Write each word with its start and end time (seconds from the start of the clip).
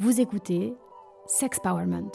Vous 0.00 0.20
écoutez 0.20 0.74
Sexpowerment, 1.26 2.10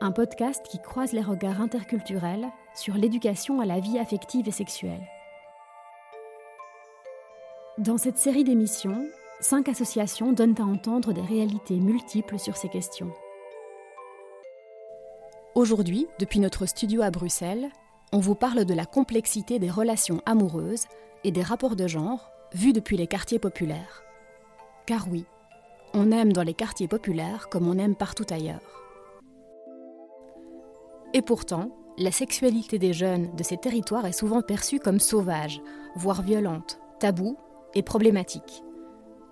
un 0.00 0.12
podcast 0.12 0.64
qui 0.66 0.80
croise 0.80 1.12
les 1.12 1.20
regards 1.20 1.60
interculturels 1.60 2.48
sur 2.74 2.94
l'éducation 2.94 3.60
à 3.60 3.66
la 3.66 3.80
vie 3.80 3.98
affective 3.98 4.48
et 4.48 4.52
sexuelle. 4.52 5.06
Dans 7.76 7.98
cette 7.98 8.16
série 8.16 8.44
d'émissions, 8.44 9.06
cinq 9.40 9.68
associations 9.68 10.32
donnent 10.32 10.58
à 10.58 10.64
entendre 10.64 11.12
des 11.12 11.20
réalités 11.20 11.76
multiples 11.76 12.38
sur 12.38 12.56
ces 12.56 12.70
questions. 12.70 13.12
Aujourd'hui, 15.54 16.06
depuis 16.18 16.40
notre 16.40 16.64
studio 16.64 17.02
à 17.02 17.10
Bruxelles, 17.10 17.68
on 18.10 18.20
vous 18.20 18.34
parle 18.34 18.64
de 18.64 18.74
la 18.74 18.86
complexité 18.86 19.58
des 19.58 19.70
relations 19.70 20.22
amoureuses 20.24 20.86
et 21.24 21.30
des 21.30 21.42
rapports 21.42 21.76
de 21.76 21.86
genre 21.86 22.30
vus 22.54 22.72
depuis 22.72 22.96
les 22.96 23.06
quartiers 23.06 23.38
populaires. 23.38 24.02
Car 24.86 25.08
oui, 25.10 25.26
on 25.96 26.12
aime 26.12 26.32
dans 26.32 26.42
les 26.42 26.54
quartiers 26.54 26.88
populaires 26.88 27.48
comme 27.48 27.66
on 27.66 27.78
aime 27.78 27.96
partout 27.96 28.26
ailleurs. 28.30 28.60
Et 31.14 31.22
pourtant, 31.22 31.70
la 31.96 32.12
sexualité 32.12 32.78
des 32.78 32.92
jeunes 32.92 33.34
de 33.34 33.42
ces 33.42 33.56
territoires 33.56 34.04
est 34.04 34.12
souvent 34.12 34.42
perçue 34.42 34.78
comme 34.78 35.00
sauvage, 35.00 35.62
voire 35.94 36.20
violente, 36.20 36.78
taboue 37.00 37.38
et 37.74 37.82
problématique. 37.82 38.62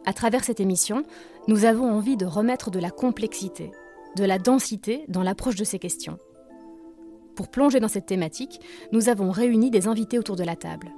À 0.06 0.14
travers 0.14 0.42
cette 0.42 0.60
émission, 0.60 1.04
nous 1.48 1.66
avons 1.66 1.90
envie 1.90 2.16
de 2.16 2.24
remettre 2.24 2.70
de 2.70 2.78
la 2.78 2.90
complexité, 2.90 3.70
de 4.16 4.24
la 4.24 4.38
densité 4.38 5.04
dans 5.08 5.22
l'approche 5.22 5.56
de 5.56 5.64
ces 5.64 5.78
questions. 5.78 6.18
Pour 7.36 7.48
plonger 7.48 7.80
dans 7.80 7.88
cette 7.88 8.06
thématique, 8.06 8.60
nous 8.92 9.10
avons 9.10 9.30
réuni 9.30 9.70
des 9.70 9.86
invités 9.86 10.18
autour 10.18 10.36
de 10.36 10.44
la 10.44 10.56
table. 10.56 10.90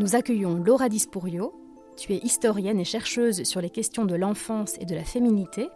Nous 0.00 0.16
accueillons 0.16 0.54
Laura 0.54 0.88
Dispourio, 0.88 1.52
tu 1.98 2.14
es 2.14 2.20
historienne 2.22 2.78
et 2.78 2.84
chercheuse 2.84 3.42
sur 3.42 3.60
les 3.60 3.70
questions 3.70 4.04
de 4.04 4.14
l'enfance 4.14 4.74
et 4.80 4.86
de 4.86 4.94
la 4.94 5.04
féminité. 5.04 5.68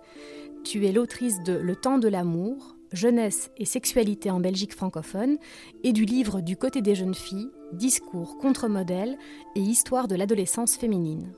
Tu 0.64 0.86
es 0.86 0.92
l'autrice 0.92 1.42
de 1.42 1.52
Le 1.52 1.74
temps 1.74 1.98
de 1.98 2.06
l'amour, 2.06 2.76
jeunesse 2.92 3.50
et 3.56 3.64
sexualité 3.64 4.30
en 4.30 4.38
Belgique 4.38 4.74
francophone 4.74 5.36
et 5.82 5.92
du 5.92 6.04
livre 6.04 6.40
Du 6.40 6.56
côté 6.56 6.80
des 6.80 6.94
jeunes 6.94 7.14
filles, 7.14 7.50
discours 7.72 8.38
contre-modèle 8.38 9.18
et 9.56 9.60
histoire 9.60 10.06
de 10.06 10.14
l'adolescence 10.14 10.76
féminine. 10.76 11.32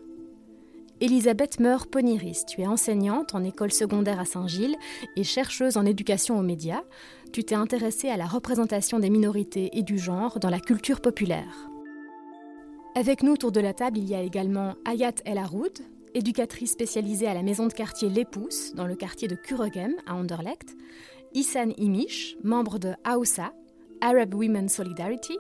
Elisabeth 1.01 1.61
Meur-Poniris, 1.61 2.45
tu 2.47 2.61
es 2.61 2.67
enseignante 2.67 3.35
en 3.35 3.43
école 3.43 3.73
secondaire 3.73 4.21
à 4.21 4.27
Saint-Gilles 4.27 4.77
et 5.17 5.25
chercheuse 5.25 5.77
en 5.77 5.87
éducation 5.87 6.39
aux 6.39 6.43
médias. 6.43 6.83
Tu 7.33 7.43
t'es 7.43 7.55
intéressée 7.55 8.11
à 8.11 8.17
la 8.17 8.27
représentation 8.27 8.99
des 8.99 9.11
minorités 9.11 9.71
et 9.73 9.83
du 9.83 9.99
genre 9.99 10.39
dans 10.39 10.51
la 10.51 10.61
culture 10.61 11.01
populaire. 11.01 11.71
Avec 12.97 13.25
nous 13.25 13.33
autour 13.33 13.51
de 13.51 13.59
la 13.59 13.75
table, 13.75 13.99
il 13.99 14.09
y 14.09 14.15
a 14.15 14.23
également 14.23 14.77
Ayat 14.85 15.15
El 15.25 15.39
Haroud, 15.39 15.81
éducatrice 16.15 16.71
spécialisée 16.71 17.27
à 17.27 17.35
la 17.35 17.43
maison 17.43 17.67
de 17.67 17.73
quartier 17.73 18.09
Les 18.09 18.25
dans 18.77 18.87
le 18.87 18.95
quartier 18.95 19.27
de 19.27 19.35
Kuregem, 19.35 19.97
à 20.07 20.15
Anderlecht, 20.15 20.77
Issan 21.35 21.73
Imish, 21.77 22.37
membre 22.45 22.79
de 22.79 22.93
AOSA, 23.03 23.53
Arab 24.01 24.33
Women 24.33 24.69
Solidarity, 24.69 25.37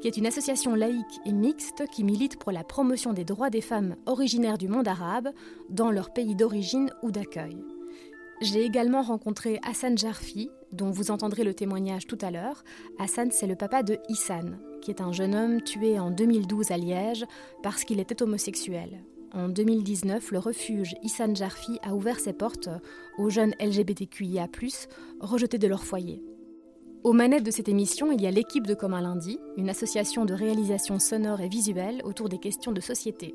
qui 0.00 0.08
est 0.08 0.16
une 0.16 0.26
association 0.26 0.74
laïque 0.74 1.20
et 1.24 1.32
mixte 1.32 1.84
qui 1.92 2.02
milite 2.02 2.40
pour 2.40 2.50
la 2.50 2.64
promotion 2.64 3.12
des 3.12 3.24
droits 3.24 3.50
des 3.50 3.60
femmes 3.60 3.94
originaires 4.06 4.58
du 4.58 4.66
monde 4.66 4.88
arabe 4.88 5.28
dans 5.70 5.92
leur 5.92 6.12
pays 6.12 6.34
d'origine 6.34 6.90
ou 7.04 7.12
d'accueil. 7.12 7.56
J'ai 8.42 8.64
également 8.64 9.00
rencontré 9.00 9.58
Hassan 9.62 9.96
Jarfi, 9.96 10.50
dont 10.70 10.90
vous 10.90 11.10
entendrez 11.10 11.42
le 11.42 11.54
témoignage 11.54 12.06
tout 12.06 12.18
à 12.20 12.30
l'heure. 12.30 12.64
Hassan, 12.98 13.30
c'est 13.30 13.46
le 13.46 13.56
papa 13.56 13.82
de 13.82 13.98
Issan, 14.10 14.58
qui 14.82 14.90
est 14.90 15.00
un 15.00 15.10
jeune 15.10 15.34
homme 15.34 15.62
tué 15.62 15.98
en 15.98 16.10
2012 16.10 16.70
à 16.70 16.76
Liège 16.76 17.24
parce 17.62 17.84
qu'il 17.84 17.98
était 17.98 18.22
homosexuel. 18.22 19.02
En 19.32 19.48
2019, 19.48 20.32
le 20.32 20.38
refuge 20.38 20.94
Issan 21.02 21.34
Jarfi 21.34 21.78
a 21.82 21.94
ouvert 21.94 22.20
ses 22.20 22.34
portes 22.34 22.68
aux 23.16 23.30
jeunes 23.30 23.54
LGBTQIA, 23.58 24.48
rejetés 25.20 25.58
de 25.58 25.66
leur 25.68 25.84
foyer. 25.84 26.22
Aux 27.04 27.12
manettes 27.12 27.44
de 27.44 27.50
cette 27.50 27.68
émission, 27.68 28.12
il 28.12 28.20
y 28.20 28.26
a 28.26 28.30
l'équipe 28.30 28.66
de 28.66 28.74
Commun 28.74 29.00
Lundi, 29.00 29.38
une 29.56 29.70
association 29.70 30.26
de 30.26 30.34
réalisation 30.34 30.98
sonore 30.98 31.40
et 31.40 31.48
visuelle 31.48 32.02
autour 32.04 32.28
des 32.28 32.38
questions 32.38 32.72
de 32.72 32.80
société. 32.80 33.34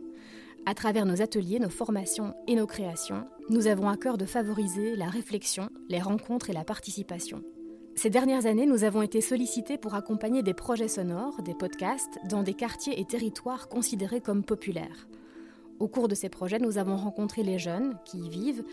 À 0.65 0.75
travers 0.75 1.07
nos 1.07 1.21
ateliers, 1.21 1.59
nos 1.59 1.69
formations 1.69 2.35
et 2.47 2.55
nos 2.55 2.67
créations, 2.67 3.25
nous 3.49 3.65
avons 3.65 3.89
à 3.89 3.97
cœur 3.97 4.17
de 4.17 4.25
favoriser 4.25 4.95
la 4.95 5.07
réflexion, 5.07 5.69
les 5.89 5.99
rencontres 5.99 6.51
et 6.51 6.53
la 6.53 6.63
participation. 6.63 7.41
Ces 7.95 8.11
dernières 8.11 8.45
années, 8.45 8.67
nous 8.67 8.83
avons 8.83 9.01
été 9.01 9.21
sollicités 9.21 9.77
pour 9.77 9.95
accompagner 9.95 10.43
des 10.43 10.53
projets 10.53 10.87
sonores, 10.87 11.41
des 11.41 11.55
podcasts, 11.55 12.19
dans 12.29 12.43
des 12.43 12.53
quartiers 12.53 12.99
et 12.99 13.05
territoires 13.05 13.69
considérés 13.69 14.21
comme 14.21 14.43
populaires. 14.43 15.07
Au 15.79 15.87
cours 15.87 16.07
de 16.07 16.15
ces 16.15 16.29
projets, 16.29 16.59
nous 16.59 16.77
avons 16.77 16.95
rencontré 16.95 17.41
les 17.41 17.57
jeunes 17.57 17.97
qui 18.05 18.19
y 18.19 18.29
vivent 18.29 18.63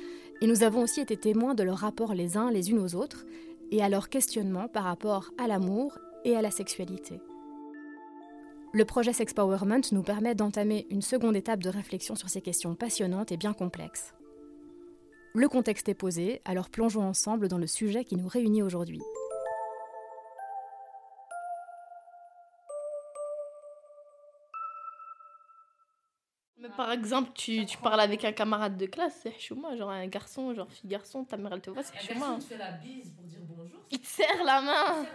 et 0.42 0.46
nous 0.46 0.62
avons 0.62 0.82
aussi 0.82 1.00
été 1.00 1.16
témoins 1.16 1.54
de 1.54 1.62
leurs 1.62 1.78
rapports 1.78 2.12
les 2.12 2.36
uns 2.36 2.50
les 2.50 2.70
unes 2.70 2.80
aux 2.80 2.94
autres 2.94 3.24
et 3.70 3.82
à 3.82 3.88
leurs 3.88 4.10
questionnements 4.10 4.68
par 4.68 4.84
rapport 4.84 5.30
à 5.38 5.48
l'amour 5.48 5.98
et 6.24 6.36
à 6.36 6.42
la 6.42 6.50
sexualité. 6.50 7.20
Le 8.74 8.84
projet 8.84 9.14
Sexpowerment 9.14 9.80
nous 9.92 10.02
permet 10.02 10.34
d'entamer 10.34 10.86
une 10.90 11.00
seconde 11.00 11.36
étape 11.36 11.62
de 11.62 11.70
réflexion 11.70 12.14
sur 12.14 12.28
ces 12.28 12.42
questions 12.42 12.74
passionnantes 12.74 13.32
et 13.32 13.38
bien 13.38 13.54
complexes. 13.54 14.12
Le 15.34 15.48
contexte 15.48 15.88
est 15.88 15.94
posé, 15.94 16.42
alors 16.44 16.68
plongeons 16.68 17.04
ensemble 17.04 17.48
dans 17.48 17.56
le 17.56 17.66
sujet 17.66 18.04
qui 18.04 18.16
nous 18.16 18.28
réunit 18.28 18.62
aujourd'hui. 18.62 19.00
Mais 26.58 26.68
par 26.76 26.92
exemple, 26.92 27.30
tu, 27.34 27.64
tu, 27.64 27.78
parles 27.78 28.00
avec 28.00 28.22
un 28.26 28.32
camarade 28.32 28.76
de 28.76 28.84
classe, 28.84 29.18
c'est 29.22 29.38
chouma, 29.40 29.76
genre 29.76 29.90
un 29.90 30.08
garçon, 30.08 30.52
genre 30.52 30.70
fille 30.70 30.90
garçon, 30.90 31.24
ta 31.24 31.38
mère 31.38 31.54
elle 31.54 31.62
te 31.62 31.70
voit, 31.70 31.82
c'est 31.84 32.12
chouma. 32.12 32.34
Il 32.36 32.44
te 32.44 32.48
fait 32.48 32.58
la 32.58 32.72
bise 32.72 33.12
pour 33.16 33.24
dire 33.24 33.40
bonjour. 33.48 33.80
Il 33.90 34.00
te 34.00 34.06
serre 34.06 34.44
la 34.44 34.60
main. 34.60 35.06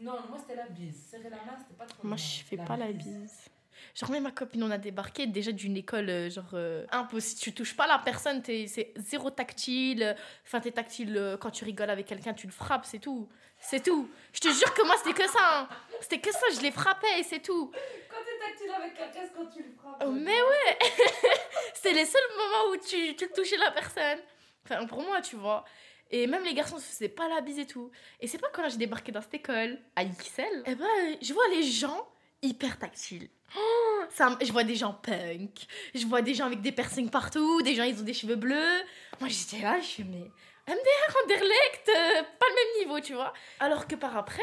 Non, 0.00 0.18
moi 0.28 0.38
c'était 0.38 0.56
la 0.56 0.68
bise. 0.68 1.06
Serrer 1.10 1.30
la 1.30 1.36
main, 1.36 1.56
c'était 1.58 1.74
pas 1.74 1.86
trop 1.86 2.06
Moi 2.06 2.16
je 2.16 2.42
fais 2.44 2.56
pas 2.56 2.76
la 2.76 2.92
bise. 2.92 3.50
Genre, 3.94 4.10
même 4.10 4.22
ma 4.22 4.30
copine, 4.30 4.62
on 4.62 4.70
a 4.70 4.78
débarqué 4.78 5.26
déjà 5.26 5.52
d'une 5.52 5.76
école, 5.76 6.08
euh, 6.08 6.30
genre, 6.30 6.50
euh, 6.54 6.86
impossible. 6.90 7.40
Tu 7.40 7.52
touches 7.52 7.76
pas 7.76 7.86
la 7.86 7.98
personne, 7.98 8.42
c'est 8.44 8.92
zéro 8.96 9.30
tactile. 9.30 10.16
Enfin, 10.46 10.60
t'es 10.60 10.70
tactile 10.70 11.16
euh, 11.16 11.36
quand 11.36 11.50
tu 11.50 11.64
rigoles 11.64 11.90
avec 11.90 12.06
quelqu'un, 12.06 12.32
tu 12.32 12.46
le 12.46 12.52
frappes, 12.52 12.86
c'est 12.86 12.98
tout. 12.98 13.28
C'est 13.60 13.82
tout. 13.82 14.08
Je 14.32 14.40
te 14.40 14.48
jure 14.48 14.72
que 14.74 14.84
moi, 14.84 14.94
c'était 14.98 15.22
que 15.22 15.28
ça. 15.28 15.38
Hein. 15.42 15.68
C'était 16.00 16.20
que 16.20 16.32
ça, 16.32 16.46
je 16.54 16.60
les 16.60 16.70
frappais 16.70 17.20
et 17.20 17.22
c'est 17.22 17.40
tout. 17.40 17.70
Quand 18.08 18.16
t'es 18.24 18.46
tactile 18.46 18.70
avec 18.70 18.94
quelqu'un, 18.94 19.20
c'est 19.22 19.34
quand 19.34 19.46
tu 19.46 19.62
le 19.62 19.70
frappes. 19.70 20.02
Oh, 20.04 20.10
mais 20.10 20.42
ouais 20.42 20.78
C'est 21.74 21.92
les 21.92 22.06
seuls 22.06 22.22
moments 22.36 22.72
où 22.72 22.76
tu, 22.76 23.14
tu 23.14 23.28
touchais 23.28 23.56
la 23.56 23.70
personne. 23.70 24.18
Enfin, 24.64 24.86
pour 24.86 25.02
moi, 25.02 25.20
tu 25.20 25.36
vois. 25.36 25.64
Et 26.12 26.26
même 26.26 26.44
les 26.44 26.54
garçons 26.54 26.78
se 26.78 26.84
faisaient 26.84 27.08
pas 27.08 27.28
la 27.28 27.40
bise 27.40 27.58
et 27.58 27.66
tout. 27.66 27.90
Et 28.20 28.26
c'est 28.26 28.38
pas 28.38 28.48
quand 28.52 28.68
j'ai 28.68 28.76
débarqué 28.76 29.10
dans 29.12 29.22
cette 29.22 29.34
école, 29.34 29.78
à 29.96 30.04
XL, 30.04 30.62
eh 30.66 30.74
ben, 30.74 31.16
je 31.20 31.32
vois 31.32 31.48
les 31.48 31.62
gens 31.62 32.06
hyper 32.42 32.78
tactiles. 32.78 33.28
Oh, 33.56 34.02
ça, 34.10 34.38
je 34.40 34.52
vois 34.52 34.64
des 34.64 34.76
gens 34.76 34.92
punk, 34.92 35.66
je 35.94 36.06
vois 36.06 36.22
des 36.22 36.34
gens 36.34 36.46
avec 36.46 36.60
des 36.60 36.72
piercings 36.72 37.10
partout, 37.10 37.62
des 37.62 37.74
gens 37.74 37.84
ils 37.84 37.98
ont 37.98 38.04
des 38.04 38.14
cheveux 38.14 38.36
bleus. 38.36 38.82
Moi 39.20 39.28
j'étais 39.28 39.62
là, 39.62 39.80
je 39.80 39.86
suis 39.86 40.04
mais 40.04 40.30
MDR, 40.68 41.16
Anderlecht, 41.24 41.88
euh, 41.88 42.22
pas 42.38 42.46
le 42.48 42.54
même 42.54 42.86
niveau, 42.86 43.00
tu 43.00 43.14
vois. 43.14 43.32
Alors 43.58 43.86
que 43.86 43.96
par 43.96 44.16
après, 44.16 44.42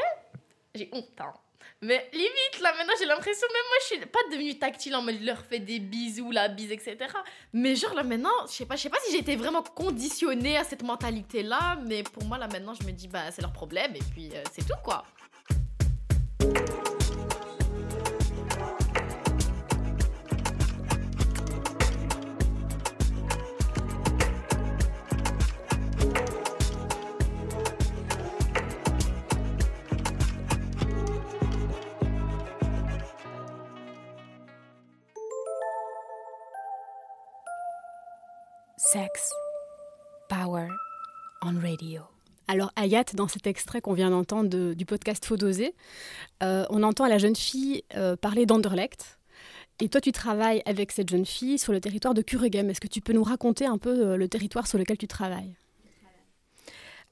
j'ai 0.74 0.88
honte. 0.92 1.20
Hein. 1.20 1.32
Mais 1.82 2.10
limite, 2.12 2.60
là 2.60 2.74
maintenant 2.76 2.92
j'ai 2.98 3.06
l'impression, 3.06 3.46
même 3.50 3.62
moi 3.68 3.76
je 3.80 3.86
suis 3.86 4.06
pas 4.06 4.18
devenue 4.30 4.58
tactile 4.58 4.94
en 4.94 5.00
mode 5.00 5.16
je 5.18 5.24
leur 5.24 5.38
fais 5.38 5.60
des 5.60 5.78
bisous, 5.78 6.30
la 6.30 6.48
bise, 6.48 6.72
etc. 6.72 6.96
Mais 7.54 7.74
genre 7.74 7.94
là 7.94 8.02
maintenant, 8.02 8.28
je 8.46 8.52
sais 8.52 8.66
pas, 8.66 8.76
je 8.76 8.82
sais 8.82 8.90
pas 8.90 8.98
si 9.08 9.16
été 9.16 9.34
vraiment 9.34 9.62
conditionnée 9.62 10.58
à 10.58 10.64
cette 10.64 10.82
mentalité 10.82 11.42
là, 11.42 11.78
mais 11.86 12.02
pour 12.02 12.24
moi 12.24 12.36
là 12.36 12.48
maintenant 12.48 12.74
je 12.74 12.86
me 12.86 12.92
dis 12.92 13.08
bah 13.08 13.30
c'est 13.30 13.40
leur 13.40 13.52
problème 13.52 13.96
et 13.96 14.02
puis 14.12 14.28
euh, 14.34 14.42
c'est 14.52 14.66
tout 14.66 14.78
quoi. 14.84 15.04
Sex, 38.92 39.30
Power 40.28 40.66
on 41.42 41.60
Radio. 41.60 42.02
Alors 42.48 42.72
Ayat, 42.74 43.04
dans 43.14 43.28
cet 43.28 43.46
extrait 43.46 43.80
qu'on 43.80 43.92
vient 43.92 44.10
d'entendre 44.10 44.74
du 44.74 44.84
podcast 44.84 45.24
Faux 45.24 45.36
dosé, 45.36 45.76
euh, 46.42 46.64
on 46.70 46.82
entend 46.82 47.06
la 47.06 47.18
jeune 47.18 47.36
fille 47.36 47.84
euh, 47.94 48.16
parler 48.16 48.46
d'Anderlecht. 48.46 49.20
Et 49.78 49.88
toi, 49.88 50.00
tu 50.00 50.10
travailles 50.10 50.62
avec 50.66 50.90
cette 50.90 51.08
jeune 51.08 51.24
fille 51.24 51.58
sur 51.58 51.72
le 51.72 51.80
territoire 51.80 52.14
de 52.14 52.22
Kuregem. 52.22 52.68
Est-ce 52.68 52.80
que 52.80 52.88
tu 52.88 53.00
peux 53.00 53.12
nous 53.12 53.22
raconter 53.22 53.64
un 53.64 53.78
peu 53.78 53.90
euh, 53.90 54.16
le 54.16 54.26
territoire 54.26 54.66
sur 54.66 54.76
lequel 54.76 54.98
tu 54.98 55.06
travailles? 55.06 55.54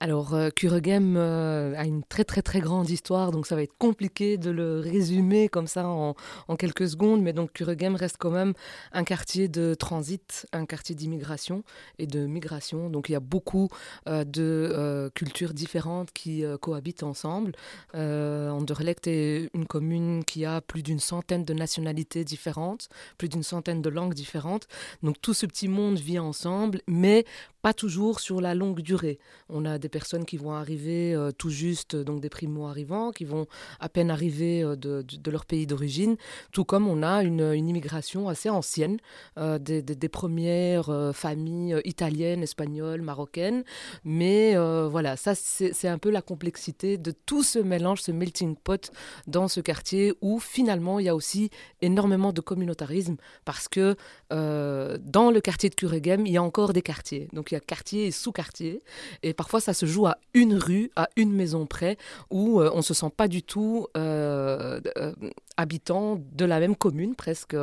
Alors, 0.00 0.34
euh, 0.34 0.50
euh, 0.62 1.74
a 1.76 1.84
une 1.84 2.04
très 2.04 2.22
très 2.22 2.40
très 2.40 2.60
grande 2.60 2.88
histoire, 2.88 3.32
donc 3.32 3.48
ça 3.48 3.56
va 3.56 3.64
être 3.64 3.76
compliqué 3.78 4.38
de 4.38 4.50
le 4.50 4.78
résumer 4.78 5.48
comme 5.48 5.66
ça 5.66 5.88
en, 5.88 6.14
quelques 6.56 6.88
secondes, 6.88 7.20
mais 7.20 7.32
donc 7.32 7.52
Kuregem 7.52 7.96
reste 7.96 8.16
quand 8.16 8.30
même 8.30 8.52
un 8.92 9.02
quartier 9.02 9.48
de 9.48 9.74
transit, 9.74 10.46
un 10.52 10.66
quartier 10.66 10.94
d'immigration 10.94 11.64
et 11.98 12.06
de 12.06 12.26
migration, 12.26 12.90
donc 12.90 13.08
il 13.08 13.12
y 13.12 13.16
a 13.16 13.20
beaucoup 13.20 13.70
euh, 14.08 14.22
de 14.22 15.10
cultures 15.16 15.52
différentes 15.52 16.12
qui 16.12 16.44
cohabitent 16.60 17.02
ensemble. 17.02 17.52
Anderlecht 17.94 19.08
est 19.08 19.50
une 19.52 19.66
commune 19.66 20.24
qui 20.24 20.44
a 20.44 20.60
plus 20.60 20.84
d'une 20.84 21.00
centaine 21.00 21.44
de 21.44 21.54
nationalités 21.54 22.24
différentes, 22.24 22.88
plus 23.16 23.28
d'une 23.28 23.42
centaine 23.42 23.82
de 23.82 23.88
langues 23.88 24.14
différentes, 24.14 24.68
donc 25.02 25.20
tout 25.20 25.34
ce 25.34 25.46
petit 25.46 25.66
monde 25.66 25.98
vit 25.98 26.20
ensemble, 26.20 26.82
mais 26.86 27.24
toujours 27.72 28.20
sur 28.20 28.40
la 28.40 28.54
longue 28.54 28.80
durée. 28.80 29.18
On 29.48 29.64
a 29.64 29.78
des 29.78 29.88
personnes 29.88 30.24
qui 30.24 30.36
vont 30.36 30.52
arriver 30.52 31.14
euh, 31.14 31.30
tout 31.30 31.50
juste, 31.50 31.96
donc 31.96 32.20
des 32.20 32.28
primo-arrivants, 32.28 33.12
qui 33.12 33.24
vont 33.24 33.46
à 33.80 33.88
peine 33.88 34.10
arriver 34.10 34.62
euh, 34.62 34.76
de, 34.76 35.30
leur 35.30 35.44
pays 35.44 35.66
d'origine, 35.66 36.16
tout 36.52 36.64
comme 36.64 36.88
on 36.88 37.02
a 37.02 37.22
une, 37.22 37.54
immigration 37.54 38.28
assez 38.28 38.48
ancienne 38.48 38.98
euh, 39.38 39.58
des, 39.58 40.08
premières 40.08 40.90
familles 41.14 41.80
italiennes, 41.84 42.42
espagnoles, 42.42 43.02
marocaines. 43.02 43.62
Mais 44.04 44.56
voilà, 44.56 45.16
ça 45.16 45.34
c'est 45.34 45.88
un 45.88 45.98
peu 45.98 46.10
la 46.10 46.22
complexité 46.22 46.96
de 46.96 47.10
tout 47.10 47.42
ce 47.42 47.58
mélange, 47.58 48.00
ce 48.00 48.10
melting 48.12 48.56
pot 48.56 48.90
dans 49.26 49.48
ce 49.48 49.60
quartier 49.60 50.14
où 50.22 50.38
finalement 50.38 50.98
il 50.98 51.06
y 51.06 51.08
a 51.08 51.14
aussi 51.14 51.50
énormément 51.82 52.32
de 52.32 52.40
communautarisme 52.40 53.16
parce 53.44 53.68
que 53.68 53.96
dans 54.30 55.30
le 55.30 55.40
quartier 55.40 55.68
de 55.68 55.74
Kuregem, 55.74 56.26
il 56.26 56.32
y 56.32 56.36
a 56.36 56.42
encore 56.42 56.72
des 56.72 56.82
quartiers. 56.82 57.28
Donc 57.32 57.50
il 57.50 57.54
y 57.54 57.57
a 57.57 57.57
quartier 57.60 58.06
et 58.06 58.10
sous-quartier. 58.10 58.82
Et 59.22 59.34
parfois, 59.34 59.60
ça 59.60 59.74
se 59.74 59.86
joue 59.86 60.06
à 60.06 60.18
une 60.34 60.54
rue, 60.54 60.90
à 60.96 61.08
une 61.16 61.32
maison 61.32 61.66
près, 61.66 61.96
où 62.30 62.60
euh, 62.60 62.70
on 62.72 62.78
ne 62.78 62.82
se 62.82 62.94
sent 62.94 63.10
pas 63.16 63.28
du 63.28 63.42
tout 63.42 63.86
euh, 63.96 64.80
euh, 64.96 65.14
habitant 65.56 66.20
de 66.32 66.44
la 66.44 66.60
même 66.60 66.76
commune, 66.76 67.14
presque. 67.14 67.56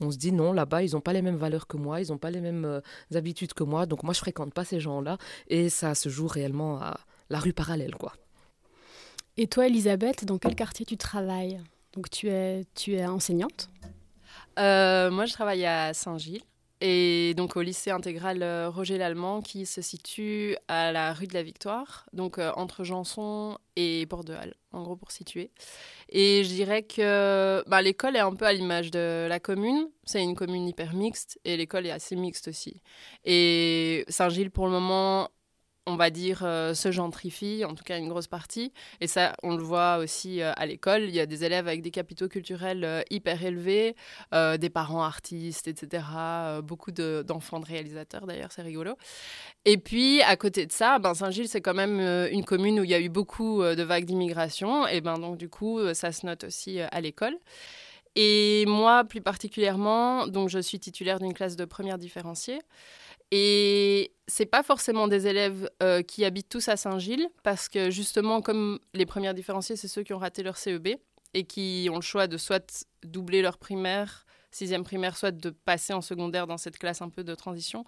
On 0.00 0.10
se 0.10 0.18
dit 0.18 0.32
non, 0.32 0.52
là-bas, 0.52 0.82
ils 0.82 0.92
n'ont 0.92 1.00
pas 1.00 1.12
les 1.12 1.22
mêmes 1.22 1.36
valeurs 1.36 1.66
que 1.66 1.76
moi, 1.76 2.00
ils 2.00 2.10
n'ont 2.10 2.18
pas 2.18 2.30
les 2.30 2.40
mêmes 2.40 2.80
habitudes 3.14 3.52
que 3.54 3.64
moi. 3.64 3.86
Donc 3.86 4.02
moi, 4.02 4.14
je 4.14 4.18
fréquente 4.18 4.54
pas 4.54 4.64
ces 4.64 4.80
gens-là. 4.80 5.18
Et 5.48 5.68
ça 5.68 5.94
se 5.94 6.08
joue 6.08 6.26
réellement 6.26 6.80
à 6.80 7.00
la 7.30 7.38
rue 7.38 7.52
parallèle, 7.52 7.94
quoi. 7.94 8.12
Et 9.36 9.46
toi, 9.46 9.66
Elisabeth, 9.66 10.24
dans 10.24 10.38
quel 10.38 10.54
quartier 10.54 10.84
tu 10.84 10.96
travailles? 10.96 11.60
Donc 11.94 12.10
tu 12.10 12.28
es, 12.28 12.64
tu 12.74 12.94
es 12.94 13.06
enseignante? 13.06 13.70
Moi, 14.56 15.24
je 15.26 15.32
travaille 15.32 15.64
à 15.64 15.94
Saint-Gilles 15.94 16.42
et 16.84 17.34
donc 17.34 17.56
au 17.56 17.62
lycée 17.62 17.92
intégral 17.92 18.42
euh, 18.42 18.68
Roger 18.68 18.98
Lallemand 18.98 19.40
qui 19.40 19.66
se 19.66 19.80
situe 19.80 20.56
à 20.66 20.90
la 20.90 21.12
rue 21.12 21.28
de 21.28 21.34
la 21.34 21.44
Victoire, 21.44 22.06
donc 22.12 22.38
euh, 22.38 22.50
entre 22.56 22.82
Janson 22.82 23.56
et 23.76 24.04
Halle, 24.10 24.54
en 24.72 24.82
gros 24.82 24.96
pour 24.96 25.12
situer. 25.12 25.52
Et 26.08 26.42
je 26.42 26.48
dirais 26.48 26.82
que 26.82 27.62
bah, 27.68 27.82
l'école 27.82 28.16
est 28.16 28.20
un 28.20 28.34
peu 28.34 28.46
à 28.46 28.52
l'image 28.52 28.90
de 28.90 29.28
la 29.28 29.38
commune. 29.38 29.88
C'est 30.04 30.24
une 30.24 30.34
commune 30.34 30.66
hyper 30.66 30.92
mixte 30.92 31.38
et 31.44 31.56
l'école 31.56 31.86
est 31.86 31.92
assez 31.92 32.16
mixte 32.16 32.48
aussi. 32.48 32.82
Et 33.24 34.04
Saint-Gilles 34.08 34.50
pour 34.50 34.66
le 34.66 34.72
moment 34.72 35.28
on 35.86 35.96
va 35.96 36.10
dire, 36.10 36.42
euh, 36.44 36.74
se 36.74 36.92
gentrifie, 36.92 37.64
en 37.64 37.74
tout 37.74 37.82
cas 37.82 37.98
une 37.98 38.08
grosse 38.08 38.28
partie. 38.28 38.72
Et 39.00 39.08
ça, 39.08 39.34
on 39.42 39.56
le 39.56 39.62
voit 39.62 39.98
aussi 39.98 40.40
euh, 40.40 40.52
à 40.56 40.64
l'école. 40.64 41.02
Il 41.02 41.14
y 41.14 41.20
a 41.20 41.26
des 41.26 41.44
élèves 41.44 41.66
avec 41.66 41.82
des 41.82 41.90
capitaux 41.90 42.28
culturels 42.28 42.84
euh, 42.84 43.02
hyper 43.10 43.44
élevés, 43.44 43.96
des 44.32 44.70
parents 44.70 45.02
artistes, 45.02 45.68
etc. 45.68 46.04
beaucoup 46.62 46.90
d'enfants 46.90 47.60
de, 47.60 47.66
réalisateurs, 47.66 48.26
d'ailleurs, 48.26 48.50
c'est 48.52 48.62
rigolo. 48.62 48.94
Et 49.64 49.78
puis, 49.78 50.22
à 50.22 50.36
côté 50.36 50.66
de 50.66 50.72
ça, 50.72 50.98
ben, 50.98 51.14
Saint-Gilles, 51.14 51.48
c'est 51.48 51.60
quand 51.60 51.74
même 51.74 52.00
une 52.32 52.44
commune 52.44 52.80
où 52.80 52.84
il 52.84 52.90
y 52.90 52.94
a 52.94 53.00
eu 53.00 53.08
beaucoup 53.08 53.62
de 53.62 53.82
vagues 53.82 54.04
d'immigration. 54.04 54.86
Et 54.86 55.00
ben, 55.00 55.18
donc, 55.18 55.36
du 55.36 55.48
coup, 55.48 55.80
ça 55.94 56.12
se 56.12 56.26
note 56.26 56.44
aussi 56.44 56.80
à 56.80 57.00
l'école. 57.00 57.36
Et 58.14 58.64
moi, 58.66 59.04
plus 59.04 59.20
particulièrement, 59.20 60.26
donc, 60.26 60.48
je 60.48 60.58
suis 60.58 60.78
titulaire 60.78 61.18
d'une 61.18 61.34
classe 61.34 61.56
de 61.56 61.64
première 61.64 61.98
différenciée. 61.98 62.60
Et 63.34 64.12
c'est 64.28 64.44
pas 64.44 64.62
forcément 64.62 65.08
des 65.08 65.26
élèves 65.26 65.70
euh, 65.82 66.02
qui 66.02 66.26
habitent 66.26 66.50
tous 66.50 66.68
à 66.68 66.76
Saint-Gilles, 66.76 67.28
parce 67.42 67.70
que 67.70 67.90
justement, 67.90 68.42
comme 68.42 68.78
les 68.92 69.06
premières 69.06 69.32
différenciées, 69.32 69.74
c'est 69.74 69.88
ceux 69.88 70.02
qui 70.02 70.12
ont 70.12 70.18
raté 70.18 70.42
leur 70.42 70.58
CEB 70.58 70.88
et 71.32 71.44
qui 71.44 71.88
ont 71.90 71.96
le 71.96 72.02
choix 72.02 72.26
de 72.26 72.36
soit 72.36 72.84
doubler 73.02 73.40
leur 73.40 73.56
primaire, 73.56 74.26
sixième 74.50 74.84
primaire, 74.84 75.16
soit 75.16 75.30
de 75.30 75.48
passer 75.48 75.94
en 75.94 76.02
secondaire 76.02 76.46
dans 76.46 76.58
cette 76.58 76.76
classe 76.76 77.00
un 77.00 77.08
peu 77.08 77.24
de 77.24 77.34
transition. 77.34 77.86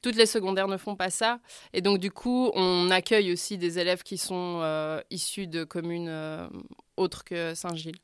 Toutes 0.00 0.16
les 0.16 0.24
secondaires 0.24 0.68
ne 0.68 0.78
font 0.78 0.96
pas 0.96 1.10
ça. 1.10 1.38
Et 1.74 1.82
donc, 1.82 1.98
du 1.98 2.10
coup, 2.10 2.50
on 2.54 2.90
accueille 2.90 3.30
aussi 3.30 3.58
des 3.58 3.78
élèves 3.78 4.02
qui 4.02 4.16
sont 4.16 4.60
euh, 4.62 5.02
issus 5.10 5.48
de 5.48 5.64
communes 5.64 6.08
euh, 6.08 6.48
autres 6.96 7.24
que 7.24 7.54
Saint-Gilles. 7.54 8.00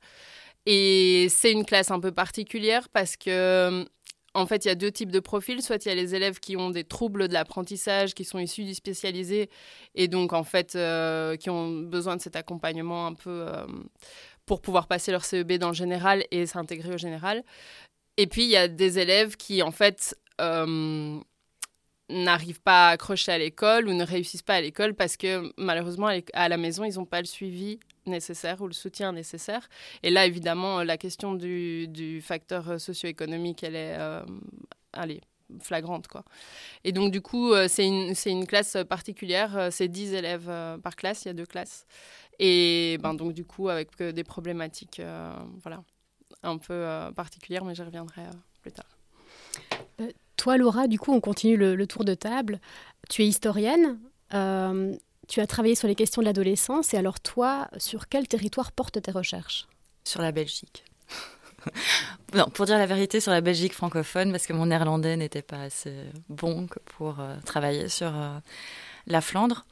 Et 0.66 1.28
c'est 1.30 1.52
une 1.52 1.64
classe 1.64 1.90
un 1.90 2.00
peu 2.00 2.12
particulière 2.12 2.90
parce 2.90 3.16
que 3.16 3.86
en 4.34 4.46
fait, 4.46 4.64
il 4.64 4.68
y 4.68 4.70
a 4.70 4.74
deux 4.74 4.90
types 4.90 5.12
de 5.12 5.20
profils. 5.20 5.62
Soit 5.62 5.84
il 5.84 5.88
y 5.88 5.92
a 5.92 5.94
les 5.94 6.14
élèves 6.14 6.40
qui 6.40 6.56
ont 6.56 6.70
des 6.70 6.84
troubles 6.84 7.28
de 7.28 7.32
l'apprentissage, 7.32 8.14
qui 8.14 8.24
sont 8.24 8.38
issus 8.38 8.64
du 8.64 8.74
spécialisé, 8.74 9.48
et 9.94 10.08
donc 10.08 10.32
en 10.32 10.44
fait, 10.44 10.74
euh, 10.74 11.36
qui 11.36 11.50
ont 11.50 11.68
besoin 11.68 12.16
de 12.16 12.22
cet 12.22 12.36
accompagnement 12.36 13.06
un 13.06 13.14
peu 13.14 13.46
euh, 13.48 13.66
pour 14.44 14.60
pouvoir 14.60 14.88
passer 14.88 15.12
leur 15.12 15.24
CEB 15.24 15.52
dans 15.54 15.68
le 15.68 15.74
général 15.74 16.24
et 16.30 16.46
s'intégrer 16.46 16.94
au 16.94 16.98
général. 16.98 17.44
Et 18.16 18.26
puis, 18.26 18.44
il 18.44 18.50
y 18.50 18.56
a 18.56 18.68
des 18.68 18.98
élèves 18.98 19.36
qui, 19.36 19.62
en 19.62 19.72
fait, 19.72 20.16
euh, 20.40 21.18
n'arrivent 22.08 22.60
pas 22.60 22.88
à 22.88 22.90
accrocher 22.92 23.32
à 23.32 23.38
l'école 23.38 23.88
ou 23.88 23.92
ne 23.92 24.04
réussissent 24.04 24.42
pas 24.42 24.56
à 24.56 24.60
l'école 24.60 24.94
parce 24.94 25.16
que 25.16 25.52
malheureusement, 25.56 26.10
à 26.32 26.48
la 26.48 26.56
maison, 26.56 26.84
ils 26.84 26.94
n'ont 26.96 27.06
pas 27.06 27.20
le 27.20 27.26
suivi 27.26 27.78
nécessaire 28.06 28.60
ou 28.60 28.66
le 28.66 28.72
soutien 28.72 29.12
nécessaire. 29.12 29.68
Et 30.02 30.10
là, 30.10 30.26
évidemment, 30.26 30.82
la 30.82 30.96
question 30.96 31.34
du, 31.34 31.88
du 31.88 32.20
facteur 32.20 32.80
socio-économique, 32.80 33.62
elle 33.62 33.76
est, 33.76 33.96
euh, 33.98 34.22
allez, 34.92 35.20
flagrante. 35.60 36.08
Quoi. 36.08 36.24
Et 36.84 36.92
donc, 36.92 37.12
du 37.12 37.20
coup, 37.20 37.52
euh, 37.52 37.68
c'est 37.68 37.86
une, 37.86 38.14
une, 38.26 38.46
classe 38.46 38.76
particulière. 38.88 39.56
Euh, 39.56 39.68
c'est 39.70 39.88
10 39.88 40.14
élèves 40.14 40.78
par 40.82 40.96
classe, 40.96 41.24
il 41.24 41.28
y 41.28 41.30
a 41.30 41.34
deux 41.34 41.46
classes. 41.46 41.86
Et 42.38 42.98
ben, 43.00 43.14
donc, 43.14 43.32
du 43.32 43.44
coup, 43.44 43.68
avec 43.68 43.96
des 44.02 44.24
problématiques 44.24 45.00
voilà, 45.62 45.82
un 46.42 46.58
peu 46.58 46.84
particulières, 47.14 47.64
mais 47.64 47.74
j'y 47.74 47.82
reviendrai 47.82 48.22
plus 48.60 48.72
tard. 48.72 48.98
Toi, 50.36 50.56
Laura, 50.56 50.88
du 50.88 50.98
coup, 50.98 51.12
on 51.12 51.20
continue 51.20 51.56
le 51.56 51.86
tour 51.86 52.04
de 52.04 52.14
table. 52.14 52.60
Tu 53.08 53.22
es 53.22 53.26
historienne. 53.28 54.00
Tu 55.28 55.40
as 55.40 55.46
travaillé 55.46 55.74
sur 55.74 55.88
les 55.88 55.94
questions 55.94 56.22
de 56.22 56.26
l'adolescence 56.26 56.94
et 56.94 56.96
alors 56.96 57.20
toi, 57.20 57.68
sur 57.78 58.08
quel 58.08 58.28
territoire 58.28 58.72
portent 58.72 59.00
tes 59.00 59.10
recherches? 59.10 59.66
Sur 60.04 60.22
la 60.22 60.32
Belgique. 60.32 60.84
non, 62.34 62.46
pour 62.46 62.66
dire 62.66 62.78
la 62.78 62.86
vérité, 62.86 63.20
sur 63.20 63.32
la 63.32 63.40
Belgique 63.40 63.72
francophone, 63.72 64.32
parce 64.32 64.46
que 64.46 64.52
mon 64.52 64.66
néerlandais 64.66 65.16
n'était 65.16 65.42
pas 65.42 65.62
assez 65.62 65.94
bon 66.28 66.66
pour 66.84 67.20
euh, 67.20 67.36
travailler 67.44 67.88
sur 67.88 68.14
euh, 68.14 68.38
la 69.06 69.20
Flandre. 69.20 69.64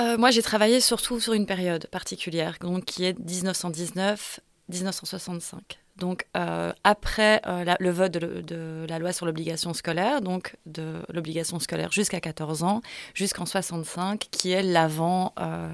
Euh, 0.00 0.18
moi, 0.18 0.30
j'ai 0.30 0.42
travaillé 0.42 0.80
surtout 0.80 1.20
sur 1.20 1.34
une 1.34 1.46
période 1.46 1.86
particulière, 1.86 2.56
donc 2.60 2.84
qui 2.84 3.04
est 3.04 3.16
1919-1965 3.20 5.60
donc 5.96 6.26
euh, 6.36 6.72
après 6.82 7.40
euh, 7.46 7.74
le 7.78 7.90
vote 7.90 8.12
de, 8.12 8.84
la 8.88 8.98
loi 8.98 9.12
sur 9.12 9.26
l'obligation 9.26 9.72
scolaire, 9.74 10.20
donc 10.20 10.56
de 10.66 11.02
l'obligation 11.12 11.60
scolaire 11.60 11.92
jusqu'à 11.92 12.20
14 12.20 12.64
ans, 12.64 12.80
jusqu'en 13.14 13.46
65, 13.46 14.26
qui 14.30 14.50
est 14.50 14.62
l'avant, 14.62 15.32
euh, 15.38 15.72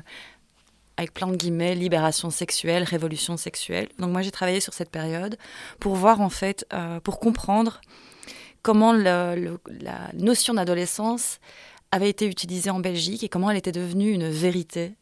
avec 0.99 1.15
plein 1.15 1.29
de 1.29 1.37
guillemets, 1.37 1.75
libération 1.75 2.29
sexuelle, 2.29 2.83
révolution 2.83 3.39
sexuelle. 3.39 3.89
Donc 3.99 4.11
moi 4.11 4.21
j'ai 4.21 4.31
travaillé 4.31 4.61
sur 4.61 4.75
cette 4.75 4.91
période 4.91 5.39
pour 5.79 5.95
voir 5.95 6.21
en 6.21 6.29
fait, 6.29 6.67
pour 7.03 7.19
comprendre 7.19 7.81
comment 8.61 8.93
la 8.93 9.37
notion 10.13 10.53
d'adolescence 10.53 11.39
avait 11.93 12.11
été 12.11 12.27
utilisée 12.27 12.69
en 12.69 12.81
Belgique 12.81 13.25
et 13.25 13.31
comment 13.31 13.51
elle 13.51 13.57
était 13.57 13.73
devenue 13.73 14.11
une 14.11 14.29
vérité 14.29 14.93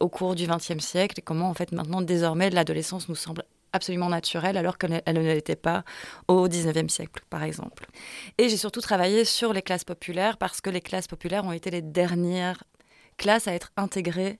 au 0.00 0.08
cours 0.08 0.34
du 0.34 0.46
XXe 0.46 0.78
siècle 0.78 1.20
et 1.20 1.22
comment 1.22 1.50
en 1.50 1.54
fait 1.54 1.70
maintenant 1.70 2.00
désormais 2.00 2.48
l'adolescence 2.48 3.10
nous 3.10 3.14
semble 3.14 3.44
absolument 3.76 4.08
naturelle 4.08 4.56
alors 4.56 4.78
qu'elle 4.78 5.02
ne 5.06 5.20
l'était 5.20 5.56
pas 5.56 5.84
au 6.28 6.48
19e 6.48 6.88
siècle, 6.88 7.22
par 7.30 7.42
exemple. 7.42 7.86
Et 8.38 8.48
j'ai 8.48 8.56
surtout 8.56 8.80
travaillé 8.80 9.24
sur 9.24 9.52
les 9.52 9.62
classes 9.62 9.84
populaires 9.84 10.36
parce 10.36 10.60
que 10.60 10.70
les 10.70 10.80
classes 10.80 11.06
populaires 11.06 11.44
ont 11.44 11.52
été 11.52 11.70
les 11.70 11.82
dernières 11.82 12.64
classes 13.16 13.48
à 13.48 13.54
être 13.54 13.72
intégrées 13.76 14.38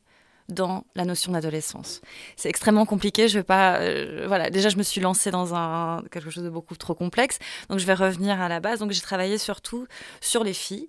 dans 0.48 0.84
la 0.94 1.04
notion 1.04 1.32
d'adolescence. 1.32 2.00
C'est 2.36 2.48
extrêmement 2.48 2.86
compliqué, 2.86 3.28
je 3.28 3.38
vais 3.38 3.44
pas 3.44 3.78
euh, 3.80 4.26
voilà, 4.28 4.50
déjà 4.50 4.68
je 4.68 4.76
me 4.76 4.82
suis 4.82 5.00
lancée 5.00 5.30
dans 5.30 6.02
quelque 6.10 6.30
chose 6.30 6.44
de 6.44 6.50
beaucoup 6.50 6.76
trop 6.76 6.94
complexe. 6.94 7.38
Donc 7.68 7.78
je 7.78 7.86
vais 7.86 7.94
revenir 7.94 8.40
à 8.40 8.48
la 8.48 8.60
base. 8.60 8.78
Donc 8.78 8.92
j'ai 8.92 9.00
travaillé 9.00 9.38
surtout 9.38 9.86
sur 10.20 10.44
les 10.44 10.54
filles. 10.54 10.88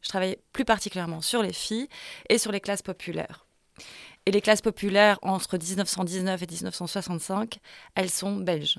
Je 0.00 0.08
travaillais 0.08 0.40
plus 0.52 0.64
particulièrement 0.64 1.20
sur 1.20 1.42
les 1.42 1.52
filles 1.52 1.88
et 2.28 2.38
sur 2.38 2.52
les 2.52 2.60
classes 2.60 2.82
populaires. 2.82 3.46
Et 4.28 4.30
les 4.30 4.42
classes 4.42 4.60
populaires 4.60 5.18
entre 5.22 5.56
1919 5.56 6.42
et 6.42 6.46
1965, 6.46 7.60
elles 7.94 8.10
sont 8.10 8.36
belges. 8.36 8.78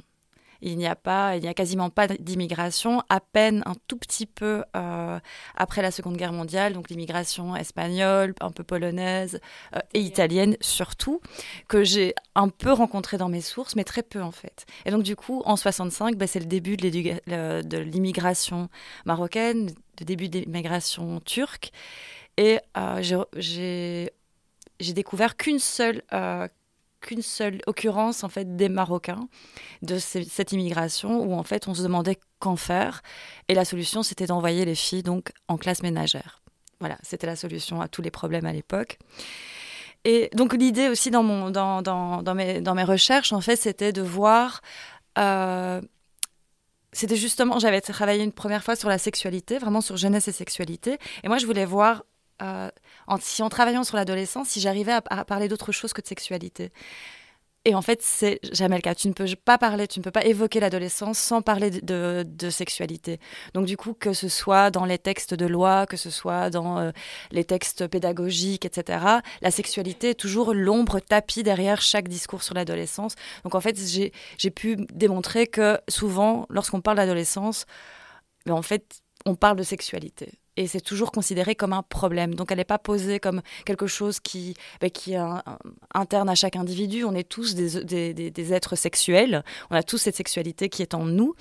Il 0.62 0.78
n'y 0.78 0.86
a 0.86 0.96
pas, 0.96 1.38
il 1.38 1.42
n'y 1.42 1.48
a 1.48 1.56
quasiment 1.56 1.90
pas 1.90 2.06
d'immigration, 2.06 3.02
à 3.10 3.20
peine 3.20 3.64
un 3.66 3.74
tout 3.88 3.98
petit 3.98 4.28
peu 4.28 4.64
euh, 4.76 5.20
après 5.56 5.82
la 5.82 5.90
Seconde 5.90 6.18
Guerre 6.18 6.34
mondiale, 6.34 6.74
donc 6.74 6.92
l'immigration 6.92 7.56
espagnole, 7.56 8.36
un 8.42 8.52
peu 8.52 8.64
polonaise 8.64 9.40
euh, 9.76 9.80
et 9.96 10.02
italienne 10.02 10.56
surtout, 10.62 11.20
que 11.68 11.84
j'ai 11.84 12.14
un 12.36 12.50
peu 12.50 12.72
rencontré 12.72 13.18
dans 13.18 13.30
mes 13.30 13.42
sources, 13.42 13.76
mais 13.76 13.86
très 13.86 14.04
peu 14.04 14.22
en 14.22 14.32
fait. 14.32 14.68
Et 14.86 14.92
donc 14.92 15.02
du 15.02 15.16
coup, 15.16 15.42
en 15.46 15.56
65, 15.56 16.16
ben, 16.16 16.28
c'est 16.28 16.42
le 16.42 16.46
début 16.46 16.78
de 16.78 17.78
l'immigration 17.80 18.70
marocaine, 19.04 19.72
le 20.00 20.06
début 20.06 20.30
de 20.30 20.42
l'immigration 20.42 21.20
turque, 21.22 21.72
et 22.38 22.60
euh, 22.78 23.02
j'ai 23.36 24.12
découvert 24.80 25.38
qu'une 25.38 25.60
seule 25.60 26.04
qu'une 27.02 27.22
seule 27.22 27.62
occurrence 27.66 28.26
en 28.26 28.30
fait 28.30 28.58
des 28.58 28.68
Marocains 28.68 29.30
de 29.82 29.98
cette 30.00 30.52
immigration 30.52 31.22
où 31.22 31.34
en 31.34 31.44
fait 31.44 31.70
on 31.70 31.74
se 31.74 31.82
demandait 31.82 32.20
qu'en 32.40 32.58
faire 32.58 33.02
et 33.48 33.54
la 33.54 33.64
solution 33.64 34.04
c'était 34.04 34.26
d'envoyer 34.26 34.66
les 34.66 34.76
filles 34.76 35.04
donc 35.04 35.32
en 35.48 35.58
classe 35.58 35.82
ménagère. 35.82 36.42
Voilà, 36.82 36.98
c'était 37.02 37.28
la 37.28 37.38
solution 37.38 37.80
à 37.80 37.88
tous 37.88 38.02
les 38.02 38.12
problèmes 38.12 38.46
à 38.46 38.54
l'époque. 38.54 39.00
Et 40.04 40.30
donc 40.34 40.54
l'idée 40.54 40.90
aussi 40.90 41.10
dans, 41.10 41.24
mon, 41.24 41.52
dans, 41.52 41.82
dans, 41.82 42.22
dans, 42.22 42.36
mes, 42.36 42.60
dans 42.60 42.76
mes 42.76 42.84
recherches 42.84 43.32
en 43.32 43.42
fait 43.42 43.56
c'était 43.56 43.94
de 43.94 44.02
voir 44.02 44.62
euh, 45.18 45.82
c'était 46.92 47.16
justement, 47.16 47.60
j'avais 47.60 47.82
travaillé 47.82 48.24
une 48.24 48.32
première 48.32 48.64
fois 48.64 48.76
sur 48.76 48.90
la 48.90 48.98
sexualité, 48.98 49.60
vraiment 49.60 49.82
sur 49.82 49.98
jeunesse 49.98 50.28
et 50.28 50.32
sexualité. 50.32 50.98
Et 51.24 51.28
moi, 51.28 51.38
je 51.38 51.46
voulais 51.46 51.66
voir 51.66 52.04
euh, 52.42 52.70
en, 53.10 53.18
si 53.20 53.44
en 53.44 53.50
travaillant 53.50 53.84
sur 53.84 53.98
l'adolescence, 53.98 54.50
si 54.50 54.62
j'arrivais 54.62 54.94
à, 54.94 55.26
parler 55.26 55.48
d'autre 55.48 55.72
chose 55.72 55.94
que 55.94 56.02
de 56.02 56.08
sexualité. 56.08 56.72
Et 57.66 57.76
en 57.76 57.82
fait, 57.82 58.02
c'est 58.02 58.40
jamais 58.54 58.78
le 58.78 58.82
cas. 58.82 58.96
Tu 58.96 59.10
ne 59.10 59.14
peux 59.14 59.26
pas 59.44 59.58
parler, 59.58 59.86
tu 59.88 60.00
ne 60.00 60.04
peux 60.04 60.12
pas 60.12 60.24
évoquer 60.24 60.62
l'adolescence 60.62 61.20
sans 61.20 61.42
parler 61.42 61.70
de, 61.72 62.50
sexualité. 62.50 63.20
Donc 63.54 63.66
du 63.66 63.76
coup, 63.76 63.94
que 63.94 64.14
ce 64.14 64.30
soit 64.30 64.72
dans 64.72 64.86
les 64.86 64.98
textes 64.98 65.34
de 65.34 65.46
loi, 65.46 65.86
que 65.86 65.98
ce 65.98 66.10
soit 66.10 66.50
dans 66.50 66.80
euh, 66.80 66.92
les 67.32 67.44
textes 67.44 67.88
pédagogiques, 67.88 68.64
etc., 68.64 69.00
la 69.42 69.52
sexualité 69.52 70.12
est 70.12 70.16
toujours 70.16 70.54
l'ombre 70.54 71.00
tapis 71.02 71.44
derrière 71.44 71.82
chaque 71.82 72.08
discours 72.08 72.44
sur 72.44 72.56
l'adolescence. 72.56 73.16
Donc 73.44 73.56
en 73.56 73.62
fait, 73.62 73.78
j'ai 74.38 74.52
pu 74.52 74.78
démontrer 74.94 75.46
que 75.46 75.80
souvent, 75.90 76.46
lorsqu'on 76.50 76.82
parle 76.82 76.98
d'adolescence, 76.98 77.66
ben, 78.46 78.54
en 78.54 78.62
fait, 78.62 79.02
on 79.26 79.36
parle 79.36 79.58
de 79.58 79.64
sexualité 79.64 80.40
et 80.60 80.68
c'est 80.68 80.82
toujours 80.82 81.14
considéré 81.14 81.56
comme 81.56 81.72
un 81.72 81.84
problème. 81.84 82.36
Donc 82.36 82.52
elle 82.52 82.58
n'est 82.58 82.66
pas 82.66 82.78
posée 82.78 83.22
comme 83.22 83.42
quelque 83.66 83.88
chose 83.88 84.20
qui, 84.20 84.56
bah, 84.82 84.90
qui 84.90 85.14
est 85.14 85.20
interne 85.94 86.28
à 86.28 86.36
chaque 86.36 86.58
individu. 86.58 87.06
On 87.06 87.16
est 87.16 87.28
tous 87.28 87.56
des, 87.56 88.14
des, 88.14 88.30
des, 88.30 88.54
êtres 88.54 88.76
sexuels, 88.76 89.44
on 89.72 89.76
a 89.76 89.84
tous 89.84 90.00
cette 90.00 90.18
sexualité 90.18 90.68
qui 90.68 90.82
est 90.82 90.94
en 90.94 91.06
nous, 91.06 91.34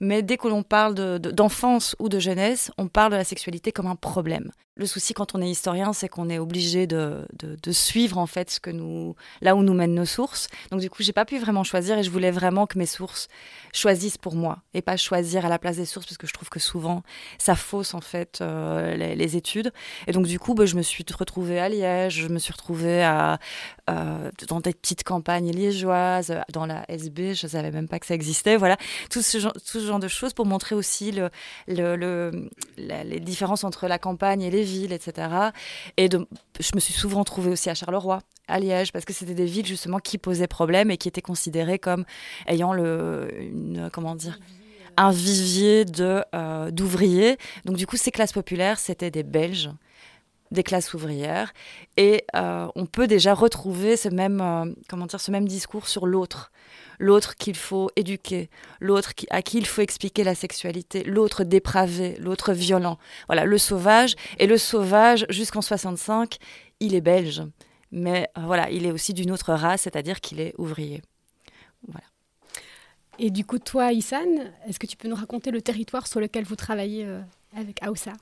mais 0.00 0.22
dès 0.22 0.36
que 0.36 0.46
l'on 0.48 0.62
parle 0.62 0.94
d'enfance 1.18 1.96
ou 1.98 2.10
de 2.10 2.18
jeunesse, 2.18 2.70
on 2.76 2.88
parle 2.88 3.12
de 3.12 3.16
la 3.16 3.24
sexualité 3.24 3.72
comme 3.72 3.86
un 3.86 3.96
problème. 3.96 4.52
Le 4.78 4.84
souci 4.84 5.14
quand 5.14 5.34
on 5.34 5.40
est 5.40 5.48
historien, 5.48 5.94
c'est 5.94 6.06
qu'on 6.06 6.28
est 6.28 6.38
obligé 6.38 6.86
de, 6.86 7.26
suivre 7.70 8.18
en 8.18 8.26
fait 8.26 8.50
ce 8.50 8.60
que 8.60 8.68
nous, 8.68 9.16
là 9.40 9.56
où 9.56 9.62
nous 9.62 9.72
mènent 9.72 9.94
nos 9.94 10.04
sources. 10.04 10.48
Donc 10.70 10.80
du 10.80 10.90
coup, 10.90 11.02
j'ai 11.02 11.14
pas 11.14 11.24
pu 11.24 11.38
vraiment 11.38 11.64
choisir 11.64 11.96
et 11.96 12.02
je 12.02 12.10
voulais 12.10 12.30
vraiment 12.30 12.66
que 12.66 12.78
mes 12.78 12.84
sources 12.84 13.28
choisissent 13.72 14.18
pour 14.18 14.34
moi 14.34 14.58
et 14.74 14.82
pas 14.82 14.98
choisir 14.98 15.46
à 15.46 15.48
la 15.48 15.58
place 15.58 15.76
des 15.76 15.86
sources 15.86 16.04
parce 16.04 16.18
que 16.18 16.26
je 16.26 16.34
trouve 16.34 16.50
que 16.50 16.60
souvent 16.60 17.02
ça 17.38 17.54
fausse 17.54 17.94
en 17.94 18.02
fait 18.02 18.40
euh, 18.42 18.94
les, 18.96 19.36
études. 19.36 19.72
Et 20.06 20.12
donc 20.12 20.26
du 20.26 20.38
coup, 20.38 20.54
bah, 20.54 20.66
je 20.66 20.76
me 20.76 20.82
suis 20.82 21.04
retrouvée 21.18 21.58
à 21.58 21.70
Liège, 21.70 22.20
je 22.20 22.28
me 22.28 22.38
suis 22.38 22.52
retrouvée 22.52 23.04
euh, 23.88 24.30
dans 24.48 24.60
des 24.60 24.74
petites 24.74 25.04
campagnes 25.04 25.50
liégeoises, 25.52 26.34
dans 26.52 26.66
la 26.66 26.84
SB, 26.90 27.34
je 27.34 27.46
savais 27.46 27.70
même 27.70 27.88
pas 27.88 27.98
que 27.98 28.06
ça 28.06 28.14
existait. 28.14 28.56
Voilà, 28.56 28.76
tout 29.10 29.22
ce 29.22 29.38
genre, 29.38 29.98
de 29.98 30.08
choses 30.08 30.34
pour 30.34 30.44
montrer 30.44 30.74
aussi 30.74 31.12
le, 31.12 31.30
le, 31.66 31.96
le 31.96 32.50
les 32.76 33.20
différences 33.20 33.64
entre 33.64 33.86
la 33.86 33.98
campagne 33.98 34.42
et 34.42 34.50
les 34.50 34.65
villes, 34.66 34.92
etc. 34.92 35.28
Et 35.96 36.08
je 36.10 36.70
me 36.74 36.80
suis 36.80 36.92
souvent 36.92 37.24
trouvée 37.24 37.50
aussi 37.50 37.70
à 37.70 37.74
Charleroi, 37.74 38.20
à 38.48 38.60
Liège, 38.60 38.92
parce 38.92 39.04
que 39.04 39.12
c'était 39.12 39.34
des 39.34 39.46
villes 39.46 39.66
justement 39.66 39.98
qui 39.98 40.18
posaient 40.18 40.46
problème 40.46 40.90
et 40.90 40.96
qui 40.96 41.08
étaient 41.08 41.22
considérées 41.22 41.78
comme 41.78 42.04
ayant 42.46 42.72
le, 42.72 43.88
comment 43.92 44.14
dire, 44.14 44.38
un 44.96 45.10
vivier 45.10 45.84
de 45.84 46.24
euh, 46.34 46.70
d'ouvriers. 46.70 47.38
Donc 47.64 47.76
du 47.76 47.86
coup, 47.86 47.96
ces 47.96 48.10
classes 48.10 48.32
populaires, 48.32 48.78
c'était 48.78 49.10
des 49.10 49.22
Belges 49.22 49.70
des 50.52 50.62
classes 50.62 50.94
ouvrières 50.94 51.52
et 51.96 52.24
euh, 52.36 52.68
on 52.76 52.86
peut 52.86 53.08
déjà 53.08 53.34
retrouver 53.34 53.96
ce 53.96 54.08
même 54.08 54.40
euh, 54.40 54.72
comment 54.88 55.06
dire 55.06 55.20
ce 55.20 55.32
même 55.32 55.48
discours 55.48 55.88
sur 55.88 56.06
l'autre 56.06 56.52
l'autre 56.98 57.34
qu'il 57.36 57.56
faut 57.56 57.90
éduquer, 57.96 58.50
l'autre 58.80 59.12
à 59.30 59.42
qui 59.42 59.58
il 59.58 59.66
faut 59.66 59.82
expliquer 59.82 60.24
la 60.24 60.34
sexualité, 60.34 61.04
l'autre 61.04 61.44
dépravé, 61.44 62.16
l'autre 62.18 62.52
violent. 62.52 62.98
Voilà, 63.26 63.44
le 63.44 63.58
sauvage. 63.58 64.14
Et 64.38 64.46
le 64.46 64.58
sauvage, 64.58 65.26
jusqu'en 65.28 65.62
65, 65.62 66.36
il 66.80 66.94
est 66.94 67.00
belge. 67.00 67.42
Mais 67.92 68.28
euh, 68.36 68.42
voilà, 68.44 68.70
il 68.70 68.86
est 68.86 68.92
aussi 68.92 69.14
d'une 69.14 69.30
autre 69.30 69.52
race, 69.52 69.82
c'est-à-dire 69.82 70.20
qu'il 70.20 70.40
est 70.40 70.54
ouvrier. 70.58 71.02
Voilà. 71.86 72.06
Et 73.18 73.30
du 73.30 73.44
coup, 73.44 73.58
toi, 73.58 73.92
Issan, 73.92 74.52
est-ce 74.66 74.78
que 74.78 74.86
tu 74.86 74.96
peux 74.96 75.08
nous 75.08 75.16
raconter 75.16 75.50
le 75.50 75.62
territoire 75.62 76.06
sur 76.06 76.20
lequel 76.20 76.44
vous 76.44 76.56
travaillez 76.56 77.06
euh, 77.06 77.20
avec 77.56 77.82
Aoussa? 77.82 78.12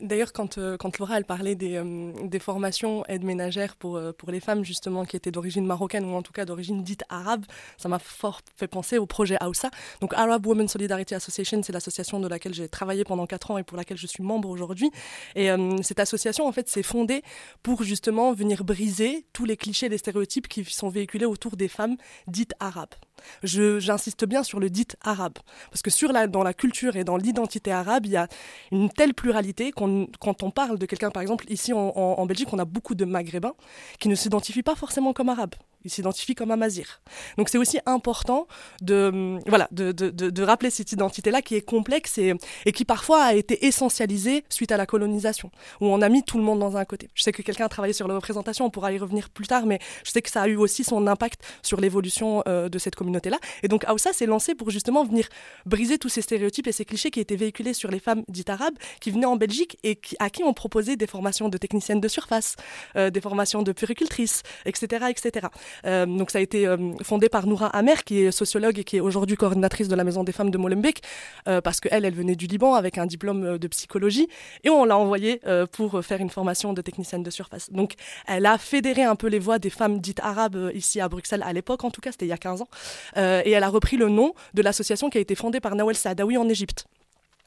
D'ailleurs, 0.00 0.32
quand, 0.32 0.58
euh, 0.58 0.76
quand 0.76 0.98
Laura 0.98 1.18
elle 1.18 1.24
parlait 1.24 1.54
des, 1.54 1.76
euh, 1.76 2.38
formations 2.40 3.04
aides 3.06 3.24
ménagères 3.24 3.76
pour, 3.76 3.96
euh, 3.96 4.12
pour 4.12 4.30
les 4.30 4.40
femmes, 4.40 4.64
justement, 4.64 5.04
qui 5.04 5.16
étaient 5.16 5.30
d'origine 5.30 5.66
marocaine 5.66 6.04
ou 6.04 6.14
en 6.14 6.22
tout 6.22 6.32
cas 6.32 6.44
d'origine 6.44 6.82
dite 6.82 7.04
arabe, 7.08 7.44
ça 7.78 7.88
m'a 7.88 7.98
fort 7.98 8.40
fait 8.56 8.68
penser 8.68 8.98
au 8.98 9.06
projet 9.06 9.36
AUSA. 9.42 9.70
Donc, 10.00 10.14
Arab 10.14 10.46
Women 10.46 10.68
Solidarity 10.68 11.14
Association, 11.14 11.62
c'est 11.62 11.72
l'association 11.72 12.20
de 12.20 12.28
laquelle 12.28 12.54
j'ai 12.54 12.68
travaillé 12.68 13.04
pendant 13.04 13.26
4 13.26 13.50
ans 13.50 13.58
et 13.58 13.62
pour 13.62 13.76
laquelle 13.76 13.96
je 13.96 14.06
suis 14.06 14.22
membre 14.22 14.48
aujourd'hui. 14.48 14.90
Et 15.34 15.48
cette 15.82 16.00
association, 16.00 16.46
en 16.46 16.52
fait, 16.52 16.68
s'est 16.68 16.82
fondée 16.82 17.22
pour 17.62 17.82
justement 17.82 18.32
venir 18.32 18.64
briser 18.64 19.26
tous 19.32 19.44
les 19.44 19.56
clichés, 19.56 19.88
les 19.88 19.98
stéréotypes 19.98 20.48
qui 20.48 20.64
sont 20.64 20.88
véhiculés 20.88 21.26
autour 21.26 21.56
des 21.56 21.68
femmes 21.68 21.96
dites 22.26 22.54
arabes. 22.60 22.94
J'insiste 23.42 24.24
bien 24.24 24.42
sur 24.42 24.60
le 24.60 24.70
dit 24.70 24.86
arabe, 25.02 25.38
parce 25.70 25.82
que 25.82 25.90
sur 25.90 26.12
la, 26.12 26.26
dans 26.26 26.42
la 26.42 26.54
culture 26.54 26.96
et 26.96 27.04
dans 27.04 27.16
l'identité 27.16 27.72
arabe, 27.72 28.06
il 28.06 28.12
y 28.12 28.16
a 28.16 28.28
une 28.70 28.90
telle 28.90 29.14
pluralité 29.14 29.72
qu'on 29.72 30.08
quand 30.20 30.42
on 30.42 30.50
parle 30.50 30.78
de 30.78 30.86
quelqu'un, 30.86 31.10
par 31.10 31.22
exemple, 31.22 31.44
ici 31.48 31.72
en, 31.72 31.78
en, 31.96 32.26
Belgique, 32.26 32.52
on 32.52 32.58
a 32.58 32.64
beaucoup 32.64 32.94
de 32.94 33.04
maghrébins 33.04 33.54
qui 33.98 34.08
ne 34.08 34.14
s'identifient 34.14 34.62
pas 34.62 34.74
forcément 34.74 35.12
comme 35.12 35.28
arabes 35.28 35.54
il 35.84 35.90
s'identifie 35.90 36.34
comme 36.34 36.50
un 36.50 36.56
mazir. 36.56 37.00
Donc 37.38 37.48
c'est 37.48 37.58
aussi 37.58 37.78
important 37.86 38.46
de, 38.80 39.38
voilà, 39.46 39.68
de, 39.70 39.92
de, 39.92 40.10
de, 40.10 40.42
rappeler 40.42 40.70
cette 40.70 40.92
identité-là 40.92 41.42
qui 41.42 41.54
est 41.54 41.62
complexe 41.62 42.18
et, 42.18 42.34
qui 42.72 42.84
parfois 42.84 43.22
a 43.22 43.34
été 43.34 43.66
essentialisée 43.66 44.44
suite 44.48 44.72
à 44.72 44.76
la 44.76 44.86
colonisation, 44.86 45.50
où 45.80 45.86
on 45.86 46.00
a 46.02 46.08
mis 46.08 46.22
tout 46.22 46.38
le 46.38 46.44
monde 46.44 46.58
dans 46.58 46.76
un 46.76 46.84
côté. 46.84 47.08
Je 47.14 47.22
sais 47.22 47.32
que 47.32 47.42
quelqu'un 47.42 47.66
a 47.66 47.68
travaillé 47.68 47.92
sur 47.92 48.08
la 48.08 48.14
représentation, 48.14 48.66
on 48.66 48.70
pourra 48.70 48.92
y 48.92 48.98
revenir 48.98 49.30
plus 49.30 49.46
tard, 49.46 49.66
mais 49.66 49.78
je 50.04 50.10
sais 50.10 50.22
que 50.22 50.30
ça 50.30 50.42
a 50.42 50.48
eu 50.48 50.56
aussi 50.56 50.84
son 50.84 51.06
impact 51.06 51.42
sur 51.62 51.80
l'évolution 51.80 52.42
euh, 52.46 52.68
de 52.68 52.78
cette 52.78 52.94
communauté-là. 52.94 53.38
Et 53.62 53.68
donc 53.68 53.84
Aoussa 53.84 54.12
s'est 54.12 54.26
lancé 54.26 54.54
pour 54.54 54.70
justement 54.70 55.04
venir 55.04 55.28
briser 55.66 55.98
tous 55.98 56.08
ces 56.08 56.22
stéréotypes 56.22 56.66
et 56.66 56.72
ces 56.72 56.84
clichés 56.84 57.10
qui 57.10 57.20
étaient 57.20 57.36
véhiculés 57.36 57.74
sur 57.74 57.90
les 57.90 57.98
femmes 57.98 58.22
dites 58.28 58.50
arabes 58.50 58.74
qui 59.00 59.10
venaient 59.10 59.26
en 59.26 59.36
Belgique 59.36 59.78
et 59.82 60.00
à 60.18 60.30
qui 60.30 60.42
on 60.44 60.54
proposait 60.54 60.96
des 60.96 61.06
formations 61.06 61.48
de 61.48 61.58
techniciennes 61.58 62.00
de 62.00 62.08
surface, 62.08 62.56
euh, 62.96 63.10
des 63.10 63.20
formations 63.20 63.62
de 63.62 63.72
puricultrices, 63.72 64.42
etc. 64.64 65.06
etc. 65.10 65.48
Euh, 65.86 66.06
donc 66.06 66.30
ça 66.30 66.38
a 66.38 66.40
été 66.40 66.66
euh, 66.66 66.76
fondé 67.02 67.28
par 67.28 67.46
Noura 67.46 67.66
Amer, 67.68 68.04
qui 68.04 68.20
est 68.20 68.30
sociologue 68.30 68.78
et 68.78 68.84
qui 68.84 68.96
est 68.96 69.00
aujourd'hui 69.00 69.36
coordinatrice 69.36 69.88
de 69.88 69.94
la 69.94 70.04
Maison 70.04 70.24
des 70.24 70.32
femmes 70.32 70.50
de 70.50 70.58
Molenbeek, 70.58 71.02
euh, 71.48 71.60
parce 71.60 71.80
qu'elle, 71.80 72.04
elle 72.04 72.14
venait 72.14 72.36
du 72.36 72.46
Liban 72.46 72.74
avec 72.74 72.98
un 72.98 73.06
diplôme 73.06 73.58
de 73.58 73.68
psychologie, 73.68 74.28
et 74.64 74.70
on 74.70 74.84
l'a 74.84 74.96
envoyée 74.96 75.40
pour 75.72 76.04
faire 76.04 76.20
une 76.20 76.30
formation 76.30 76.72
de 76.72 76.82
technicienne 76.82 77.22
de 77.22 77.30
surface. 77.30 77.70
Donc 77.70 77.94
elle 78.26 78.46
a 78.46 78.58
fédéré 78.58 79.02
un 79.02 79.16
peu 79.16 79.28
les 79.28 79.38
voix 79.38 79.58
des 79.58 79.70
femmes 79.70 80.00
dites 80.00 80.20
arabes 80.20 80.70
ici 80.74 81.00
à 81.00 81.08
Bruxelles 81.08 81.42
à 81.44 81.52
l'époque, 81.52 81.84
en 81.84 81.90
tout 81.90 82.00
cas, 82.00 82.12
c'était 82.12 82.26
il 82.26 82.30
y 82.30 82.32
a 82.32 82.38
15 82.38 82.62
ans, 82.62 82.68
et 83.16 83.50
elle 83.50 83.64
a 83.64 83.68
repris 83.68 83.96
le 83.96 84.08
nom 84.08 84.34
de 84.54 84.62
l'association 84.62 85.10
qui 85.10 85.18
a 85.18 85.20
été 85.20 85.34
fondée 85.34 85.60
par 85.60 85.74
Nawel 85.74 85.96
Saadawi 85.96 86.36
en 86.36 86.48
Égypte. 86.48 86.86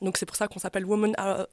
Donc 0.02 0.18
c'est 0.18 0.26
pour 0.26 0.36
ça 0.36 0.48
qu'on 0.48 0.60
s'appelle 0.60 0.86
euh, 0.86 1.46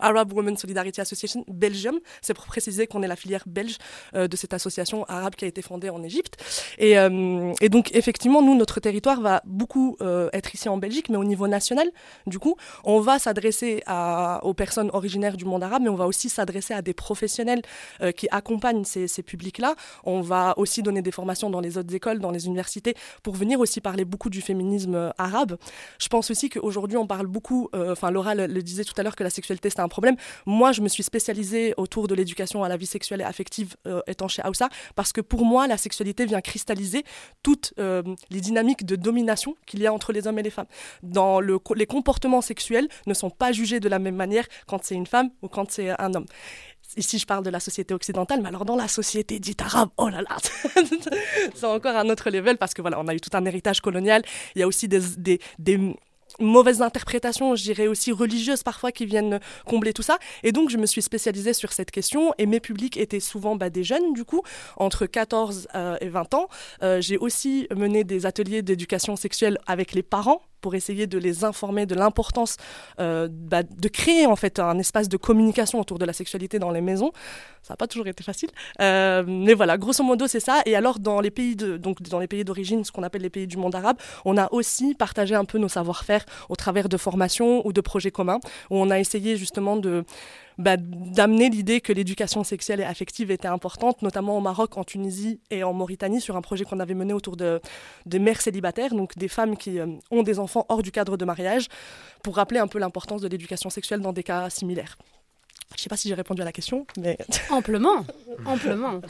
Arab 0.00 0.32
Women 0.32 0.56
Solidarity 0.56 1.00
Association 1.00 1.44
Belgium. 1.48 1.98
C'est 2.22 2.34
pour 2.34 2.46
préciser 2.46 2.86
qu'on 2.86 3.02
est 3.02 3.08
la 3.08 3.16
filière 3.16 3.44
belge 3.46 3.76
euh, 4.14 4.26
de 4.26 4.36
cette 4.36 4.54
association 4.54 5.04
arabe 5.04 5.34
qui 5.34 5.44
a 5.44 5.48
été 5.48 5.60
fondée 5.60 5.90
en 5.90 6.02
Égypte. 6.02 6.42
Et, 6.78 6.98
euh, 6.98 7.52
donc 7.68 7.94
effectivement, 7.94 8.40
nous, 8.42 8.54
notre 8.54 8.80
territoire 8.80 9.20
va 9.20 9.42
beaucoup 9.44 9.96
être 10.32 10.54
ici 10.54 10.68
en 10.68 10.76
Belgique, 10.76 11.08
mais 11.08 11.16
au 11.16 11.24
niveau 11.24 11.46
national, 11.48 11.90
du 12.26 12.38
coup, 12.38 12.56
on 12.84 13.00
va 13.00 13.18
s'adresser 13.18 13.82
aux 14.42 14.54
personnes 14.54 14.90
originaires 14.92 15.36
du 15.36 15.44
monde 15.44 15.62
arabe, 15.62 15.82
mais 15.82 15.88
on 15.88 15.94
va 15.94 16.06
aussi 16.06 16.28
s'adresser 16.28 16.74
à 16.74 16.82
des 16.82 16.94
professionnels 16.94 17.62
qui 18.16 18.28
accompagnent 18.30 18.84
ces, 18.84 19.22
publics-là. 19.22 19.74
On 20.04 20.20
va 20.20 20.54
aussi 20.56 20.82
donner 20.82 21.02
des 21.02 21.10
formations 21.10 21.50
dans 21.50 21.60
les 21.60 21.78
autres 21.78 21.94
écoles, 21.94 22.20
dans 22.20 22.30
les 22.30 22.46
universités, 22.46 22.94
pour 23.22 23.34
venir 23.34 23.60
aussi 23.60 23.80
parler 23.80 24.04
beaucoup 24.04 24.30
du 24.30 24.40
féminisme 24.40 25.12
arabe. 25.18 25.56
Je 25.98 26.08
pense 26.08 26.30
aussi 26.30 26.48
qu'aujourd'hui, 26.48 26.96
on 26.96 27.06
parle 27.06 27.26
beaucoup 27.26 27.68
enfin 27.74 28.10
Laura 28.10 28.34
le, 28.34 28.62
disait 28.62 28.84
tout 28.84 28.94
à 28.96 29.02
l'heure 29.02 29.16
que 29.16 29.24
la 29.24 29.30
sexualité 29.30 29.70
c'était 29.70 29.82
un 29.82 29.88
problème. 29.88 30.16
Moi, 30.46 30.72
je 30.72 30.80
me 30.80 30.88
suis 30.88 31.02
spécialisée 31.02 31.74
autour 31.76 32.08
de 32.08 32.14
l'éducation 32.14 32.64
à 32.64 32.68
la 32.68 32.76
vie 32.76 32.86
sexuelle 32.86 33.20
et 33.20 33.24
affective 33.24 33.76
euh, 33.86 34.00
étant 34.06 34.28
chez 34.28 34.42
Aoussa, 34.42 34.68
parce 34.94 35.12
que 35.12 35.20
pour 35.20 35.44
moi, 35.44 35.66
la 35.66 35.76
sexualité 35.76 36.26
vient 36.26 36.40
cristalliser 36.40 37.04
toutes 37.42 37.74
euh, 37.78 38.02
les 38.30 38.40
dynamiques 38.40 38.84
de 38.84 38.96
domination 38.96 39.56
qu'il 39.66 39.80
y 39.80 39.86
a 39.86 39.92
entre 39.92 40.12
les 40.12 40.26
hommes 40.26 40.38
et 40.38 40.42
les 40.42 40.50
femmes. 40.50 40.66
Dans 41.02 41.40
les 41.40 41.86
comportements 41.86 42.40
sexuels 42.40 42.88
ne 43.06 43.14
sont 43.14 43.30
pas 43.30 43.52
jugés 43.52 43.80
de 43.80 43.88
la 43.88 43.98
même 43.98 44.16
manière 44.16 44.46
quand 44.66 44.84
c'est 44.84 44.94
une 44.94 45.06
femme 45.06 45.30
ou 45.42 45.48
quand 45.48 45.70
c'est 45.70 45.90
un 46.00 46.14
homme. 46.14 46.26
Ici, 46.96 47.18
je 47.18 47.26
parle 47.26 47.42
de 47.42 47.50
la 47.50 47.60
société 47.60 47.94
occidentale, 47.94 48.40
mais 48.40 48.48
alors 48.48 48.64
dans 48.64 48.76
la 48.76 48.88
société 48.88 49.40
dite 49.40 49.62
arabe, 49.62 49.88
oh 49.96 50.08
là 50.08 50.20
là, 50.22 50.36
c'est 51.54 51.66
encore 51.66 51.96
un 51.96 52.08
autre 52.08 52.30
level 52.30 52.56
parce 52.56 52.74
que 52.74 52.82
voilà, 52.82 53.00
on 53.00 53.08
a 53.08 53.14
eu 53.14 53.20
tout 53.20 53.30
un 53.32 53.44
héritage 53.46 53.80
colonial. 53.80 54.22
Il 54.54 54.60
y 54.60 54.62
a 54.62 54.66
aussi 54.66 54.86
des, 54.86 55.00
des 55.58 55.96
mauvaises 56.40 56.82
interprétations, 56.82 57.54
je 57.56 57.62
dirais 57.62 57.86
aussi 57.86 58.12
religieuses 58.12 58.62
parfois, 58.62 58.92
qui 58.92 59.06
viennent 59.06 59.40
combler 59.66 59.92
tout 59.92 60.02
ça. 60.02 60.18
Et 60.42 60.52
donc, 60.52 60.70
je 60.70 60.78
me 60.78 60.86
suis 60.86 61.02
spécialisée 61.02 61.52
sur 61.52 61.72
cette 61.72 61.90
question 61.90 62.32
et 62.38 62.46
mes 62.46 62.60
publics 62.60 62.96
étaient 62.96 63.20
souvent 63.20 63.56
bah, 63.56 63.70
des 63.70 63.84
jeunes, 63.84 64.12
du 64.12 64.24
coup, 64.24 64.42
entre 64.76 65.06
14 65.06 65.68
euh, 65.74 65.96
et 66.00 66.08
20 66.08 66.34
ans. 66.34 66.48
Euh, 66.82 67.00
J'ai 67.00 67.18
aussi 67.18 67.66
mené 67.74 68.04
des 68.04 68.26
ateliers 68.26 68.62
d'éducation 68.62 69.16
sexuelle 69.16 69.58
avec 69.66 69.92
les 69.92 70.02
parents 70.02 70.42
pour 70.64 70.74
essayer 70.74 71.06
de 71.06 71.18
les 71.18 71.44
informer 71.44 71.84
de 71.84 71.94
l'importance 71.94 72.56
euh, 72.98 73.28
bah, 73.30 73.62
de 73.84 73.88
créer 73.88 74.24
en 74.24 74.34
fait 74.42 74.58
un 74.58 74.78
espace 74.78 75.10
de 75.10 75.18
communication 75.18 75.78
autour 75.78 75.98
de 75.98 76.06
la 76.06 76.14
sexualité 76.14 76.58
dans 76.58 76.70
les 76.70 76.80
maisons. 76.80 77.12
Ça 77.62 77.74
n'a 77.74 77.76
pas 77.76 77.86
toujours 77.86 78.08
été 78.14 78.22
facile, 78.30 78.50
Euh, 78.80 79.22
mais 79.26 79.54
voilà, 79.60 79.74
grosso 79.76 80.02
modo 80.10 80.26
c'est 80.26 80.44
ça. 80.48 80.56
Et 80.64 80.74
alors 80.80 80.96
dans 81.08 81.20
les 81.20 81.30
pays 81.38 81.54
de 81.54 81.76
donc 81.76 81.96
dans 82.14 82.18
les 82.24 82.30
pays 82.34 82.44
d'origine, 82.48 82.80
ce 82.86 82.92
qu'on 82.92 83.02
appelle 83.08 83.24
les 83.28 83.34
pays 83.36 83.48
du 83.54 83.58
monde 83.62 83.74
arabe, 83.74 83.98
on 84.24 84.36
a 84.44 84.46
aussi 84.58 84.94
partagé 84.94 85.34
un 85.34 85.46
peu 85.50 85.58
nos 85.58 85.72
savoir-faire 85.78 86.24
au 86.48 86.56
travers 86.56 86.88
de 86.88 86.96
formations 87.06 87.52
ou 87.66 87.70
de 87.78 87.82
projets 87.90 88.14
communs 88.18 88.40
où 88.70 88.74
on 88.84 88.88
a 88.94 88.98
essayé 89.04 89.36
justement 89.36 89.76
de 89.76 90.04
bah, 90.58 90.76
d'amener 90.78 91.50
l'idée 91.50 91.80
que 91.80 91.92
l'éducation 91.92 92.44
sexuelle 92.44 92.80
et 92.80 92.84
affective 92.84 93.30
était 93.30 93.48
importante, 93.48 94.02
notamment 94.02 94.38
au 94.38 94.40
Maroc, 94.40 94.76
en 94.76 94.84
Tunisie 94.84 95.40
et 95.50 95.64
en 95.64 95.72
Mauritanie, 95.72 96.20
sur 96.20 96.36
un 96.36 96.42
projet 96.42 96.64
qu'on 96.64 96.80
avait 96.80 96.94
mené 96.94 97.12
autour 97.12 97.36
de, 97.36 97.60
mères 98.12 98.40
célibataires, 98.40 98.94
donc 98.94 99.16
des 99.16 99.28
femmes 99.28 99.56
qui 99.56 99.78
euh, 99.80 99.86
ont 100.10 100.22
des 100.22 100.38
enfants 100.38 100.66
hors 100.68 100.82
du 100.82 100.92
cadre 100.92 101.16
de 101.16 101.24
mariage, 101.24 101.68
pour 102.22 102.36
rappeler 102.36 102.60
un 102.60 102.68
peu 102.68 102.78
l'importance 102.78 103.20
de 103.20 103.28
l'éducation 103.28 103.70
sexuelle 103.70 104.00
dans 104.00 104.12
des 104.12 104.22
cas 104.22 104.48
similaires. 104.50 104.96
Je 105.70 105.80
ne 105.80 105.82
sais 105.82 105.88
pas 105.88 105.96
si 105.96 106.08
j'ai 106.08 106.14
répondu 106.14 106.40
à 106.40 106.44
la 106.44 106.52
question, 106.52 106.86
mais 106.98 107.18
Amplement, 107.50 108.06
amplement. 108.46 109.00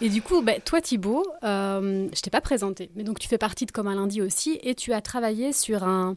Et 0.00 0.08
du 0.08 0.22
coup, 0.22 0.40
bah, 0.40 0.58
toi 0.64 0.80
Thibaut, 0.80 1.24
euh, 1.42 2.08
je 2.14 2.20
t'ai 2.20 2.30
pas 2.30 2.40
présenté, 2.40 2.90
mais 2.96 3.04
donc 3.04 3.18
tu 3.18 3.28
fais 3.28 3.38
partie 3.38 3.66
de 3.66 3.72
Comme 3.72 3.88
un 3.88 3.94
lundi 3.94 4.22
aussi, 4.22 4.58
et 4.62 4.74
tu 4.74 4.92
as 4.92 5.02
travaillé 5.02 5.52
sur 5.52 5.84
un, 5.84 6.16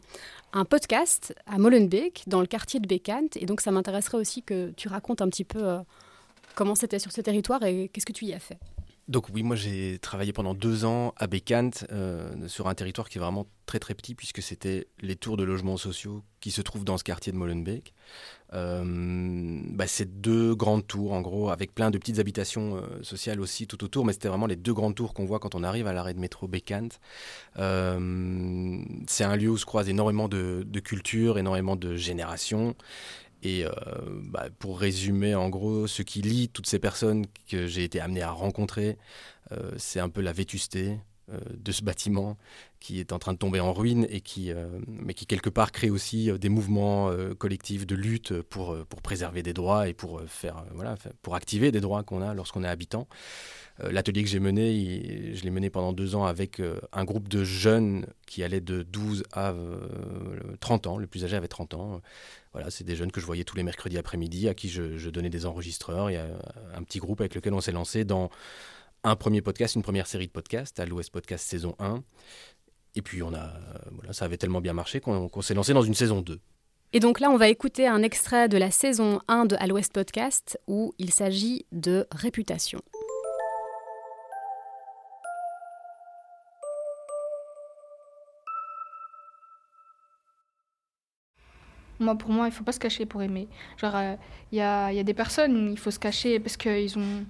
podcast 0.70 1.34
à 1.46 1.58
Molenbeek, 1.58 2.24
dans 2.26 2.40
le 2.40 2.46
quartier 2.46 2.80
de 2.80 2.86
Bécante, 2.86 3.36
et 3.36 3.44
donc 3.44 3.60
ça 3.60 3.70
m'intéresserait 3.70 4.16
aussi 4.16 4.42
que 4.42 4.70
tu 4.76 4.88
racontes 4.88 5.20
un 5.20 5.28
petit 5.28 5.44
peu 5.44 5.62
euh, 5.62 5.78
comment 6.54 6.74
c'était 6.74 6.98
sur 6.98 7.12
ce 7.12 7.20
territoire 7.20 7.62
et 7.64 7.88
qu'est-ce 7.92 8.06
que 8.06 8.12
tu 8.12 8.24
y 8.24 8.32
as 8.32 8.38
fait. 8.38 8.58
Donc 9.08 9.30
oui, 9.32 9.42
moi 9.42 9.56
j'ai 9.56 9.98
travaillé 9.98 10.34
pendant 10.34 10.52
deux 10.52 10.84
ans 10.84 11.14
à 11.16 11.26
Bécante, 11.26 11.86
euh, 11.92 12.46
sur 12.46 12.68
un 12.68 12.74
territoire 12.74 13.08
qui 13.08 13.16
est 13.16 13.20
vraiment 13.20 13.46
très 13.64 13.78
très 13.78 13.94
petit, 13.94 14.14
puisque 14.14 14.42
c'était 14.42 14.86
les 15.00 15.16
tours 15.16 15.38
de 15.38 15.44
logements 15.44 15.78
sociaux 15.78 16.22
qui 16.40 16.50
se 16.50 16.60
trouvent 16.60 16.84
dans 16.84 16.98
ce 16.98 17.04
quartier 17.04 17.32
de 17.32 17.38
Molenbeek. 17.38 17.94
Euh, 18.54 19.60
bah, 19.70 19.86
c'est 19.86 20.20
deux 20.20 20.54
grandes 20.54 20.86
tours, 20.86 21.12
en 21.12 21.22
gros, 21.22 21.50
avec 21.50 21.74
plein 21.74 21.90
de 21.90 21.98
petites 21.98 22.18
habitations 22.18 22.76
euh, 22.76 23.02
sociales 23.02 23.40
aussi 23.40 23.66
tout 23.66 23.82
autour, 23.82 24.04
mais 24.04 24.12
c'était 24.12 24.28
vraiment 24.28 24.46
les 24.46 24.56
deux 24.56 24.74
grandes 24.74 24.94
tours 24.94 25.14
qu'on 25.14 25.24
voit 25.24 25.38
quand 25.38 25.54
on 25.54 25.64
arrive 25.64 25.86
à 25.86 25.92
l'arrêt 25.92 26.14
de 26.14 26.20
métro 26.20 26.46
Bécante. 26.46 27.00
Euh, 27.58 28.82
c'est 29.06 29.24
un 29.24 29.36
lieu 29.36 29.50
où 29.50 29.58
se 29.58 29.66
croisent 29.66 29.90
énormément 29.90 30.28
de, 30.28 30.64
de 30.66 30.80
cultures, 30.80 31.38
énormément 31.38 31.76
de 31.76 31.96
générations. 31.96 32.74
Et 33.42 33.64
euh, 33.64 33.70
bah, 34.24 34.48
pour 34.58 34.80
résumer, 34.80 35.34
en 35.34 35.48
gros, 35.48 35.86
ce 35.86 36.02
qui 36.02 36.22
lie 36.22 36.48
toutes 36.48 36.66
ces 36.66 36.78
personnes 36.78 37.26
que 37.48 37.66
j'ai 37.66 37.84
été 37.84 38.00
amené 38.00 38.22
à 38.22 38.30
rencontrer, 38.30 38.98
euh, 39.52 39.72
c'est 39.78 40.00
un 40.00 40.08
peu 40.08 40.20
la 40.20 40.32
vétusté 40.32 40.98
de 41.28 41.72
ce 41.72 41.82
bâtiment 41.82 42.36
qui 42.80 43.00
est 43.00 43.12
en 43.12 43.18
train 43.18 43.32
de 43.32 43.38
tomber 43.38 43.60
en 43.60 43.72
ruine 43.72 44.06
et 44.08 44.20
qui, 44.20 44.52
euh, 44.52 44.66
mais 44.86 45.14
qui 45.14 45.26
quelque 45.26 45.50
part 45.50 45.72
crée 45.72 45.90
aussi 45.90 46.30
euh, 46.30 46.38
des 46.38 46.48
mouvements 46.48 47.10
euh, 47.10 47.34
collectifs 47.34 47.86
de 47.86 47.96
lutte 47.96 48.40
pour, 48.42 48.72
euh, 48.72 48.84
pour 48.88 49.02
préserver 49.02 49.42
des 49.42 49.52
droits 49.52 49.88
et 49.88 49.94
pour 49.94 50.18
euh, 50.18 50.26
faire, 50.26 50.58
euh, 50.58 50.70
voilà, 50.74 50.96
pour 51.22 51.34
activer 51.34 51.72
des 51.72 51.80
droits 51.80 52.02
qu'on 52.02 52.22
a 52.22 52.34
lorsqu'on 52.34 52.62
est 52.62 52.68
habitant. 52.68 53.08
Euh, 53.82 53.90
L'atelier 53.90 54.22
que 54.22 54.28
j'ai 54.28 54.40
mené, 54.40 55.34
je 55.34 55.42
l'ai 55.42 55.50
mené 55.50 55.70
pendant 55.70 55.92
deux 55.92 56.14
ans 56.14 56.24
avec 56.24 56.60
euh, 56.60 56.80
un 56.92 57.04
groupe 57.04 57.28
de 57.28 57.42
jeunes 57.42 58.06
qui 58.26 58.44
allaient 58.44 58.60
de 58.60 58.82
12 58.82 59.24
à 59.32 59.50
euh, 59.50 59.78
30 60.60 60.86
ans. 60.86 60.98
Le 60.98 61.06
plus 61.06 61.24
âgé 61.24 61.36
avait 61.36 61.48
30 61.48 61.74
ans. 61.74 62.00
Voilà, 62.52 62.70
c'est 62.70 62.84
des 62.84 62.96
jeunes 62.96 63.12
que 63.12 63.20
je 63.20 63.26
voyais 63.26 63.44
tous 63.44 63.56
les 63.56 63.62
mercredis 63.62 63.98
après-midi, 63.98 64.48
à 64.48 64.54
qui 64.54 64.68
je, 64.68 64.96
je 64.96 65.10
donnais 65.10 65.30
des 65.30 65.46
enregistreurs. 65.46 66.10
Il 66.10 66.14
y 66.14 66.16
a 66.16 66.26
un 66.74 66.82
petit 66.82 66.98
groupe 66.98 67.20
avec 67.20 67.34
lequel 67.34 67.54
on 67.54 67.60
s'est 67.60 67.72
lancé 67.72 68.04
dans 68.04 68.30
un 69.08 69.16
premier 69.16 69.40
podcast, 69.40 69.74
une 69.74 69.82
première 69.82 70.06
série 70.06 70.26
de 70.26 70.32
podcasts, 70.32 70.78
à 70.80 70.86
l'Ouest 70.86 71.10
Podcast 71.10 71.46
saison 71.46 71.74
1. 71.78 72.02
Et 72.94 73.02
puis 73.02 73.22
on 73.22 73.32
a, 73.32 73.38
euh, 73.38 73.78
voilà, 73.92 74.12
ça 74.12 74.24
avait 74.24 74.36
tellement 74.36 74.60
bien 74.60 74.72
marché 74.72 75.00
qu'on 75.00 75.42
s'est 75.42 75.54
lancé 75.54 75.72
dans 75.72 75.82
une 75.82 75.94
saison 75.94 76.20
2. 76.20 76.38
Et 76.92 77.00
donc 77.00 77.20
là, 77.20 77.30
on 77.30 77.36
va 77.36 77.48
écouter 77.48 77.86
un 77.86 78.02
extrait 78.02 78.48
de 78.48 78.56
la 78.56 78.70
saison 78.70 79.20
1 79.28 79.46
de 79.46 79.56
À 79.60 79.66
l'Ouest 79.66 79.92
Podcast 79.92 80.58
où 80.66 80.94
il 80.98 81.12
s'agit 81.12 81.66
de 81.72 82.06
réputation. 82.10 82.80
Moi, 92.00 92.14
pour 92.14 92.30
moi, 92.30 92.46
il 92.46 92.52
faut 92.52 92.62
pas 92.62 92.72
se 92.72 92.78
cacher 92.78 93.06
pour 93.06 93.22
aimer. 93.22 93.48
Genre, 93.76 93.94
il 94.52 94.58
y, 94.58 94.60
a, 94.60 94.92
y 94.92 95.00
a 95.00 95.02
des 95.02 95.14
personnes, 95.14 95.72
il 95.72 95.78
faut 95.78 95.90
se 95.90 95.98
cacher 95.98 96.38
parce 96.38 96.56
qu'ils 96.56 96.96
ont. 96.98 97.24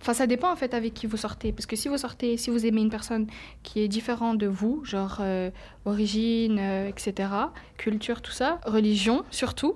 Enfin, 0.00 0.14
ça 0.14 0.26
dépend 0.26 0.50
en 0.50 0.56
fait 0.56 0.74
avec 0.74 0.94
qui 0.94 1.06
vous 1.06 1.16
sortez. 1.16 1.52
Parce 1.52 1.66
que 1.66 1.76
si 1.76 1.88
vous 1.88 1.98
sortez, 1.98 2.36
si 2.36 2.50
vous 2.50 2.66
aimez 2.66 2.80
une 2.80 2.90
personne 2.90 3.26
qui 3.62 3.80
est 3.80 3.88
différente 3.88 4.38
de 4.38 4.46
vous, 4.46 4.84
genre 4.84 5.18
euh, 5.20 5.50
origine, 5.84 6.58
euh, 6.60 6.88
etc., 6.88 7.30
culture, 7.76 8.22
tout 8.22 8.32
ça, 8.32 8.60
religion 8.64 9.24
surtout, 9.30 9.74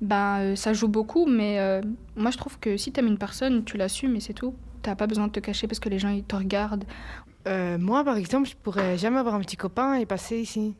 ben 0.00 0.40
euh, 0.40 0.56
ça 0.56 0.72
joue 0.72 0.88
beaucoup. 0.88 1.26
Mais 1.26 1.58
moi, 2.16 2.30
je 2.30 2.38
trouve 2.38 2.58
que 2.58 2.76
si 2.76 2.92
tu 2.92 3.00
aimes 3.00 3.06
une 3.06 3.18
personne, 3.18 3.64
tu 3.64 3.76
l'assumes 3.76 4.16
et 4.16 4.20
c'est 4.20 4.34
tout. 4.34 4.54
T'as 4.82 4.96
pas 4.96 5.06
besoin 5.06 5.28
de 5.28 5.32
te 5.32 5.40
cacher 5.40 5.66
parce 5.66 5.78
que 5.78 5.88
les 5.88 5.98
gens 5.98 6.10
ils 6.10 6.24
te 6.24 6.36
regardent. 6.36 6.84
Moi, 7.46 8.04
par 8.04 8.16
exemple, 8.16 8.48
je 8.48 8.54
pourrais 8.56 8.98
jamais 8.98 9.18
avoir 9.18 9.34
un 9.34 9.40
petit 9.40 9.56
copain 9.56 9.94
et 9.94 10.06
passer 10.06 10.38
ici. 10.38 10.74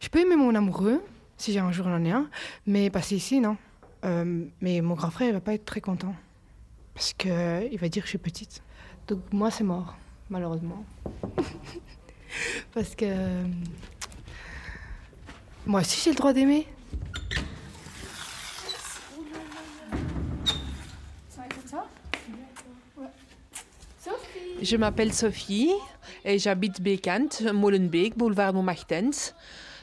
Je 0.00 0.08
peux 0.08 0.20
aimer 0.20 0.36
mon 0.36 0.54
amoureux, 0.54 1.02
si 1.38 1.52
j'ai 1.52 1.58
un 1.58 1.72
jour 1.72 1.86
j'en 1.88 2.04
ai 2.04 2.12
mais 2.66 2.90
passer 2.90 3.16
ici, 3.16 3.40
non. 3.40 3.56
Mais 4.60 4.80
mon 4.82 4.94
grand 4.94 5.10
frère, 5.10 5.28
il 5.28 5.32
va 5.32 5.40
pas 5.40 5.54
être 5.54 5.64
très 5.64 5.80
content. 5.80 6.14
Parce 6.96 7.12
que 7.12 7.28
euh, 7.28 7.68
il 7.70 7.78
va 7.78 7.90
dire 7.90 8.02
que 8.02 8.06
je 8.06 8.12
suis 8.12 8.18
petite. 8.18 8.62
Donc 9.06 9.18
moi, 9.30 9.50
c'est 9.50 9.64
mort, 9.64 9.94
malheureusement. 10.30 10.82
parce 12.74 12.94
que... 12.94 13.04
euh, 13.04 13.44
Moi 15.66 15.80
aussi, 15.80 16.00
j'ai 16.02 16.10
le 16.12 16.16
droit 16.16 16.32
d'aimer. 16.32 16.66
Je 24.62 24.76
m'appelle 24.78 25.12
Sophie 25.12 25.70
et 26.24 26.38
j'habite 26.38 26.80
Bécante, 26.80 27.42
Molenbeek, 27.42 28.16
boulevard 28.16 28.54
Montmartens. 28.54 29.34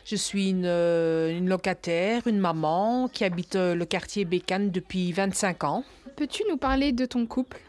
Je 0.04 0.16
suis 0.16 0.50
une, 0.50 0.66
euh, 0.66 1.40
locataire, 1.42 2.26
une 2.28 2.40
maman 2.40 3.08
qui 3.08 3.24
habite 3.24 3.56
euh, 3.56 3.76
le 3.76 3.86
quartier 3.86 4.26
Bécante 4.26 4.72
depuis 4.72 5.12
25 5.12 5.64
ans. 5.64 5.84
Peux-tu 6.16 6.44
nous 6.50 6.58
parler 6.58 6.92
de 6.92 7.06
ton 7.06 7.26
couple? 7.26 7.60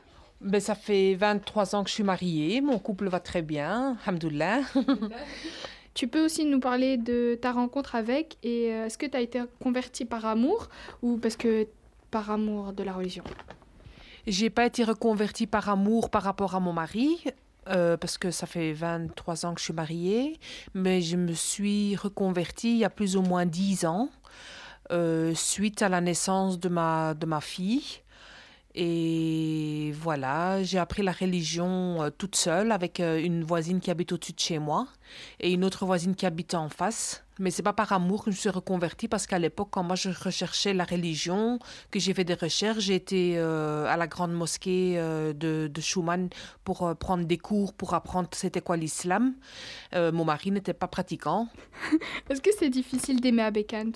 Ben, 0.41 0.61
ça 0.61 0.75
fait 0.75 1.15
23 1.15 1.75
ans 1.75 1.85
que 1.85 1.89
je 1.89 1.95
suis 1.95 2.03
mariée, 2.03 2.61
mon 2.61 2.79
couple 2.79 3.09
va 3.09 3.21
très 3.21 3.43
bien, 3.43 3.97
hamdoullah. 4.07 4.61
Tu 5.95 6.09
peux 6.09 6.25
aussi 6.25 6.45
nous 6.45 6.59
parler 6.59 6.97
de 6.97 7.39
ta 7.41 7.53
rencontre 7.53 7.95
avec 7.95 8.37
et 8.43 8.73
euh, 8.73 8.87
est-ce 8.87 8.99
que 8.99 9.07
tu 9.07 9.17
as 9.17 9.21
été 9.21 9.41
convertie 9.63 10.05
par 10.05 10.27
amour 10.27 10.69
ou 11.03 11.19
parce 11.19 11.37
que 11.37 11.69
par 12.11 12.33
amour 12.33 12.73
de 12.73 12.83
la 12.83 12.93
religion? 12.93 13.23
J'ai 14.27 14.51
pas 14.51 14.67
été 14.67 14.83
reconvertie 14.83 15.47
par 15.47 15.69
amour 15.69 16.11
par 16.11 16.25
rapport 16.25 16.57
à 16.57 16.61
mon 16.61 16.73
mari, 16.73 17.25
euh, 17.69 17.97
parce 17.97 18.19
que 18.19 18.33
ça 18.33 18.47
fait 18.47 18.73
23 18.73 19.47
ans 19.47 19.55
que 19.55 19.61
je 19.61 19.67
suis 19.67 19.73
mariée, 19.73 20.41
mais 20.75 21.01
je 21.01 21.17
me 21.17 21.33
suis 21.33 21.95
reconvertie 21.95 22.73
il 22.73 22.79
y 22.79 22.85
a 22.85 22.91
plus 22.91 23.17
ou 23.17 23.23
moins 23.23 23.47
10 23.47 23.85
ans, 23.85 24.09
euh, 24.91 25.33
suite 25.37 25.81
à 25.83 25.89
la 25.89 26.01
naissance 26.01 26.59
de 26.59 26.69
ma, 26.69 27.15
de 27.15 27.27
ma 27.27 27.41
fille. 27.41 28.01
Et 28.75 29.93
voilà, 29.95 30.63
j'ai 30.65 30.79
appris 30.79 31.03
la 31.03 31.13
religion 31.13 32.03
euh, 32.03 32.11
toute 32.11 32.35
seule 32.35 32.73
avec 32.73 32.99
euh, 32.99 33.23
une 33.23 33.45
voisine 33.45 33.79
qui 33.79 33.91
habite 33.91 34.11
au-dessus 34.11 34.33
de 34.33 34.41
chez 34.41 34.59
moi 34.59 34.89
et 35.39 35.53
une 35.53 35.65
autre 35.65 35.87
voisine 35.87 36.17
qui 36.17 36.27
habite 36.27 36.55
en 36.55 36.69
face. 36.69 37.24
Mais 37.40 37.51
c'est 37.51 37.62
pas 37.62 37.73
par 37.73 37.92
amour 37.92 38.25
que 38.25 38.31
je 38.31 38.37
me 38.37 38.40
suis 38.40 38.49
reconvertie 38.49 39.09
parce 39.09 39.27
qu'à 39.27 39.38
l'époque, 39.38 39.68
quand 39.73 39.83
moi 39.83 39.97
je 39.97 40.11
recherchais 40.11 40.73
la 40.73 40.85
religion, 40.85 41.59
que 41.90 41.99
j'ai 41.99 42.14
fait 42.14 42.25
des 42.25 42.35
recherches, 42.35 42.85
j'ai 42.85 42.94
été 42.94 43.35
euh, 43.37 43.87
à 43.87 43.97
la 43.97 44.07
grande 44.07 44.33
mosquée 44.33 44.94
euh, 44.97 45.33
de, 45.33 45.68
de 45.73 45.81
Schumann 45.81 46.29
pour 46.62 46.87
euh, 46.87 46.94
prendre 46.94 47.25
des 47.25 47.38
cours 47.38 47.73
pour 47.73 47.94
apprendre 47.94 48.29
c'était 48.33 48.61
quoi 48.61 48.77
l'islam. 48.77 49.35
mon 49.94 50.25
mari 50.25 50.51
n'était 50.51 50.75
pas 50.75 50.87
pratiquant. 50.87 51.49
Est-ce 52.31 52.40
que 52.40 52.51
c'est 52.57 52.70
difficile 52.70 53.20
d'aimer 53.20 53.42
à 53.42 53.51
Bécant 53.51 53.92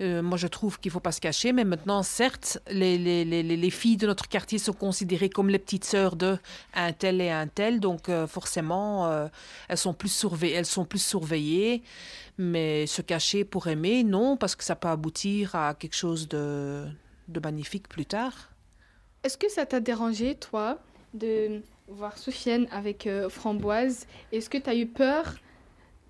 Moi, 0.00 0.36
je 0.36 0.46
trouve 0.46 0.78
qu'il 0.80 0.90
faut 0.90 1.00
pas 1.00 1.12
se 1.12 1.20
cacher, 1.20 1.52
mais 1.52 1.64
maintenant, 1.64 2.02
certes, 2.02 2.58
les, 2.68 2.98
les, 2.98 3.24
les, 3.24 3.42
les, 3.42 3.70
filles 3.70 3.96
de 3.96 4.06
notre 4.06 4.28
quartier 4.28 4.58
sont 4.58 4.72
considérées 4.72 5.30
comme 5.30 5.48
les 5.48 5.58
petites 5.58 5.84
sœurs 5.84 6.16
de 6.16 6.38
un 6.74 6.92
tel 6.92 7.20
et 7.20 7.30
un 7.30 7.46
tel, 7.46 7.80
donc 7.80 8.10
forcément, 8.26 9.28
elles 9.68 9.78
sont 9.78 9.94
plus 9.94 10.12
surveillées. 10.12 10.54
Elles 10.54 10.66
sont 10.66 10.84
plus 10.84 11.02
surveillées. 11.02 11.82
Mais 12.38 12.71
se 12.86 13.02
cacher 13.02 13.44
pour 13.44 13.66
aimer, 13.66 14.04
non, 14.04 14.36
parce 14.36 14.56
que 14.56 14.64
ça 14.64 14.76
peut 14.76 14.88
aboutir 14.88 15.54
à 15.54 15.74
quelque 15.74 15.96
chose 15.96 16.28
de, 16.28 16.86
de 17.28 17.40
magnifique 17.40 17.88
plus 17.88 18.06
tard. 18.06 18.50
Est-ce 19.24 19.38
que 19.38 19.50
ça 19.50 19.66
t'a 19.66 19.80
dérangé, 19.80 20.34
toi, 20.34 20.78
de 21.14 21.62
voir 21.88 22.18
Sofiane 22.18 22.66
avec 22.72 23.06
euh, 23.06 23.28
Framboise? 23.28 24.06
Est-ce 24.32 24.50
que 24.50 24.58
tu 24.58 24.68
as 24.68 24.74
eu 24.74 24.86
peur? 24.86 25.36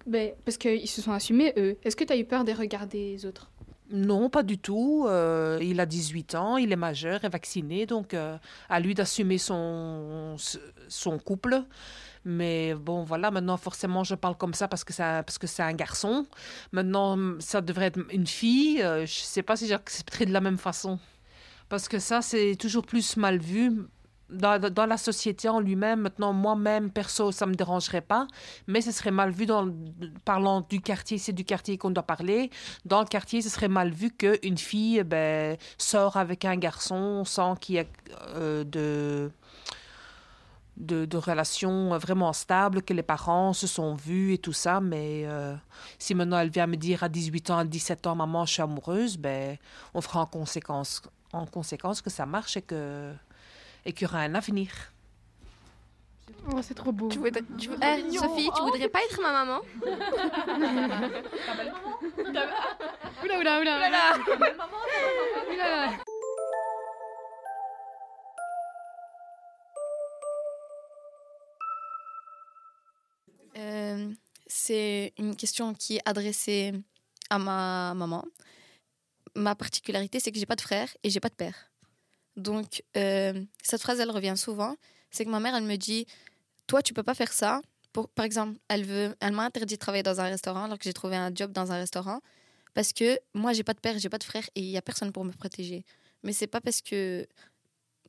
Ben, 0.06 0.32
Parce 0.44 0.56
qu'ils 0.56 0.88
se 0.88 1.02
sont 1.02 1.12
assumés, 1.12 1.52
eux. 1.56 1.76
Est-ce 1.84 1.96
que 1.96 2.04
tu 2.04 2.12
as 2.12 2.16
eu 2.16 2.24
peur 2.24 2.44
de 2.44 2.52
regarder 2.52 3.12
les 3.12 3.26
autres? 3.26 3.50
Non, 3.90 4.30
pas 4.30 4.42
du 4.42 4.56
tout. 4.58 5.04
Euh, 5.06 5.58
il 5.60 5.78
a 5.78 5.86
18 5.86 6.34
ans, 6.34 6.56
il 6.56 6.72
est 6.72 6.76
majeur, 6.76 7.24
est 7.24 7.28
vacciné, 7.28 7.84
donc 7.84 8.14
euh, 8.14 8.38
à 8.70 8.80
lui 8.80 8.94
d'assumer 8.94 9.36
son, 9.36 10.36
son 10.88 11.18
couple. 11.18 11.62
Mais 12.24 12.74
bon, 12.74 13.04
voilà, 13.04 13.30
maintenant, 13.30 13.56
forcément, 13.56 14.04
je 14.04 14.14
parle 14.14 14.36
comme 14.36 14.54
ça 14.54 14.68
parce 14.68 14.84
que, 14.84 14.92
ça, 14.92 15.22
parce 15.22 15.38
que 15.38 15.46
c'est 15.46 15.62
un 15.62 15.72
garçon. 15.72 16.26
Maintenant, 16.70 17.18
ça 17.40 17.60
devrait 17.60 17.86
être 17.86 18.00
une 18.12 18.26
fille. 18.26 18.82
Euh, 18.82 19.06
je 19.06 19.20
ne 19.20 19.26
sais 19.26 19.42
pas 19.42 19.56
si 19.56 19.66
j'accepterais 19.66 20.26
de 20.26 20.32
la 20.32 20.40
même 20.40 20.58
façon. 20.58 20.98
Parce 21.68 21.88
que 21.88 21.98
ça, 21.98 22.22
c'est 22.22 22.56
toujours 22.56 22.86
plus 22.86 23.16
mal 23.16 23.38
vu. 23.38 23.72
Dans, 24.30 24.58
dans, 24.58 24.86
la 24.86 24.96
société 24.96 25.50
en 25.50 25.60
lui-même, 25.60 26.00
maintenant, 26.00 26.32
moi-même, 26.32 26.90
perso, 26.90 27.32
ça 27.32 27.44
ne 27.44 27.50
me 27.50 27.54
dérangerait 27.54 28.00
pas, 28.00 28.26
mais 28.66 28.80
ce 28.80 28.90
serait 28.90 29.10
mal 29.10 29.30
vu, 29.30 29.44
dans, 29.44 29.70
parlant 30.24 30.62
du 30.62 30.80
quartier, 30.80 31.18
c'est 31.18 31.34
du 31.34 31.44
quartier 31.44 31.76
qu'on 31.76 31.90
doit 31.90 32.02
parler. 32.02 32.48
Dans 32.86 33.00
le 33.00 33.06
quartier, 33.06 33.42
ce 33.42 33.50
serait 33.50 33.68
mal 33.68 33.90
vu 33.90 34.10
qu'une 34.10 34.56
fille 34.56 35.02
ben, 35.04 35.58
sort 35.76 36.16
avec 36.16 36.46
un 36.46 36.56
garçon 36.56 37.26
sans 37.26 37.56
qu'il 37.56 37.74
y 37.74 37.78
ait 37.78 37.88
euh, 38.34 38.64
de 38.64 39.30
de, 40.82 41.16
relations 41.16 41.96
vraiment 41.98 42.32
stables, 42.32 42.82
que 42.82 42.92
les 42.92 43.02
parents 43.02 43.52
se 43.52 43.66
sont 43.66 43.94
vus 43.94 44.34
et 44.34 44.38
tout 44.38 44.52
ça. 44.52 44.80
Mais 44.80 45.22
euh, 45.26 45.54
si 45.98 46.14
maintenant 46.14 46.38
elle 46.38 46.50
vient 46.50 46.66
me 46.66 46.76
dire 46.76 47.02
à 47.02 47.08
18 47.08 47.50
ans, 47.50 47.58
à 47.58 47.64
17 47.64 48.06
ans, 48.06 48.14
maman, 48.14 48.44
je 48.46 48.54
suis 48.54 48.62
amoureuse, 48.62 49.16
ben, 49.16 49.56
on 49.94 50.00
fera 50.00 50.20
en 50.20 50.26
conséquence, 50.26 51.02
en 51.32 51.46
conséquence 51.46 52.02
que 52.02 52.10
ça 52.10 52.26
marche 52.26 52.56
et 52.56 52.62
que 52.62 53.12
et 53.84 53.92
qu'il 53.92 54.06
y 54.06 54.10
aura 54.10 54.20
un 54.20 54.34
avenir. 54.34 54.70
Oh, 56.50 56.60
c'est 56.62 56.74
trop 56.74 56.92
beau. 56.92 57.08
Tu 57.08 57.18
tu 57.58 57.70
eh, 57.82 58.16
Sophie, 58.16 58.50
tu 58.54 58.62
voudrais 58.62 58.88
pas 58.88 59.00
être 59.04 59.20
ma 59.20 59.32
maman? 59.32 59.60
Ta 59.80 61.54
belle 61.54 61.72
maman? 61.72 61.98
Oula, 63.22 63.38
oula, 63.38 63.60
oula. 63.60 63.76
oula. 63.76 64.18
Ta 64.26 64.36
belle 64.36 64.56
maman, 64.56 64.78
Euh, 73.56 74.12
c'est 74.46 75.12
une 75.18 75.36
question 75.36 75.74
qui 75.74 75.96
est 75.96 76.02
adressée 76.04 76.72
à 77.30 77.38
ma 77.38 77.94
maman. 77.94 78.24
Ma 79.34 79.54
particularité, 79.54 80.20
c'est 80.20 80.30
que 80.30 80.38
j'ai 80.38 80.46
pas 80.46 80.56
de 80.56 80.60
frère 80.60 80.88
et 81.02 81.10
j'ai 81.10 81.20
pas 81.20 81.28
de 81.28 81.34
père. 81.34 81.70
Donc, 82.36 82.82
euh, 82.96 83.44
cette 83.62 83.82
phrase, 83.82 84.00
elle 84.00 84.10
revient 84.10 84.34
souvent. 84.36 84.76
C'est 85.10 85.24
que 85.24 85.30
ma 85.30 85.40
mère, 85.40 85.54
elle 85.54 85.64
me 85.64 85.76
dit 85.76 86.06
Toi, 86.66 86.82
tu 86.82 86.94
peux 86.94 87.02
pas 87.02 87.14
faire 87.14 87.32
ça. 87.32 87.60
Pour, 87.92 88.08
par 88.08 88.24
exemple, 88.24 88.58
elle, 88.68 88.84
veut, 88.84 89.14
elle 89.20 89.32
m'a 89.32 89.44
interdit 89.44 89.74
de 89.74 89.78
travailler 89.78 90.02
dans 90.02 90.20
un 90.20 90.24
restaurant 90.24 90.64
alors 90.64 90.78
que 90.78 90.84
j'ai 90.84 90.94
trouvé 90.94 91.16
un 91.16 91.34
job 91.34 91.52
dans 91.52 91.72
un 91.72 91.76
restaurant 91.76 92.20
parce 92.74 92.94
que 92.94 93.18
moi, 93.34 93.52
j'ai 93.52 93.64
pas 93.64 93.74
de 93.74 93.80
père, 93.80 93.98
j'ai 93.98 94.08
pas 94.08 94.18
de 94.18 94.24
frère 94.24 94.48
et 94.54 94.60
il 94.60 94.70
y 94.70 94.78
a 94.78 94.82
personne 94.82 95.12
pour 95.12 95.24
me 95.24 95.32
protéger. 95.32 95.84
Mais 96.22 96.32
c'est 96.32 96.46
pas 96.46 96.60
parce 96.60 96.80
que. 96.80 97.26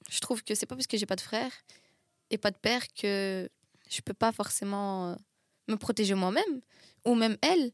Je 0.10 0.20
trouve 0.20 0.44
que 0.44 0.54
c'est 0.54 0.66
pas 0.66 0.76
parce 0.76 0.88
que 0.88 0.98
j'ai 0.98 1.06
pas 1.06 1.16
de 1.16 1.22
frère 1.22 1.52
et 2.30 2.38
pas 2.38 2.52
de 2.52 2.58
père 2.58 2.82
que 2.94 3.50
je 3.90 4.02
peux 4.02 4.14
pas 4.14 4.34
forcément 4.34 5.18
me 5.68 5.76
protéger 5.76 6.16
moi-même, 6.16 6.62
ou 7.06 7.16
même 7.16 7.38
elle. 7.42 7.72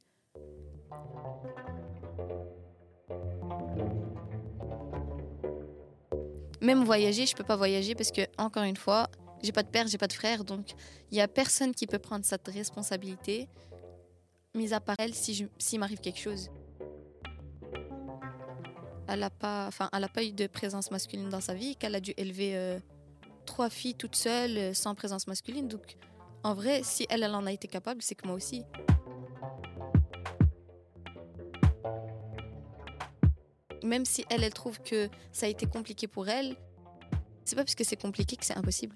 Même 6.61 6.83
voyager, 6.83 7.25
je 7.25 7.35
peux 7.35 7.43
pas 7.43 7.55
voyager 7.55 7.95
parce 7.95 8.11
que, 8.11 8.21
encore 8.37 8.63
une 8.63 8.75
fois, 8.75 9.07
j'ai 9.41 9.51
pas 9.51 9.63
de 9.63 9.69
père, 9.69 9.87
j'ai 9.87 9.97
pas 9.97 10.07
de 10.07 10.13
frère, 10.13 10.43
donc 10.43 10.71
il 11.11 11.17
y 11.17 11.21
a 11.21 11.27
personne 11.27 11.73
qui 11.73 11.87
peut 11.87 11.99
prendre 11.99 12.25
cette 12.25 12.47
responsabilité, 12.47 13.47
mis 14.53 14.73
à 14.73 14.81
part 14.81 14.95
elle, 14.99 15.13
si 15.13 15.47
s'il 15.57 15.79
m'arrive 15.79 15.99
quelque 15.99 16.19
chose. 16.19 16.49
Elle 19.07 19.21
n'a 19.21 19.29
pas, 19.29 19.67
enfin, 19.67 19.89
elle 19.93 20.03
a 20.03 20.09
pas 20.09 20.23
eu 20.23 20.31
de 20.31 20.45
présence 20.47 20.91
masculine 20.91 21.29
dans 21.29 21.41
sa 21.41 21.53
vie, 21.53 21.75
qu'elle 21.75 21.95
a 21.95 21.99
dû 21.99 22.13
élever 22.17 22.55
euh, 22.55 22.79
trois 23.45 23.69
filles 23.69 23.95
toute 23.95 24.15
seule, 24.15 24.57
euh, 24.57 24.73
sans 24.73 24.93
présence 24.93 25.25
masculine, 25.25 25.67
donc 25.67 25.95
en 26.43 26.53
vrai, 26.53 26.81
si 26.83 27.05
elle, 27.09 27.23
elle 27.23 27.35
en 27.35 27.45
a 27.45 27.51
été 27.51 27.67
capable, 27.67 28.01
c'est 28.01 28.15
que 28.15 28.27
moi 28.27 28.35
aussi. 28.35 28.63
Même 33.83 34.05
si 34.05 34.25
elle, 34.29 34.43
elle 34.43 34.53
trouve 34.53 34.79
que 34.81 35.09
ça 35.31 35.45
a 35.45 35.49
été 35.49 35.65
compliqué 35.65 36.07
pour 36.07 36.27
elle, 36.27 36.55
c'est 37.45 37.55
pas 37.55 37.63
parce 37.63 37.75
que 37.75 37.83
c'est 37.83 37.99
compliqué 37.99 38.35
que 38.35 38.45
c'est 38.45 38.57
impossible. 38.57 38.95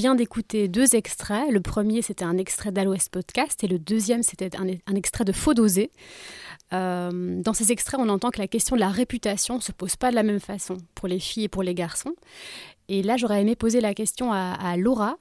Vient 0.00 0.14
d'écouter 0.14 0.66
deux 0.66 0.96
extraits. 0.96 1.50
Le 1.50 1.60
premier, 1.60 2.00
c'était 2.00 2.24
un 2.24 2.38
extrait 2.38 2.72
d'Al-Ouest 2.72 3.10
Podcast 3.10 3.62
et 3.62 3.66
le 3.66 3.78
deuxième, 3.78 4.22
c'était 4.22 4.48
un, 4.56 4.94
extrait 4.94 5.26
de 5.26 5.32
Faux 5.32 5.52
Dosé. 5.52 5.90
Euh, 6.72 7.42
dans 7.42 7.52
ces 7.52 7.70
extraits, 7.70 8.00
on 8.00 8.08
entend 8.08 8.30
que 8.30 8.38
la 8.38 8.48
question 8.48 8.76
de 8.76 8.80
la 8.80 8.88
réputation 8.88 9.56
ne 9.56 9.60
se 9.60 9.72
pose 9.72 9.96
pas 9.96 10.10
de 10.10 10.14
la 10.14 10.22
même 10.22 10.40
façon 10.40 10.78
pour 10.94 11.06
les 11.06 11.18
filles 11.18 11.44
et 11.44 11.48
pour 11.48 11.62
les 11.62 11.74
garçons. 11.74 12.14
Et 12.88 13.02
là, 13.02 13.18
j'aurais 13.18 13.42
aimé 13.42 13.56
poser 13.56 13.82
la 13.82 13.92
question 13.92 14.32
à, 14.32 14.74
Laura, 14.78 15.18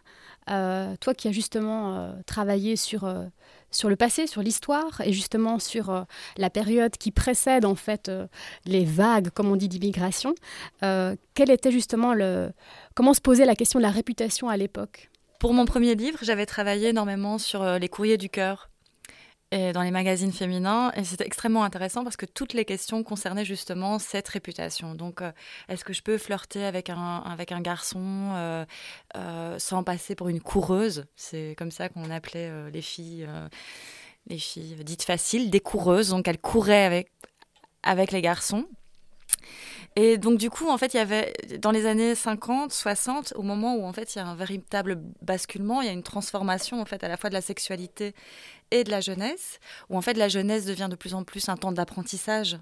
euh, 0.49 0.95
toi 1.01 1.13
qui 1.13 1.27
as 1.27 1.33
justement 1.33 1.97
euh, 1.97 2.13
travaillé 2.25 2.77
sur 2.77 3.03
sur 3.71 3.89
le 3.89 3.95
passé, 3.95 4.27
sur 4.27 4.41
l'histoire 4.41 5.01
et 5.01 5.13
justement 5.13 5.59
sur 5.59 5.89
euh, 5.89 6.03
la 6.37 6.49
période 6.49 6.91
qui 6.97 7.11
précède 7.11 7.65
en 7.65 7.75
fait 7.75 8.09
euh, 8.09 8.27
les 8.65 8.85
vagues, 8.85 9.29
comme 9.29 9.51
on 9.51 9.55
dit, 9.55 9.67
d'immigration. 9.67 10.33
Euh, 10.83 11.15
quel 11.33 11.49
était 11.51 11.71
justement 11.71 12.13
le 12.13 12.51
comment 12.95 13.13
se 13.13 13.21
posait 13.21 13.45
la 13.45 13.55
question 13.55 13.79
de 13.79 13.83
la 13.83 13.91
réputation 13.91 14.49
à 14.49 14.57
l'époque? 14.57 15.09
Pour 15.39 15.53
mon 15.53 15.65
premier 15.65 15.95
livre, 15.95 16.19
j'avais 16.21 16.45
travaillé 16.45 16.89
énormément 16.89 17.37
sur 17.37 17.63
les 17.79 17.87
courriers 17.87 18.17
du 18.17 18.29
cœur 18.29 18.69
et 19.51 19.73
dans 19.73 19.81
les 19.81 19.91
magazines 19.91 20.31
féminins. 20.31 20.91
Et 20.95 21.03
c'était 21.03 21.25
extrêmement 21.25 21.63
intéressant 21.63 22.03
parce 22.03 22.17
que 22.17 22.25
toutes 22.25 22.53
les 22.53 22.65
questions 22.65 23.03
concernaient 23.03 23.45
justement 23.45 23.99
cette 23.99 24.27
réputation. 24.27 24.95
Donc, 24.95 25.21
euh, 25.21 25.31
est-ce 25.67 25.83
que 25.83 25.93
je 25.93 26.01
peux 26.01 26.17
flirter 26.17 26.65
avec 26.65 26.89
un, 26.89 27.61
garçon 27.61 28.31
euh, 28.35 28.65
euh, 29.15 29.57
sans 29.59 29.83
passer 29.83 30.15
pour 30.15 30.29
une 30.29 30.41
coureuse? 30.41 31.05
C'est 31.15 31.55
comme 31.57 31.71
ça 31.71 31.89
qu'on 31.89 32.09
appelait 32.11 32.71
les 32.71 32.81
filles, 32.81 33.27
les 34.27 34.37
filles 34.37 34.75
dites 34.83 35.03
faciles, 35.03 35.49
des 35.49 35.59
coureuses. 35.59 36.09
Donc, 36.09 36.27
elles 36.27 36.39
couraient 36.39 37.07
avec 37.83 38.11
les 38.11 38.21
garçons. 38.21 38.65
Et 39.95 40.17
donc, 40.17 40.37
du 40.37 40.49
coup, 40.49 40.69
en 40.69 40.77
fait, 40.77 40.93
il 40.93 40.97
y 40.97 40.99
avait, 40.99 41.33
dans 41.59 41.71
les 41.71 41.85
années 41.85 42.15
50, 42.15 42.71
60, 42.71 43.33
au 43.35 43.41
moment 43.41 43.75
où, 43.75 43.85
en 43.85 43.91
fait, 43.91 44.15
il 44.15 44.19
y 44.19 44.21
a 44.21 44.27
un 44.27 44.35
véritable 44.35 45.01
basculement, 45.21 45.81
il 45.81 45.87
y 45.87 45.89
a 45.89 45.93
une 45.93 46.03
transformation, 46.03 46.79
en 46.79 46.85
fait, 46.85 47.03
à 47.03 47.07
la 47.07 47.17
fois 47.17 47.29
de 47.29 47.33
la 47.33 47.41
sexualité 47.41 48.13
et 48.71 48.83
de 48.83 48.91
la 48.91 49.01
jeunesse, 49.01 49.59
où, 49.89 49.97
en 49.97 50.01
fait, 50.01 50.13
la 50.13 50.29
jeunesse 50.29 50.65
devient 50.65 50.87
de 50.89 50.95
plus 50.95 51.13
en 51.13 51.23
plus 51.23 51.49
un 51.49 51.57
temps 51.57 51.71
d'apprentissage 51.71 52.57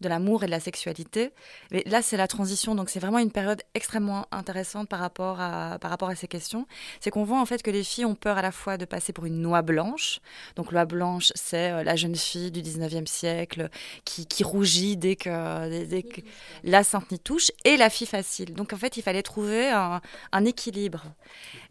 de 0.00 0.08
l'amour 0.08 0.44
et 0.44 0.46
de 0.46 0.52
la 0.52 0.60
sexualité. 0.60 1.32
Mais 1.72 1.82
là, 1.86 2.02
c'est 2.02 2.16
la 2.16 2.28
transition, 2.28 2.76
donc 2.76 2.88
c'est 2.88 3.00
vraiment 3.00 3.18
une 3.18 3.32
période 3.32 3.62
extrêmement 3.74 4.26
intéressante 4.30 4.88
par 4.88 5.00
rapport 5.00 5.40
à, 5.40 5.78
par 5.80 5.90
rapport 5.90 6.08
à 6.08 6.14
ces 6.14 6.28
questions. 6.28 6.66
C'est 7.00 7.10
qu'on 7.10 7.24
voit, 7.24 7.40
en 7.40 7.46
fait, 7.46 7.62
que 7.62 7.70
les 7.70 7.82
filles 7.82 8.04
ont 8.04 8.14
peur 8.14 8.38
à 8.38 8.42
la 8.42 8.52
fois 8.52 8.76
de 8.76 8.84
passer 8.84 9.12
pour 9.12 9.26
une 9.26 9.40
noix 9.40 9.62
blanche. 9.62 10.20
Donc, 10.54 10.70
noix 10.70 10.84
blanche, 10.84 11.32
c'est 11.34 11.72
euh, 11.72 11.82
la 11.82 11.96
jeune 11.96 12.14
fille 12.14 12.52
du 12.52 12.62
19e 12.62 13.06
siècle 13.06 13.70
qui, 14.04 14.44
rougit 14.44 14.96
dès 14.96 15.16
que, 15.16 15.84
dès 15.84 16.02
que 16.02 16.20
la 16.64 16.84
sainte 16.84 17.10
n'y 17.10 17.18
touche, 17.18 17.50
et 17.64 17.76
la 17.76 17.90
fille 17.90 18.06
facile. 18.06 18.54
Donc 18.54 18.72
en 18.72 18.76
fait, 18.76 18.96
il 18.96 19.02
fallait 19.02 19.22
trouver 19.22 19.70
un, 19.70 20.00
équilibre. 20.44 21.04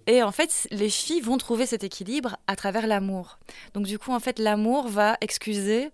Et 0.08 0.24
en 0.24 0.32
fait, 0.32 0.68
les 0.72 0.90
filles 0.90 1.20
vont 1.20 1.38
trouver 1.38 1.66
cet 1.66 1.84
équilibre 1.84 2.38
à 2.48 2.56
travers 2.56 2.88
l'amour. 2.88 3.40
Donc 3.74 3.86
du 3.86 4.00
coup, 4.00 4.14
en 4.14 4.22
fait, 4.22 4.40
l'amour 4.40 4.88
va 4.88 5.18
excuser 5.20 5.92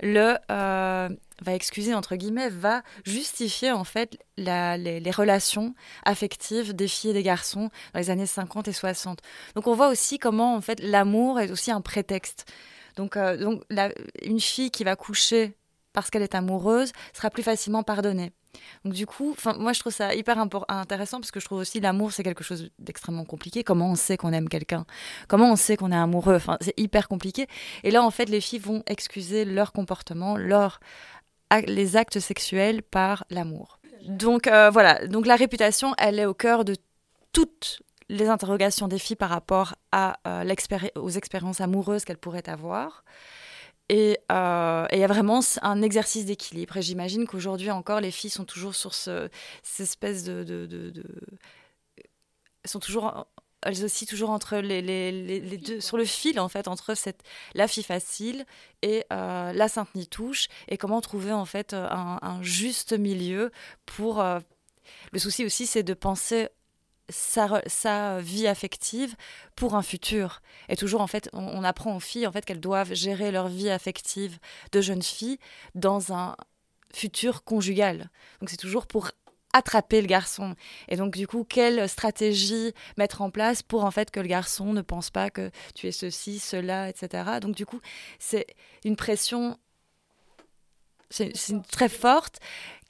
le, 0.00 0.36
euh, 0.50 1.08
va 1.40 1.54
excuser 1.54 1.94
entre 1.94 2.16
guillemets, 2.16 2.48
va 2.48 2.82
justifier 3.04 3.70
en 3.70 3.84
fait 3.84 4.18
les, 4.36 5.10
relations 5.12 5.74
affectives 6.04 6.74
des 6.74 6.88
filles 6.88 7.10
et 7.10 7.14
des 7.14 7.22
garçons 7.22 7.70
dans 7.94 8.00
les 8.00 8.10
années 8.10 8.26
50 8.26 8.66
et 8.66 8.72
60. 8.72 9.20
Donc 9.54 9.68
on 9.68 9.74
voit 9.74 9.88
aussi 9.88 10.18
comment 10.18 10.56
en 10.56 10.60
fait 10.60 10.80
l'amour 10.80 11.38
est 11.38 11.52
aussi 11.52 11.70
un 11.70 11.80
prétexte. 11.80 12.52
Donc, 12.96 13.16
euh, 13.16 13.36
donc 13.36 13.62
une 14.22 14.40
fille 14.40 14.72
qui 14.72 14.82
va 14.82 14.96
coucher 14.96 15.56
parce 15.92 16.10
qu'elle 16.10 16.22
est 16.22 16.34
amoureuse 16.34 16.92
sera 17.12 17.30
plus 17.30 17.42
facilement 17.42 17.82
pardonnée. 17.82 18.32
Donc 18.84 18.92
du 18.94 19.06
coup, 19.06 19.34
moi 19.58 19.72
je 19.72 19.80
trouve 19.80 19.92
ça 19.92 20.14
hyper 20.14 20.38
intéressant 20.68 21.20
parce 21.20 21.30
que 21.30 21.40
je 21.40 21.44
trouve 21.46 21.58
aussi 21.58 21.80
l'amour 21.80 22.12
c'est 22.12 22.22
quelque 22.22 22.44
chose 22.44 22.70
d'extrêmement 22.78 23.24
compliqué. 23.24 23.64
Comment 23.64 23.90
on 23.90 23.94
sait 23.94 24.16
qu'on 24.16 24.32
aime 24.32 24.48
quelqu'un? 24.48 24.84
Comment 25.28 25.50
on 25.50 25.56
sait 25.56 25.76
qu'on 25.76 25.90
est 25.90 25.96
amoureux? 25.96 26.36
Enfin, 26.36 26.58
c'est 26.60 26.78
hyper 26.78 27.08
compliqué. 27.08 27.46
Et 27.82 27.90
là 27.90 28.02
en 28.02 28.10
fait, 28.10 28.28
les 28.28 28.40
filles 28.40 28.58
vont 28.58 28.82
excuser 28.86 29.44
leur 29.44 29.72
comportement, 29.72 30.36
leur 30.36 30.80
les 31.66 31.96
actes 31.96 32.18
sexuels 32.18 32.82
par 32.82 33.24
l'amour. 33.30 33.78
Donc 34.06 34.46
euh, 34.46 34.70
voilà, 34.70 35.06
donc 35.06 35.26
la 35.26 35.36
réputation, 35.36 35.94
elle 35.98 36.18
est 36.18 36.26
au 36.26 36.34
cœur 36.34 36.64
de 36.64 36.76
toutes 37.32 37.82
les 38.08 38.28
interrogations 38.28 38.88
des 38.88 38.98
filles 38.98 39.16
par 39.16 39.30
rapport 39.30 39.74
euh, 39.94 40.54
aux 40.96 41.10
expériences 41.10 41.60
amoureuses 41.60 42.04
qu'elles 42.04 42.18
pourraient 42.18 42.48
avoir. 42.48 43.04
Et 43.92 44.18
euh, 44.32 44.86
il 44.90 44.98
y 44.98 45.04
a 45.04 45.06
vraiment 45.06 45.40
un 45.60 45.82
exercice 45.82 46.24
d'équilibre. 46.24 46.78
Et 46.78 46.82
j'imagine 46.82 47.26
qu'aujourd'hui 47.26 47.70
encore, 47.70 48.00
les 48.00 48.10
filles 48.10 48.30
sont 48.30 48.46
toujours 48.46 48.74
sur 48.74 48.94
ce, 48.94 49.28
cette 49.62 49.84
espèce 49.84 50.24
de, 50.24 50.44
de, 50.44 50.66
de, 50.66 51.04
sont 52.64 52.80
toujours 52.80 53.26
elles 53.64 53.84
aussi 53.84 54.06
toujours 54.06 54.30
entre 54.30 54.56
les, 54.56 55.58
deux, 55.58 55.80
sur 55.80 55.98
le 55.98 56.06
fil 56.06 56.40
en 56.40 56.48
fait, 56.48 56.68
entre 56.68 56.94
cette, 56.96 57.22
la 57.54 57.68
fille 57.68 57.84
facile 57.84 58.46
et 58.80 59.04
euh, 59.12 59.52
la 59.52 59.68
sainte 59.68 59.94
nitouche, 59.94 60.48
et 60.68 60.78
comment 60.78 61.00
trouver 61.02 61.32
en 61.32 61.44
fait 61.44 61.74
un, 61.74 62.18
un 62.22 62.42
juste 62.42 62.94
milieu 62.94 63.52
pour... 63.86 64.20
Euh, 64.20 64.40
le 65.12 65.18
souci 65.18 65.44
aussi, 65.44 65.66
c'est 65.66 65.84
de 65.84 65.94
penser 65.94 66.48
sa, 67.12 68.18
vie 68.20 68.46
affective 68.46 69.14
pour 69.56 69.74
un 69.74 69.82
futur. 69.82 70.42
Et 70.68 70.76
toujours, 70.76 71.00
en 71.00 71.06
fait, 71.06 71.28
on, 71.32 71.62
apprend 71.64 71.96
aux 71.96 72.00
filles 72.00 72.26
en 72.26 72.32
fait, 72.32 72.44
qu'elles 72.44 72.60
doivent 72.60 72.94
gérer 72.94 73.30
leur 73.30 73.48
vie 73.48 73.70
affective 73.70 74.38
de 74.72 74.80
jeunes 74.80 75.02
filles 75.02 75.38
dans 75.74 76.12
un 76.12 76.36
futur 76.94 77.44
conjugal. 77.44 78.10
Donc 78.40 78.50
c'est 78.50 78.56
toujours 78.56 78.86
pour 78.86 79.10
attraper 79.52 80.00
le 80.00 80.06
garçon. 80.06 80.54
Et 80.88 80.96
donc, 80.96 81.14
du 81.14 81.26
coup, 81.26 81.44
quelle 81.44 81.88
stratégie 81.88 82.72
mettre 82.96 83.20
en 83.20 83.30
place 83.30 83.62
pour 83.62 83.84
en 83.84 83.90
fait 83.90 84.10
que 84.10 84.20
le 84.20 84.26
garçon 84.26 84.72
ne 84.72 84.80
pense 84.80 85.10
pas 85.10 85.30
que 85.30 85.50
tu 85.74 85.86
es 85.86 85.92
ceci, 85.92 86.38
cela, 86.38 86.88
etc. 86.88 87.38
Donc, 87.40 87.54
du 87.54 87.66
coup, 87.66 87.80
c'est 88.18 88.46
une 88.84 88.96
pression 88.96 89.58
c'est 91.12 91.62
très 91.70 91.88
forte 91.88 92.40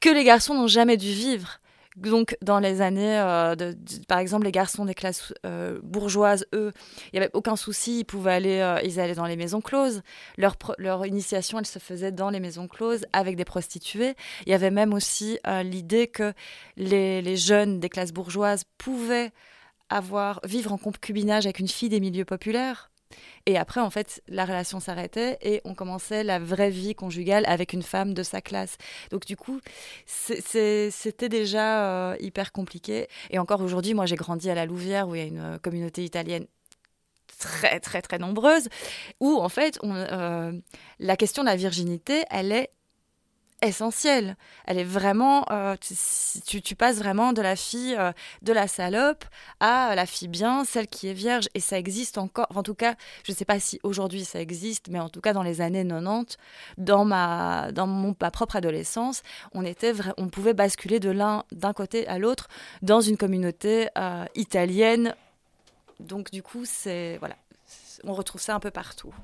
que 0.00 0.08
les 0.08 0.24
garçons 0.24 0.54
n'ont 0.54 0.68
jamais 0.68 0.96
dû 0.96 1.12
vivre 1.12 1.60
donc 1.96 2.36
dans 2.40 2.58
les 2.58 2.80
années, 2.80 3.18
euh, 3.18 3.54
de, 3.54 3.76
par 4.08 4.18
exemple, 4.18 4.44
les 4.44 4.52
garçons 4.52 4.84
des 4.84 4.94
classes 4.94 5.34
euh, 5.44 5.78
bourgeoises, 5.82 6.46
eux, 6.54 6.72
il 7.06 7.18
n'y 7.18 7.18
avait 7.18 7.30
aucun 7.34 7.56
souci, 7.56 8.00
ils 8.00 8.04
pouvaient 8.04 8.32
aller, 8.32 8.60
euh, 8.60 8.80
ils 8.82 8.98
allaient 8.98 9.14
dans 9.14 9.26
les 9.26 9.36
maisons 9.36 9.60
closes. 9.60 10.02
Leur, 10.38 11.06
initiation, 11.06 11.58
elle 11.58 11.66
se 11.66 11.78
faisait 11.78 12.12
dans 12.12 12.30
les 12.30 12.40
maisons 12.40 12.68
closes 12.68 13.04
avec 13.12 13.36
des 13.36 13.44
prostituées. 13.44 14.14
Il 14.46 14.50
y 14.50 14.54
avait 14.54 14.70
même 14.70 14.94
aussi 14.94 15.38
l'idée 15.62 16.06
que 16.06 16.32
les, 16.76 17.20
les 17.22 17.36
jeunes 17.36 17.80
des 17.80 17.88
classes 17.88 18.12
bourgeoises 18.12 18.64
pouvaient 18.78 19.32
avoir 19.88 20.40
vivre 20.44 20.72
en 20.72 20.78
concubinage 20.78 21.44
avec 21.44 21.58
une 21.58 21.68
fille 21.68 21.88
des 21.88 22.00
milieux 22.00 22.24
populaires. 22.24 22.91
Et 23.46 23.58
après, 23.58 23.80
en 23.80 23.90
fait, 23.90 24.22
la 24.28 24.44
relation 24.44 24.80
s'arrêtait 24.80 25.38
et 25.42 25.60
on 25.64 25.74
commençait 25.74 26.24
la 26.24 26.38
vraie 26.38 26.70
vie 26.70 26.94
conjugale 26.94 27.44
avec 27.46 27.72
une 27.72 27.82
femme 27.82 28.14
de 28.14 28.22
sa 28.22 28.40
classe. 28.40 28.76
Donc, 29.10 29.26
du 29.26 29.36
coup, 29.36 29.60
c'était 30.06 31.28
déjà 31.28 31.84
euh, 31.84 32.16
hyper 32.20 32.52
compliqué. 32.52 33.08
Et 33.30 33.38
encore 33.38 33.60
aujourd'hui, 33.60 33.94
moi, 33.94 34.06
j'ai 34.06 34.16
grandi 34.16 34.50
à 34.50 34.54
la 34.54 34.66
Louvière 34.66 35.08
où 35.08 35.14
il 35.14 35.18
y 35.18 35.24
a 35.24 35.26
une 35.26 35.38
euh, 35.38 35.58
communauté 35.58 36.04
italienne 36.04 36.46
très, 37.38 37.80
très, 37.80 38.02
très 38.02 38.18
nombreuse, 38.18 38.68
où, 39.20 39.36
en 39.38 39.48
fait, 39.48 39.78
on, 39.82 39.94
euh, 39.94 40.52
la 41.00 41.16
question 41.16 41.42
de 41.42 41.48
la 41.48 41.56
virginité, 41.56 42.22
elle 42.30 42.52
est 42.52 42.70
essentielle. 43.62 44.36
Elle 44.66 44.78
est 44.78 44.84
vraiment, 44.84 45.46
euh, 45.50 45.76
tu, 46.46 46.60
tu, 46.60 46.74
passes 46.74 46.98
vraiment 46.98 47.32
de 47.32 47.40
la 47.40 47.56
fille 47.56 47.96
euh, 47.98 48.12
de 48.42 48.52
la 48.52 48.68
salope 48.68 49.24
à 49.60 49.94
la 49.94 50.06
fille 50.06 50.28
bien, 50.28 50.64
celle 50.64 50.88
qui 50.88 51.08
est 51.08 51.14
vierge. 51.14 51.48
Et 51.54 51.60
ça 51.60 51.78
existe 51.78 52.18
encore, 52.18 52.46
en 52.54 52.62
tout 52.62 52.74
cas, 52.74 52.94
je 53.24 53.32
ne 53.32 53.36
sais 53.36 53.44
pas 53.44 53.60
si 53.60 53.80
aujourd'hui 53.82 54.24
ça 54.24 54.40
existe, 54.40 54.88
mais 54.88 54.98
en 54.98 55.08
tout 55.08 55.20
cas 55.20 55.32
dans 55.32 55.42
les 55.42 55.60
années 55.60 55.86
90, 55.86 56.36
dans 56.78 57.04
ma, 57.04 57.72
dans 57.72 57.86
mon, 57.86 58.14
ma 58.20 58.30
propre 58.30 58.56
adolescence, 58.56 59.22
on, 59.54 59.64
était 59.64 59.92
on 60.18 60.28
pouvait 60.28 60.54
basculer 60.54 61.00
de 61.00 61.10
l'un 61.10 61.44
d'un 61.52 61.72
côté 61.72 62.06
à 62.08 62.18
l'autre 62.18 62.48
dans 62.82 63.00
une 63.00 63.16
communauté 63.16 63.88
euh, 63.96 64.24
italienne. 64.34 65.14
Donc 66.00 66.30
du 66.30 66.42
coup, 66.42 66.64
c'est 66.64 67.16
voilà, 67.18 67.36
on 68.04 68.14
retrouve 68.14 68.40
ça 68.40 68.54
un 68.54 68.60
peu 68.60 68.70
partout 68.70 69.14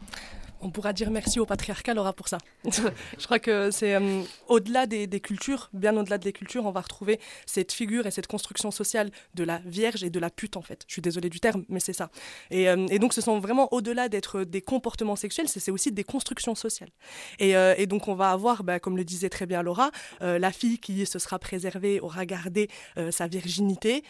on 0.60 0.70
pourra 0.70 0.92
dire 0.92 1.10
merci 1.10 1.40
au 1.40 1.46
patriarcat, 1.46 1.94
Laura, 1.94 2.12
pour 2.12 2.28
ça. 2.28 2.38
je 2.64 3.24
crois 3.24 3.38
que 3.38 3.70
c'est 3.70 3.94
euh, 3.94 4.22
au-delà 4.48 4.86
des, 4.86 5.08
cultures, 5.20 5.70
bien 5.72 5.96
au-delà 5.96 6.18
des 6.18 6.32
cultures, 6.32 6.66
on 6.66 6.70
va 6.70 6.80
retrouver 6.80 7.20
cette 7.46 7.72
figure 7.72 8.06
et 8.06 8.10
cette 8.10 8.26
construction 8.26 8.70
sociale 8.70 9.10
de 9.34 9.44
la 9.44 9.58
vierge 9.64 10.04
et 10.04 10.10
de 10.10 10.18
la 10.18 10.30
pute, 10.30 10.56
en 10.56 10.62
fait. 10.62 10.84
Je 10.86 10.92
suis 10.94 11.02
désolée 11.02 11.30
du 11.30 11.40
terme, 11.40 11.64
mais 11.68 11.80
c'est 11.80 11.92
ça. 11.92 12.10
Et, 12.50 12.68
euh, 12.68 12.86
donc, 12.98 13.12
ce 13.12 13.20
sont 13.20 13.38
vraiment, 13.38 13.72
au-delà 13.72 14.08
d'être 14.08 14.44
des 14.44 14.62
comportements 14.62 15.16
sexuels, 15.16 15.48
c'est 15.48 15.70
aussi 15.70 15.92
des 15.92 16.04
constructions 16.04 16.54
sociales. 16.54 16.90
Et, 17.38 17.56
euh, 17.56 17.86
donc, 17.86 18.08
on 18.08 18.14
va 18.14 18.30
avoir, 18.30 18.64
bah, 18.64 18.80
comme 18.80 18.96
le 18.96 19.04
disait 19.04 19.30
très 19.30 19.46
bien 19.46 19.62
Laura, 19.62 19.90
la 20.20 20.52
fille 20.52 20.78
qui 20.78 21.06
se 21.06 21.18
sera 21.18 21.38
préservée, 21.38 22.00
aura 22.00 22.26
gardé 22.26 22.68
sa 23.10 23.26
virginité. 23.26 24.02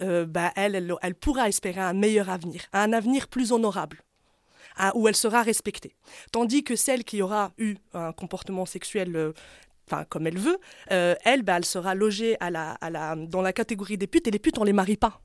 Bah, 0.00 0.52
elle 0.56 1.14
pourra 1.18 1.48
espérer 1.48 1.80
un 1.80 1.94
meilleur 1.94 2.28
avenir, 2.28 2.62
un 2.72 2.92
avenir 2.92 3.28
plus 3.28 3.52
honorable 3.52 4.02
où 4.94 5.08
elle 5.08 5.16
sera 5.16 5.42
respectée. 5.42 5.94
Tandis 6.30 6.64
que 6.64 6.76
celle 6.76 7.04
qui 7.04 7.22
aura 7.22 7.52
eu 7.58 7.76
un 7.94 8.12
comportement 8.12 8.66
sexuel 8.66 9.16
euh, 9.16 9.32
comme 10.08 10.26
elle 10.26 10.38
veut, 10.38 10.58
euh, 10.90 11.14
elle, 11.24 11.42
bah, 11.42 11.56
elle 11.58 11.64
sera 11.64 11.94
logée 11.94 12.36
dans 12.40 13.42
la 13.42 13.52
catégorie 13.52 13.98
des 13.98 14.06
putes, 14.06 14.26
et 14.26 14.30
les 14.30 14.38
putes, 14.38 14.58
on 14.58 14.64
les 14.64 14.72
marie 14.72 14.96
pas 14.96 15.20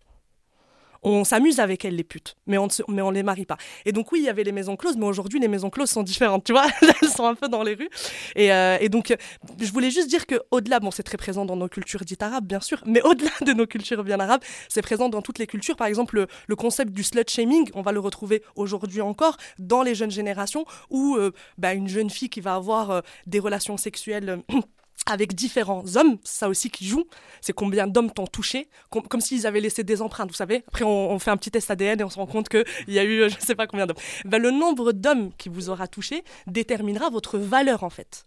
on 1.04 1.24
s'amuse 1.24 1.60
avec 1.60 1.86
elles, 1.86 1.96
les 1.96 2.04
putes, 2.04 2.36
mais 2.46 2.58
on 2.58 2.68
ne 2.68 2.94
mais 2.94 3.02
on 3.02 3.12
les 3.12 3.24
marie 3.24 3.46
pas. 3.46 3.58
Et 3.86 3.92
donc 3.92 4.12
oui, 4.12 4.20
il 4.20 4.26
y 4.26 4.30
avait 4.30 4.44
les 4.44 4.52
maisons 4.52 4.76
closes, 4.76 4.98
mais 4.98 5.06
aujourd'hui, 5.06 5.40
les 5.40 5.48
maisons 5.48 5.70
closes 5.70 5.90
sont 5.90 6.04
différentes, 6.04 6.44
tu 6.44 6.52
vois, 6.52 6.68
elles 7.02 7.10
sont 7.10 7.26
un 7.26 7.36
peu 7.36 7.48
dans 7.48 7.64
les 7.64 7.74
rues. 7.74 7.90
Et, 8.36 8.52
euh, 8.52 8.78
et 8.80 8.90
donc, 8.90 9.16
je 9.60 9.72
voulais 9.72 9.92
juste 9.92 10.10
dire 10.10 10.26
que 10.26 10.36
au-delà, 10.52 10.80
bon, 10.80 10.92
c'est 10.92 11.04
très 11.04 11.18
présent 11.18 11.46
dans 11.46 11.56
nos 11.56 11.68
cultures 11.68 12.02
dites 12.02 12.24
arabes, 12.24 12.46
bien 12.46 12.60
sûr, 12.60 12.82
mais 12.86 13.02
au-delà 13.02 13.32
de 13.46 13.54
nos 13.54 13.66
cultures 13.66 14.04
bien 14.04 14.20
arabes, 14.20 14.42
c'est 14.70 14.82
présent 14.82 15.10
dans 15.10 15.22
toutes 15.22 15.40
les 15.40 15.48
cultures. 15.48 15.76
Par 15.76 15.88
exemple, 15.88 16.16
le, 16.16 16.28
le 16.48 16.56
concept 16.56 16.92
du 16.92 17.04
slut 17.04 17.30
shaming, 17.30 17.70
on 17.74 17.82
va 17.82 17.92
le 17.92 18.00
retrouver 18.00 18.44
aujourd'hui 18.56 19.02
encore 19.02 19.38
dans 19.60 19.84
les 19.84 19.96
jeunes 19.96 20.12
générations, 20.12 20.66
où 20.90 21.16
euh, 21.16 21.32
bah, 21.58 21.74
une 21.74 21.88
jeune 21.88 22.10
fille 22.10 22.30
qui 22.30 22.42
va 22.42 22.56
avoir 22.56 22.92
euh, 22.92 23.02
des 23.26 23.40
relations 23.40 23.78
sexuelles 23.78 24.42
avec 25.08 25.34
différents 25.34 25.84
hommes, 25.96 26.18
ça 26.24 26.50
aussi 26.50 26.70
qui 26.70 26.86
joue, 26.86 27.06
c'est 27.42 27.54
combien 27.54 27.88
d'hommes 27.88 28.12
t'ont 28.12 28.28
touché, 28.28 28.68
com 28.90 29.02
comme 29.08 29.22
s'ils 29.22 29.48
avaient 29.48 29.62
laissé 29.62 29.84
des 29.84 30.02
empreintes, 30.02 30.30
vous 30.30 30.36
savez. 30.36 30.64
Après, 30.68 30.84
on, 30.84 31.18
fait 31.20 31.32
un 31.32 31.38
petit 31.38 31.50
test 31.50 31.72
ADN 31.72 32.02
et 32.02 32.04
on 32.04 32.10
se 32.10 32.18
rend 32.18 32.28
compte 32.28 32.50
qu'il 32.50 32.66
y 32.88 33.00
a 33.00 33.04
eu, 33.04 33.30
je 33.30 33.36
ne 33.36 33.42
sais 33.42 33.56
pas 33.56 33.68
combien 33.68 33.88
d'hommes. 33.88 33.98
Ben, 34.26 34.42
le 34.42 34.52
nombre 34.52 34.92
d'hommes 34.92 35.32
qui 35.38 35.50
vous 35.50 35.70
aura 35.70 35.88
touché 35.88 36.24
déterminera 36.46 37.10
votre 37.10 37.38
valeur, 37.38 37.84
en 37.84 37.90
fait. 37.90 38.26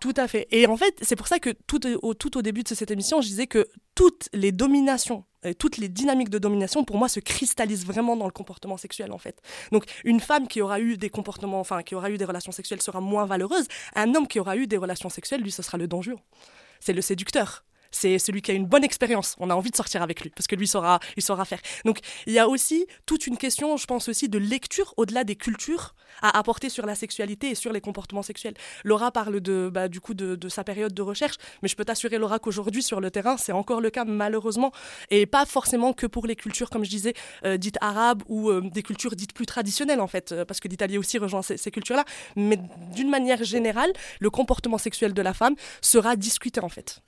Tout 0.00 0.14
à 0.16 0.28
fait. 0.28 0.46
Et 0.50 0.66
en 0.66 0.76
fait, 0.76 0.94
c'est 1.02 1.16
pour 1.16 1.28
ça 1.28 1.38
que 1.38 1.50
tout 1.66 1.86
au, 1.86 2.14
tout 2.14 2.36
au 2.36 2.42
début 2.42 2.62
de 2.62 2.68
cette 2.68 2.90
émission, 2.90 3.20
je 3.20 3.28
disais 3.28 3.46
que 3.46 3.66
toutes 3.94 4.28
les 4.32 4.52
dominations, 4.52 5.24
et 5.44 5.54
toutes 5.54 5.76
les 5.76 5.88
dynamiques 5.88 6.30
de 6.30 6.38
domination, 6.38 6.84
pour 6.84 6.96
moi, 6.96 7.08
se 7.08 7.20
cristallisent 7.20 7.86
vraiment 7.86 8.16
dans 8.16 8.26
le 8.26 8.32
comportement 8.32 8.76
sexuel, 8.76 9.12
en 9.12 9.18
fait. 9.18 9.40
Donc, 9.72 9.84
une 10.04 10.20
femme 10.20 10.48
qui 10.48 10.60
aura 10.60 10.80
eu 10.80 10.96
des 10.96 11.10
comportements, 11.10 11.60
enfin, 11.60 11.82
qui 11.82 11.94
aura 11.94 12.10
eu 12.10 12.18
des 12.18 12.24
relations 12.24 12.52
sexuelles 12.52 12.82
sera 12.82 13.00
moins 13.00 13.26
valeureuse. 13.26 13.66
Un 13.94 14.14
homme 14.14 14.26
qui 14.26 14.40
aura 14.40 14.56
eu 14.56 14.66
des 14.66 14.78
relations 14.78 15.10
sexuelles, 15.10 15.42
lui, 15.42 15.50
ce 15.50 15.62
sera 15.62 15.78
le 15.78 15.86
dangereux. 15.86 16.20
C'est 16.80 16.92
le 16.92 17.02
séducteur 17.02 17.64
c'est 17.94 18.18
celui 18.18 18.42
qui 18.42 18.50
a 18.50 18.54
une 18.54 18.66
bonne 18.66 18.84
expérience. 18.84 19.36
On 19.38 19.50
a 19.50 19.54
envie 19.54 19.70
de 19.70 19.76
sortir 19.76 20.02
avec 20.02 20.20
lui 20.20 20.30
parce 20.30 20.46
que 20.46 20.56
lui 20.56 20.66
saura, 20.66 20.98
il 21.16 21.22
saura 21.22 21.44
faire. 21.44 21.60
Donc 21.84 21.98
il 22.26 22.32
y 22.32 22.38
a 22.38 22.48
aussi 22.48 22.86
toute 23.06 23.26
une 23.26 23.36
question, 23.36 23.76
je 23.76 23.86
pense 23.86 24.08
aussi, 24.08 24.28
de 24.28 24.38
lecture 24.38 24.92
au-delà 24.96 25.24
des 25.24 25.36
cultures 25.36 25.94
à 26.22 26.36
apporter 26.38 26.68
sur 26.68 26.86
la 26.86 26.94
sexualité 26.94 27.50
et 27.50 27.54
sur 27.54 27.72
les 27.72 27.80
comportements 27.80 28.22
sexuels. 28.22 28.54
Laura 28.84 29.12
parle 29.12 29.40
de, 29.40 29.70
bah, 29.72 29.88
du 29.88 30.00
coup 30.00 30.14
de, 30.14 30.48
sa 30.48 30.64
période 30.64 30.92
de 30.92 31.02
recherche, 31.02 31.36
mais 31.62 31.68
je 31.68 31.76
peux 31.76 31.84
t'assurer, 31.84 32.18
Laura, 32.18 32.38
qu'aujourd'hui 32.38 32.82
sur 32.82 33.00
le 33.00 33.10
terrain, 33.10 33.36
c'est 33.36 33.52
encore 33.52 33.80
le 33.80 33.90
cas 33.90 34.04
malheureusement, 34.04 34.72
et 35.10 35.26
pas 35.26 35.46
forcément 35.46 35.92
que 35.92 36.06
pour 36.06 36.26
les 36.26 36.36
cultures, 36.36 36.70
comme 36.70 36.84
je 36.84 36.90
disais, 36.90 37.14
euh, 37.44 37.56
dites 37.56 37.78
arabes 37.80 38.22
ou 38.28 38.50
euh, 38.50 38.60
des 38.72 38.82
cultures 38.82 39.16
dites 39.16 39.32
plus 39.32 39.46
traditionnelles 39.46 40.00
en 40.00 40.06
fait, 40.06 40.32
euh, 40.32 40.44
parce 40.44 40.60
que 40.60 40.68
l'Italie 40.68 40.98
aussi 40.98 41.18
rejoint 41.18 41.42
ces 41.42 41.70
cultures-là. 41.70 42.04
Mais 42.36 42.58
d'une 42.94 43.10
manière 43.10 43.42
générale, 43.42 43.92
le 44.20 44.30
comportement 44.30 44.78
sexuel 44.78 45.14
de 45.14 45.22
la 45.22 45.34
femme 45.34 45.54
sera 45.80 46.16
discuté 46.16 46.60
en 46.60 46.68
fait. 46.68 47.00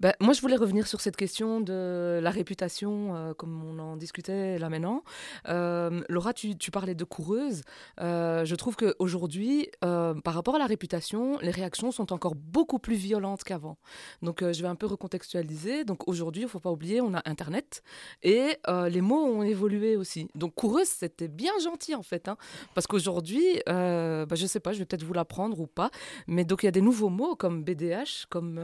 Ben, 0.00 0.12
moi, 0.20 0.32
je 0.32 0.40
voulais 0.40 0.54
revenir 0.54 0.86
sur 0.86 1.00
cette 1.00 1.16
question 1.16 1.60
de 1.60 2.20
la 2.22 2.30
réputation, 2.30 3.16
euh, 3.16 3.34
comme 3.34 3.64
on 3.64 3.80
en 3.80 3.96
discutait 3.96 4.56
là 4.56 4.68
maintenant. 4.68 5.02
Euh, 5.48 6.02
Laura, 6.08 6.32
tu, 6.32 6.54
parlais 6.70 6.94
de 6.94 7.02
coureuse. 7.02 7.62
Euh, 8.00 8.44
je 8.44 8.54
trouve 8.54 8.76
qu'aujourd'hui, 8.76 9.68
par 9.80 10.34
rapport 10.34 10.54
à 10.54 10.58
la 10.58 10.66
réputation, 10.66 11.38
les 11.40 11.50
réactions 11.50 11.90
sont 11.90 12.12
encore 12.12 12.36
beaucoup 12.36 12.78
plus 12.78 12.94
violentes 12.94 13.42
qu'avant. 13.42 13.76
Donc, 14.22 14.40
je 14.40 14.62
vais 14.62 14.68
un 14.68 14.76
peu 14.76 14.86
recontextualiser. 14.86 15.84
Donc, 15.84 16.06
aujourd'hui, 16.06 16.42
il 16.42 16.46
ne 16.46 16.50
faut 16.50 16.60
pas 16.60 16.70
oublier, 16.70 17.00
on 17.00 17.14
a 17.14 17.22
Internet 17.24 17.82
et 18.22 18.56
les 18.88 19.00
mots 19.00 19.24
ont 19.24 19.42
évolué 19.42 19.96
aussi. 19.96 20.28
Donc, 20.36 20.54
coureuse, 20.54 20.86
c'était 20.88 21.28
bien 21.28 21.52
gentil 21.62 21.96
en 21.96 22.02
fait. 22.02 22.28
hein, 22.28 22.36
parce 22.74 22.86
qu'aujourd'hui, 22.86 23.44
bah, 23.66 24.26
je 24.32 24.42
ne 24.42 24.48
sais 24.48 24.60
pas, 24.60 24.72
je 24.72 24.78
vais 24.78 24.84
peut-être 24.84 25.02
vous 25.02 25.14
l'apprendre 25.14 25.58
ou 25.58 25.66
pas. 25.66 25.90
Mais 26.28 26.44
donc, 26.44 26.62
il 26.62 26.66
y 26.66 26.68
a 26.68 26.72
des 26.72 26.82
nouveaux 26.82 27.10
mots 27.10 27.34
comme 27.34 27.64
BDH, 27.64 28.26
comme. 28.28 28.60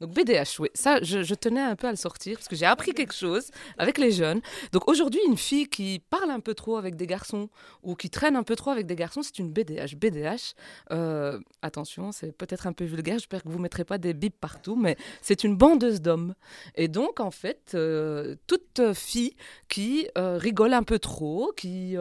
donc, 0.00 0.12
BDH, 0.12 0.47
Ça, 0.74 1.02
je, 1.02 1.34
tenais 1.34 1.60
un 1.60 1.76
peu 1.76 1.86
à 1.86 1.90
le 1.90 1.96
sortir 1.96 2.36
parce 2.36 2.48
que 2.48 2.56
j'ai 2.56 2.66
appris 2.66 2.92
quelque 2.92 3.14
chose 3.14 3.50
avec 3.76 3.98
les 3.98 4.10
jeunes. 4.10 4.40
Donc, 4.72 4.88
aujourd'hui, 4.88 5.20
une 5.26 5.36
fille 5.36 5.68
qui 5.68 6.00
parle 6.10 6.30
un 6.30 6.40
peu 6.40 6.54
trop 6.54 6.76
avec 6.76 6.96
des 6.96 7.06
garçons 7.06 7.48
ou 7.82 7.94
qui 7.94 8.10
traîne 8.10 8.36
un 8.36 8.42
peu 8.42 8.56
trop 8.56 8.70
avec 8.70 8.86
des 8.86 8.96
garçons, 8.96 9.22
c'est 9.22 9.38
une 9.38 9.52
BDH. 9.52 9.96
BDH, 9.96 10.54
euh, 10.92 11.38
attention, 11.62 12.12
c'est 12.12 12.32
peut-être 12.32 12.66
un 12.66 12.72
peu 12.72 12.84
vulgaire, 12.84 13.18
j'espère 13.18 13.42
que 13.42 13.48
vous 13.48 13.58
ne 13.58 13.62
mettrez 13.62 13.84
pas 13.84 13.98
des 13.98 14.14
bips 14.14 14.38
partout, 14.38 14.76
mais 14.76 14.96
c'est 15.22 15.44
une 15.44 15.56
bandeuse 15.56 16.00
d'hommes. 16.00 16.34
Et 16.74 16.88
donc, 16.88 17.20
en 17.20 17.30
fait, 17.30 17.72
euh, 17.74 18.36
toute 18.46 18.92
fille 18.94 19.34
qui 19.68 20.08
euh, 20.16 20.38
rigole 20.38 20.72
un 20.72 20.82
peu 20.82 20.98
trop, 20.98 21.52
qui 21.56 21.96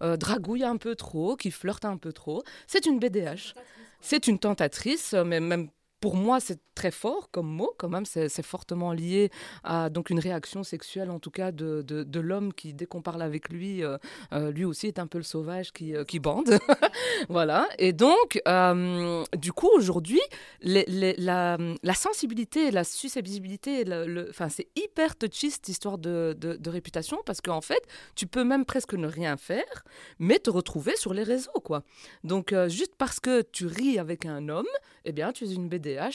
dragouille 0.00 0.64
un 0.64 0.76
peu 0.76 0.94
trop, 0.94 1.36
qui 1.36 1.50
flirte 1.50 1.84
un 1.84 1.96
peu 1.96 2.12
trop, 2.12 2.42
c'est 2.66 2.86
une 2.86 2.98
BDH. 2.98 3.54
C'est 4.00 4.28
une 4.28 4.38
tentatrice, 4.38 5.14
mais 5.14 5.40
même 5.40 5.68
pour 6.06 6.14
moi, 6.14 6.38
c'est 6.38 6.60
très 6.76 6.92
fort 6.92 7.30
comme 7.32 7.48
mot, 7.48 7.74
quand 7.78 7.88
même. 7.88 8.06
C'est 8.06 8.42
fortement 8.44 8.92
lié 8.92 9.30
à 9.64 9.90
donc 9.90 10.08
une 10.10 10.20
réaction 10.20 10.62
sexuelle, 10.62 11.10
en 11.10 11.18
tout 11.18 11.32
cas, 11.32 11.50
de, 11.50 11.82
de, 11.82 12.20
l'homme 12.20 12.52
qui, 12.52 12.74
dès 12.74 12.86
qu'on 12.86 13.02
parle 13.02 13.22
avec 13.22 13.48
lui, 13.48 13.82
euh, 13.82 13.98
euh, 14.32 14.52
lui 14.52 14.64
aussi 14.64 14.86
est 14.86 15.00
un 15.00 15.08
peu 15.08 15.18
le 15.18 15.24
sauvage 15.24 15.72
qui, 15.72 15.96
euh, 15.96 16.04
qui 16.04 16.20
bande. 16.20 16.58
voilà. 17.28 17.66
Et 17.80 17.92
donc, 17.92 18.40
du 19.36 19.52
coup, 19.52 19.68
aujourd'hui, 19.74 20.20
la, 20.60 21.56
la 21.82 21.94
sensibilité, 21.94 22.70
la 22.70 22.84
susceptibilité, 22.84 23.84
enfin, 24.30 24.48
c'est 24.48 24.68
hyper 24.76 25.16
touchy 25.16 25.50
cette 25.50 25.68
histoire 25.68 25.98
de, 25.98 26.36
de, 26.38 26.70
réputation 26.70 27.18
parce 27.26 27.40
qu'en 27.40 27.62
fait, 27.62 27.82
tu 28.14 28.28
peux 28.28 28.44
même 28.44 28.64
presque 28.64 28.94
ne 28.94 29.08
rien 29.08 29.36
faire, 29.36 29.84
mais 30.20 30.38
te 30.38 30.50
retrouver 30.50 30.94
sur 30.96 31.12
les 31.14 31.24
réseaux, 31.24 31.60
quoi. 31.64 31.82
Donc, 32.22 32.54
juste 32.68 32.94
parce 32.96 33.18
que 33.18 33.42
tu 33.42 33.66
ris 33.66 33.98
avec 33.98 34.24
un 34.24 34.48
homme, 34.48 34.66
eh 35.04 35.12
bien, 35.12 35.32
tu 35.32 35.44
es 35.44 35.52
une 35.52 35.68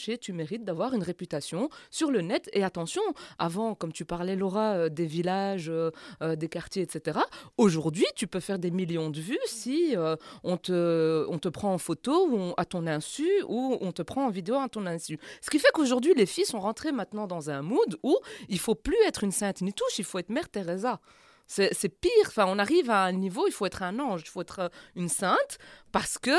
Et 0.07 0.17
tu 0.17 0.33
mérites 0.33 0.63
d'avoir 0.63 0.93
une 0.93 1.03
réputation 1.03 1.69
sur 1.89 2.11
le 2.11 2.21
net. 2.21 2.49
Et 2.53 2.63
attention, 2.63 3.01
avant, 3.39 3.75
comme 3.75 3.91
tu 3.91 4.05
parlais, 4.05 4.35
Laura, 4.35 4.73
euh, 4.73 4.89
des 4.89 5.05
villages, 5.05 5.69
euh, 5.69 5.91
euh, 6.21 6.35
des 6.35 6.49
quartiers, 6.49 6.83
etc., 6.83 7.19
aujourd'hui, 7.57 8.05
tu 8.15 8.27
peux 8.27 8.39
faire 8.39 8.59
des 8.59 8.71
millions 8.71 9.09
de 9.09 9.19
vues 9.19 9.39
si 9.45 9.95
on, 10.43 10.57
te, 10.57 11.25
on 11.29 11.39
te 11.39 11.49
prend 11.49 11.73
en 11.73 11.77
photo 11.77 12.27
ou 12.29 12.53
à 12.57 12.65
ton 12.65 12.87
insu 12.87 13.27
ou 13.47 13.77
on 13.81 13.91
te 13.91 14.01
prend 14.01 14.25
en 14.25 14.29
vidéo 14.29 14.55
à 14.55 14.69
ton 14.69 14.85
insu. 14.85 15.19
Ce 15.41 15.49
qui 15.49 15.59
fait 15.59 15.69
qu'aujourd'hui, 15.73 16.13
les 16.15 16.25
filles 16.25 16.45
sont 16.45 16.59
rentrées 16.59 16.91
maintenant 16.91 17.27
dans 17.27 17.49
un 17.49 17.61
mood 17.61 17.97
où 18.03 18.17
il 18.49 18.59
faut 18.59 18.75
plus 18.75 18.97
être 19.07 19.23
une 19.23 19.31
sainte 19.31 19.61
ni 19.61 19.73
touche, 19.73 19.97
il 19.99 20.05
faut 20.05 20.19
être 20.19 20.29
Mère 20.29 20.49
Teresa. 20.49 20.99
C'est 21.47 21.89
pire, 21.89 22.11
enfin, 22.27 22.45
on 22.47 22.57
arrive 22.59 22.89
à 22.89 23.03
un 23.03 23.11
niveau, 23.11 23.45
il 23.45 23.51
faut 23.51 23.65
être 23.65 23.83
un 23.83 23.99
ange, 23.99 24.21
il 24.23 24.29
faut 24.29 24.41
être 24.41 24.71
une 24.95 25.09
sainte, 25.09 25.57
parce 25.91 26.17
que 26.17 26.31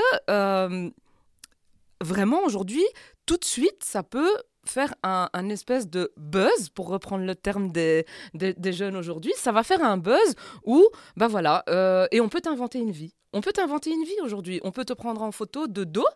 vraiment 2.02 2.44
aujourd'hui, 2.44 2.85
tout 3.26 3.37
de 3.37 3.44
suite, 3.44 3.85
ça 3.85 4.02
peut 4.02 4.37
faire 4.64 4.94
un, 5.02 5.48
espèce 5.48 5.88
de 5.88 6.12
buzz, 6.16 6.68
pour 6.74 6.88
reprendre 6.88 7.24
le 7.24 7.35
terme 7.35 7.72
des, 7.72 8.06
des, 8.35 8.72
jeunes 8.72 8.96
aujourd'hui, 8.96 9.32
ça 9.37 9.50
va 9.52 9.62
faire 9.62 9.82
un 9.85 9.96
buzz 9.96 10.35
où, 10.64 10.88
ben 11.16 11.26
voilà, 11.26 11.64
euh, 11.68 12.06
et 12.12 12.20
on 12.20 12.28
peut 12.28 12.40
t'inventer 12.40 12.78
une 12.78 12.92
vie. 12.92 13.14
On 13.33 13.40
peut 13.40 13.53
t'inventer 13.53 13.90
une 13.90 14.05
vie 14.05 14.21
aujourd'hui. 14.23 14.61
On 14.62 14.73
peut 14.73 14.85
te 14.85 14.92
prendre 14.92 15.23
en 15.23 15.33
photo 15.33 15.66
de 15.66 15.85
dos, 15.85 16.07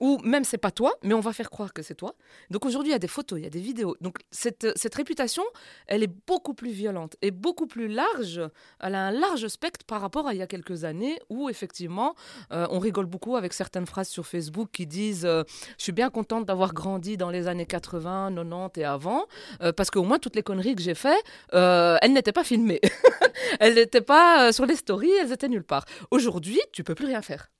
ou 0.00 0.18
même 0.24 0.44
c'est 0.44 0.58
pas 0.58 0.70
toi, 0.70 0.92
mais 1.02 1.14
on 1.14 1.20
va 1.20 1.32
faire 1.32 1.50
croire 1.50 1.72
que 1.72 1.82
c'est 1.82 1.94
toi. 1.94 2.14
Donc 2.50 2.66
aujourd'hui, 2.66 2.90
il 2.90 2.92
y 2.92 2.96
a 2.96 2.98
des 2.98 3.08
photos, 3.08 3.38
il 3.38 3.44
y 3.44 3.46
a 3.46 3.50
des 3.50 3.60
vidéos. 3.60 3.96
Donc 4.00 4.18
cette, 4.30 4.66
cette 4.76 4.94
réputation, 4.94 5.42
elle 5.86 6.02
est 6.02 6.12
beaucoup 6.26 6.54
plus 6.54 6.70
violente 6.70 7.16
et 7.22 7.30
beaucoup 7.30 7.66
plus 7.66 7.88
large. 7.88 8.42
Elle 8.80 8.94
a 8.94 9.06
un 9.06 9.10
large 9.10 9.48
spectre 9.48 9.86
par 9.86 10.00
rapport 10.00 10.26
à 10.26 10.34
il 10.34 10.38
y 10.38 10.42
a 10.42 10.46
quelques 10.46 10.84
années 10.84 11.18
où 11.30 11.48
effectivement, 11.48 12.14
euh, 12.52 12.66
on 12.70 12.78
rigole 12.78 13.06
beaucoup 13.06 13.36
avec 13.36 13.52
certaines 13.52 13.86
phrases 13.86 14.08
sur 14.08 14.26
Facebook 14.26 14.68
qui 14.72 14.86
disent 14.86 15.24
euh, 15.24 15.44
Je 15.78 15.84
suis 15.84 15.92
bien 15.92 16.10
contente 16.10 16.44
d'avoir 16.44 16.74
grandi 16.74 17.16
dans 17.16 17.30
les 17.30 17.48
années 17.48 17.66
80, 17.66 18.32
90 18.34 18.80
et 18.80 18.84
avant, 18.84 19.26
euh, 19.62 19.72
parce 19.72 19.90
qu'au 19.90 20.02
moins 20.02 20.18
toutes 20.18 20.36
les 20.36 20.42
conneries 20.42 20.74
que 20.76 20.82
j'ai 20.82 20.94
fait, 20.94 21.16
euh, 21.54 21.96
elles 22.02 22.12
n'étaient 22.12 22.32
pas 22.32 22.44
filmées. 22.44 22.80
elles 23.60 23.74
n'étaient 23.74 24.00
pas 24.00 24.48
euh, 24.48 24.52
sur 24.52 24.66
les 24.66 24.76
stories, 24.76 25.10
elles 25.20 25.32
étaient 25.32 25.48
nulle 25.48 25.64
part. 25.64 25.84
Aujourd'hui, 26.10 26.60
tu 26.72 26.84
peux 26.84 26.94
plus 26.94 27.06
rien 27.06 27.22
faire. 27.22 27.50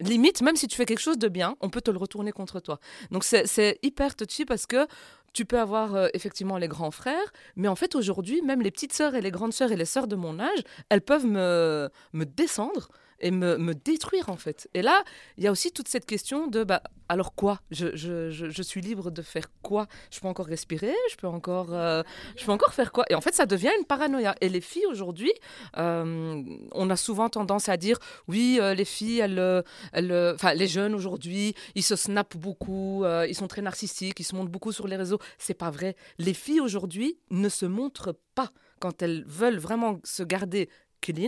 Limite, 0.00 0.40
même 0.40 0.56
si 0.56 0.66
tu 0.66 0.76
fais 0.76 0.86
quelque 0.86 1.00
chose 1.00 1.18
de 1.18 1.28
bien, 1.28 1.56
on 1.60 1.68
peut 1.68 1.82
te 1.82 1.90
le 1.90 1.98
retourner 1.98 2.32
contre 2.32 2.58
toi. 2.60 2.80
Donc 3.10 3.22
c'est- 3.22 3.46
c'est 3.46 3.78
hyper 3.82 4.16
touchy 4.16 4.46
parce 4.46 4.64
que 4.66 4.86
tu 5.34 5.44
peux 5.44 5.60
avoir 5.60 5.94
euh, 5.94 6.08
effectivement 6.14 6.56
les 6.56 6.68
grands 6.68 6.90
frères, 6.90 7.32
mais 7.54 7.68
en 7.68 7.76
fait 7.76 7.94
aujourd'hui, 7.94 8.40
même 8.42 8.62
les 8.62 8.70
petites 8.70 8.94
sœurs 8.94 9.14
et 9.14 9.20
les 9.20 9.30
grandes 9.30 9.52
sœurs 9.52 9.72
et 9.72 9.76
les 9.76 9.84
sœurs 9.84 10.06
de 10.08 10.16
mon 10.16 10.40
âge, 10.40 10.60
elles 10.88 11.02
peuvent 11.02 11.26
me, 11.26 11.90
me 12.14 12.24
descendre 12.24 12.88
et 13.20 13.30
me, 13.30 13.74
détruire 13.74 14.28
en 14.28 14.36
fait. 14.36 14.68
Et 14.74 14.82
là, 14.82 15.04
il 15.36 15.44
y 15.44 15.46
a 15.46 15.52
aussi 15.52 15.72
toute 15.72 15.88
cette 15.88 16.06
question 16.06 16.46
de, 16.46 16.64
bah, 16.64 16.82
alors 17.08 17.34
quoi? 17.34 17.60
Je, 17.70 17.96
je, 17.96 18.30
je, 18.30 18.62
suis 18.62 18.80
libre 18.80 19.10
de 19.10 19.22
faire 19.22 19.50
quoi? 19.62 19.86
Je 20.10 20.20
peux 20.20 20.28
encore 20.28 20.46
respirer, 20.46 20.94
je 21.10 21.16
peux 21.16 21.26
encore, 21.26 21.72
euh, 21.72 22.02
je 22.36 22.44
peux 22.44 22.52
encore 22.52 22.74
faire 22.74 22.92
quoi? 22.92 23.04
Et 23.10 23.14
en 23.14 23.20
fait, 23.20 23.34
ça 23.34 23.46
devient 23.46 23.70
une 23.78 23.84
paranoïa. 23.84 24.34
Et 24.40 24.48
les 24.48 24.60
filles 24.60 24.86
aujourd'hui, 24.88 25.32
euh, 25.76 26.42
on 26.72 26.90
a 26.90 26.96
souvent 26.96 27.28
tendance 27.28 27.68
à 27.68 27.76
dire, 27.76 27.98
oui, 28.28 28.58
euh, 28.60 28.74
les 28.74 28.84
filles, 28.84 29.20
elles, 29.20 29.64
elles, 29.92 30.36
les 30.54 30.68
jeunes 30.68 30.94
aujourd'hui, 30.94 31.54
ils 31.74 31.82
se 31.82 31.96
snappent 31.96 32.36
beaucoup, 32.36 33.04
ils 33.28 33.34
sont 33.34 33.48
très 33.48 33.62
narcissiques, 33.62 34.20
ils 34.20 34.24
se 34.24 34.34
montrent 34.34 34.50
beaucoup 34.50 34.72
sur 34.72 34.86
les 34.86 34.96
réseaux. 34.96 35.18
C'est 35.38 35.54
pas 35.54 35.70
vrai. 35.70 35.96
Les 36.18 36.34
filles 36.34 36.60
aujourd'hui 36.60 37.18
ne 37.30 37.48
se 37.48 37.66
montrent 37.66 38.16
pas 38.34 38.50
quand 38.80 39.02
elles 39.02 39.24
veulent 39.26 39.58
vraiment 39.58 40.00
se 40.04 40.22
garder 40.22 40.68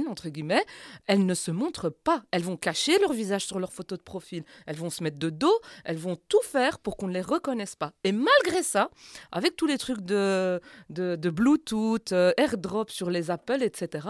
entre 0.09 0.29
guillemets, 0.29 0.64
elles 1.07 1.25
ne 1.25 1.35
se 1.35 1.51
montrent 1.51 1.90
pas. 1.90 2.23
Elles 2.31 2.42
vont 2.42 2.57
cacher 2.57 2.99
leur 2.99 3.12
visage 3.12 3.47
sur 3.47 3.59
leur 3.59 3.73
photo 3.73 3.97
de 3.97 4.03
profil. 4.03 4.45
Elles 4.66 4.77
vont 4.77 4.90
se 4.90 5.03
mettre 5.03 5.18
de 5.18 5.31
dos. 5.31 5.61
Elles 5.85 5.97
vont 5.97 6.16
tout 6.29 6.42
faire 6.42 6.79
pour 6.79 6.97
qu'on 6.97 7.09
ne 7.09 7.14
les 7.14 7.21
reconnaisse 7.21 7.77
pas. 7.77 7.92
Et 8.05 8.12
malgré 8.12 8.62
ça, 8.62 8.90
avec 9.31 9.57
tous 9.57 9.66
les 9.66 9.79
trucs 9.79 10.03
de, 10.03 10.61
de, 10.90 11.16
de 11.16 11.31
Bluetooth, 11.31 12.12
euh, 12.12 12.33
AirDrop 12.37 12.90
sur 12.90 13.11
les 13.11 13.31
Apple, 13.31 13.62
etc., 13.62 14.09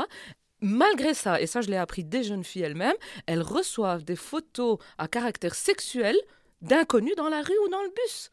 malgré 0.60 1.12
ça, 1.12 1.40
et 1.40 1.46
ça 1.46 1.60
je 1.60 1.68
l'ai 1.68 1.76
appris 1.76 2.04
des 2.04 2.22
jeunes 2.22 2.44
filles 2.44 2.62
elles-mêmes, 2.62 2.94
elles 3.26 3.42
reçoivent 3.42 4.04
des 4.04 4.16
photos 4.16 4.78
à 4.96 5.08
caractère 5.08 5.54
sexuel 5.54 6.16
d'inconnus 6.60 7.16
dans 7.16 7.28
la 7.28 7.42
rue 7.42 7.58
ou 7.66 7.68
dans 7.68 7.82
le 7.82 7.90
bus. 7.90 8.30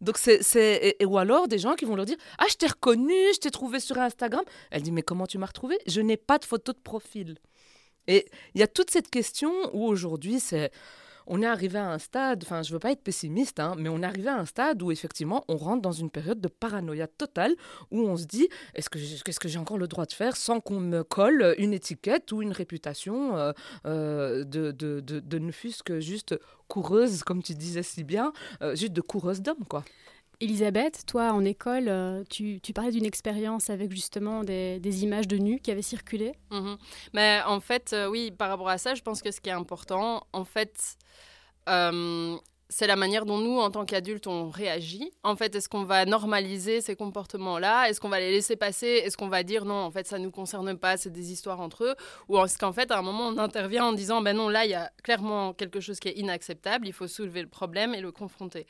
Donc 0.00 0.18
c'est, 0.18 0.96
ou 1.04 1.18
alors 1.18 1.48
des 1.48 1.58
gens 1.58 1.74
qui 1.74 1.84
vont 1.84 1.96
leur 1.96 2.06
dire 2.06 2.16
ah 2.38 2.44
je 2.48 2.54
t'ai 2.54 2.66
reconnu, 2.66 3.14
je 3.34 3.40
t'ai 3.40 3.50
trouvé 3.50 3.80
sur 3.80 3.98
Instagram. 3.98 4.44
Elle 4.70 4.82
dit 4.82 4.92
mais 4.92 5.02
comment 5.02 5.26
tu 5.26 5.38
m'as 5.38 5.46
retrouvé 5.46 5.78
Je 5.86 6.00
n'ai 6.00 6.16
pas 6.16 6.38
de 6.38 6.44
photo 6.44 6.72
de 6.72 6.78
profil. 6.78 7.38
Et 8.06 8.26
il 8.54 8.60
y 8.60 8.62
a 8.62 8.68
toute 8.68 8.90
cette 8.90 9.10
question 9.10 9.52
où 9.74 9.86
aujourd'hui 9.86 10.40
c'est 10.40 10.70
on 11.28 11.42
est 11.42 11.46
arrivé 11.46 11.78
à 11.78 11.90
un 11.90 11.98
stade, 11.98 12.42
enfin 12.42 12.62
je 12.62 12.72
veux 12.72 12.78
pas 12.78 12.90
être 12.90 13.02
pessimiste, 13.02 13.60
hein, 13.60 13.74
mais 13.78 13.88
on 13.88 14.02
est 14.02 14.06
arrivé 14.06 14.28
à 14.28 14.36
un 14.36 14.46
stade 14.46 14.82
où 14.82 14.90
effectivement 14.90 15.44
on 15.48 15.56
rentre 15.56 15.82
dans 15.82 15.92
une 15.92 16.10
période 16.10 16.40
de 16.40 16.48
paranoïa 16.48 17.06
totale 17.06 17.54
où 17.90 18.00
on 18.00 18.16
se 18.16 18.24
dit 18.24 18.48
est-ce 18.74 18.90
que 18.90 18.98
qu'est-ce 19.22 19.40
que 19.40 19.48
j'ai 19.48 19.58
encore 19.58 19.78
le 19.78 19.88
droit 19.88 20.06
de 20.06 20.12
faire 20.12 20.36
sans 20.36 20.60
qu'on 20.60 20.80
me 20.80 21.04
colle 21.04 21.54
une 21.58 21.72
étiquette 21.72 22.32
ou 22.32 22.42
une 22.42 22.52
réputation 22.52 23.36
euh, 23.36 23.52
euh, 23.86 24.44
de 24.44 25.38
ne 25.38 25.52
fût-ce 25.52 25.82
que 25.82 26.00
juste 26.00 26.34
coureuse, 26.68 27.22
comme 27.22 27.42
tu 27.42 27.54
disais 27.54 27.82
si 27.82 28.04
bien, 28.04 28.32
euh, 28.62 28.74
juste 28.74 28.92
de 28.92 29.00
coureuse 29.00 29.40
d'homme 29.42 29.64
quoi? 29.68 29.84
Elisabeth, 30.40 31.04
toi 31.06 31.32
en 31.32 31.44
école, 31.44 31.88
euh, 31.88 32.22
tu, 32.30 32.60
parlais 32.72 32.92
d'une 32.92 33.04
expérience 33.04 33.70
avec 33.70 33.90
justement 33.90 34.44
des, 34.44 34.78
des 34.78 35.02
images 35.02 35.26
de 35.26 35.36
nus 35.36 35.58
qui 35.58 35.72
avaient 35.72 35.82
circulé. 35.82 36.32
Mhm. 36.50 36.78
Mais 37.12 37.40
en 37.44 37.58
fait, 37.58 37.92
euh, 37.92 38.08
oui, 38.08 38.30
par 38.30 38.48
rapport 38.48 38.68
à 38.68 38.78
ça, 38.78 38.94
je 38.94 39.02
pense 39.02 39.20
que 39.20 39.32
ce 39.32 39.40
qui 39.40 39.50
est 39.50 39.52
important, 39.52 40.26
en 40.32 40.44
fait, 40.44 40.96
euh, 41.68 42.36
c'est 42.70 42.86
la 42.86 42.96
manière 42.96 43.24
dont 43.24 43.38
nous, 43.38 43.58
en 43.58 43.70
tant 43.70 43.86
qu'adultes, 43.86 44.26
on 44.26 44.50
réagit. 44.50 45.10
En 45.22 45.36
fait, 45.36 45.54
est-ce 45.54 45.70
qu'on 45.70 45.84
va 45.84 46.04
normaliser 46.04 46.82
ces 46.82 46.96
comportements-là? 46.96 47.88
Est-ce 47.88 47.98
qu'on 47.98 48.10
va 48.10 48.20
les 48.20 48.30
laisser 48.30 48.56
passer? 48.56 48.86
Est-ce 48.86 49.16
qu'on 49.16 49.28
va 49.28 49.42
dire 49.42 49.64
non, 49.64 49.74
en 49.74 49.90
fait, 49.90 50.06
ça 50.06 50.18
ne 50.18 50.24
nous 50.24 50.30
concerne 50.30 50.76
pas, 50.76 50.98
c'est 50.98 51.10
des 51.10 51.32
histoires 51.32 51.60
entre 51.60 51.84
eux? 51.84 51.94
Ou 52.28 52.38
est-ce 52.44 52.58
qu'en 52.58 52.72
fait, 52.72 52.90
à 52.90 52.98
un 52.98 53.02
moment, 53.02 53.28
on 53.28 53.38
intervient 53.38 53.86
en 53.86 53.92
disant 53.92 54.20
ben 54.20 54.36
non, 54.36 54.50
là, 54.50 54.66
il 54.66 54.70
y 54.70 54.74
a 54.74 54.90
clairement 55.02 55.54
quelque 55.54 55.80
chose 55.80 55.98
qui 55.98 56.08
est 56.08 56.18
inacceptable, 56.18 56.86
il 56.86 56.92
faut 56.92 57.08
soulever 57.08 57.40
le 57.40 57.48
problème 57.48 57.94
et 57.94 58.02
le 58.02 58.12
confronter. 58.12 58.66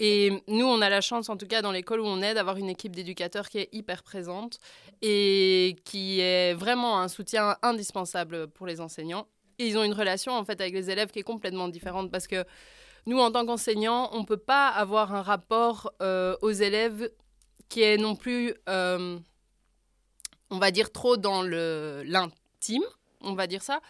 Et 0.00 0.42
nous, 0.48 0.66
on 0.66 0.82
a 0.82 0.88
la 0.88 1.00
chance, 1.00 1.28
en 1.28 1.36
tout 1.36 1.46
cas 1.46 1.62
dans 1.62 1.72
l'école 1.72 2.00
où 2.00 2.06
on 2.06 2.22
est, 2.22 2.34
d'avoir 2.34 2.56
une 2.56 2.68
équipe 2.68 2.96
d'éducateurs 2.96 3.48
qui 3.48 3.58
est 3.58 3.68
hyper 3.72 4.02
présente 4.02 4.58
et 5.02 5.76
qui 5.84 6.18
est 6.18 6.54
vraiment 6.54 6.98
un 6.98 7.06
soutien 7.06 7.56
indispensable 7.62 8.48
pour 8.48 8.66
les 8.66 8.80
enseignants. 8.80 9.28
Et 9.58 9.68
ils 9.68 9.78
ont 9.78 9.84
une 9.84 9.94
relation 9.94 10.32
en 10.32 10.44
fait 10.44 10.60
avec 10.60 10.74
les 10.74 10.90
élèves 10.90 11.10
qui 11.10 11.20
est 11.20 11.22
complètement 11.22 11.68
différente 11.68 12.10
parce 12.10 12.26
que 12.26 12.44
nous, 13.06 13.18
en 13.18 13.30
tant 13.30 13.46
qu'enseignants, 13.46 14.10
on 14.12 14.20
ne 14.20 14.24
peut 14.24 14.36
pas 14.36 14.68
avoir 14.68 15.14
un 15.14 15.22
rapport 15.22 15.92
euh, 16.02 16.36
aux 16.42 16.50
élèves 16.50 17.10
qui 17.68 17.82
est 17.82 17.96
non 17.96 18.16
plus, 18.16 18.54
euh, 18.68 19.18
on 20.50 20.58
va 20.58 20.70
dire, 20.72 20.90
trop 20.90 21.16
dans 21.16 21.42
l'intime, 21.42 22.84
on 23.20 23.34
va 23.34 23.46
dire 23.46 23.62
ça. 23.62 23.80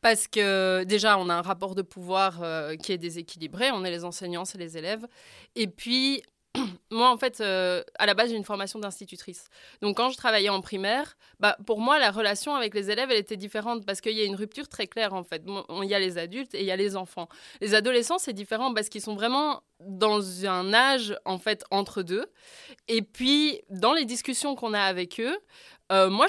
Parce 0.00 0.28
que 0.28 0.84
déjà, 0.84 1.18
on 1.18 1.28
a 1.30 1.34
un 1.34 1.42
rapport 1.42 1.74
de 1.74 1.82
pouvoir 1.82 2.42
euh, 2.42 2.76
qui 2.76 2.92
est 2.92 2.98
déséquilibré. 2.98 3.70
On 3.72 3.84
est 3.84 3.90
les 3.90 4.04
enseignants, 4.04 4.44
c'est 4.44 4.58
les 4.58 4.76
élèves. 4.76 5.06
Et 5.56 5.66
puis, 5.66 6.22
moi, 6.90 7.10
en 7.10 7.16
fait, 7.16 7.40
euh, 7.40 7.82
à 7.98 8.06
la 8.06 8.14
base, 8.14 8.30
j'ai 8.30 8.36
une 8.36 8.44
formation 8.44 8.78
d'institutrice. 8.78 9.48
Donc, 9.82 9.96
quand 9.96 10.10
je 10.10 10.16
travaillais 10.16 10.48
en 10.48 10.60
primaire, 10.60 11.16
bah, 11.40 11.56
pour 11.66 11.80
moi, 11.80 11.98
la 11.98 12.10
relation 12.10 12.54
avec 12.54 12.74
les 12.74 12.90
élèves, 12.90 13.10
elle 13.10 13.18
était 13.18 13.36
différente 13.36 13.84
parce 13.84 14.00
qu'il 14.00 14.12
y 14.12 14.20
a 14.20 14.24
une 14.24 14.36
rupture 14.36 14.68
très 14.68 14.86
claire, 14.86 15.14
en 15.14 15.24
fait. 15.24 15.42
Il 15.82 15.88
y 15.88 15.94
a 15.94 15.98
les 15.98 16.18
adultes 16.18 16.54
et 16.54 16.60
il 16.60 16.66
y 16.66 16.70
a 16.70 16.76
les 16.76 16.96
enfants. 16.96 17.28
Les 17.60 17.74
adolescents, 17.74 18.18
c'est 18.18 18.32
différent 18.32 18.72
parce 18.72 18.88
qu'ils 18.88 19.02
sont 19.02 19.14
vraiment 19.14 19.62
dans 19.80 20.46
un 20.46 20.72
âge, 20.72 21.16
en 21.24 21.38
fait, 21.38 21.64
entre 21.70 22.02
deux. 22.02 22.26
Et 22.88 23.02
puis, 23.02 23.60
dans 23.70 23.92
les 23.92 24.04
discussions 24.04 24.54
qu'on 24.54 24.74
a 24.74 24.80
avec 24.80 25.20
eux, 25.20 25.36
euh, 25.92 26.08
moi, 26.08 26.26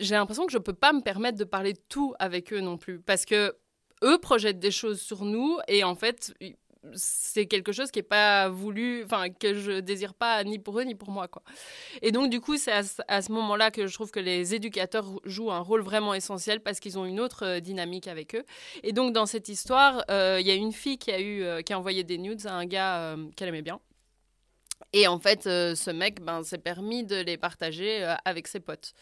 j'ai 0.00 0.14
l'impression 0.14 0.46
que 0.46 0.52
je 0.52 0.58
ne 0.58 0.62
peux 0.62 0.72
pas 0.72 0.92
me 0.92 1.00
permettre 1.00 1.38
de 1.38 1.44
parler 1.44 1.74
tout 1.88 2.14
avec 2.18 2.52
eux 2.52 2.60
non 2.60 2.78
plus 2.78 3.00
parce 3.00 3.26
que 3.26 3.54
eux 4.02 4.18
projettent 4.18 4.58
des 4.58 4.70
choses 4.70 5.00
sur 5.00 5.24
nous 5.24 5.58
et 5.68 5.84
en 5.84 5.94
fait, 5.94 6.34
c'est 6.94 7.46
quelque 7.46 7.72
chose 7.72 7.90
qui 7.90 8.00
est 8.00 8.02
pas 8.02 8.48
voulu, 8.48 9.04
enfin 9.04 9.30
que 9.30 9.54
je 9.54 9.80
désire 9.80 10.14
pas 10.14 10.42
ni 10.44 10.58
pour 10.58 10.78
eux 10.78 10.84
ni 10.84 10.94
pour 10.94 11.10
moi 11.10 11.28
quoi. 11.28 11.42
Et 12.02 12.12
donc 12.12 12.30
du 12.30 12.40
coup 12.40 12.56
c'est 12.56 12.72
à, 13.08 13.22
ce 13.22 13.32
moment-là 13.32 13.70
que 13.70 13.86
je 13.86 13.94
trouve 13.94 14.10
que 14.10 14.20
les 14.20 14.54
éducateurs 14.54 15.06
jouent 15.24 15.50
un 15.52 15.60
rôle 15.60 15.82
vraiment 15.82 16.14
essentiel 16.14 16.60
parce 16.60 16.80
qu'ils 16.80 16.98
ont 16.98 17.04
une 17.04 17.20
autre 17.20 17.44
euh, 17.44 17.60
dynamique 17.60 18.08
avec 18.08 18.34
eux. 18.34 18.44
Et 18.82 18.92
donc 18.92 19.12
dans 19.12 19.26
cette 19.26 19.48
histoire, 19.48 20.04
euh, 20.10 20.38
il 20.40 20.46
y 20.46 20.50
a 20.50 20.54
une 20.54 20.72
fille 20.72 20.98
qui 20.98 21.10
a 21.12 21.20
eu, 21.20 21.42
euh, 21.42 21.62
qui 21.62 21.72
a 21.72 21.78
envoyé 21.78 22.04
des 22.04 22.18
nudes 22.18 22.46
à 22.46 22.54
un 22.54 22.66
gars 22.66 23.16
qu'elle 23.36 23.48
aimait 23.48 23.62
bien. 23.62 23.80
Et 24.92 25.06
en 25.08 25.18
fait, 25.18 25.44
ce 25.44 25.90
mec 25.90 26.20
ben, 26.20 26.42
s'est 26.44 26.58
permis 26.58 27.04
de 27.04 27.16
les 27.16 27.36
partager 27.36 28.04
avec 28.24 28.46
ses 28.46 28.60
potes. 28.60 28.94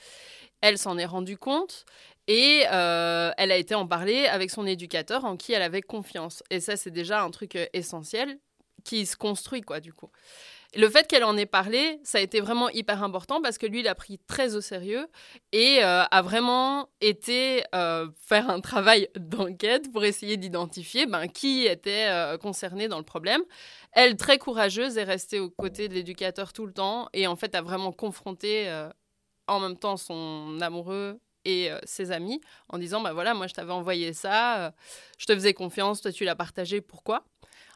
Elle 0.62 0.78
s'en 0.78 0.96
est 0.96 1.04
rendue 1.04 1.36
compte 1.36 1.84
et 2.28 2.64
euh, 2.72 3.32
elle 3.36 3.50
a 3.50 3.56
été 3.56 3.74
en 3.74 3.86
parler 3.86 4.26
avec 4.26 4.50
son 4.50 4.66
éducateur 4.66 5.24
en 5.24 5.36
qui 5.36 5.52
elle 5.52 5.62
avait 5.62 5.82
confiance. 5.82 6.42
Et 6.50 6.60
ça, 6.60 6.76
c'est 6.76 6.90
déjà 6.90 7.22
un 7.22 7.30
truc 7.30 7.56
euh, 7.56 7.66
essentiel 7.72 8.38
qui 8.84 9.06
se 9.06 9.16
construit, 9.16 9.60
quoi, 9.60 9.80
du 9.80 9.92
coup. 9.92 10.10
Le 10.74 10.88
fait 10.88 11.06
qu'elle 11.06 11.24
en 11.24 11.36
ait 11.36 11.46
parlé, 11.46 12.00
ça 12.02 12.18
a 12.18 12.20
été 12.22 12.40
vraiment 12.40 12.70
hyper 12.70 13.02
important 13.02 13.42
parce 13.42 13.58
que 13.58 13.66
lui, 13.66 13.80
il 13.80 13.88
a 13.88 13.94
pris 13.94 14.18
très 14.26 14.54
au 14.54 14.62
sérieux 14.62 15.06
et 15.52 15.84
euh, 15.84 16.04
a 16.04 16.22
vraiment 16.22 16.88
été 17.02 17.62
faire 18.16 18.48
un 18.48 18.60
travail 18.60 19.08
d'enquête 19.14 19.92
pour 19.92 20.02
essayer 20.04 20.38
d'identifier 20.38 21.04
ben, 21.04 21.28
qui 21.28 21.66
était 21.66 22.08
concerné 22.40 22.88
dans 22.88 22.96
le 22.96 23.04
problème. 23.04 23.42
Elle, 23.92 24.16
très 24.16 24.38
courageuse, 24.38 24.96
est 24.96 25.04
restée 25.04 25.40
aux 25.40 25.50
côtés 25.50 25.88
de 25.88 25.94
l'éducateur 25.94 26.54
tout 26.54 26.64
le 26.64 26.72
temps 26.72 27.10
et 27.12 27.26
en 27.26 27.36
fait 27.36 27.54
a 27.54 27.60
vraiment 27.60 27.92
confronté 27.92 28.70
en 29.46 29.60
même 29.60 29.76
temps 29.76 29.96
son 29.96 30.58
amoureux 30.60 31.20
et 31.44 31.70
euh, 31.70 31.78
ses 31.84 32.12
amis 32.12 32.40
en 32.68 32.78
disant 32.78 33.00
bah 33.00 33.12
voilà 33.12 33.34
moi 33.34 33.46
je 33.46 33.54
t'avais 33.54 33.72
envoyé 33.72 34.12
ça 34.12 34.66
euh, 34.66 34.70
je 35.18 35.26
te 35.26 35.34
faisais 35.34 35.54
confiance 35.54 36.00
toi 36.00 36.12
tu 36.12 36.24
l'as 36.24 36.36
partagé 36.36 36.80
pourquoi? 36.80 37.24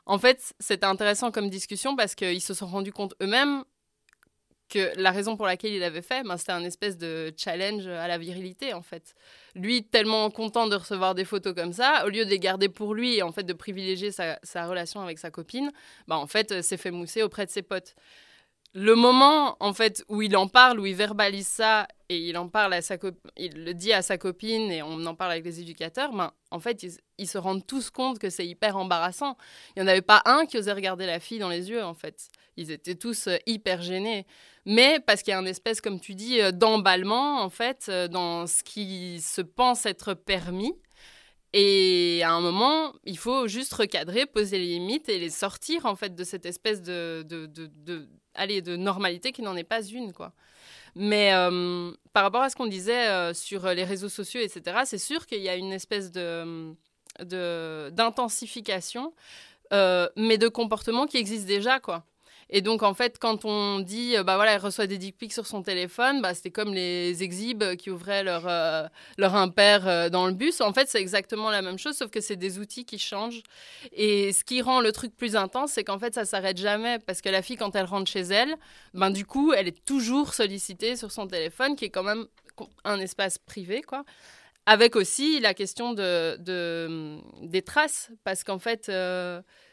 En 0.06 0.18
fait 0.18 0.54
c'était 0.60 0.86
intéressant 0.86 1.30
comme 1.30 1.50
discussion 1.50 1.96
parce 1.96 2.14
qu'ils 2.14 2.40
se 2.40 2.54
sont 2.54 2.66
rendus 2.66 2.92
compte 2.92 3.14
eux-mêmes 3.20 3.64
que 4.68 4.92
la 4.96 5.12
raison 5.12 5.36
pour 5.36 5.46
laquelle 5.46 5.72
il 5.72 5.82
avait 5.82 6.02
fait 6.02 6.24
ben, 6.24 6.36
c'était 6.36 6.52
un 6.52 6.64
espèce 6.64 6.96
de 6.96 7.32
challenge 7.36 7.86
à 7.86 8.08
la 8.08 8.18
virilité 8.18 8.74
en 8.74 8.82
fait. 8.82 9.14
Lui 9.54 9.84
tellement 9.84 10.28
content 10.30 10.66
de 10.66 10.74
recevoir 10.74 11.14
des 11.14 11.24
photos 11.24 11.54
comme 11.54 11.72
ça 11.72 12.04
au 12.04 12.08
lieu 12.08 12.24
de 12.24 12.30
les 12.30 12.40
garder 12.40 12.68
pour 12.68 12.94
lui 12.94 13.16
et 13.16 13.22
en 13.22 13.32
fait 13.32 13.44
de 13.44 13.52
privilégier 13.52 14.10
sa, 14.10 14.66
relation 14.66 15.00
avec 15.00 15.18
sa 15.18 15.30
copine 15.30 15.70
bah 16.08 16.16
en 16.16 16.26
fait 16.26 16.62
s'est 16.62 16.76
fait 16.76 16.90
mousser 16.90 17.22
auprès 17.22 17.46
de 17.46 17.50
ses 17.50 17.62
potes 17.62 17.94
le 18.78 18.94
moment 18.94 19.56
en 19.60 19.72
fait 19.72 20.04
où 20.08 20.20
il 20.20 20.36
en 20.36 20.48
parle, 20.48 20.78
où 20.78 20.84
il 20.84 20.94
verbalise 20.94 21.46
ça 21.46 21.88
et 22.10 22.18
il 22.18 22.36
en 22.36 22.46
parle 22.46 22.74
à 22.74 22.82
sa 22.82 22.96
il 23.38 23.64
le 23.64 23.72
dit 23.72 23.94
à 23.94 24.02
sa 24.02 24.18
copine 24.18 24.70
et 24.70 24.82
on 24.82 25.06
en 25.06 25.14
parle 25.14 25.32
avec 25.32 25.46
les 25.46 25.60
éducateurs, 25.60 26.12
ben, 26.12 26.30
en 26.50 26.60
fait 26.60 26.84
ils, 27.16 27.26
se 27.26 27.38
rendent 27.38 27.66
tous 27.66 27.88
compte 27.88 28.18
que 28.18 28.28
c'est 28.28 28.46
hyper 28.46 28.76
embarrassant. 28.76 29.38
Il 29.74 29.82
n'y 29.82 29.88
en 29.88 29.90
avait 29.90 30.02
pas 30.02 30.20
un 30.26 30.44
qui 30.44 30.58
osait 30.58 30.74
regarder 30.74 31.06
la 31.06 31.20
fille 31.20 31.38
dans 31.38 31.48
les 31.48 31.70
yeux 31.70 31.82
en 31.82 31.94
fait. 31.94 32.28
Ils 32.58 32.70
étaient 32.70 32.96
tous 32.96 33.28
euh, 33.28 33.36
hyper 33.46 33.80
gênés. 33.80 34.26
Mais 34.66 35.00
parce 35.00 35.22
qu'il 35.22 35.30
y 35.30 35.34
a 35.34 35.40
une 35.40 35.46
espèce, 35.46 35.80
comme 35.80 35.98
tu 35.98 36.14
dis, 36.14 36.40
euh, 36.42 36.52
d'emballement 36.52 37.40
en 37.40 37.48
fait 37.48 37.86
euh, 37.88 38.08
dans 38.08 38.46
ce 38.46 38.62
qui 38.62 39.22
se 39.22 39.40
pense 39.40 39.86
être 39.86 40.12
permis. 40.12 40.74
Et 41.54 42.20
à 42.22 42.32
un 42.32 42.42
moment, 42.42 42.92
il 43.04 43.16
faut 43.16 43.48
juste 43.48 43.72
recadrer, 43.72 44.26
poser 44.26 44.58
les 44.58 44.66
limites 44.66 45.08
et 45.08 45.18
les 45.18 45.30
sortir 45.30 45.86
en 45.86 45.96
fait 45.96 46.14
de 46.14 46.22
cette 46.22 46.44
espèce 46.44 46.82
de, 46.82 47.24
allez, 48.36 48.62
de 48.62 48.76
normalité 48.76 49.32
qui 49.32 49.42
n'en 49.42 49.56
est 49.56 49.64
pas 49.64 49.82
une, 49.82 50.12
quoi. 50.12 50.32
Mais 50.94 51.34
euh, 51.34 51.92
par 52.14 52.22
rapport 52.22 52.42
à 52.42 52.48
ce 52.48 52.56
qu'on 52.56 52.66
disait 52.66 53.08
euh, 53.08 53.34
sur 53.34 53.66
les 53.68 53.84
réseaux 53.84 54.08
sociaux, 54.08 54.40
etc., 54.40 54.78
c'est 54.84 54.98
sûr 54.98 55.26
qu'il 55.26 55.42
y 55.42 55.48
a 55.48 55.56
une 55.56 55.72
espèce 55.72 56.10
de 56.10 56.74
d'intensification, 57.18 59.14
euh, 59.72 60.06
mais 60.16 60.36
de 60.36 60.48
comportement 60.48 61.06
qui 61.06 61.16
existe 61.16 61.46
déjà, 61.46 61.80
quoi. 61.80 62.04
Et 62.48 62.60
donc, 62.62 62.82
en 62.82 62.94
fait, 62.94 63.18
quand 63.18 63.44
on 63.44 63.80
dit, 63.80 64.16
euh, 64.16 64.22
bah 64.22 64.36
voilà, 64.36 64.52
elle 64.52 64.60
reçoit 64.60 64.86
des 64.86 64.98
dick 64.98 65.18
pics 65.18 65.32
sur 65.32 65.46
son 65.46 65.62
téléphone, 65.62 66.22
bah, 66.22 66.32
c'était 66.32 66.50
comme 66.50 66.72
les 66.72 67.22
exhibes 67.24 67.74
qui 67.76 67.90
ouvraient 67.90 68.22
leur, 68.22 68.46
euh, 68.46 68.86
leur 69.18 69.34
impair 69.34 69.88
euh, 69.88 70.08
dans 70.08 70.26
le 70.26 70.32
bus. 70.32 70.60
En 70.60 70.72
fait, 70.72 70.88
c'est 70.88 71.00
exactement 71.00 71.50
la 71.50 71.60
même 71.60 71.78
chose, 71.78 71.96
sauf 71.96 72.10
que 72.10 72.20
c'est 72.20 72.36
des 72.36 72.58
outils 72.58 72.84
qui 72.84 72.98
changent. 72.98 73.42
Et 73.92 74.32
ce 74.32 74.44
qui 74.44 74.62
rend 74.62 74.80
le 74.80 74.92
truc 74.92 75.16
plus 75.16 75.34
intense, 75.34 75.72
c'est 75.72 75.82
qu'en 75.82 75.98
fait, 75.98 76.14
ça 76.14 76.24
s'arrête 76.24 76.58
jamais. 76.58 77.00
Parce 77.00 77.20
que 77.20 77.28
la 77.28 77.42
fille, 77.42 77.56
quand 77.56 77.74
elle 77.74 77.86
rentre 77.86 78.10
chez 78.10 78.20
elle, 78.20 78.54
ben, 78.94 79.10
du 79.10 79.26
coup, 79.26 79.52
elle 79.52 79.66
est 79.66 79.84
toujours 79.84 80.32
sollicitée 80.32 80.94
sur 80.94 81.10
son 81.10 81.26
téléphone, 81.26 81.74
qui 81.74 81.86
est 81.86 81.90
quand 81.90 82.04
même 82.04 82.26
un 82.84 83.00
espace 83.00 83.38
privé, 83.38 83.82
quoi. 83.82 84.04
Avec 84.68 84.96
aussi 84.96 85.38
la 85.40 85.54
question 85.54 85.92
de, 85.92 86.36
de 86.40 87.18
des 87.42 87.62
traces, 87.62 88.10
parce 88.24 88.42
qu'en 88.42 88.58
fait 88.58 88.90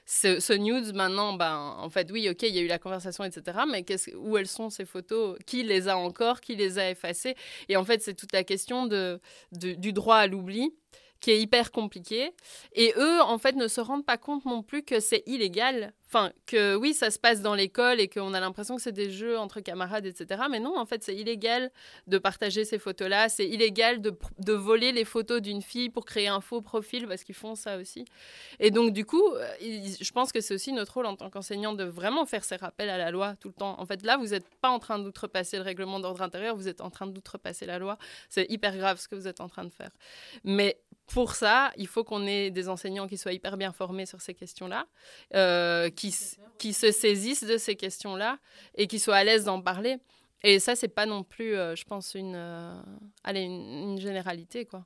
ce, 0.06 0.40
ce, 0.40 0.54
news 0.54 0.94
maintenant, 0.94 1.34
ben, 1.34 1.76
en 1.78 1.90
fait, 1.90 2.12
oui, 2.12 2.28
ok, 2.30 2.44
il 2.44 2.56
y 2.56 2.60
a 2.60 2.62
eu 2.62 2.68
la 2.68 2.80
conversation, 2.80 3.24
etc. 3.24 3.60
Mais 3.70 3.86
où 4.16 4.38
elles 4.38 4.48
sont 4.48 4.70
ces 4.70 4.86
photos? 4.86 5.38
Qui 5.46 5.64
les 5.64 5.88
a 5.88 5.98
encore? 5.98 6.42
Qui 6.42 6.56
les 6.56 6.78
a 6.78 6.90
effacées? 6.90 7.36
Et 7.70 7.78
en 7.78 7.84
fait, 7.84 8.02
c'est 8.02 8.14
toute 8.14 8.34
la 8.34 8.44
question 8.44 8.86
de, 8.86 9.20
du 9.52 9.94
droit 9.94 10.18
à 10.18 10.28
l'oubli 10.28 10.74
qui 11.24 11.32
est 11.32 11.40
hyper 11.40 11.72
compliqué. 11.72 12.34
Et 12.74 12.94
eux, 12.98 13.22
en 13.22 13.38
fait, 13.38 13.56
ne 13.56 13.70
se 13.70 13.80
rendent 13.80 14.06
pas 14.06 14.18
compte 14.18 14.44
non 14.44 14.62
plus 14.62 14.84
que 14.84 15.00
c'est 15.00 15.24
illégal 15.26 15.94
Enfin, 16.14 16.32
que 16.46 16.76
oui, 16.76 16.94
ça 16.94 17.10
se 17.10 17.18
passe 17.18 17.42
dans 17.42 17.56
l'école 17.56 18.00
et 18.00 18.08
qu'on 18.08 18.36
a 18.36 18.40
l'impression 18.40 18.76
que 18.76 18.84
c'est 18.84 18.92
des 18.92 19.10
jeux 19.10 19.36
entre 19.40 19.62
camarades, 19.62 20.06
etc. 20.06 20.44
Mais 20.48 20.60
non, 20.60 20.78
en 20.78 20.86
fait, 20.86 21.02
c'est 21.02 21.16
illégal 21.16 21.72
de 22.06 22.20
partager 22.20 22.66
ces 22.66 22.78
photos-là. 22.78 23.30
C'est 23.30 23.50
illégal 23.50 24.00
de, 24.00 24.16
de, 24.38 24.54
voler 24.54 24.92
les 24.92 25.06
photos 25.06 25.42
d'une 25.42 25.64
fille 25.64 25.90
pour 25.90 26.06
créer 26.06 26.28
un 26.28 26.40
faux 26.40 26.62
profil 26.62 27.08
parce 27.08 27.24
qu'ils 27.24 27.34
font 27.34 27.56
ça 27.56 27.78
aussi. 27.78 28.06
Et 28.60 28.70
donc, 28.70 28.94
du 28.94 29.06
coup, 29.06 29.28
euh, 29.28 29.48
je 29.60 30.12
pense 30.12 30.32
que 30.32 30.40
c'est 30.40 30.54
aussi 30.54 30.72
notre 30.72 30.94
rôle 30.94 31.08
en 31.08 31.16
tant 31.16 31.32
qu'enseignant 31.32 31.74
de 31.74 31.84
vraiment 31.84 32.28
faire 32.28 32.44
ces 32.44 32.58
rappels 32.58 32.90
à 32.90 33.00
la 33.00 33.10
loi 33.10 33.36
tout 33.40 33.48
le 33.48 33.56
temps. 33.56 33.82
En 33.82 33.86
fait, 33.88 34.04
là, 34.04 34.18
vous 34.18 34.28
n'êtes 34.28 34.48
pas 34.62 34.70
en 34.70 34.78
train 34.78 35.00
d'outrepasser 35.00 35.58
le 35.58 35.64
règlement 35.64 36.00
d'ordre 36.00 36.22
intérieur, 36.22 36.56
vous 36.56 36.68
êtes 36.68 36.82
en 36.82 36.92
train 36.92 37.08
d'outrepasser 37.08 37.66
la 37.66 37.80
loi. 37.80 37.98
C'est 38.30 38.46
hyper 38.52 38.78
grave 38.78 39.00
ce 39.00 39.08
que 39.08 39.16
vous 39.16 39.28
êtes 39.28 39.42
en 39.42 39.48
train 39.48 39.64
de 39.64 39.74
faire. 39.74 39.90
Mais 40.44 40.78
pour 41.08 41.36
ça, 41.36 41.72
il 41.78 41.88
faut 41.88 42.04
qu'on 42.04 42.26
ait 42.26 42.50
des 42.50 42.70
enseignants 42.70 43.08
qui 43.08 43.18
soient 43.18 43.34
hyper 43.34 43.58
bien 43.58 43.72
formés 43.72 44.06
sur 44.06 44.22
ces 44.22 44.34
questions-là, 44.34 44.88
euh, 45.36 45.90
qui, 45.90 46.16
qui 46.58 46.74
se 46.74 46.92
saisissent 46.92 47.44
de 47.44 47.58
ces 47.58 47.76
questions-là 47.76 48.40
et 48.76 48.88
qui 48.88 49.00
soient 49.00 49.18
à 49.18 49.24
l'aise 49.24 49.44
d'en 49.44 49.62
parler. 49.62 49.98
Et 50.44 50.60
ça, 50.60 50.76
c'est 50.76 50.90
pas 50.90 51.06
non 51.06 51.24
plus, 51.24 51.56
euh, 51.56 51.76
je 51.76 51.84
pense, 51.86 52.16
une, 52.16 52.36
euh, 52.36 52.74
allez, 53.24 53.44
une, 53.44 54.00
généralité, 54.00 54.66
quoi. 54.66 54.86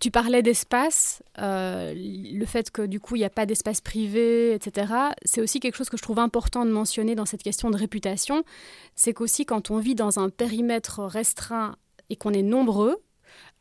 Tu 0.00 0.10
parlais 0.10 0.42
d'espace, 0.42 1.22
le 1.38 2.44
fait 2.44 2.70
que 2.70 2.82
du 2.82 3.00
coup 3.00 3.16
il 3.16 3.20
n'y 3.20 3.24
a 3.24 3.30
pas 3.30 3.46
d'espace 3.46 3.80
privé, 3.80 4.52
etc. 4.52 4.92
C'est 5.24 5.40
aussi 5.40 5.60
quelque 5.60 5.74
chose 5.74 5.88
que 5.88 5.96
je 5.96 6.02
trouve 6.02 6.18
important 6.18 6.64
de 6.66 6.70
mentionner 6.70 7.14
dans 7.14 7.24
cette 7.24 7.42
question 7.42 7.70
de 7.70 7.76
réputation. 7.76 8.44
C'est 8.94 9.14
qu'aussi 9.14 9.46
quand 9.46 9.70
on 9.70 9.78
vit 9.78 9.96
dans 9.96 10.20
un 10.20 10.28
périmètre 10.28 11.02
restreint 11.02 11.74
et 12.10 12.16
qu'on 12.16 12.32
est 12.32 12.42
nombreux, 12.42 13.02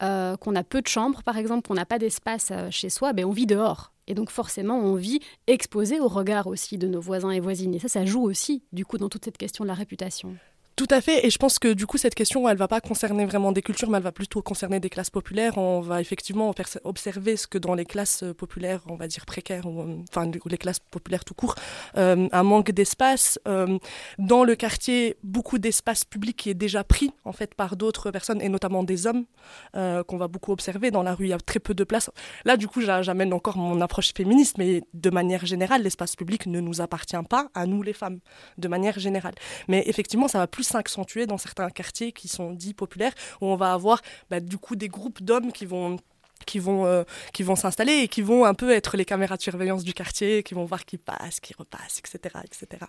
euh, 0.03 0.37
qu'on 0.37 0.55
a 0.55 0.63
peu 0.63 0.81
de 0.81 0.87
chambres, 0.87 1.23
par 1.23 1.37
exemple, 1.37 1.67
qu'on 1.67 1.73
n'a 1.73 1.85
pas 1.85 1.99
d'espace 1.99 2.49
euh, 2.51 2.67
chez 2.69 2.89
soi, 2.89 3.13
ben, 3.13 3.25
on 3.25 3.31
vit 3.31 3.47
dehors. 3.47 3.93
Et 4.07 4.13
donc 4.13 4.29
forcément, 4.29 4.77
on 4.77 4.95
vit 4.95 5.19
exposé 5.47 5.99
au 5.99 6.07
regard 6.07 6.47
aussi 6.47 6.77
de 6.77 6.87
nos 6.87 7.01
voisins 7.01 7.31
et 7.31 7.39
voisines. 7.39 7.73
Et 7.75 7.79
ça, 7.79 7.87
ça 7.87 8.05
joue 8.05 8.21
aussi, 8.21 8.63
du 8.71 8.85
coup, 8.85 8.97
dans 8.97 9.09
toute 9.09 9.25
cette 9.25 9.37
question 9.37 9.63
de 9.63 9.67
la 9.67 9.73
réputation. 9.73 10.35
Tout 10.77 10.85
à 10.91 11.01
fait, 11.01 11.25
et 11.25 11.31
je 11.31 11.39
pense 11.39 11.57
que 11.57 11.73
du 11.73 11.87
coup 11.87 11.97
cette 11.97 12.13
question, 12.13 12.47
elle 12.47 12.55
va 12.55 12.67
pas 12.67 12.81
concerner 12.81 13.25
vraiment 13.25 13.51
des 13.51 13.63
cultures, 13.63 13.89
mais 13.89 13.97
elle 13.97 14.03
va 14.03 14.11
plutôt 14.11 14.43
concerner 14.43 14.79
des 14.79 14.91
classes 14.91 15.09
populaires. 15.09 15.57
On 15.57 15.81
va 15.81 16.01
effectivement 16.01 16.53
observer 16.83 17.35
ce 17.35 17.47
que 17.47 17.57
dans 17.57 17.73
les 17.73 17.83
classes 17.83 18.23
populaires, 18.37 18.81
on 18.87 18.95
va 18.95 19.07
dire 19.07 19.25
précaires, 19.25 19.65
ou, 19.65 19.81
euh, 19.81 19.95
enfin 20.11 20.29
les 20.45 20.57
classes 20.59 20.79
populaires 20.79 21.25
tout 21.25 21.33
court, 21.33 21.55
euh, 21.97 22.29
un 22.31 22.43
manque 22.43 22.69
d'espace. 22.69 23.39
Euh, 23.47 23.79
dans 24.19 24.43
le 24.43 24.53
quartier, 24.53 25.17
beaucoup 25.23 25.57
d'espace 25.57 26.05
public 26.05 26.37
qui 26.37 26.51
est 26.51 26.53
déjà 26.53 26.83
pris 26.83 27.09
en 27.25 27.33
fait 27.33 27.55
par 27.55 27.75
d'autres 27.75 28.11
personnes, 28.11 28.39
et 28.43 28.49
notamment 28.49 28.83
des 28.83 29.07
hommes, 29.07 29.25
qu'on 29.73 30.17
va 30.17 30.27
beaucoup 30.27 30.51
observer. 30.51 30.91
Dans 30.91 31.01
la 31.01 31.15
rue, 31.15 31.25
il 31.25 31.29
y 31.29 31.33
a 31.33 31.39
très 31.39 31.59
peu 31.59 31.73
de 31.73 31.85
place. 31.85 32.11
Là, 32.45 32.55
du 32.55 32.67
coup, 32.67 32.81
j'amène 32.81 33.33
encore 33.33 33.57
mon 33.57 33.81
approche 33.81 34.13
féministe, 34.13 34.59
mais 34.59 34.83
de 34.93 35.09
manière 35.09 35.43
générale, 35.43 35.81
l'espace 35.81 36.15
public 36.15 36.45
ne 36.45 36.59
nous 36.59 36.81
appartient 36.81 37.15
pas 37.27 37.47
à 37.55 37.65
nous 37.65 37.81
les 37.81 37.93
femmes, 37.93 38.19
de 38.59 38.67
manière 38.67 38.99
générale. 38.99 39.33
Mais 39.67 39.83
effectivement, 39.87 40.27
ça 40.27 40.37
va 40.37 40.45
plus 40.45 40.66
s'accentuer 40.67 41.25
dans 41.25 41.37
certains 41.37 41.69
quartiers 41.69 42.11
qui 42.11 42.27
sont 42.27 42.51
dits 42.51 42.73
populaires, 42.73 43.13
où 43.41 43.47
on 43.47 43.55
va 43.55 43.73
avoir 43.73 44.01
bah, 44.29 44.39
du 44.39 44.57
coup 44.57 44.75
des 44.75 44.89
groupes 44.89 45.23
d'hommes 45.23 45.51
qui 45.51 45.65
vont 45.65 45.97
qui 46.45 46.59
vont, 46.59 46.85
euh, 46.85 47.03
qui 47.33 47.43
vont 47.43 47.55
s'installer 47.55 47.93
et 47.93 48.07
qui 48.07 48.21
vont 48.21 48.45
un 48.45 48.53
peu 48.53 48.71
être 48.71 48.97
les 48.97 49.05
caméras 49.05 49.37
de 49.37 49.41
surveillance 49.41 49.83
du 49.83 49.93
quartier, 49.93 50.43
qui 50.43 50.53
vont 50.53 50.65
voir 50.65 50.85
qui 50.85 50.97
passe, 50.97 51.39
qui 51.39 51.53
repasse, 51.57 51.99
etc. 51.99 52.35
etc. 52.43 52.85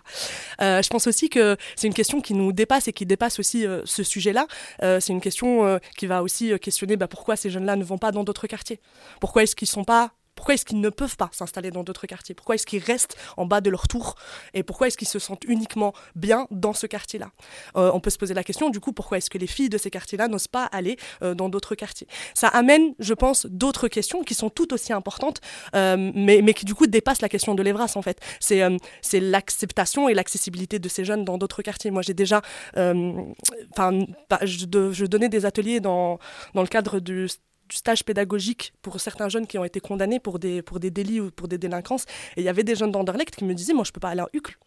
Euh, 0.61 0.81
je 0.81 0.89
pense 0.89 1.07
aussi 1.07 1.29
que 1.29 1.57
c'est 1.75 1.87
une 1.87 1.93
question 1.93 2.21
qui 2.21 2.33
nous 2.33 2.51
dépasse 2.51 2.87
et 2.87 2.93
qui 2.93 3.05
dépasse 3.05 3.39
aussi 3.39 3.65
euh, 3.65 3.81
ce 3.85 4.03
sujet-là. 4.03 4.47
c'est 4.81 5.09
une 5.09 5.21
question 5.21 5.79
qui 5.97 6.07
va 6.07 6.23
aussi 6.23 6.57
questionner 6.59 6.95
bah, 6.95 7.07
pourquoi 7.07 7.35
ces 7.35 7.49
jeunes-là 7.49 7.75
ne 7.75 7.83
vont 7.83 7.97
pas 7.97 8.11
dans 8.11 8.23
d'autres 8.23 8.47
quartiers? 8.47 8.79
Pourquoi 9.19 9.43
est-ce 9.43 9.55
qu'ils 9.55 9.67
ne 9.67 9.71
sont 9.71 9.83
pas 9.83 10.11
pourquoi 10.39 10.53
est-ce 10.53 10.63
qu'ils 10.63 10.79
ne 10.79 10.89
peuvent 10.89 11.17
pas 11.17 11.29
s'installer 11.33 11.69
dans 11.69 11.83
d'autres 11.83 12.07
quartiers? 12.07 12.33
Pourquoi 12.33 12.55
est-ce 12.55 12.65
qu'ils 12.65 12.81
restent 12.81 13.17
en 13.35 13.45
bas 13.45 13.59
de 13.59 13.69
leur 13.69 13.89
tour? 13.89 14.15
Et 14.53 14.63
pourquoi 14.63 14.87
est-ce 14.87 14.97
qu'ils 14.97 15.09
se 15.09 15.19
sentent 15.19 15.43
uniquement 15.43 15.91
bien 16.15 16.47
dans 16.49 16.71
ce 16.71 16.87
quartier-là? 16.87 17.31
Euh, 17.75 17.91
On 17.93 17.99
peut 17.99 18.09
se 18.09 18.17
poser 18.17 18.33
la 18.33 18.45
question, 18.45 18.69
du 18.69 18.79
coup, 18.79 18.93
pourquoi 18.93 19.17
est-ce 19.17 19.29
que 19.29 19.37
les 19.37 19.47
filles 19.47 19.67
de 19.67 19.77
ces 19.77 19.91
quartiers-là 19.91 20.29
n'osent 20.29 20.47
pas 20.47 20.63
aller 20.63 20.95
euh, 21.23 21.35
dans 21.35 21.49
d'autres 21.49 21.75
quartiers? 21.75 22.07
Ça 22.35 22.47
amène, 22.47 22.95
je 22.99 23.13
pense, 23.13 23.47
d'autres 23.47 23.89
questions 23.89 24.23
qui 24.23 24.33
sont 24.33 24.49
tout 24.49 24.73
aussi 24.73 24.93
importantes, 24.93 25.41
euh, 25.75 25.97
mais, 26.15 26.41
mais 26.41 26.53
qui 26.53 26.63
du 26.63 26.73
coup 26.73 26.87
dépassent 26.87 27.21
la 27.21 27.27
question 27.27 27.53
de 27.53 27.61
l'Evras, 27.61 27.91
en 27.95 28.01
fait. 28.01 28.21
C'est 28.39 28.61
c'est 29.01 29.19
l'acceptation 29.19 30.07
et 30.07 30.13
l'accessibilité 30.13 30.79
de 30.79 30.87
ces 30.87 31.03
jeunes 31.03 31.25
dans 31.25 31.37
d'autres 31.37 31.63
quartiers. 31.63 31.91
Moi, 31.91 32.01
j'ai 32.01 32.13
déjà... 32.13 32.41
Enfin, 32.77 34.05
je, 34.43 35.05
donnais 35.05 35.27
des 35.27 35.45
ateliers 35.45 35.81
dans, 35.81 36.17
dans 36.53 36.61
le 36.61 36.69
cadre 36.69 37.01
du 37.01 37.27
du 37.69 37.75
stage 37.75 38.03
pédagogique 38.03 38.73
pour 38.81 38.99
certains 38.99 39.29
jeunes 39.29 39.47
qui 39.47 39.57
ont 39.57 39.63
été 39.63 39.79
condamnés 39.79 40.19
pour 40.19 40.39
des, 40.39 40.61
pour 40.61 40.79
des 40.79 40.91
délits 40.91 41.21
ou 41.21 41.31
pour 41.31 41.47
des 41.47 41.57
délinquances. 41.57 42.05
Et 42.35 42.41
il 42.41 42.43
y 42.43 42.49
avait 42.49 42.63
des 42.63 42.75
jeunes 42.75 42.91
d'Anderlecht 42.91 43.35
qui 43.35 43.45
me 43.45 43.53
disaient, 43.53 43.73
moi, 43.73 43.83
je 43.83 43.91
ne 43.91 43.93
peux 43.93 43.99
pas 43.99 44.09
aller 44.09 44.21
à 44.21 44.29
Uccle. 44.33 44.57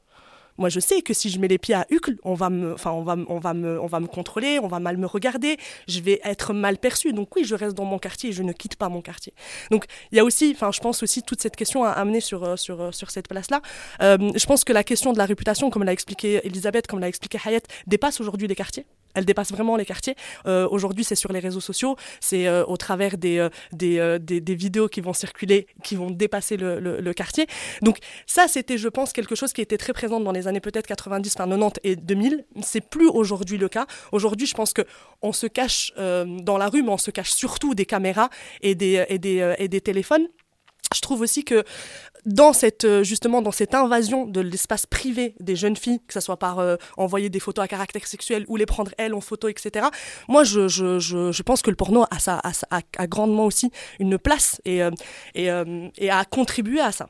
Moi, 0.59 0.69
je 0.69 0.81
sais 0.81 1.01
que 1.01 1.15
si 1.15 1.31
je 1.31 1.39
mets 1.39 1.49
les 1.49 1.59
pieds 1.59 1.75
à 1.75 1.87
Uccle, 1.91 2.17
on 2.25 2.35
va 2.35 2.51
me, 2.51 2.75
enfin, 2.75 2.91
on 2.91 3.03
va, 3.03 3.17
on 3.29 3.39
va 3.39 3.55
me, 3.55 3.81
on 3.81 3.87
va 3.87 4.01
me 4.01 4.07
contrôler, 4.07 4.59
on 4.59 4.69
va 4.69 4.81
mal 4.81 4.99
me 4.99 5.07
regarder, 5.07 5.57
je 5.89 6.01
vais 6.01 6.21
être 6.25 6.53
mal 6.53 6.77
perçu. 6.77 7.13
Donc 7.13 7.35
oui, 7.35 7.45
je 7.45 7.55
reste 7.55 7.75
dans 7.75 7.87
mon 7.87 7.99
quartier 7.99 8.31
et 8.31 8.33
je 8.33 8.43
ne 8.43 8.53
quitte 8.53 8.77
pas 8.77 8.89
mon 8.91 9.01
quartier. 9.01 9.33
Donc 9.71 9.87
il 10.11 10.17
y 10.17 10.19
a 10.21 10.25
aussi, 10.25 10.53
enfin, 10.55 10.71
je 10.71 10.81
pense 10.81 11.03
aussi 11.03 11.23
toute 11.23 11.41
cette 11.41 11.57
question 11.57 11.85
à 11.85 11.91
amener 11.91 12.21
sur, 12.21 12.45
euh, 12.45 12.57
sur, 12.57 12.81
euh, 12.81 12.93
sur 12.93 13.11
cette 13.11 13.29
place-là. 13.29 13.63
Euh, 14.03 14.31
je 14.35 14.47
pense 14.47 14.63
que 14.65 14.75
la 14.75 14.85
question 14.85 15.13
de 15.15 15.19
la 15.19 15.25
réputation, 15.25 15.71
comme 15.71 15.85
l'a 15.85 15.93
expliqué 15.93 16.47
Elisabeth, 16.47 16.87
comme 16.87 17.01
l'a 17.01 17.09
expliqué 17.09 17.39
Hayat, 17.43 17.63
dépasse 17.87 18.21
aujourd'hui 18.21 18.47
les 18.47 18.55
quartiers 18.55 18.85
elle 19.15 19.25
dépasse 19.25 19.51
vraiment 19.51 19.77
les 19.77 19.85
quartiers. 19.85 20.15
Euh, 20.47 20.69
aujourd'hui, 20.71 21.05
c'est 21.05 21.15
sur 21.15 21.33
les 21.33 21.39
réseaux 21.41 21.61
sociaux, 21.61 21.97
c'est 22.21 22.47
euh, 22.47 22.65
au 22.67 22.77
travers 22.77 23.15
euh, 23.25 23.49
des, 23.73 24.41
des, 24.41 24.55
vidéos 24.55 24.89
qui 24.89 25.01
vont 25.01 25.13
circuler, 25.13 25.67
qui 25.83 25.97
vont 25.97 26.11
dépasser 26.11 26.57
le, 26.57 27.13
quartier. 27.13 27.47
Donc 27.83 27.99
ça, 28.27 28.49
c'était, 28.49 28.79
je 28.79 28.89
pense, 28.89 29.13
quelque 29.13 29.35
chose 29.35 29.53
qui 29.53 29.61
était 29.61 29.77
très 29.77 29.93
présent 29.93 30.19
dans 30.19 30.33
les 30.33 30.49
années 30.49 30.61
peut-être 30.61 30.87
90, 30.87 31.35
enfin 31.37 31.49
90 31.49 31.81
et 31.85 31.97
2000. 31.97 32.45
C'est 32.63 32.81
plus 32.81 33.09
aujourd'hui 33.09 33.59
le 33.59 33.69
cas. 33.69 33.87
Aujourd'hui, 34.13 34.47
je 34.47 34.55
pense 34.55 34.73
que 34.73 34.83
on 35.21 35.33
se 35.33 35.47
cache 35.47 35.93
dans 35.97 36.59
la 36.59 36.69
rue, 36.69 36.83
mais 36.83 36.91
on 36.91 36.99
se 36.99 37.11
cache 37.11 37.31
surtout 37.31 37.75
des 37.75 37.85
caméras 37.85 38.31
et 38.63 38.75
des, 38.75 39.05
et 39.09 39.19
des, 39.19 39.55
et 39.59 39.69
des 39.69 39.81
téléphones. 39.81 40.27
Je 40.95 41.01
trouve 41.01 41.21
aussi 41.21 41.45
que 41.45 41.65
dans 42.25 42.53
cette, 42.53 42.85
euh, 42.85 43.03
justement, 43.03 43.43
dans 43.43 43.51
cette 43.51 43.75
invasion 43.75 44.27
de 44.27 44.41
l'espace 44.41 44.87
privé 44.87 45.35
des 45.41 45.57
jeunes 45.57 45.77
filles, 45.77 46.01
que 46.07 46.15
ce 46.15 46.21
soit 46.21 46.39
par 46.39 46.59
euh, 46.61 46.77
envoyer 46.97 47.31
des 47.31 47.41
photos 47.41 47.65
à 47.65 47.69
caractère 47.69 48.07
sexuel 48.07 48.45
ou 48.49 48.57
les 48.57 48.67
prendre 48.67 48.93
elles 48.99 49.15
en 49.15 49.21
photo, 49.21 49.49
etc., 49.49 49.87
moi, 50.29 50.45
je, 50.45 50.69
je, 50.69 50.99
je, 50.99 51.43
pense 51.43 51.63
que 51.63 51.71
le 51.71 51.77
porno 51.77 52.05
a, 52.11 52.19
ça, 52.19 52.41
a, 52.45 52.81
a, 52.97 53.07
grandement 53.07 53.47
aussi 53.47 53.71
une 53.99 54.19
place 54.19 54.61
et, 54.65 54.83
euh, 54.83 54.91
et, 55.35 55.49
et 55.99 56.11
a 56.11 56.25
contribué 56.25 56.81
à 56.81 56.93
ça 56.93 57.09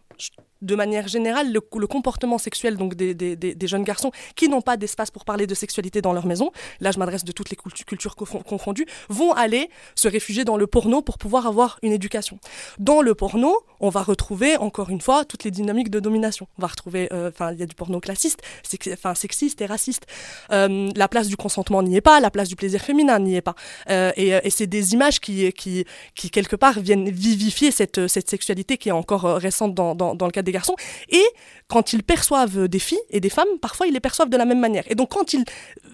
de 0.63 0.75
manière 0.75 1.09
générale, 1.09 1.53
le, 1.53 1.61
comportement 1.61 2.39
sexuel 2.39 2.77
donc 2.77 2.95
des, 2.95 3.15
des, 3.15 3.67
jeunes 3.67 3.85
garçons 3.85 4.13
qui 4.37 4.49
n'ont 4.49 4.63
pas 4.63 4.77
d'espace 4.77 5.11
pour 5.11 5.25
parler 5.25 5.47
de 5.47 5.55
sexualité 5.55 6.01
dans 6.01 6.13
leur 6.13 6.27
maison, 6.27 6.51
là 6.81 6.91
je 6.91 6.99
m'adresse 6.99 7.25
de 7.25 7.33
toutes 7.33 7.51
les 7.51 7.57
cultures 7.57 8.17
confondues, 8.17 8.87
vont 9.09 9.33
aller 9.33 9.69
se 9.95 10.09
réfugier 10.09 10.45
dans 10.45 10.57
le 10.57 10.67
porno 10.67 11.03
pour 11.03 11.19
pouvoir 11.19 11.47
avoir 11.47 11.79
une 11.83 11.93
éducation. 11.93 12.39
Dans 12.79 13.03
le 13.03 13.15
porno, 13.15 13.61
on 13.81 13.89
va 13.89 14.03
retrouver 14.03 14.57
encore 14.57 14.91
une 14.91 15.01
fois 15.01 15.25
toutes 15.25 15.45
les 15.45 15.51
dynamiques 15.51 15.91
de 15.91 16.01
domination. 16.01 16.47
On 16.59 16.63
va 16.63 16.69
retrouver, 16.69 17.09
euh, 17.13 17.29
enfin 17.29 17.53
il 17.53 17.59
y 17.59 17.63
a 17.63 17.67
du 17.67 17.75
porno 17.75 17.99
classiste, 18.01 18.41
sexiste 18.63 19.61
et 19.61 19.67
raciste. 19.67 20.07
Euh, 20.53 20.91
la 20.95 21.09
place 21.09 21.27
du 21.27 21.37
consentement 21.37 21.83
n'y 21.83 21.97
est 21.97 22.01
pas, 22.01 22.21
la 22.21 22.31
place 22.31 22.49
du 22.49 22.57
plaisir 22.57 22.81
féminin 22.81 23.19
n'y 23.19 23.35
est 23.37 23.43
pas. 23.43 23.57
Euh, 23.91 24.13
et, 24.17 24.29
et 24.29 24.51
c'est 24.51 24.69
des 24.69 24.93
images 24.93 25.21
qui, 25.21 25.53
qui, 25.53 25.85
qui, 26.15 26.31
quelque 26.31 26.57
part 26.57 26.79
viennent 26.79 27.11
vivifier 27.11 27.71
cette, 27.71 28.07
cette 28.07 28.31
sexualité 28.31 28.79
qui 28.79 28.89
est 28.89 28.93
encore 28.93 29.25
récente 29.25 29.75
dans, 29.75 29.95
dans, 29.95 30.15
dans 30.15 30.27
le 30.27 30.33
cas 30.33 30.43
des 30.43 30.52
garçons. 30.53 30.77
Et 31.09 31.25
quand 31.69 31.93
ils 31.93 32.03
perçoivent 32.03 32.69
des 32.69 32.79
filles 32.79 33.01
et 33.11 33.21
des 33.21 33.31
femmes, 33.31 33.49
parfois 33.61 33.87
ils 33.87 33.93
les 33.93 34.01
perçoivent 34.01 34.29
de 34.29 34.37
la 34.37 34.45
même 34.45 34.61
manière. 34.61 34.85
Et 34.89 34.95
donc 34.95 35.11
quand 35.11 35.33
ils 35.33 35.45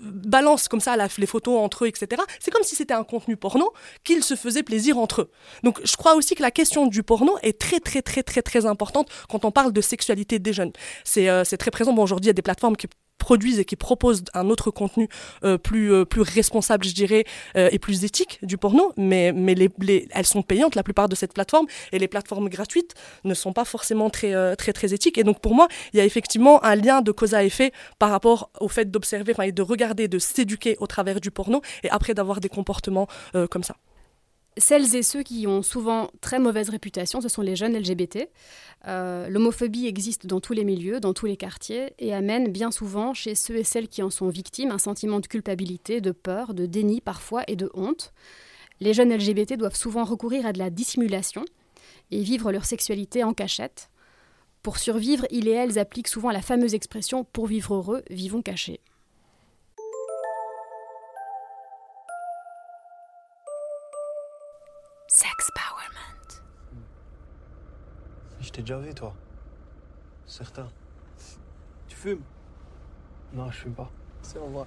balancent 0.02 0.68
comme 0.68 0.80
ça 0.80 0.96
les 0.96 1.26
photos 1.26 1.58
entre 1.58 1.84
eux, 1.84 1.88
etc., 1.88 2.22
c'est 2.40 2.50
comme 2.50 2.62
si 2.62 2.74
c'était 2.74 2.94
un 2.94 3.04
contenu 3.04 3.36
porno 3.36 3.72
qu'ils 4.04 4.24
se 4.24 4.34
faisaient 4.34 4.62
plaisir 4.62 4.98
entre 4.98 5.22
eux. 5.22 5.30
Donc 5.62 5.80
je 5.84 5.96
crois 5.96 6.14
aussi 6.14 6.34
que 6.34 6.42
la 6.42 6.50
question 6.50 6.86
du 6.86 7.02
porno 7.02 7.36
est 7.42 7.58
très 7.58 7.80
très 7.80 8.02
très 8.02 8.22
très 8.22 8.42
très 8.42 8.66
importante 8.66 9.08
quand 9.28 9.44
on 9.44 9.50
parle 9.50 9.72
de 9.72 9.80
sexualité 9.80 10.38
des 10.38 10.52
jeunes. 10.52 10.72
C'est 11.04 11.28
euh, 11.28 11.44
très 11.44 11.70
présent. 11.70 11.92
Bon, 11.92 12.02
aujourd'hui, 12.02 12.26
il 12.26 12.28
y 12.28 12.30
a 12.30 12.34
des 12.34 12.42
plateformes 12.42 12.76
qui 12.76 12.86
produisent 13.18 13.58
et 13.58 13.64
qui 13.64 13.76
proposent 13.76 14.24
un 14.34 14.48
autre 14.48 14.70
contenu 14.70 15.08
euh, 15.44 15.58
plus, 15.58 15.92
euh, 15.92 16.04
plus 16.04 16.22
responsable, 16.22 16.84
je 16.84 16.94
dirais, 16.94 17.24
euh, 17.56 17.68
et 17.72 17.78
plus 17.78 18.04
éthique 18.04 18.38
du 18.42 18.56
porno, 18.56 18.92
mais, 18.96 19.32
mais 19.32 19.54
les, 19.54 20.08
elles 20.10 20.26
sont 20.26 20.42
payantes, 20.42 20.74
la 20.74 20.82
plupart 20.82 21.08
de 21.08 21.14
cette 21.14 21.34
plateforme, 21.34 21.66
et 21.92 21.98
les 21.98 22.08
plateformes 22.08 22.48
gratuites 22.48 22.94
ne 23.24 23.34
sont 23.34 23.52
pas 23.52 23.64
forcément 23.64 24.10
très, 24.10 24.56
très, 24.56 24.72
très 24.72 24.94
éthiques. 24.94 25.18
Et 25.18 25.24
donc, 25.24 25.40
pour 25.40 25.54
moi, 25.54 25.68
il 25.92 25.98
y 25.98 26.00
a 26.00 26.04
effectivement 26.04 26.64
un 26.64 26.74
lien 26.74 27.02
de 27.02 27.12
cause 27.12 27.34
à 27.34 27.44
effet 27.44 27.72
par 27.98 28.10
rapport 28.10 28.50
au 28.60 28.68
fait 28.68 28.90
d'observer, 28.90 29.34
et 29.42 29.52
de 29.52 29.62
regarder, 29.62 30.08
de 30.08 30.18
s'éduquer 30.18 30.76
au 30.78 30.86
travers 30.86 31.20
du 31.20 31.30
porno, 31.30 31.60
et 31.82 31.90
après 31.90 32.14
d'avoir 32.14 32.40
des 32.40 32.48
comportements 32.48 33.08
comme 33.50 33.62
ça. 33.62 33.76
Celles 34.58 34.96
et 34.96 35.02
ceux 35.04 35.22
qui 35.22 35.46
ont 35.46 35.62
souvent 35.62 36.10
très 36.20 36.40
mauvaise 36.40 36.68
réputation, 36.68 37.20
ce 37.20 37.28
sont 37.28 37.42
les 37.42 37.54
jeunes 37.54 37.76
LGBT. 37.76 38.28
Euh, 38.86 39.28
l'homophobie 39.28 39.86
existe 39.86 40.26
dans 40.26 40.40
tous 40.40 40.52
les 40.52 40.64
milieux, 40.64 40.98
dans 40.98 41.14
tous 41.14 41.26
les 41.26 41.36
quartiers, 41.36 41.92
et 41.98 42.12
amène 42.12 42.50
bien 42.50 42.72
souvent 42.72 43.14
chez 43.14 43.36
ceux 43.36 43.56
et 43.56 43.64
celles 43.64 43.88
qui 43.88 44.02
en 44.02 44.10
sont 44.10 44.28
victimes 44.28 44.72
un 44.72 44.78
sentiment 44.78 45.20
de 45.20 45.28
culpabilité, 45.28 46.00
de 46.00 46.10
peur, 46.10 46.54
de 46.54 46.66
déni 46.66 47.00
parfois 47.00 47.44
et 47.46 47.54
de 47.54 47.70
honte. 47.74 48.12
Les 48.80 48.94
jeunes 48.94 49.14
LGBT 49.14 49.54
doivent 49.54 49.76
souvent 49.76 50.04
recourir 50.04 50.44
à 50.44 50.52
de 50.52 50.58
la 50.58 50.70
dissimulation 50.70 51.44
et 52.10 52.22
vivre 52.22 52.50
leur 52.50 52.64
sexualité 52.64 53.22
en 53.22 53.34
cachette. 53.34 53.90
Pour 54.62 54.78
survivre, 54.78 55.24
ils 55.30 55.46
et 55.46 55.52
elles 55.52 55.78
appliquent 55.78 56.08
souvent 56.08 56.30
la 56.30 56.42
fameuse 56.42 56.74
expression 56.74 57.24
pour 57.24 57.46
vivre 57.46 57.74
heureux, 57.74 58.02
vivons 58.10 58.42
cachés. 58.42 58.80
Sex 65.10 65.50
Powerment. 65.54 66.42
Je 68.40 68.50
t'ai 68.50 68.60
déjà 68.60 68.78
vu, 68.78 68.92
toi. 68.94 69.14
Certain. 70.26 70.68
Tu 71.88 71.96
fumes? 71.96 72.20
Non, 73.32 73.50
je 73.50 73.56
fume 73.56 73.72
pas. 73.72 73.90
C'est 74.20 74.38
en 74.38 74.48
vrai. 74.48 74.66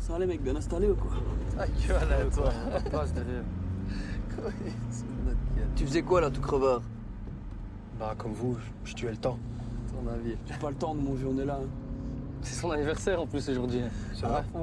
Ça 0.00 0.18
les 0.18 0.26
mecs 0.26 0.42
bien 0.42 0.56
installés 0.56 0.88
ou 0.88 0.96
quoi? 0.96 1.12
Ah, 1.56 1.66
gueule, 1.68 2.30
toi? 2.30 2.50
Passe 2.90 3.12
derrière. 3.12 3.44
tu 5.76 5.86
faisais 5.86 6.02
quoi 6.02 6.20
là, 6.20 6.28
tout 6.28 6.40
crevard? 6.40 6.82
Bah, 8.00 8.14
comme 8.18 8.32
vous, 8.32 8.58
je 8.84 8.94
tuais 8.94 9.12
le 9.12 9.18
temps. 9.18 9.38
Ton 9.92 10.10
avis. 10.10 10.36
J'ai 10.48 10.54
pas 10.58 10.70
le 10.70 10.76
temps 10.76 10.96
de 10.96 11.00
mon 11.00 11.16
journée 11.16 11.44
là. 11.44 11.60
Hein. 11.62 11.68
C'est 12.42 12.54
son 12.56 12.72
anniversaire 12.72 13.20
en 13.22 13.26
plus 13.28 13.48
aujourd'hui. 13.48 13.82
C'est 14.14 14.26
vrai? 14.26 14.42
Ah, 14.52 14.58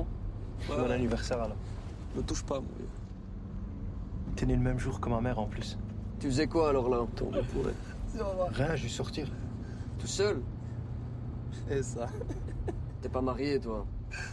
Bon 0.68 0.92
anniversaire 0.92 1.42
alors. 1.42 1.56
Ne 2.14 2.22
touche 2.24 2.44
pas, 2.44 2.56
mon 2.56 2.68
vieux. 2.78 2.90
T'es 4.40 4.46
né 4.46 4.56
le 4.56 4.62
même 4.62 4.80
jour 4.80 5.02
que 5.02 5.10
ma 5.10 5.20
mère 5.20 5.38
en 5.38 5.48
plus. 5.48 5.78
Tu 6.18 6.28
faisais 6.28 6.48
quoi 6.48 6.70
alors 6.70 6.88
là, 6.88 7.06
ton 7.14 7.26
pourrait 7.26 7.74
Rien, 8.54 8.74
je 8.74 8.84
vais 8.84 8.90
sortir. 8.90 9.28
Tout 9.98 10.08
seul 10.08 10.42
C'est 11.68 11.84
ça. 11.84 12.08
T'es 13.02 13.10
pas 13.10 13.20
marié, 13.20 13.60
toi 13.60 13.86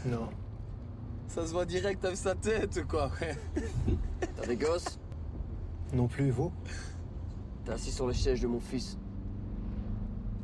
Non. 0.07 0.28
Ça 1.26 1.44
se 1.44 1.52
voit 1.52 1.64
direct 1.64 2.04
avec 2.04 2.16
sa 2.16 2.36
tête, 2.36 2.86
quoi, 2.86 3.11
T'as 4.36 4.46
des 4.46 4.57
gosses 4.57 4.96
Non 5.92 6.07
plus, 6.07 6.30
vous 6.30 6.52
T'es 7.64 7.72
assis 7.72 7.90
sur 7.90 8.07
le 8.07 8.12
siège 8.12 8.40
de 8.40 8.46
mon 8.46 8.61
fils. 8.61 8.96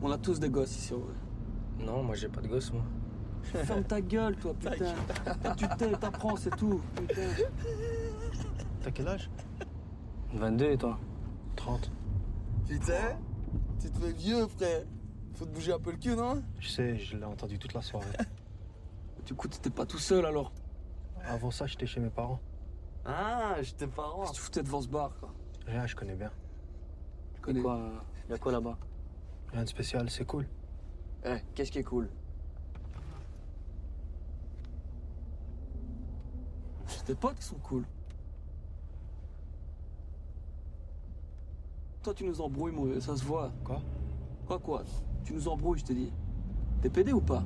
On 0.03 0.11
a 0.11 0.19
tous 0.19 0.41
des 0.41 0.51
gosses 0.51 0.77
ici, 0.77 0.93
ouais. 0.93 1.87
Non, 1.87 2.03
moi 2.03 2.17
j'ai 2.17 2.29
pas 2.29 2.41
de 2.41 2.49
gosses, 2.49 2.73
moi. 2.73 2.83
Ferme 3.45 3.85
ta 3.85 4.01
gueule, 4.01 4.35
toi, 4.35 4.55
putain. 4.55 4.93
tu 5.57 5.69
t'apprends, 6.01 6.35
c'est 6.35 6.57
tout. 6.57 6.81
Putain. 6.97 7.23
T'as 8.83 8.91
quel 8.91 9.07
âge? 9.07 9.31
22 10.35 10.71
et 10.73 10.79
toi? 10.79 10.99
30. 11.57 11.91
Putain, 12.69 13.19
tu 13.81 13.91
te 13.91 13.99
fais 13.99 14.13
vieux, 14.13 14.47
frère. 14.47 14.85
Faut 15.35 15.45
te 15.45 15.51
bouger 15.51 15.73
un 15.73 15.79
peu 15.79 15.91
le 15.91 15.97
cul, 15.99 16.15
non? 16.15 16.43
Je 16.59 16.69
sais, 16.69 16.97
je 16.99 17.17
l'ai 17.17 17.25
entendu 17.25 17.59
toute 17.59 17.75
la 17.75 17.83
soirée. 17.83 18.07
Du 19.25 19.35
coup, 19.35 19.47
t'étais 19.47 19.71
pas 19.71 19.87
tout 19.87 19.99
seul 19.99 20.27
alors? 20.27 20.53
Avant 21.25 21.53
ça, 21.53 21.69
j'étais 21.69 21.87
chez 21.87 22.01
mes 22.01 22.11
parents. 22.11 22.41
Ah, 23.05 23.55
j'étais 23.63 23.87
parent. 23.87 24.23
Qu'est-ce 24.23 24.33
que 24.33 24.37
tu 24.37 24.43
foutais 24.43 24.63
devant 24.65 24.81
ce 24.81 24.89
bar, 24.89 25.17
quoi 25.21 25.33
Rien, 25.65 25.87
je 25.87 25.95
connais 25.95 26.17
bien. 26.17 26.31
Tu 27.35 27.41
connais 27.41 27.61
quoi 27.61 28.05
Y'a 28.29 28.37
quoi 28.39 28.51
là-bas? 28.51 28.77
Rien 29.53 29.63
de 29.63 29.69
spécial, 29.69 30.11
c'est 30.11 30.25
cool. 30.25 30.49
Eh, 31.25 31.37
qu'est-ce 31.55 31.71
qui 31.71 31.79
est 31.79 31.85
cool? 31.85 32.11
C'est 36.87 37.05
tes 37.05 37.15
potes 37.15 37.37
qui 37.37 37.45
sont 37.45 37.59
cool. 37.59 37.85
Toi, 42.03 42.15
tu 42.15 42.25
nous 42.25 42.41
embrouilles, 42.41 42.73
moi, 42.73 42.89
ça 43.01 43.17
se 43.17 43.23
voit. 43.23 43.53
Quoi? 43.63 43.81
Quoi, 44.47 44.59
quoi? 44.59 44.83
Tu 45.25 45.35
nous 45.35 45.47
embrouilles, 45.47 45.79
je 45.79 45.85
te 45.85 45.93
dis. 45.93 46.13
T'es 46.81 46.89
pédé 46.89 47.13
ou 47.13 47.21
pas? 47.21 47.45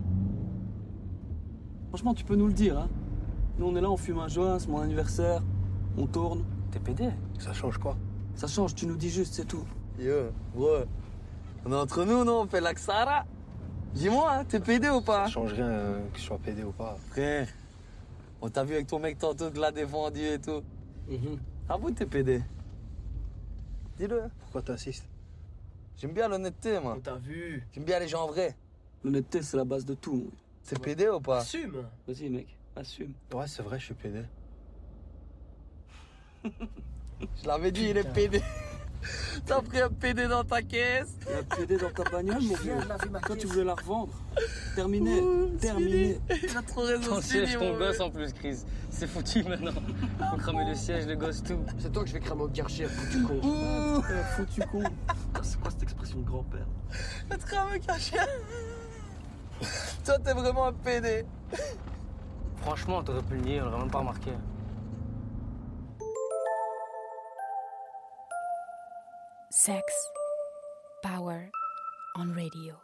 Franchement, 1.88 2.14
tu 2.14 2.24
peux 2.24 2.36
nous 2.36 2.46
le 2.46 2.54
dire, 2.54 2.78
hein. 2.78 2.88
Nous, 3.58 3.66
on 3.66 3.76
est 3.76 3.80
là, 3.82 3.90
on 3.90 3.98
fume 3.98 4.18
un 4.18 4.28
joint, 4.28 4.58
c'est 4.58 4.68
mon 4.68 4.80
anniversaire, 4.80 5.42
on 5.98 6.06
tourne. 6.06 6.42
T'es 6.70 6.78
pédé? 6.78 7.10
Ça 7.38 7.52
change 7.52 7.76
quoi? 7.76 7.98
Ça 8.34 8.46
change, 8.46 8.74
tu 8.74 8.86
nous 8.86 8.96
dis 8.96 9.10
juste, 9.10 9.34
c'est 9.34 9.44
tout. 9.44 9.64
Yo, 9.98 10.30
bro. 10.54 10.84
On 11.66 11.72
est 11.72 11.76
entre 11.76 12.04
nous, 12.04 12.24
non? 12.24 12.42
On 12.42 12.46
fait 12.46 12.62
la 12.62 12.72
Xara. 12.72 13.26
Dis-moi, 13.94 14.30
hein, 14.38 14.44
t'es 14.44 14.60
pédé 14.60 14.88
ou 14.88 15.02
pas? 15.02 15.24
Ça 15.24 15.32
change 15.32 15.52
rien 15.52 15.68
euh, 15.68 16.08
que 16.12 16.18
je 16.18 16.24
sois 16.24 16.38
pédé 16.38 16.64
ou 16.64 16.72
pas. 16.72 16.96
Frère, 17.10 17.48
on 18.40 18.48
t'a 18.48 18.64
vu 18.64 18.74
avec 18.74 18.86
ton 18.86 19.00
mec 19.00 19.18
tantôt 19.18 19.50
de 19.50 19.60
l'a 19.60 19.70
défendu 19.70 20.20
et 20.20 20.38
tout. 20.38 20.62
Ah 21.68 21.76
bon, 21.76 21.92
t'es 21.92 22.06
pédé? 22.06 22.42
Dis-le. 23.96 24.24
Pourquoi 24.40 24.62
t'insistes? 24.62 25.08
J'aime 25.96 26.12
bien 26.12 26.28
l'honnêteté, 26.28 26.78
moi. 26.78 26.94
On 26.96 27.00
t'a 27.00 27.16
vu. 27.16 27.66
J'aime 27.72 27.84
bien 27.84 27.98
les 27.98 28.08
gens 28.08 28.26
vrais. 28.26 28.54
L'honnêteté, 29.02 29.42
c'est 29.42 29.56
la 29.56 29.64
base 29.64 29.84
de 29.84 29.94
tout. 29.94 30.30
T'es 30.64 30.76
pédé 30.76 31.08
ou 31.08 31.20
pas? 31.20 31.38
Assume 31.38 31.84
Vas-y, 32.06 32.28
mec, 32.28 32.58
assume. 32.74 33.12
Ouais, 33.32 33.46
c'est 33.46 33.62
vrai, 33.62 33.78
je 33.78 33.86
suis 33.86 33.94
pédé. 33.94 34.22
Je 37.42 37.46
l'avais 37.46 37.72
dit, 37.72 37.88
il 37.88 37.96
est 37.96 38.12
pédé. 38.12 38.42
T'as 39.46 39.60
pris 39.60 39.80
un 39.80 39.88
pédé 39.88 40.26
dans 40.26 40.44
ta 40.44 40.62
caisse 40.62 41.14
Il 41.26 41.32
y 41.32 41.34
a 41.34 41.38
un 41.38 41.42
PD 41.42 41.76
dans 41.76 41.90
ta 41.90 42.10
bagnole, 42.10 42.42
mon 42.42 42.54
vieux. 42.56 42.74
Toi, 43.26 43.36
tu 43.36 43.46
voulais 43.46 43.64
la 43.64 43.74
revendre. 43.74 44.12
Terminé. 44.74 45.22
Terminé. 45.60 46.20
Il 46.42 46.56
a 46.56 46.62
trop 46.62 46.82
raison, 46.82 47.16
Ton 47.16 47.20
siège, 47.20 47.58
ton 47.58 47.76
gosse 47.76 48.00
en 48.00 48.10
plus, 48.10 48.32
Chris. 48.32 48.58
C'est 48.90 49.06
foutu 49.06 49.42
maintenant. 49.44 49.72
Faut 50.30 50.36
cramer 50.36 50.64
le 50.68 50.74
siège, 50.74 51.06
le 51.06 51.16
gosse, 51.16 51.42
tout. 51.42 51.58
C'est 51.78 51.92
toi 51.92 52.02
que 52.02 52.08
je 52.08 52.14
vais 52.14 52.20
cramer 52.20 52.42
au 52.42 52.48
Karcher, 52.48 52.86
foutu 52.86 53.22
con. 53.22 53.40
Eh, 53.44 54.36
foutu 54.36 54.60
con. 54.70 54.82
C'est 55.42 55.60
quoi 55.60 55.70
cette 55.70 55.82
expression 55.82 56.18
de 56.18 56.24
grand-père 56.24 56.66
Le 57.30 57.36
tram 57.36 57.68
caché. 57.86 58.16
Toi, 60.04 60.18
t'es 60.18 60.32
vraiment 60.32 60.66
un 60.66 60.72
pédé. 60.72 61.24
Franchement, 62.62 63.02
t'aurais 63.02 63.22
pu 63.22 63.34
le 63.34 63.40
nier, 63.40 63.60
on 63.62 63.66
l'aurait 63.66 63.78
même 63.78 63.90
pas 63.90 63.98
remarqué. 63.98 64.32
Sex, 69.66 69.82
power 71.02 71.50
on 72.14 72.32
radio. 72.32 72.74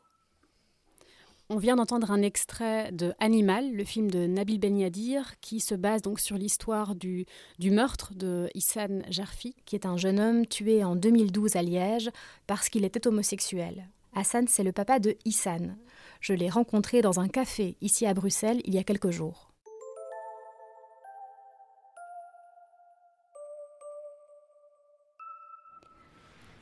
On 1.49 1.59
vient 1.59 1.77
d'entendre 1.77 2.11
un 2.11 2.23
extrait 2.23 2.91
de 2.91 3.15
Animal, 3.21 3.73
le 3.73 3.85
film 3.85 4.11
de 4.11 4.27
Nabil 4.27 4.59
Ben 4.59 4.77
Yadir, 4.77 5.39
qui 5.41 5.61
se 5.61 5.77
base 5.77 6.03
donc 6.03 6.19
sur 6.19 6.37
l'histoire 6.37 6.97
du, 6.97 7.25
du 7.61 7.71
meurtre 7.71 8.15
de 8.15 8.49
Issan 8.57 9.05
Jarfi, 9.11 9.55
qui 9.65 9.77
est 9.77 9.87
un 9.87 9.97
jeune 9.97 10.19
homme 10.19 10.45
tué 10.45 10.83
en 10.83 10.97
2012 10.97 11.55
à 11.55 11.63
Liège 11.63 12.11
parce 12.49 12.69
qu'il 12.69 12.85
était 12.85 13.07
homosexuel. 13.07 13.87
Hassan, 14.17 14.49
c'est 14.49 14.65
le 14.65 14.73
papa 14.73 14.99
de 14.99 15.15
Issan. 15.25 15.77
Je 16.21 16.33
l'ai 16.33 16.51
rencontré 16.51 17.01
dans 17.01 17.21
un 17.21 17.29
café 17.29 17.77
ici 17.81 18.07
à 18.07 18.15
Bruxelles 18.15 18.61
il 18.65 18.75
y 18.75 18.79
a 18.79 18.85
quelques 18.85 19.11
jours. 19.11 19.52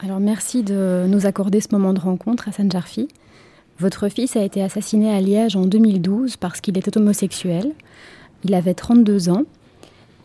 Alors 0.02 0.18
merci 0.18 0.62
de 0.62 1.04
nous 1.06 1.26
accorder 1.26 1.60
ce 1.60 1.68
moment 1.72 1.92
de 1.92 2.00
rencontre, 2.00 2.48
Hassan 2.48 2.70
Jarfi. 2.70 3.08
Votre 3.78 4.08
fils 4.08 4.34
a 4.34 4.42
été 4.42 4.62
assassiné 4.62 5.14
à 5.14 5.20
Liège 5.20 5.56
en 5.56 5.66
2012 5.66 6.38
parce 6.38 6.62
qu'il 6.62 6.78
était 6.78 6.96
homosexuel. 6.96 7.72
Il 8.42 8.54
avait 8.54 8.72
32 8.72 9.28
ans. 9.28 9.42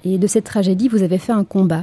Et 0.06 0.18
de 0.18 0.28
cette 0.28 0.46
tragédie, 0.46 0.88
vous 0.88 1.04
avez 1.04 1.18
fait 1.18 1.34
un 1.34 1.44
combat. 1.44 1.82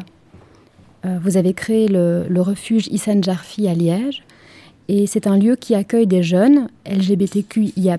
Euh, 1.04 1.18
vous 1.22 1.36
avez 1.36 1.52
créé 1.52 1.86
le, 1.86 2.40
refuge 2.40 2.86
Issan 2.86 3.22
Jarfi 3.22 3.68
à 3.68 3.74
Liège. 3.74 4.22
Et 4.88 5.06
c'est 5.06 5.26
un 5.26 5.36
lieu 5.36 5.54
qui 5.54 5.74
accueille 5.74 6.06
des 6.06 6.22
jeunes 6.22 6.68
LGBTQIA, 6.86 7.98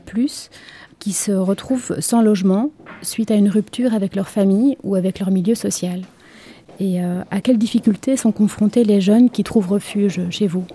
qui 0.98 1.14
se 1.14 1.32
retrouvent 1.32 2.00
sans 2.00 2.24
logement 2.24 2.72
suite 3.04 3.30
à 3.30 3.36
une 3.36 3.50
rupture 3.50 3.94
avec 3.94 4.16
leur 4.16 4.30
famille 4.30 4.76
ou 4.82 4.96
avec 4.96 5.20
leur 5.20 5.30
milieu 5.30 5.54
social. 5.54 6.02
Et 6.80 7.01
euh, 7.03 7.21
à 7.32 7.41
quelles 7.41 7.57
difficultés 7.57 8.17
sont 8.17 8.32
confrontés 8.32 8.84
les 8.84 8.99
jeunes 9.01 9.30
qui 9.30 9.43
trouvent 9.43 9.69
refuge 9.69 10.19
chez 10.30 10.47
vous? 10.47 10.65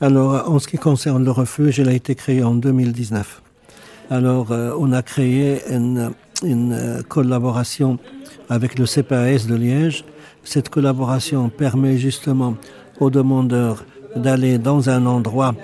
Alors, 0.00 0.48
en 0.50 0.58
ce 0.58 0.68
qui 0.68 0.76
concerne 0.78 1.24
le 1.24 1.30
refuge, 1.30 1.78
il 1.78 1.88
a 1.88 1.92
été 1.92 2.14
créé 2.14 2.42
en 2.42 2.54
2019. 2.54 3.42
Alors, 4.10 4.52
euh, 4.52 4.72
on 4.78 4.92
a 4.92 5.02
créé 5.02 5.58
une, 5.70 6.12
euh, 6.44 7.02
collaboration 7.02 7.98
avec 8.48 8.78
le 8.78 8.86
CPAS 8.86 9.46
de 9.48 9.54
Liège. 9.54 10.04
Cette 10.44 10.68
collaboration 10.68 11.48
permet 11.50 11.98
justement 11.98 12.54
aux 13.00 13.10
demandeurs 13.10 13.84
d'aller 14.16 14.58
dans 14.58 14.88
un 14.88 15.04
endroit 15.04 15.54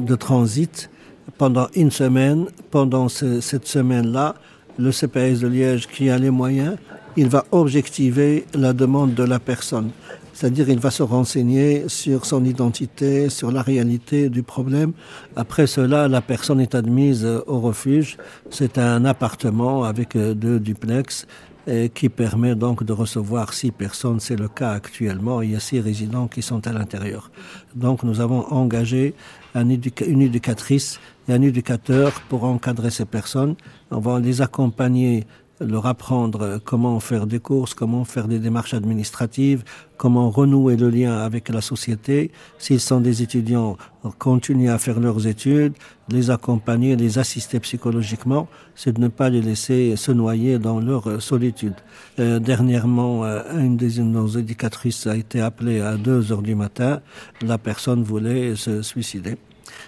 de 0.00 0.14
transit 0.16 0.90
pendant 1.38 1.68
une 1.74 1.90
semaine. 1.90 2.46
Pendant 2.70 3.08
ce- 3.08 3.40
cette 3.40 3.66
semaine-là, 3.66 4.34
le 4.78 4.92
CPS 4.92 5.40
de 5.40 5.48
Liège, 5.48 5.86
qui 5.88 6.10
a 6.10 6.18
les 6.18 6.30
moyens, 6.30 6.76
il 7.16 7.28
va 7.28 7.44
objectiver 7.50 8.44
la 8.54 8.72
demande 8.72 9.14
de 9.14 9.22
la 9.22 9.38
personne. 9.38 9.90
C'est-à-dire, 10.32 10.70
il 10.70 10.78
va 10.78 10.90
se 10.90 11.02
renseigner 11.02 11.84
sur 11.88 12.24
son 12.24 12.44
identité, 12.44 13.28
sur 13.28 13.52
la 13.52 13.62
réalité 13.62 14.30
du 14.30 14.42
problème. 14.42 14.92
Après 15.36 15.66
cela, 15.66 16.08
la 16.08 16.22
personne 16.22 16.60
est 16.60 16.74
admise 16.74 17.26
au 17.46 17.60
refuge. 17.60 18.16
C'est 18.50 18.78
un 18.78 19.04
appartement 19.04 19.84
avec 19.84 20.16
deux 20.16 20.58
duplex 20.58 21.26
et 21.66 21.90
qui 21.90 22.08
permet 22.08 22.54
donc 22.54 22.82
de 22.82 22.92
recevoir 22.92 23.52
six 23.52 23.70
personnes. 23.70 24.20
C'est 24.20 24.36
le 24.36 24.48
cas 24.48 24.72
actuellement. 24.72 25.42
Il 25.42 25.52
y 25.52 25.54
a 25.54 25.60
six 25.60 25.80
résidents 25.80 26.28
qui 26.28 26.42
sont 26.42 26.66
à 26.66 26.72
l'intérieur. 26.72 27.30
Donc, 27.74 28.02
nous 28.02 28.20
avons 28.20 28.46
engagé 28.50 29.14
une 29.54 29.70
éducatrice 29.70 30.98
et 31.28 31.34
un 31.34 31.42
éducateur 31.42 32.20
pour 32.28 32.44
encadrer 32.44 32.90
ces 32.90 33.04
personnes. 33.04 33.54
On 33.90 34.00
va 34.00 34.18
les 34.18 34.40
accompagner 34.42 35.24
leur 35.66 35.86
apprendre 35.86 36.60
comment 36.64 37.00
faire 37.00 37.26
des 37.26 37.40
courses, 37.40 37.74
comment 37.74 38.04
faire 38.04 38.28
des 38.28 38.38
démarches 38.38 38.74
administratives, 38.74 39.64
comment 39.96 40.30
renouer 40.30 40.76
le 40.76 40.90
lien 40.90 41.18
avec 41.18 41.48
la 41.48 41.60
société. 41.60 42.30
S'ils 42.58 42.80
sont 42.80 43.00
des 43.00 43.22
étudiants, 43.22 43.76
continuer 44.18 44.68
à 44.68 44.78
faire 44.78 45.00
leurs 45.00 45.26
études, 45.26 45.74
les 46.08 46.30
accompagner, 46.30 46.96
les 46.96 47.18
assister 47.18 47.60
psychologiquement, 47.60 48.48
c'est 48.74 48.92
de 48.92 49.00
ne 49.00 49.08
pas 49.08 49.30
les 49.30 49.40
laisser 49.40 49.96
se 49.96 50.12
noyer 50.12 50.58
dans 50.58 50.80
leur 50.80 51.22
solitude. 51.22 51.74
Euh, 52.18 52.38
dernièrement, 52.38 53.24
euh, 53.24 53.42
une 53.58 53.76
de 53.76 53.88
nos 54.02 54.28
éducatrices 54.28 55.06
a 55.06 55.16
été 55.16 55.40
appelée 55.40 55.80
à 55.80 55.96
2 55.96 56.32
heures 56.32 56.42
du 56.42 56.54
matin. 56.54 57.00
La 57.40 57.58
personne 57.58 58.02
voulait 58.02 58.56
se 58.56 58.82
suicider. 58.82 59.36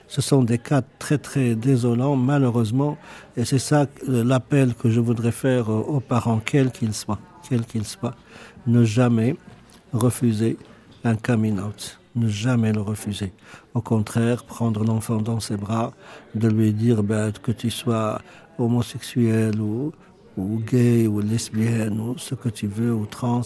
Ce 0.08 0.20
sont 0.20 0.42
des 0.42 0.58
cas 0.58 0.82
très 0.98 1.18
très 1.18 1.54
désolants, 1.54 2.16
malheureusement, 2.16 2.96
et 3.36 3.44
c'est 3.44 3.58
ça 3.58 3.86
euh, 4.08 4.22
l'appel 4.22 4.74
que 4.74 4.90
je 4.90 5.00
voudrais 5.00 5.32
faire 5.32 5.70
euh, 5.70 5.80
aux 5.80 6.00
parents, 6.00 6.40
quels 6.44 6.70
qu'ils 6.70 6.94
soient, 6.94 7.18
quels 7.48 7.64
qu'ils 7.64 7.86
soient, 7.86 8.14
ne 8.66 8.84
jamais 8.84 9.36
refuser 9.92 10.58
un 11.04 11.16
coming 11.16 11.58
out, 11.58 11.98
ne 12.16 12.28
jamais 12.28 12.72
le 12.72 12.80
refuser. 12.80 13.32
Au 13.74 13.80
contraire, 13.80 14.44
prendre 14.44 14.84
l'enfant 14.84 15.16
dans 15.16 15.40
ses 15.40 15.56
bras, 15.56 15.92
de 16.34 16.48
lui 16.48 16.72
dire 16.72 17.02
ben, 17.02 17.32
que 17.32 17.52
tu 17.52 17.70
sois 17.70 18.20
homosexuel 18.58 19.60
ou, 19.60 19.92
ou 20.36 20.58
gay 20.58 21.06
ou 21.06 21.20
lesbienne 21.20 22.00
ou 22.00 22.18
ce 22.18 22.34
que 22.34 22.48
tu 22.48 22.66
veux 22.66 22.92
ou 22.92 23.06
trans, 23.06 23.42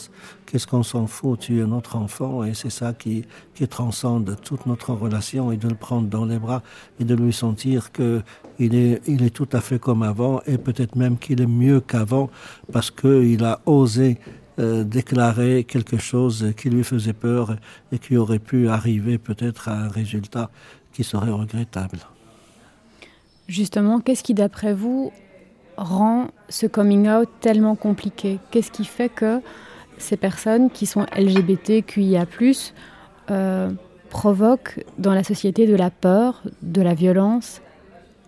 qu'est-ce 0.46 0.66
qu'on 0.66 0.82
s'en 0.82 1.06
fout, 1.06 1.40
tu 1.40 1.60
es 1.60 1.66
notre 1.66 1.96
enfant 1.96 2.44
et 2.44 2.54
c'est 2.54 2.70
ça 2.70 2.92
qui, 2.92 3.24
qui 3.54 3.68
transcende 3.68 4.36
toute 4.42 4.66
notre 4.66 4.92
relation 4.92 5.52
et 5.52 5.56
de 5.56 5.68
le 5.68 5.74
prendre 5.74 6.08
dans 6.08 6.24
les 6.24 6.38
bras 6.38 6.62
et 7.00 7.04
de 7.04 7.14
lui 7.14 7.32
sentir 7.32 7.92
que 7.92 8.22
il 8.58 8.74
est, 8.74 9.02
il 9.06 9.22
est 9.22 9.30
tout 9.30 9.48
à 9.52 9.60
fait 9.60 9.78
comme 9.78 10.02
avant 10.02 10.40
et 10.46 10.58
peut-être 10.58 10.96
même 10.96 11.18
qu'il 11.18 11.40
est 11.40 11.46
mieux 11.46 11.80
qu'avant 11.80 12.30
parce 12.72 12.90
qu'il 12.90 13.44
a 13.44 13.60
osé 13.66 14.18
euh, 14.58 14.82
déclarer 14.82 15.62
quelque 15.62 15.98
chose 15.98 16.52
qui 16.56 16.68
lui 16.68 16.82
faisait 16.82 17.12
peur 17.12 17.54
et 17.92 17.98
qui 18.00 18.16
aurait 18.16 18.40
pu 18.40 18.68
arriver 18.68 19.16
peut-être 19.16 19.68
à 19.68 19.84
un 19.84 19.88
résultat 19.88 20.50
qui 20.92 21.04
serait 21.04 21.30
regrettable. 21.30 21.98
Justement, 23.46 24.00
qu'est-ce 24.00 24.24
qui, 24.24 24.34
d'après 24.34 24.74
vous, 24.74 25.12
rend 25.78 26.28
ce 26.48 26.66
coming 26.66 27.08
out 27.08 27.28
tellement 27.40 27.76
compliqué 27.76 28.38
Qu'est-ce 28.50 28.70
qui 28.70 28.84
fait 28.84 29.08
que 29.08 29.40
ces 29.96 30.16
personnes 30.16 30.70
qui 30.70 30.86
sont 30.86 31.06
LGBTQIA, 31.16 32.26
euh, 33.30 33.70
provoquent 34.10 34.84
dans 34.98 35.14
la 35.14 35.24
société 35.24 35.66
de 35.66 35.76
la 35.76 35.90
peur, 35.90 36.42
de 36.62 36.82
la 36.82 36.94
violence? 36.94 37.60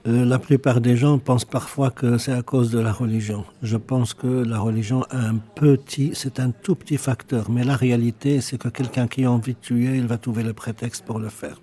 Euh, 0.07 0.25
la 0.25 0.39
plupart 0.39 0.81
des 0.81 0.97
gens 0.97 1.19
pensent 1.19 1.45
parfois 1.45 1.91
que 1.91 2.17
c'est 2.17 2.33
à 2.33 2.43
cause 2.43 2.71
de 2.71 2.79
la 2.79 2.93
religion. 2.93 3.45
Je 3.63 3.77
pense 3.77 4.15
que 4.15 4.27
la 4.27 4.59
religion 4.59 5.03
a 5.11 5.19
un 5.19 5.37
petit, 5.37 6.13
c'est 6.15 6.41
un 6.41 6.51
tout 6.51 6.75
petit 6.75 6.97
facteur, 6.97 7.51
mais 7.51 7.65
la 7.65 7.77
réalité, 7.77 8.41
c'est 8.41 8.57
que 8.57 8.69
quelqu'un 8.69 9.09
qui 9.09 9.25
a 9.25 9.31
envie 9.31 9.55
de 9.55 9.59
tuer, 9.61 9.97
il 9.97 10.07
va 10.07 10.17
trouver 10.17 10.43
le 10.43 10.55
prétexte 10.55 11.05
pour 11.05 11.19
le 11.19 11.29
faire. 11.29 11.61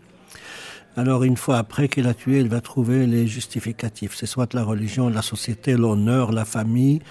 Alors 0.98 1.24
une 1.24 1.38
fois 1.38 1.60
après 1.60 1.90
qu'il 1.90 2.08
a 2.08 2.16
tué, 2.16 2.40
il 2.40 2.50
va 2.50 2.60
trouver 2.60 3.06
les 3.06 3.28
justificatifs. 3.28 4.16
C'est 4.16 4.26
soit 4.26 4.56
la 4.56 4.64
religion, 4.64 5.10
la 5.10 5.22
société, 5.22 5.78
l'honneur, 5.78 6.32
la 6.32 6.44
famille, 6.44 7.02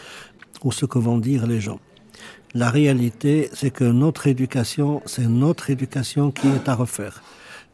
ou 0.64 0.72
ce 0.72 0.86
que 0.86 0.98
vont 0.98 1.18
dire 1.18 1.46
les 1.46 1.60
gens. 1.60 1.78
La 2.52 2.68
réalité, 2.68 3.48
c'est 3.52 3.70
que 3.70 3.84
notre 3.84 4.26
éducation, 4.26 5.02
c'est 5.06 5.28
notre 5.28 5.70
éducation 5.70 6.32
qui 6.32 6.48
est 6.48 6.68
à 6.68 6.74
refaire. 6.74 7.22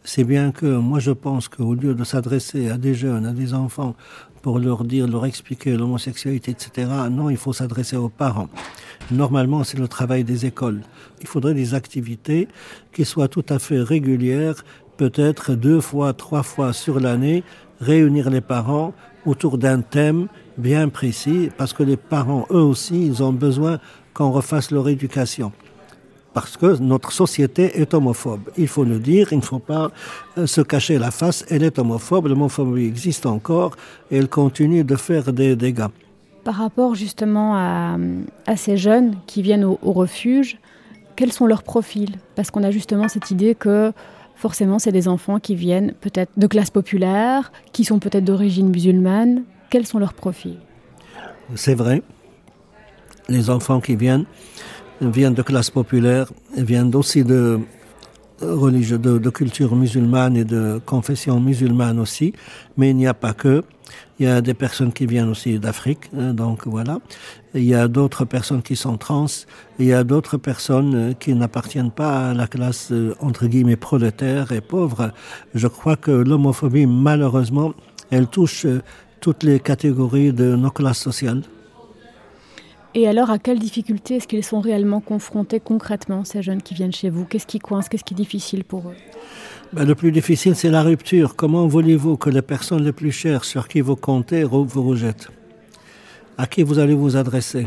C'est 0.05 0.25
bien 0.25 0.53
que 0.53 0.67
moi 0.67 0.99
je 0.99 1.13
pense 1.13 1.49
qu'au 1.49 1.75
lieu 1.75 1.95
de 1.95 2.05
s'adresser 2.05 2.69
à 2.69 2.77
des 2.77 2.95
jeunes, 2.95 3.25
à 3.25 3.33
des 3.33 3.55
enfants, 3.55 3.95
pour 4.43 4.59
leur 4.59 4.85
dire, 4.85 5.07
leur 5.09 5.25
expliquer 5.25 5.77
l'homosexualité, 5.77 6.51
etc., 6.51 6.91
non, 7.11 7.31
il 7.31 7.37
faut 7.39 7.53
s'adresser 7.53 7.97
aux 7.97 8.09
parents. 8.09 8.49
Normalement, 9.11 9.63
c'est 9.65 9.79
le 9.79 9.89
travail 9.89 10.25
des 10.25 10.45
écoles. 10.45 10.83
Il 11.21 11.29
faudrait 11.29 11.55
des 11.55 11.75
activités 11.75 12.49
qui 12.93 13.05
soient 13.05 13.29
tout 13.29 13.47
à 13.49 13.61
fait 13.61 13.81
régulières, 13.81 14.65
peut-être 14.97 15.55
deux 15.55 15.80
fois, 15.80 16.12
trois 16.12 16.43
fois 16.43 16.72
sur 16.72 17.01
l'année, 17.01 17.45
réunir 17.80 18.30
les 18.30 18.40
parents 18.40 18.93
autour 19.26 19.59
d'un 19.59 19.80
thème 19.80 20.28
bien 20.59 20.88
précis, 20.88 21.51
parce 21.57 21.72
que 21.72 21.82
les 21.82 21.97
parents, 21.97 22.47
eux 22.51 22.62
aussi, 22.62 23.07
ils 23.07 23.22
ont 23.22 23.32
besoin 23.32 23.78
qu'on 24.14 24.30
refasse 24.30 24.70
leur 24.70 24.88
éducation 24.88 25.53
parce 26.34 26.57
que 26.57 26.78
notre 26.78 27.12
société 27.12 27.80
est 27.80 27.95
homophobe. 27.95 28.51
Il 28.57 28.68
faut 28.68 28.84
le 28.84 28.99
dire, 28.99 29.32
il 29.32 29.38
ne 29.38 29.43
faut 29.43 29.59
pas 29.59 29.90
euh, 30.38 30.47
se 30.47 30.61
cacher 30.61 30.99
la 30.99 31.11
face, 31.11 31.45
elle 31.51 31.62
est 31.62 31.78
homophobe, 31.78 32.26
l'homophobie 32.26 32.86
existe 32.86 33.26
encore 33.26 33.76
et 34.11 34.18
elle 34.18 34.28
continue 34.28 34.84
de 34.84 34.97
faire 34.97 35.32
des 35.32 35.57
dégâts. 35.57 35.88
Par 36.45 36.55
rapport 36.57 36.95
justement 36.95 37.55
à, 37.57 37.97
ces 38.57 38.76
jeunes 38.76 39.16
qui 39.26 39.43
viennent 39.43 39.64
au, 39.64 39.78
refuge, 39.82 40.59
quels 41.14 41.32
sont 41.32 41.47
leurs 41.47 41.62
profils? 41.62 42.16
Parce 42.34 42.51
qu'on 42.51 42.64
a 42.64 42.72
justement 42.72 43.09
cette 43.09 43.30
idée 43.30 43.55
que 43.55 43.93
forcément 44.43 44.80
c'est 44.80 44.90
des 44.90 45.07
enfants 45.07 45.38
qui 45.38 45.55
viennent 45.55 45.95
peut-être 46.01 46.32
de 46.36 46.49
classe 46.49 46.70
populaire, 46.70 47.53
qui 47.72 47.84
sont 47.84 48.01
peut-être 48.01 48.24
d'origine 48.24 48.70
musulmane. 48.70 49.45
Quels 49.70 49.86
sont 49.86 50.01
leurs 50.01 50.14
profils? 50.14 50.59
C'est 51.55 51.76
vrai. 51.76 52.03
Les 53.28 53.51
enfants 53.51 53.80
qui 53.80 53.95
viennent, 53.95 54.26
viennent 55.01 55.34
de 55.34 55.43
classe 55.43 55.70
populaire, 55.70 56.26
viennent 56.57 56.93
aussi 56.97 57.22
de 57.22 57.61
religieux, 58.40 58.99
de, 58.99 59.30
culture 59.30 59.76
musulmane 59.76 60.36
et 60.36 60.45
de 60.45 60.80
confession 60.84 61.38
musulmane 61.38 62.01
aussi, 62.01 62.32
mais 62.76 62.90
il 62.90 62.97
n'y 62.97 63.07
a 63.07 63.14
pas 63.14 63.34
que. 63.34 63.62
Il 64.23 64.27
y 64.27 64.31
a 64.31 64.41
des 64.41 64.55
personnes 64.55 64.93
qui 64.93 65.05
viennent 65.07 65.31
aussi 65.31 65.59
d'Afrique, 65.59 66.09
hein, 66.16 66.33
donc 66.33 66.68
voilà. 66.68 67.01
Il 67.55 67.64
y 67.64 67.75
a 67.75 67.89
d'autres 67.89 68.25
personnes 68.25 68.62
qui 68.62 68.77
sont 68.77 68.97
trans, 68.97 69.27
il 69.81 69.87
y 69.87 69.93
a 69.93 70.05
d'autres 70.05 70.37
personnes 70.37 70.95
euh, 70.95 71.12
qui 71.12 71.35
n'appartiennent 71.35 71.91
pas 71.91 72.31
à 72.31 72.33
la 72.33 72.47
classe, 72.47 72.93
euh, 72.93 73.16
entre 73.18 73.49
guillemets, 73.49 73.75
prolétaire 73.75 74.53
et 74.53 74.61
pauvre. 74.61 75.11
Je 75.57 75.66
crois 75.66 75.97
que 75.97 76.12
l'homophobie, 76.12 76.87
malheureusement, 76.87 77.75
elle 78.12 78.29
touche 78.29 78.64
euh, 78.64 78.81
toutes 79.20 79.43
les 79.43 79.59
catégories 79.59 80.33
de 80.33 80.55
nos 80.55 80.70
classes 80.70 81.01
sociales. 81.01 81.43
Et 82.95 83.09
alors, 83.09 83.29
à 83.29 83.41
quelles 83.41 83.59
difficultés 83.59 84.18
est-ce 84.18 84.29
qu'ils 84.29 84.45
sont 84.45 84.61
réellement 84.61 85.01
confrontés 85.01 85.59
concrètement, 85.59 86.25
ces 86.25 86.43
jeunes 86.43 86.62
qui 86.62 86.75
viennent 86.75 86.93
chez 86.93 87.11
vous? 87.11 87.25
Qu'est-ce 87.25 87.49
qui 87.49 87.59
coince? 87.59 87.89
Qu'est-ce 87.89 88.05
qui 88.05 88.14
est 88.14 88.16
difficile 88.16 88.62
pour 88.62 88.89
eux? 88.89 88.97
Ben, 89.73 89.87
Le 89.87 89.95
plus 89.95 90.12
difficile, 90.12 90.55
c'est 90.55 90.70
la 90.70 90.83
rupture. 90.83 91.37
Comment 91.37 91.66
voulez-vous 91.66 92.16
que 92.16 92.31
les 92.31 92.43
personnes 92.43 92.85
les 92.85 92.93
plus 92.93 93.12
chères 93.12 93.45
sur 93.45 93.68
qui 93.68 93.81
vous 93.81 93.97
comptez 93.97 94.45
vous 94.45 94.66
rejettent? 94.83 95.29
À 96.39 96.47
qui 96.47 96.62
vous 96.62 96.79
allez 96.79 96.95
vous 96.95 97.16
adresser? 97.16 97.66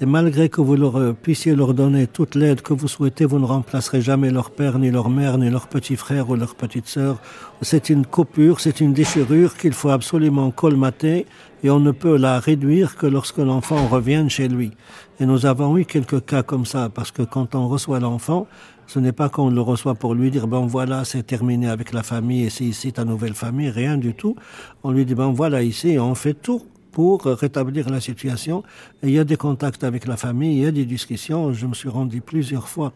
Et 0.00 0.06
malgré 0.06 0.48
que 0.48 0.60
vous 0.60 0.74
leur, 0.74 0.96
euh, 0.96 1.12
puissiez 1.12 1.54
leur 1.54 1.74
donner 1.74 2.08
toute 2.08 2.34
l'aide 2.34 2.60
que 2.60 2.72
vous 2.72 2.88
souhaitez, 2.88 3.24
vous 3.24 3.38
ne 3.38 3.44
remplacerez 3.44 4.00
jamais 4.00 4.30
leur 4.30 4.50
père, 4.50 4.80
ni 4.80 4.90
leur 4.90 5.08
mère, 5.10 5.38
ni 5.38 5.48
leur 5.48 5.68
petit 5.68 5.94
frère 5.94 6.28
ou 6.30 6.34
leur 6.34 6.56
petite 6.56 6.88
sœur. 6.88 7.20
C'est 7.60 7.88
une 7.88 8.04
coupure, 8.04 8.58
c'est 8.58 8.80
une 8.80 8.94
déchirure 8.94 9.56
qu'il 9.56 9.74
faut 9.74 9.90
absolument 9.90 10.50
colmater 10.50 11.26
et 11.62 11.70
on 11.70 11.78
ne 11.78 11.92
peut 11.92 12.16
la 12.16 12.40
réduire 12.40 12.96
que 12.96 13.06
lorsque 13.06 13.38
l'enfant 13.38 13.86
revient 13.86 14.26
chez 14.28 14.48
lui. 14.48 14.72
Et 15.20 15.26
nous 15.26 15.46
avons 15.46 15.76
eu 15.78 15.84
quelques 15.84 16.24
cas 16.24 16.42
comme 16.42 16.66
ça, 16.66 16.88
parce 16.92 17.12
que 17.12 17.22
quand 17.22 17.54
on 17.54 17.68
reçoit 17.68 18.00
l'enfant, 18.00 18.48
ce 18.86 18.98
n'est 18.98 19.12
pas 19.12 19.28
qu'on 19.28 19.50
le 19.50 19.60
reçoit 19.60 19.94
pour 19.94 20.14
lui 20.14 20.30
dire, 20.30 20.46
ben 20.46 20.66
voilà, 20.66 21.04
c'est 21.04 21.22
terminé 21.22 21.68
avec 21.68 21.92
la 21.92 22.02
famille 22.02 22.44
et 22.44 22.50
c'est 22.50 22.64
ici 22.64 22.92
ta 22.92 23.04
nouvelle 23.04 23.34
famille, 23.34 23.70
rien 23.70 23.96
du 23.96 24.14
tout. 24.14 24.36
On 24.82 24.90
lui 24.90 25.04
dit, 25.04 25.14
ben 25.14 25.32
voilà, 25.32 25.62
ici, 25.62 25.98
on 25.98 26.14
fait 26.14 26.34
tout 26.34 26.62
pour 26.92 27.24
rétablir 27.24 27.88
la 27.88 28.00
situation. 28.00 28.62
Il 29.02 29.10
y 29.10 29.18
a 29.18 29.24
des 29.24 29.36
contacts 29.36 29.82
avec 29.82 30.06
la 30.06 30.16
famille, 30.16 30.58
il 30.58 30.62
y 30.62 30.66
a 30.66 30.70
des 30.70 30.84
discussions. 30.84 31.52
Je 31.52 31.66
me 31.66 31.74
suis 31.74 31.88
rendu 31.88 32.20
plusieurs 32.20 32.68
fois 32.68 32.92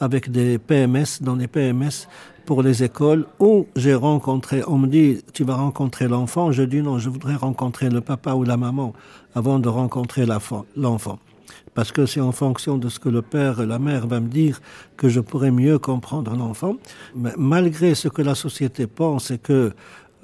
avec 0.00 0.30
des 0.30 0.58
PMS, 0.58 1.20
dans 1.20 1.36
des 1.36 1.46
PMS 1.46 2.08
pour 2.46 2.62
les 2.62 2.82
écoles 2.82 3.26
où 3.38 3.66
j'ai 3.76 3.94
rencontré, 3.94 4.62
on 4.66 4.78
me 4.78 4.86
dit, 4.86 5.22
tu 5.32 5.44
vas 5.44 5.56
rencontrer 5.56 6.08
l'enfant. 6.08 6.52
Je 6.52 6.62
dis 6.62 6.82
non, 6.82 6.98
je 6.98 7.08
voudrais 7.08 7.36
rencontrer 7.36 7.90
le 7.90 8.00
papa 8.00 8.32
ou 8.34 8.44
la 8.44 8.56
maman 8.56 8.92
avant 9.34 9.58
de 9.58 9.68
rencontrer 9.68 10.26
l'enfant. 10.26 11.18
Parce 11.74 11.90
que 11.92 12.06
c'est 12.06 12.20
en 12.20 12.32
fonction 12.32 12.78
de 12.78 12.88
ce 12.88 12.98
que 13.00 13.08
le 13.08 13.22
père 13.22 13.60
et 13.60 13.66
la 13.66 13.78
mère 13.78 14.06
va 14.06 14.20
me 14.20 14.28
dire 14.28 14.60
que 14.96 15.08
je 15.08 15.20
pourrais 15.20 15.50
mieux 15.50 15.78
comprendre 15.78 16.34
l'enfant. 16.36 16.76
Mais 17.16 17.32
malgré 17.36 17.94
ce 17.94 18.08
que 18.08 18.22
la 18.22 18.34
société 18.34 18.86
pense 18.86 19.30
et 19.30 19.38
que 19.38 19.72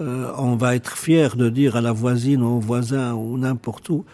euh, 0.01 0.32
on 0.38 0.57
va 0.57 0.76
être 0.76 0.96
fier 0.96 1.36
de 1.36 1.51
dire 1.51 1.76
à 1.76 1.80
la 1.80 1.92
voisine 1.92 2.42
ou 2.42 2.57
au 2.57 2.61
voisin 2.61 3.14
ou 3.14 3.36
n'importe 3.36 3.90
où, 3.90 4.05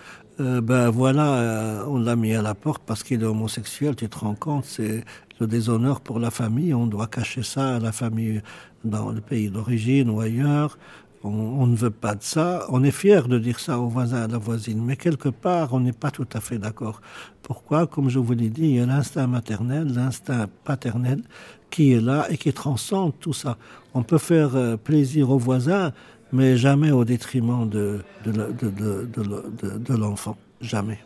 euh, 0.41 0.61
ben 0.61 0.91
voilà, 0.91 1.35
euh, 1.35 1.85
on 1.87 1.99
l'a 1.99 2.17
mis 2.17 2.35
à 2.35 2.43
la 2.43 2.55
porte 2.55 2.83
parce 2.85 3.03
qu'il 3.03 3.23
est 3.23 3.27
homosexuel, 3.27 3.95
tu 3.97 4.09
te 4.09 4.19
rends 4.19 4.35
compte, 4.35 4.65
c'est 4.65 5.05
le 5.41 5.47
déshonneur 5.47 6.01
pour 6.01 6.19
la 6.19 6.31
famille, 6.31 6.75
on 6.75 6.87
doit 6.87 7.07
cacher 7.07 7.43
ça 7.43 7.77
à 7.77 7.79
la 7.79 7.93
famille 7.93 8.43
dans 8.85 9.11
le 9.11 9.21
pays 9.21 9.49
d'origine 9.49 10.11
ou 10.11 10.21
ailleurs. 10.21 10.79
On, 11.27 11.67
ne 11.67 11.77
veut 11.77 11.91
pas 11.91 12.15
de 12.15 12.23
ça. 12.23 12.67
On 12.69 12.85
est 12.85 12.91
fier 12.91 13.27
de 13.29 13.39
dire 13.39 13.59
ça 13.59 13.79
aux 13.81 13.89
voisins, 13.89 14.23
à 14.23 14.29
la 14.29 14.39
voisine, 14.39 14.83
mais 14.83 14.97
quelque 14.97 15.29
part, 15.29 15.75
on 15.75 15.81
n'est 15.81 15.93
pas 15.93 16.11
tout 16.11 16.29
à 16.33 16.41
fait 16.41 16.59
d'accord. 16.59 17.01
Pourquoi? 17.43 17.87
Comme 17.87 18.09
je 18.09 18.19
vous 18.19 18.33
l'ai 18.33 18.49
dit, 18.49 18.63
il 18.63 18.77
y 18.77 18.81
a 18.81 18.87
l'instinct 18.87 19.27
maternel, 19.27 19.93
l'instinct 19.93 20.47
paternel 20.65 21.23
qui 21.71 21.93
est 21.93 22.01
là 22.01 22.27
et 22.31 22.37
qui 22.37 22.53
transcende 22.53 23.13
tout 23.19 23.33
ça. 23.33 23.57
On 23.95 24.03
peut 24.03 24.19
faire 24.19 24.55
euh, 24.55 24.77
plaisir 24.77 25.31
aux 25.31 25.39
voisins, 25.39 25.93
mais 26.33 26.57
jamais 26.57 26.91
au 26.91 27.05
détriment 27.05 27.69
de, 27.69 28.01
de, 28.25 29.95
l'enfant. 29.95 30.37
Jamais. 30.61 30.99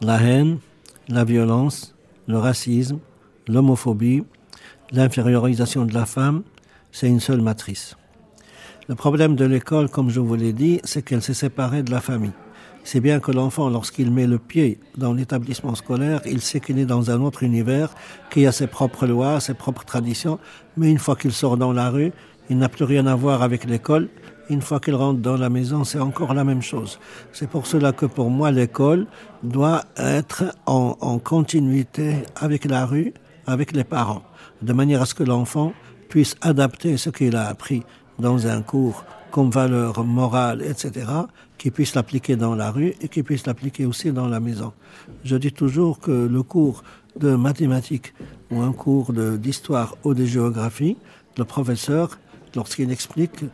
La 0.00 0.20
haine, 0.22 0.58
la 1.08 1.24
violence, 1.24 1.94
le 2.28 2.38
racisme, 2.38 2.98
l'homophobie, 3.48 4.24
l'infériorisation 4.92 5.84
de 5.84 5.94
la 5.94 6.06
femme, 6.06 6.42
c'est 6.92 7.08
une 7.08 7.20
seule 7.20 7.40
matrice. 7.40 7.96
Le 8.88 8.96
problème 8.96 9.36
de 9.36 9.44
l'école, 9.44 9.88
comme 9.88 10.10
je 10.10 10.18
vous 10.18 10.34
l'ai 10.34 10.52
dit, 10.52 10.80
c'est 10.82 11.02
qu'elle 11.02 11.22
s'est 11.22 11.34
séparée 11.34 11.84
de 11.84 11.92
la 11.92 12.00
famille. 12.00 12.32
C'est 12.82 12.98
bien 12.98 13.20
que 13.20 13.30
l'enfant, 13.30 13.70
lorsqu'il 13.70 14.10
met 14.10 14.26
le 14.26 14.40
pied 14.40 14.80
dans 14.96 15.12
l'établissement 15.12 15.76
scolaire, 15.76 16.20
il 16.26 16.40
sait 16.40 16.58
qu'il 16.58 16.80
est 16.80 16.84
dans 16.84 17.08
un 17.12 17.20
autre 17.20 17.44
univers, 17.44 17.94
qui 18.28 18.44
a 18.44 18.50
ses 18.50 18.66
propres 18.66 19.06
lois, 19.06 19.38
ses 19.38 19.54
propres 19.54 19.84
traditions, 19.84 20.40
mais 20.76 20.90
une 20.90 20.98
fois 20.98 21.14
qu'il 21.14 21.30
sort 21.30 21.56
dans 21.56 21.72
la 21.72 21.90
rue, 21.90 22.12
il 22.50 22.58
n'a 22.58 22.68
plus 22.68 22.84
rien 22.84 23.06
à 23.06 23.14
voir 23.14 23.42
avec 23.42 23.66
l'école. 23.66 24.08
Une 24.50 24.62
fois 24.62 24.80
qu'il 24.80 24.96
rentre 24.96 25.20
dans 25.20 25.36
la 25.36 25.48
maison, 25.48 25.84
c'est 25.84 26.00
encore 26.00 26.34
la 26.34 26.42
même 26.42 26.60
chose. 26.60 26.98
C'est 27.32 27.48
pour 27.48 27.68
cela 27.68 27.92
que 27.92 28.06
pour 28.06 28.30
moi, 28.30 28.50
l'école 28.50 29.06
doit 29.44 29.84
être 29.96 30.56
en, 30.66 30.96
en 31.00 31.20
continuité 31.20 32.16
avec 32.34 32.64
la 32.64 32.84
rue, 32.84 33.14
avec 33.46 33.70
les 33.70 33.84
parents, 33.84 34.24
de 34.60 34.72
manière 34.72 35.02
à 35.02 35.06
ce 35.06 35.14
que 35.14 35.22
l'enfant 35.22 35.72
puisse 36.08 36.34
adapter 36.40 36.96
ce 36.96 37.10
qu'il 37.10 37.36
a 37.36 37.46
appris 37.46 37.84
dans 38.22 38.46
un 38.46 38.62
cours 38.62 39.04
comme 39.30 39.50
valeur 39.50 40.04
morale, 40.04 40.62
etc., 40.62 41.06
qui 41.58 41.70
puisse 41.70 41.94
l'appliquer 41.94 42.36
dans 42.36 42.54
la 42.54 42.70
rue 42.70 42.94
et 43.00 43.08
qui 43.08 43.22
puisse 43.22 43.46
l'appliquer 43.46 43.84
aussi 43.84 44.12
dans 44.12 44.28
la 44.28 44.40
maison. 44.40 44.72
Je 45.24 45.36
dis 45.36 45.52
toujours 45.52 46.00
que 46.00 46.10
le 46.10 46.42
cours 46.42 46.82
de 47.18 47.34
mathématiques 47.34 48.14
ou 48.50 48.60
un 48.60 48.72
cours 48.72 49.12
d'histoire 49.12 49.96
ou 50.04 50.14
de 50.14 50.24
géographie, 50.24 50.96
le 51.36 51.44
professeur, 51.44 52.18
lorsqu'il 52.54 52.90
explique 52.90 53.44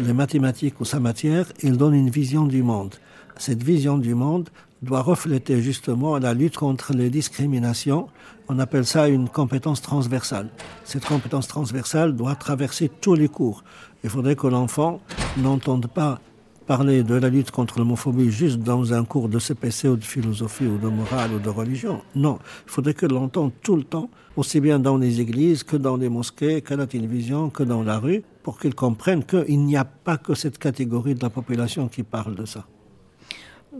les 0.00 0.12
mathématiques 0.12 0.80
ou 0.80 0.84
sa 0.84 1.00
matière, 1.00 1.46
il 1.62 1.76
donne 1.76 1.94
une 1.94 2.10
vision 2.10 2.46
du 2.46 2.62
monde. 2.62 2.94
Cette 3.38 3.62
vision 3.62 3.98
du 3.98 4.14
monde 4.14 4.48
doit 4.82 5.02
refléter 5.02 5.60
justement 5.60 6.18
la 6.18 6.34
lutte 6.34 6.56
contre 6.56 6.92
les 6.92 7.10
discriminations. 7.10 8.08
On 8.48 8.58
appelle 8.58 8.86
ça 8.86 9.08
une 9.08 9.28
compétence 9.28 9.82
transversale. 9.82 10.48
Cette 10.84 11.04
compétence 11.04 11.48
transversale 11.48 12.14
doit 12.14 12.36
traverser 12.36 12.90
tous 13.00 13.14
les 13.14 13.28
cours. 13.28 13.64
Il 14.04 14.10
faudrait 14.10 14.36
que 14.36 14.46
l'enfant 14.46 15.00
n'entende 15.36 15.86
pas 15.86 16.20
parler 16.66 17.04
de 17.04 17.14
la 17.14 17.28
lutte 17.28 17.52
contre 17.52 17.78
l'homophobie 17.78 18.30
juste 18.30 18.58
dans 18.58 18.92
un 18.92 19.04
cours 19.04 19.28
de 19.28 19.38
CPC 19.38 19.88
ou 19.88 19.96
de 19.96 20.04
philosophie 20.04 20.66
ou 20.66 20.78
de 20.78 20.88
morale 20.88 21.32
ou 21.34 21.38
de 21.38 21.48
religion. 21.48 22.02
Non, 22.14 22.38
il 22.66 22.70
faudrait 22.70 22.94
que 22.94 23.06
l'entende 23.06 23.52
tout 23.62 23.76
le 23.76 23.84
temps, 23.84 24.10
aussi 24.36 24.60
bien 24.60 24.78
dans 24.80 24.96
les 24.96 25.20
églises 25.20 25.62
que 25.62 25.76
dans 25.76 25.96
les 25.96 26.08
mosquées, 26.08 26.60
que 26.62 26.74
la 26.74 26.86
télévision, 26.86 27.50
que 27.50 27.62
dans 27.62 27.82
la 27.82 27.98
rue, 27.98 28.22
pour 28.42 28.58
qu'il 28.58 28.74
comprenne 28.74 29.24
qu'il 29.24 29.64
n'y 29.64 29.76
a 29.76 29.84
pas 29.84 30.18
que 30.18 30.34
cette 30.34 30.58
catégorie 30.58 31.14
de 31.14 31.22
la 31.22 31.30
population 31.30 31.88
qui 31.88 32.02
parle 32.02 32.34
de 32.34 32.44
ça. 32.44 32.66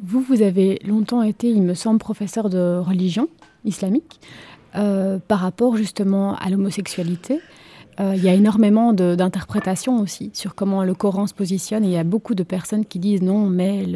Vous, 0.03 0.21
vous 0.21 0.43
avez 0.43 0.79
longtemps 0.85 1.23
été, 1.23 1.49
il 1.49 1.62
me 1.62 1.75
semble, 1.75 1.99
professeur 1.99 2.51
de 2.51 2.79
religion 2.79 3.29
islamique 3.64 4.21
euh, 4.75 5.19
par 5.19 5.41
rapport 5.41 5.77
justement 5.77 6.37
à 6.37 6.51
l'homosexualité. 6.51 7.41
Euh, 7.99 8.12
il 8.14 8.22
y 8.22 8.28
a 8.28 8.34
énormément 8.34 8.92
d'interprétations 8.92 10.01
aussi 10.01 10.30
sur 10.34 10.55
comment 10.55 10.84
le 10.84 10.94
Coran 10.94 11.26
se 11.26 11.34
positionne 11.34 11.84
il 11.84 11.90
y 11.90 11.97
a 11.97 12.05
beaucoup 12.05 12.34
de 12.34 12.42
personnes 12.42 12.84
qui 12.84 12.99
disent 12.99 13.22
non, 13.22 13.47
mais 13.47 13.86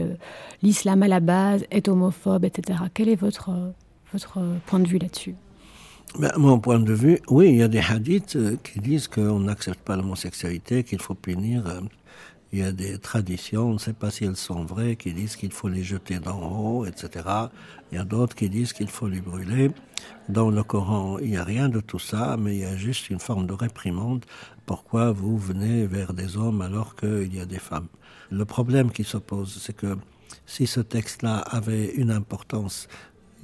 l'islam 0.63 1.03
à 1.03 1.09
la 1.09 1.21
base 1.21 1.65
est 1.71 1.89
homophobe, 1.89 2.45
etc. 2.45 2.79
Quel 2.95 3.09
est 3.09 3.21
votre, 3.21 3.51
votre 4.13 4.39
point 4.67 4.81
de 4.81 4.89
vue 4.89 4.99
là-dessus? 4.99 5.35
Ben, 6.19 6.33
Mon 6.37 6.59
point 6.59 6.81
de 6.81 6.93
vue, 6.93 7.21
oui, 7.29 7.51
il 7.51 7.57
y 7.57 7.63
a 7.63 7.69
des 7.69 7.81
hadiths 7.81 8.37
euh, 8.37 8.57
qui 8.65 8.81
disent 8.81 9.07
qu'on 9.07 9.41
n'accepte 9.41 9.81
pas 9.81 9.97
l'homosexualité, 9.97 10.83
qu'il 10.83 11.01
faut 11.01 11.15
punir. 11.15 11.65
Il 12.53 12.59
y 12.59 12.63
a 12.63 12.73
des 12.73 12.99
traditions, 12.99 13.71
on 13.71 13.75
ne 13.75 13.79
sait 13.79 13.93
pas 13.93 14.11
si 14.11 14.25
elles 14.25 14.37
sont 14.37 14.65
vraies, 14.65 14.97
qui 14.97 15.13
disent 15.13 15.37
qu'il 15.37 15.53
faut 15.53 15.69
les 15.69 15.85
jeter 15.85 16.19
d'en 16.19 16.41
haut, 16.41 16.85
etc. 16.85 17.25
Il 17.93 17.99
y 17.99 18.01
a 18.01 18.05
d'autres 18.05 18.35
qui 18.35 18.51
disent 18.51 18.73
qu'il 18.73 18.89
faut 18.89 19.07
les 19.07 19.21
brûler. 19.21 19.71
Dans 20.29 20.51
le 20.51 20.65
Coran, 20.65 21.19
il 21.21 21.31
n'y 21.31 21.37
a 21.37 21.45
rien 21.45 21.69
de 21.69 21.79
tout 21.79 22.01
ça, 22.01 22.37
mais 22.37 22.57
il 22.57 22.61
y 22.61 22.65
a 22.65 22.77
juste 22.77 23.09
une 23.09 23.21
forme 23.21 23.47
de 23.47 23.53
réprimande. 23.53 24.25
Pourquoi 24.67 25.13
vous 25.13 25.39
venez 25.39 25.87
vers 25.87 26.13
des 26.13 26.37
hommes 26.37 26.61
alors 26.61 26.97
qu'il 26.97 27.33
y 27.33 27.41
a 27.41 27.47
des 27.47 27.61
femmes? 27.61 27.89
Le 28.31 28.45
problème 28.45 28.91
qui 28.91 29.05
se 29.05 29.17
pose, 29.17 29.61
c'est 29.61 29.77
que 29.77 29.97
si 30.45 30.67
ce 30.67 30.81
texte-là 30.81 31.39
avait 31.39 31.95
une 31.95 32.11
importance 32.11 32.89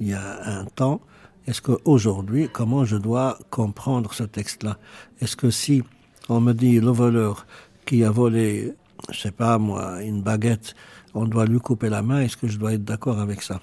il 0.01 0.09
y 0.09 0.13
a 0.13 0.59
un 0.59 0.65
temps, 0.65 1.01
est-ce 1.47 1.61
qu'aujourd'hui, 1.61 2.49
comment 2.51 2.83
je 2.83 2.97
dois 2.97 3.39
comprendre 3.49 4.13
ce 4.13 4.23
texte-là? 4.23 4.77
Est-ce 5.21 5.37
que 5.37 5.49
si 5.49 5.81
on 6.27 6.41
me 6.41 6.51
dit 6.53 6.81
le 6.81 6.91
voleur 6.91 7.47
qui 7.85 8.03
a 8.03 8.11
volé 8.11 8.73
je 9.11 9.19
sais 9.19 9.31
pas 9.31 9.57
moi, 9.57 10.01
une 10.03 10.21
baguette, 10.21 10.75
on 11.13 11.25
doit 11.25 11.45
lui 11.45 11.59
couper 11.59 11.89
la 11.89 12.01
main, 12.01 12.21
est-ce 12.21 12.37
que 12.37 12.47
je 12.47 12.57
dois 12.57 12.73
être 12.73 12.83
d'accord 12.83 13.19
avec 13.19 13.41
ça? 13.41 13.61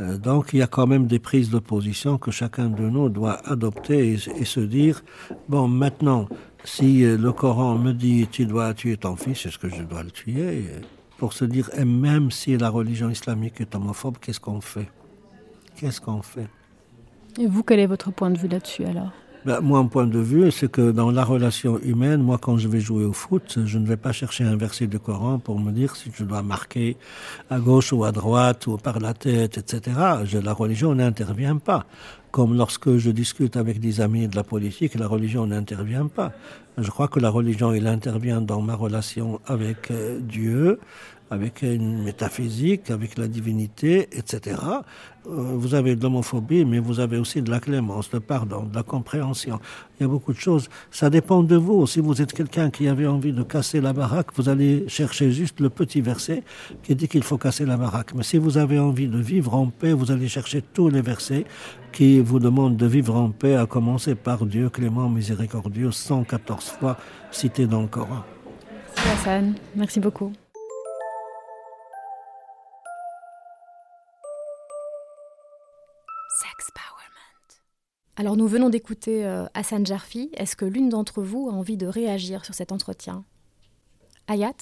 Euh, 0.00 0.18
donc 0.18 0.50
il 0.52 0.58
y 0.58 0.62
a 0.62 0.66
quand 0.66 0.86
même 0.86 1.06
des 1.06 1.18
prises 1.18 1.50
de 1.50 1.58
position 1.58 2.18
que 2.18 2.30
chacun 2.30 2.68
de 2.68 2.82
nous 2.82 3.08
doit 3.08 3.40
adopter 3.48 4.12
et, 4.12 4.44
se 4.44 4.60
dire, 4.60 5.02
bon 5.48 5.68
maintenant, 5.68 6.28
si 6.64 7.04
euh, 7.04 7.16
le 7.16 7.32
Coran 7.32 7.78
me 7.78 7.92
dit 7.92 8.26
tu 8.30 8.44
dois 8.46 8.74
tuer 8.74 8.96
ton 8.96 9.16
fils, 9.16 9.46
est-ce 9.46 9.58
que 9.58 9.68
je 9.68 9.82
dois 9.82 10.02
le 10.02 10.10
tuer? 10.10 10.64
Pour 11.18 11.32
se 11.32 11.46
dire, 11.46 11.70
et 11.74 11.86
même 11.86 12.30
si 12.30 12.58
la 12.58 12.68
religion 12.68 13.08
islamique 13.08 13.60
est 13.62 13.74
homophobe, 13.74 14.18
qu'est-ce 14.20 14.40
qu'on 14.40 14.60
fait? 14.60 14.88
Qu'est-ce 15.76 16.00
qu'on 16.00 16.20
fait? 16.20 16.48
Et 17.38 17.46
vous, 17.46 17.62
quel 17.62 17.80
est 17.80 17.86
votre 17.86 18.10
point 18.10 18.30
de 18.30 18.38
vue 18.38 18.48
là-dessus 18.48 18.84
alors? 18.84 19.12
Ben, 19.46 19.60
moi, 19.60 19.80
mon 19.80 19.88
point 19.88 20.08
de 20.08 20.18
vue, 20.18 20.50
c'est 20.50 20.68
que 20.68 20.90
dans 20.90 21.12
la 21.12 21.22
relation 21.22 21.78
humaine, 21.78 22.20
moi, 22.20 22.36
quand 22.36 22.58
je 22.58 22.66
vais 22.66 22.80
jouer 22.80 23.04
au 23.04 23.12
foot, 23.12 23.60
je 23.64 23.78
ne 23.78 23.86
vais 23.86 23.96
pas 23.96 24.10
chercher 24.10 24.42
un 24.42 24.56
verset 24.56 24.88
du 24.88 24.98
Coran 24.98 25.38
pour 25.38 25.60
me 25.60 25.70
dire 25.70 25.94
si 25.94 26.10
je 26.12 26.24
dois 26.24 26.42
marquer 26.42 26.96
à 27.48 27.60
gauche 27.60 27.92
ou 27.92 28.02
à 28.02 28.10
droite 28.10 28.66
ou 28.66 28.76
par 28.76 28.98
la 28.98 29.14
tête, 29.14 29.56
etc. 29.56 29.96
la 30.42 30.52
religion 30.52 30.96
n'intervient 30.96 31.58
pas. 31.58 31.86
Comme 32.32 32.56
lorsque 32.56 32.96
je 32.96 33.10
discute 33.12 33.56
avec 33.56 33.78
des 33.78 34.00
amis 34.00 34.26
de 34.26 34.34
la 34.34 34.42
politique, 34.42 34.96
la 34.96 35.06
religion 35.06 35.46
n'intervient 35.46 36.08
pas. 36.08 36.32
Je 36.76 36.90
crois 36.90 37.06
que 37.06 37.20
la 37.20 37.30
religion, 37.30 37.72
elle 37.72 37.86
intervient 37.86 38.40
dans 38.40 38.60
ma 38.60 38.74
relation 38.74 39.40
avec 39.46 39.92
euh, 39.92 40.18
Dieu, 40.20 40.80
avec 41.30 41.62
une 41.62 42.02
métaphysique, 42.02 42.90
avec 42.90 43.18
la 43.18 43.26
divinité, 43.26 44.08
etc. 44.12 44.56
Euh, 45.26 45.54
vous 45.56 45.74
avez 45.74 45.96
de 45.96 46.02
l'homophobie, 46.02 46.64
mais 46.64 46.78
vous 46.78 47.00
avez 47.00 47.18
aussi 47.18 47.42
de 47.42 47.50
la 47.50 47.58
clémence, 47.58 48.10
de 48.10 48.18
pardon, 48.18 48.62
de 48.62 48.74
la 48.74 48.82
compréhension. 48.84 49.58
Il 49.98 50.04
y 50.04 50.06
a 50.06 50.08
beaucoup 50.08 50.32
de 50.32 50.38
choses. 50.38 50.68
Ça 50.90 51.10
dépend 51.10 51.42
de 51.42 51.56
vous. 51.56 51.86
Si 51.86 52.00
vous 52.00 52.22
êtes 52.22 52.32
quelqu'un 52.32 52.70
qui 52.70 52.86
avait 52.86 53.06
envie 53.06 53.32
de 53.32 53.42
casser 53.42 53.80
la 53.80 53.92
baraque, 53.92 54.28
vous 54.36 54.48
allez 54.48 54.88
chercher 54.88 55.32
juste 55.32 55.58
le 55.60 55.68
petit 55.68 56.00
verset 56.00 56.44
qui 56.82 56.94
dit 56.94 57.08
qu'il 57.08 57.24
faut 57.24 57.38
casser 57.38 57.66
la 57.66 57.76
baraque. 57.76 58.14
Mais 58.14 58.22
si 58.22 58.38
vous 58.38 58.56
avez 58.56 58.78
envie 58.78 59.08
de 59.08 59.18
vivre 59.18 59.54
en 59.54 59.66
paix, 59.66 59.92
vous 59.92 60.12
allez 60.12 60.28
chercher 60.28 60.62
tous 60.62 60.90
les 60.90 61.02
versets 61.02 61.44
qui 61.92 62.20
vous 62.20 62.38
demandent 62.38 62.76
de 62.76 62.86
vivre 62.86 63.16
en 63.16 63.30
paix, 63.30 63.56
à 63.56 63.66
commencer 63.66 64.14
par 64.14 64.46
Dieu 64.46 64.68
clément, 64.68 65.08
miséricordieux, 65.08 65.90
114 65.90 66.64
fois 66.78 66.96
cité 67.30 67.66
dans 67.66 67.82
le 67.82 67.88
Coran. 67.88 68.22
Merci 68.96 69.08
Hassan. 69.10 69.54
Merci 69.74 70.00
beaucoup. 70.00 70.32
Alors 78.16 78.36
nous 78.36 78.48
venons 78.48 78.70
d'écouter 78.70 79.26
euh, 79.26 79.44
Hassan 79.52 79.84
Jarfi. 79.84 80.30
Est-ce 80.34 80.56
que 80.56 80.64
l'une 80.64 80.88
d'entre 80.88 81.22
vous 81.22 81.48
a 81.50 81.52
envie 81.52 81.76
de 81.76 81.86
réagir 81.86 82.44
sur 82.44 82.54
cet 82.54 82.72
entretien? 82.72 83.24
Ayat 84.26 84.54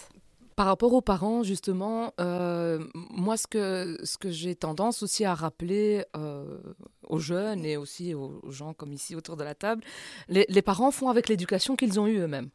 par 0.56 0.66
rapport 0.66 0.92
aux 0.92 1.00
parents, 1.00 1.42
justement, 1.42 2.12
euh, 2.20 2.78
moi, 3.10 3.36
ce 3.36 3.48
que, 3.48 3.98
ce 4.04 4.16
que 4.16 4.30
j'ai 4.30 4.54
tendance 4.54 5.02
aussi 5.02 5.24
à 5.24 5.34
rappeler 5.34 6.04
euh, 6.16 6.60
aux 7.08 7.18
jeunes 7.18 7.64
et 7.64 7.76
aussi 7.76 8.14
aux 8.14 8.40
gens 8.52 8.72
comme 8.72 8.92
ici 8.92 9.16
autour 9.16 9.36
de 9.36 9.42
la 9.42 9.56
table, 9.56 9.82
les 10.28 10.62
parents 10.62 10.92
font 10.92 11.08
avec 11.08 11.28
l'éducation 11.28 11.74
qu'ils 11.74 11.98
ont 11.98 12.06
eue 12.06 12.18
eux-mêmes. 12.18 12.50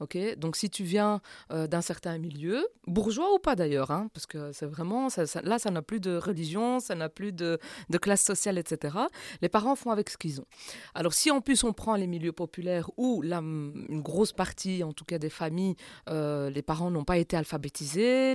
Ok, 0.00 0.18
donc 0.36 0.56
si 0.56 0.68
tu 0.68 0.84
viens 0.84 1.20
euh, 1.50 1.66
d'un 1.66 1.80
certain 1.80 2.18
milieu, 2.18 2.68
bourgeois 2.86 3.32
ou 3.34 3.38
pas 3.38 3.56
d'ailleurs, 3.56 3.90
hein, 3.90 4.10
parce 4.12 4.26
que 4.26 4.52
c'est 4.52 4.66
vraiment 4.66 5.08
là, 5.42 5.58
ça 5.58 5.70
n'a 5.70 5.80
plus 5.80 6.00
de 6.00 6.16
religion, 6.16 6.80
ça 6.80 6.94
n'a 6.94 7.08
plus 7.08 7.32
de, 7.32 7.58
classe 8.00 8.22
sociale, 8.22 8.58
etc. 8.58 8.94
Les 9.40 9.48
parents 9.48 9.74
font 9.74 9.90
avec 9.90 10.10
ce 10.10 10.18
qu'ils 10.18 10.40
ont. 10.40 10.46
Alors 10.94 11.14
si 11.14 11.30
en 11.30 11.40
plus 11.40 11.64
on 11.64 11.72
prend 11.72 11.96
les 11.96 12.06
milieux 12.06 12.32
populaires 12.32 12.90
où 12.98 13.22
une 13.24 14.02
grosse 14.02 14.32
partie, 14.32 14.84
en 14.84 14.92
tout 14.92 15.06
cas 15.06 15.18
des 15.18 15.30
familles, 15.30 15.76
euh, 16.10 16.50
les 16.50 16.62
parents 16.62 16.90
n'ont 16.90 17.04
pas 17.04 17.16
été 17.16 17.36
alphabétisés, 17.36 18.34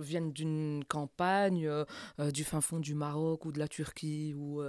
viennent 0.00 0.32
d'une 0.32 0.84
campagne 0.88 1.66
euh, 1.66 1.84
du 2.32 2.44
fin 2.44 2.62
fond 2.62 2.80
du 2.80 2.94
Maroc 2.94 3.44
ou 3.44 3.52
de 3.52 3.58
la 3.58 3.68
Turquie 3.68 4.34
ou, 4.34 4.62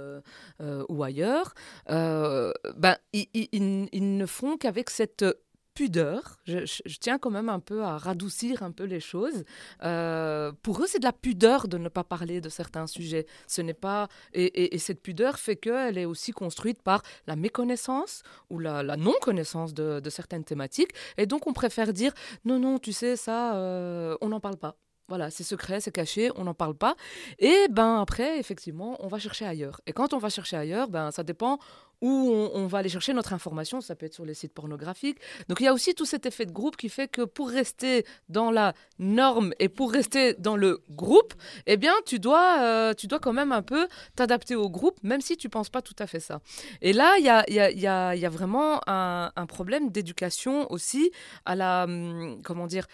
ou 0.88 1.02
ailleurs, 1.02 1.54
ben 1.88 2.96
ils, 3.14 3.28
ils 3.52 4.16
ne 4.16 4.26
font 4.26 4.58
qu'avec 4.58 4.90
cette 4.90 5.24
pudeur. 5.76 6.38
Je, 6.46 6.98
tiens 6.98 7.18
quand 7.18 7.30
même 7.30 7.50
un 7.50 7.60
peu 7.60 7.82
à 7.82 7.98
radoucir 7.98 8.62
un 8.62 8.72
peu 8.72 8.84
les 8.84 8.98
choses. 8.98 9.44
Euh, 9.84 10.50
pour 10.62 10.82
eux, 10.82 10.86
c'est 10.88 10.98
de 10.98 11.04
la 11.04 11.12
pudeur 11.12 11.68
de 11.68 11.76
ne 11.76 11.90
pas 11.90 12.02
parler 12.02 12.40
de 12.40 12.48
certains 12.48 12.86
sujets. 12.86 13.26
Ce 13.46 13.60
n'est 13.60 13.74
pas 13.74 14.08
et, 14.32 14.78
cette 14.78 15.02
pudeur 15.02 15.38
fait 15.38 15.56
qu'elle 15.56 15.98
est 15.98 16.06
aussi 16.06 16.32
construite 16.32 16.82
par 16.82 17.02
la 17.26 17.36
méconnaissance 17.36 18.22
ou 18.48 18.58
la, 18.58 18.82
non-connaissance 18.96 19.74
de, 19.74 20.10
certaines 20.10 20.44
thématiques. 20.44 20.92
Et 21.18 21.26
donc, 21.26 21.46
on 21.46 21.52
préfère 21.52 21.92
dire 21.92 22.12
non, 22.46 22.58
non, 22.58 22.78
tu 22.78 22.92
sais 22.92 23.16
ça, 23.16 23.56
euh, 23.56 24.16
on 24.22 24.30
n'en 24.30 24.40
parle 24.40 24.56
pas. 24.56 24.76
Voilà, 25.08 25.30
c'est 25.30 25.44
secret, 25.44 25.80
c'est 25.80 25.92
caché, 25.92 26.32
on 26.34 26.44
n'en 26.44 26.54
parle 26.54 26.74
pas. 26.74 26.96
Et 27.38 27.68
ben 27.70 28.00
après, 28.00 28.40
effectivement, 28.40 28.96
on 28.98 29.06
va 29.06 29.20
chercher 29.20 29.46
ailleurs. 29.46 29.80
Et 29.86 29.92
quand 29.92 30.14
on 30.14 30.18
va 30.18 30.30
chercher 30.30 30.56
ailleurs, 30.56 30.88
ben 30.88 31.12
ça 31.12 31.22
dépend 31.22 31.60
où 32.02 32.08
on, 32.52 32.66
va 32.66 32.78
aller 32.78 32.88
chercher 32.88 33.12
notre 33.12 33.32
information, 33.32 33.80
ça 33.80 33.94
peut 33.94 34.06
être 34.06 34.14
sur 34.14 34.24
les 34.24 34.34
sites 34.34 34.52
pornographiques. 34.52 35.18
Donc 35.48 35.60
il 35.60 35.64
y 35.64 35.66
a 35.66 35.72
aussi 35.72 35.94
tout 35.94 36.04
cet 36.04 36.26
effet 36.26 36.44
de 36.44 36.52
groupe 36.52 36.76
qui 36.76 36.88
fait 36.88 37.08
que 37.08 37.22
pour 37.22 37.48
rester 37.48 38.04
dans 38.28 38.50
la 38.50 38.74
norme 38.98 39.52
et 39.58 39.68
pour 39.68 39.92
rester 39.92 40.34
dans 40.34 40.56
le 40.56 40.82
groupe, 40.90 41.34
eh 41.66 41.76
bien 41.76 41.94
tu 42.04 42.18
dois, 42.18 42.58
euh, 42.60 42.94
tu 42.94 43.06
dois 43.06 43.18
quand 43.18 43.32
même 43.32 43.52
un 43.52 43.62
peu 43.62 43.88
t'adapter 44.14 44.56
au 44.56 44.68
groupe, 44.68 44.98
même 45.02 45.20
si 45.20 45.36
tu 45.36 45.48
penses 45.48 45.70
pas 45.70 45.82
tout 45.82 45.96
à 45.98 46.06
fait 46.06 46.20
ça. 46.20 46.40
Et 46.82 46.92
là, 46.92 47.16
il 47.18 47.24
y 47.24 47.28
a, 47.30 47.44
y, 47.48 47.86
a, 47.86 48.30
vraiment 48.30 48.80
un, 48.86 49.46
problème 49.46 49.90
d'éducation 49.90 50.70
aussi 50.72 51.12
à 51.44 51.84
hum, 51.84 52.40
comment 52.42 52.66
dire, 52.66 52.86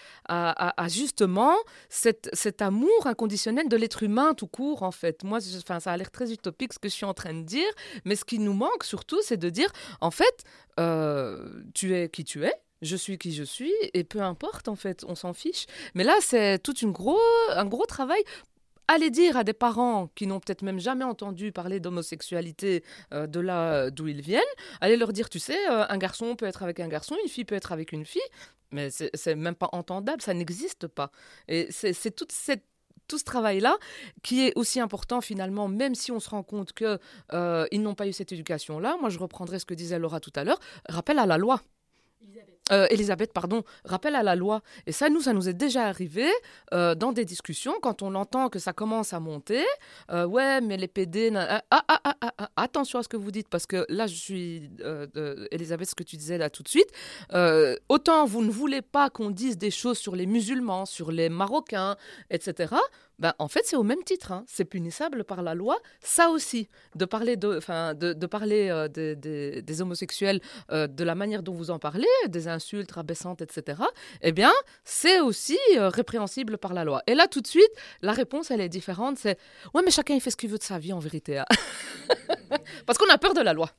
justement 0.89 1.55
cet, 1.89 2.29
cet, 2.33 2.63
amour 2.63 3.07
inconditionnel 3.07 3.69
de 3.69 3.77
l'être 3.77 4.03
humain 4.03 4.35
tout 4.35 4.47
court 4.47 4.83
en 4.83 4.93
fait. 4.93 5.25
Moi, 5.25 5.39
enfin, 5.59 5.81
ça 5.81 5.93
a 5.93 5.97
l'air 5.97 6.11
très 6.11 6.33
utopique 6.33 6.73
ce 6.73 6.79
que 6.79 6.89
je 6.89 6.95
suis 6.95 7.07
en 7.07 7.15
train 7.15 7.35
de 7.35 7.43
dire, 7.43 7.69
mais 8.05 8.15
ce 8.15 8.25
qui 8.25 8.39
nous 8.39 8.53
manque 8.53 8.85
surtout, 8.93 9.21
c'est 9.23 9.39
de 9.39 9.49
dire, 9.49 9.71
en 10.03 10.11
fait, 10.11 10.37
euh, 10.79 11.63
tu 11.73 11.95
es 11.97 12.11
qui 12.11 12.25
tu 12.25 12.45
es, 12.45 12.53
je 12.83 12.97
suis 13.05 13.17
qui 13.17 13.33
je 13.33 13.45
suis, 13.57 13.73
et 13.95 14.05
peu 14.05 14.21
importe, 14.21 14.69
en 14.69 14.77
fait, 14.77 15.03
on 15.09 15.15
s'en 15.15 15.33
fiche. 15.33 15.65
Mais 15.95 16.05
là, 16.05 16.17
c'est 16.21 16.59
tout 16.59 16.77
une 16.85 16.93
gros, 16.93 17.27
un 17.63 17.65
gros 17.65 17.87
travail 17.87 18.23
Aller 18.89 19.11
dire 19.11 19.37
à 19.39 19.45
des 19.45 19.55
parents 19.55 20.11
qui 20.17 20.27
n'ont 20.27 20.41
peut-être 20.41 20.63
même 20.63 20.81
jamais 20.81 21.05
entendu 21.05 21.53
parler 21.53 21.79
d'homosexualité 21.81 22.83
euh, 23.15 23.27
de 23.27 23.41
là 23.41 23.91
d'où 23.91 24.09
ils 24.09 24.21
viennent, 24.21 24.55
aller 24.83 24.97
leur 24.97 25.13
dire, 25.13 25.31
tu 25.31 25.39
sais, 25.39 25.57
euh, 25.71 25.87
un 25.89 25.99
garçon 25.99 26.37
peut 26.37 26.47
être 26.47 26.63
avec 26.63 26.81
un 26.81 26.89
garçon, 26.89 27.17
une 27.23 27.31
fille 27.31 27.47
peut 27.47 27.55
être 27.55 27.73
avec 27.73 27.93
une 27.93 28.05
fille, 28.05 28.31
mais 28.73 28.91
c'est 28.91 29.37
même 29.37 29.55
pas 29.55 29.71
entendable, 29.73 30.21
ça 30.21 30.35
n'existe 30.35 30.89
pas. 30.89 31.11
Et 31.49 31.69
c'est 31.71 32.15
toute 32.15 32.33
cette 32.33 32.67
tout 33.09 33.19
ce 33.19 33.25
travail-là, 33.25 33.77
qui 34.23 34.47
est 34.47 34.53
aussi 34.57 34.81
important 34.81 35.21
finalement, 35.21 35.69
même 35.69 35.95
si 35.95 36.13
on 36.13 36.21
se 36.21 36.31
rend 36.31 36.43
compte 36.43 36.73
qu'ils 36.73 36.99
euh, 37.33 37.67
n'ont 37.73 37.95
pas 37.95 38.07
eu 38.07 38.13
cette 38.13 38.33
éducation-là. 38.33 38.97
Moi, 39.01 39.11
je 39.11 39.19
reprendrai 39.19 39.59
ce 39.59 39.67
que 39.67 39.75
disait 39.75 39.99
Laura 39.99 40.21
tout 40.21 40.33
à 40.37 40.45
l'heure. 40.45 40.61
Rappel 40.89 41.19
à 41.19 41.27
la 41.27 41.39
loi. 41.39 41.61
Euh, 42.71 42.87
Elisabeth, 42.91 43.33
pardon, 43.33 43.65
rappel 43.85 44.15
à 44.15 44.23
la 44.23 44.37
loi. 44.37 44.63
Et 44.87 44.93
ça, 44.93 45.09
nous, 45.09 45.21
ça 45.21 45.33
nous 45.33 45.49
est 45.49 45.55
déjà 45.55 45.87
arrivé 45.87 46.31
euh, 46.73 46.95
dans 46.95 47.13
des 47.13 47.25
discussions, 47.25 47.75
quand 47.83 48.03
on 48.03 48.15
entend 48.15 48.49
que 48.49 48.61
ça 48.61 48.73
commence 48.73 49.13
à 49.13 49.21
monter. 49.21 49.65
Euh, 50.11 50.27
ouais, 50.27 50.61
mais 50.61 50.77
les 50.77 50.87
PD... 50.87 51.33
Ah, 51.35 51.63
ah, 51.71 51.85
ah, 51.89 52.01
ah, 52.05 52.33
ah, 52.39 52.51
attention 52.57 53.01
à 53.01 53.03
ce 53.03 53.09
que 53.09 53.17
vous 53.17 53.33
dites, 53.33 53.49
parce 53.49 53.67
que 53.67 53.85
là, 53.89 54.07
je 54.07 54.15
suis... 54.15 54.71
Elisabeth, 55.51 55.91
ce 55.91 55.95
que 55.95 56.05
tu 56.05 56.17
disais 56.17 56.39
là 56.39 56.51
tout 56.51 56.63
de 56.63 56.69
suite. 56.69 56.91
autant 57.89 58.27
vous 58.27 58.43
ne 58.43 58.51
voulez 58.51 58.83
pas 58.83 59.11
qu'on 59.11 59.31
dise 59.31 59.59
des 59.59 59.71
choses 59.71 59.99
sur 59.99 60.15
les 60.15 60.27
musulmans, 60.27 60.87
sur 60.87 61.11
les 61.11 61.29
Marocains, 61.29 61.97
etc. 62.31 62.75
Ben, 63.23 63.35
en 63.39 63.47
fait, 63.47 63.61
c'est 63.65 63.77
au 63.77 63.85
même 63.85 64.03
titre. 64.03 64.33
Hein. 64.33 64.43
C'est 64.49 64.65
punissable 64.65 65.23
par 65.23 65.43
la 65.43 65.55
loi, 65.55 65.79
ça 66.01 66.31
aussi. 66.31 66.69
De 66.97 67.05
parler, 67.05 67.37
de, 67.37 67.61
de, 67.95 68.15
de 68.15 68.27
parler 68.27 68.69
euh, 68.69 68.89
des 68.89 69.81
homosexuels 69.81 70.41
euh, 70.73 70.89
de 70.89 71.05
la 71.05 71.15
manière 71.15 71.45
dont 71.45 71.53
vous 71.53 71.71
en 71.71 71.79
parlez, 71.79 72.09
des 72.27 72.49
insultes 72.49 72.91
rabaissantes, 72.91 73.41
etc., 73.41 73.81
eh 74.23 74.33
bien, 74.33 74.51
c'est 74.83 75.21
aussi 75.21 75.57
euh, 75.77 75.89
répréhensible 75.89 76.59
par 76.59 76.75
la 76.75 76.83
loi. 76.83 77.01
Et 77.07 77.15
là, 77.15 77.29
tout 77.29 77.41
de 77.41 77.47
suite, 77.47 77.71
la 78.01 78.11
réponse, 78.11 78.51
elle 78.51 78.61
est 78.61 78.69
différente. 78.69 79.19
C'est 79.19 79.39
«Ouais, 79.75 79.83
mais 79.85 79.93
chacun, 79.93 80.15
il 80.15 80.21
fait 80.21 80.33
ce 80.33 80.37
qu'il 80.37 80.51
veut 80.51 80.59
de 80.59 80.65
sa 80.65 80.81
vie, 80.81 80.93
en 80.93 80.99
vérité. 80.99 81.39
Hein. 81.39 81.47
Parce 82.87 82.99
qu'on 82.99 83.09
a 83.09 83.19
peur 83.19 83.35
de 83.35 83.41
la 83.41 83.53
loi. 83.53 83.71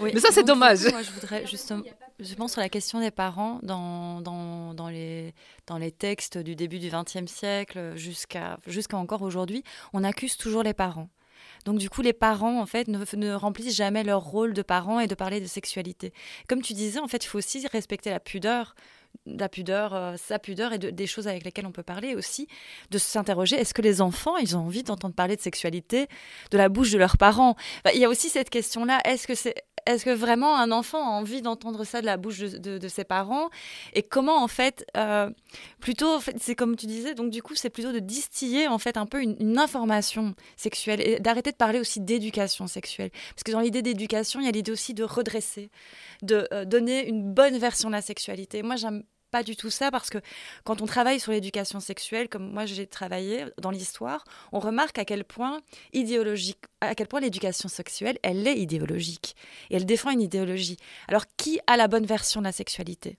Mais 0.00 0.20
ça, 0.20 0.28
c'est 0.30 0.44
dommage. 0.44 0.80
moi, 0.90 1.02
je 1.02 1.10
voudrais 1.10 1.46
justement, 1.46 1.82
je 2.18 2.34
pense 2.34 2.52
sur 2.52 2.60
la 2.60 2.68
question 2.68 3.00
des 3.00 3.10
parents 3.10 3.60
dans, 3.62 4.20
dans, 4.20 4.74
dans, 4.74 4.88
les, 4.88 5.34
dans 5.66 5.78
les 5.78 5.92
textes 5.92 6.38
du 6.38 6.56
début 6.56 6.78
du 6.78 6.90
XXe 6.90 7.30
siècle 7.30 7.92
jusqu'à 7.96 8.58
jusqu'à 8.66 8.96
encore 8.96 9.22
aujourd'hui, 9.22 9.62
on 9.92 10.04
accuse 10.04 10.36
toujours 10.36 10.62
les 10.62 10.74
parents. 10.74 11.08
Donc 11.64 11.78
du 11.78 11.90
coup, 11.90 12.00
les 12.00 12.12
parents, 12.12 12.60
en 12.60 12.66
fait, 12.66 12.86
ne, 12.88 12.98
ne, 13.16 13.32
remplissent 13.32 13.74
jamais 13.74 14.04
leur 14.04 14.22
rôle 14.22 14.52
de 14.52 14.62
parents 14.62 15.00
et 15.00 15.08
de 15.08 15.14
parler 15.14 15.40
de 15.40 15.46
sexualité. 15.46 16.12
Comme 16.48 16.62
tu 16.62 16.74
disais, 16.74 17.00
en 17.00 17.08
fait, 17.08 17.24
il 17.24 17.28
faut 17.28 17.38
aussi 17.38 17.66
respecter 17.66 18.10
la 18.10 18.20
pudeur 18.20 18.74
la 19.24 19.48
pudeur, 19.48 19.94
euh, 19.94 20.14
sa 20.16 20.38
pudeur 20.38 20.72
et 20.72 20.78
des 20.78 21.06
choses 21.06 21.28
avec 21.28 21.44
lesquelles 21.44 21.66
on 21.66 21.72
peut 21.72 21.82
parler 21.82 22.14
aussi, 22.14 22.48
de 22.90 22.98
s'interroger, 22.98 23.56
est-ce 23.56 23.74
que 23.74 23.82
les 23.82 24.00
enfants, 24.00 24.36
ils 24.36 24.56
ont 24.56 24.60
envie 24.60 24.82
d'entendre 24.82 25.14
parler 25.14 25.36
de 25.36 25.40
sexualité 25.40 26.08
de 26.50 26.58
la 26.58 26.68
bouche 26.68 26.90
de 26.90 26.98
leurs 26.98 27.16
parents? 27.16 27.56
Il 27.94 28.00
y 28.00 28.04
a 28.04 28.08
aussi 28.08 28.28
cette 28.28 28.50
question-là, 28.50 29.00
est-ce 29.04 29.26
que 29.26 29.34
est-ce 29.86 30.04
que 30.04 30.10
vraiment 30.10 30.56
un 30.58 30.72
enfant 30.72 30.98
a 30.98 31.10
envie 31.10 31.42
d'entendre 31.42 31.84
ça 31.84 32.00
de 32.00 32.06
la 32.06 32.16
bouche 32.16 32.40
de, 32.40 32.88
ses 32.88 33.04
parents? 33.04 33.50
Et 33.94 34.02
comment 34.02 34.42
en 34.42 34.48
fait, 34.48 34.84
euh, 34.96 35.30
plutôt, 35.80 36.18
c'est 36.38 36.56
comme 36.56 36.76
tu 36.76 36.86
disais, 36.86 37.14
donc 37.14 37.30
du 37.30 37.40
coup 37.40 37.54
c'est 37.54 37.70
plutôt 37.70 37.92
de 37.92 38.00
distiller 38.00 38.66
en 38.66 38.78
fait 38.78 38.96
un 38.96 39.06
peu 39.06 39.22
une, 39.22 39.56
information 39.56 40.34
sexuelle 40.56 41.00
et 41.00 41.20
d'arrêter 41.20 41.50
de 41.50 41.56
parler 41.56 41.78
aussi 41.78 42.00
d'éducation 42.00 42.66
sexuelle. 42.66 43.10
Parce 43.30 43.44
que 43.44 43.52
dans 43.52 43.60
l'idée 43.60 43.80
d'éducation, 43.80 44.40
il 44.40 44.46
y 44.46 44.48
a 44.48 44.52
l'idée 44.52 44.72
aussi 44.72 44.92
de 44.92 45.04
redresser, 45.04 45.70
de 46.22 46.48
euh, 46.52 46.64
donner 46.64 47.06
une 47.06 47.32
bonne 47.32 47.58
version 47.58 47.88
de 47.88 47.94
la 47.94 48.02
sexualité. 48.02 48.62
Moi 48.62 48.76
j'aime 48.76 49.02
pas 49.30 49.42
du 49.42 49.56
tout 49.56 49.70
ça 49.70 49.90
parce 49.90 50.08
que 50.08 50.18
quand 50.64 50.80
on 50.80 50.86
travaille 50.86 51.20
sur 51.20 51.32
l'éducation 51.32 51.80
sexuelle, 51.80 52.28
comme 52.28 52.50
moi 52.52 52.66
j'ai 52.66 52.86
travaillé 52.86 53.44
dans 53.58 53.70
l'histoire, 53.70 54.24
on 54.52 54.60
remarque 54.60 54.98
à 54.98 55.04
quel 55.04 55.24
point 55.24 55.60
idéologique, 55.92 56.58
à 56.80 56.94
quel 56.94 57.08
point 57.08 57.20
l'éducation 57.20 57.68
sexuelle, 57.68 58.18
elle 58.22 58.46
est 58.46 58.58
idéologique 58.58 59.36
et 59.70 59.76
elle 59.76 59.86
défend 59.86 60.10
une 60.10 60.22
idéologie. 60.22 60.76
Alors 61.08 61.24
qui 61.36 61.60
a 61.66 61.76
la 61.76 61.88
bonne 61.88 62.06
version 62.06 62.40
de 62.40 62.46
la 62.46 62.52
sexualité? 62.52 63.18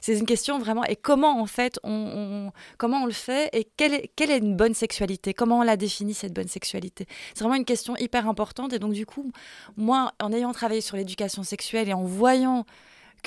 C'est 0.00 0.18
une 0.18 0.26
question 0.26 0.58
vraiment 0.58 0.84
et 0.84 0.96
comment 0.96 1.40
en 1.40 1.46
fait 1.46 1.78
on, 1.84 2.52
comment 2.78 3.02
on 3.02 3.06
le 3.06 3.12
fait 3.12 3.50
et 3.52 3.66
quelle 3.76 3.94
est, 3.94 4.10
quelle 4.16 4.30
est 4.30 4.38
une 4.38 4.56
bonne 4.56 4.74
sexualité? 4.74 5.34
Comment 5.34 5.58
on 5.58 5.62
la 5.62 5.76
définit 5.76 6.14
cette 6.14 6.32
bonne 6.32 6.48
sexualité? 6.48 7.06
C'est 7.34 7.44
vraiment 7.44 7.56
une 7.56 7.64
question 7.64 7.96
hyper 7.96 8.28
importante 8.28 8.72
et 8.72 8.78
donc 8.78 8.92
du 8.92 9.06
coup 9.06 9.32
moi 9.76 10.12
en 10.20 10.32
ayant 10.32 10.52
travaillé 10.52 10.80
sur 10.80 10.96
l'éducation 10.96 11.42
sexuelle 11.42 11.88
et 11.88 11.94
en 11.94 12.04
voyant 12.04 12.64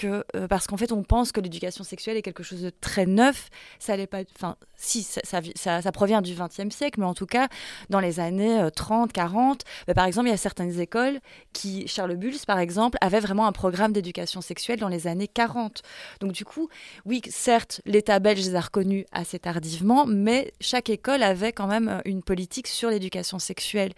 euh, 0.03 0.47
parce 0.47 0.67
qu'en 0.67 0.77
fait 0.77 0.91
on 0.91 1.03
pense 1.03 1.31
que 1.31 1.39
l'éducation 1.39 1.83
sexuelle 1.83 2.17
est 2.17 2.21
quelque 2.21 2.43
chose 2.43 2.61
de 2.61 2.69
très 2.69 3.05
neuf. 3.05 3.49
Ça 3.79 3.97
n'est 3.97 4.07
pas 4.07 4.21
enfin 4.35 4.55
si 4.75 5.03
ça, 5.03 5.91
provient 5.91 6.21
du 6.21 6.33
XXe 6.33 6.75
siècle 6.75 6.99
mais 6.99 7.05
en 7.05 7.13
tout 7.13 7.25
cas 7.25 7.47
dans 7.89 7.99
les 7.99 8.19
années 8.19 8.67
30 8.75 9.09
euh, 9.09 9.13
40 9.13 9.63
bah, 9.87 9.93
par 9.93 10.05
exemple 10.05 10.27
il 10.27 10.31
y 10.31 10.33
a 10.33 10.37
certaines 10.37 10.79
écoles 10.79 11.19
qui 11.53 11.87
Charles 11.87 12.15
Bulls 12.15 12.39
par 12.45 12.59
exemple 12.59 12.97
avait 12.99 13.19
vraiment 13.19 13.45
un 13.45 13.51
programme 13.51 13.93
d'éducation 13.93 14.41
sexuelle 14.41 14.79
dans 14.79 14.89
les 14.89 15.07
années 15.07 15.27
40 15.27 15.83
donc 16.19 16.31
du 16.33 16.43
coup 16.43 16.67
oui 17.05 17.21
certes 17.29 17.81
l'État 17.85 18.19
belge 18.19 18.45
les 18.45 18.55
a 18.55 18.61
reconnus 18.61 19.05
assez 19.11 19.39
tardivement 19.39 20.05
mais 20.05 20.53
chaque 20.59 20.89
école 20.89 21.23
avait 21.23 21.53
quand 21.53 21.67
même 21.67 21.87
euh, 21.87 22.01
une 22.05 22.23
politique 22.23 22.67
sur 22.67 22.89
l'éducation 22.89 23.39
sexuelle. 23.39 23.93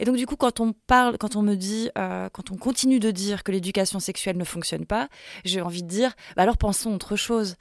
Et 0.00 0.04
donc 0.04 0.16
du 0.16 0.26
coup 0.26 0.36
quand 0.36 0.60
on 0.60 0.72
parle 0.72 1.18
quand 1.18 1.36
on 1.36 1.42
me 1.42 1.54
dit 1.54 1.90
quand 1.94 2.50
on 2.50 2.56
continue 2.56 2.98
de 2.98 3.10
dire 3.10 3.42
que 3.44 3.52
l'éducation 3.52 4.00
sexuelle 4.00 4.36
ne 4.36 4.44
fonctionne 4.44 4.86
pas 4.86 5.08
j'ai 5.44 5.60
envie 5.60 5.82
de 5.82 5.88
dire, 5.88 6.12
bah 6.36 6.42
alors 6.42 6.56
pensons 6.56 6.94
autre 6.94 7.16
chose. 7.16 7.56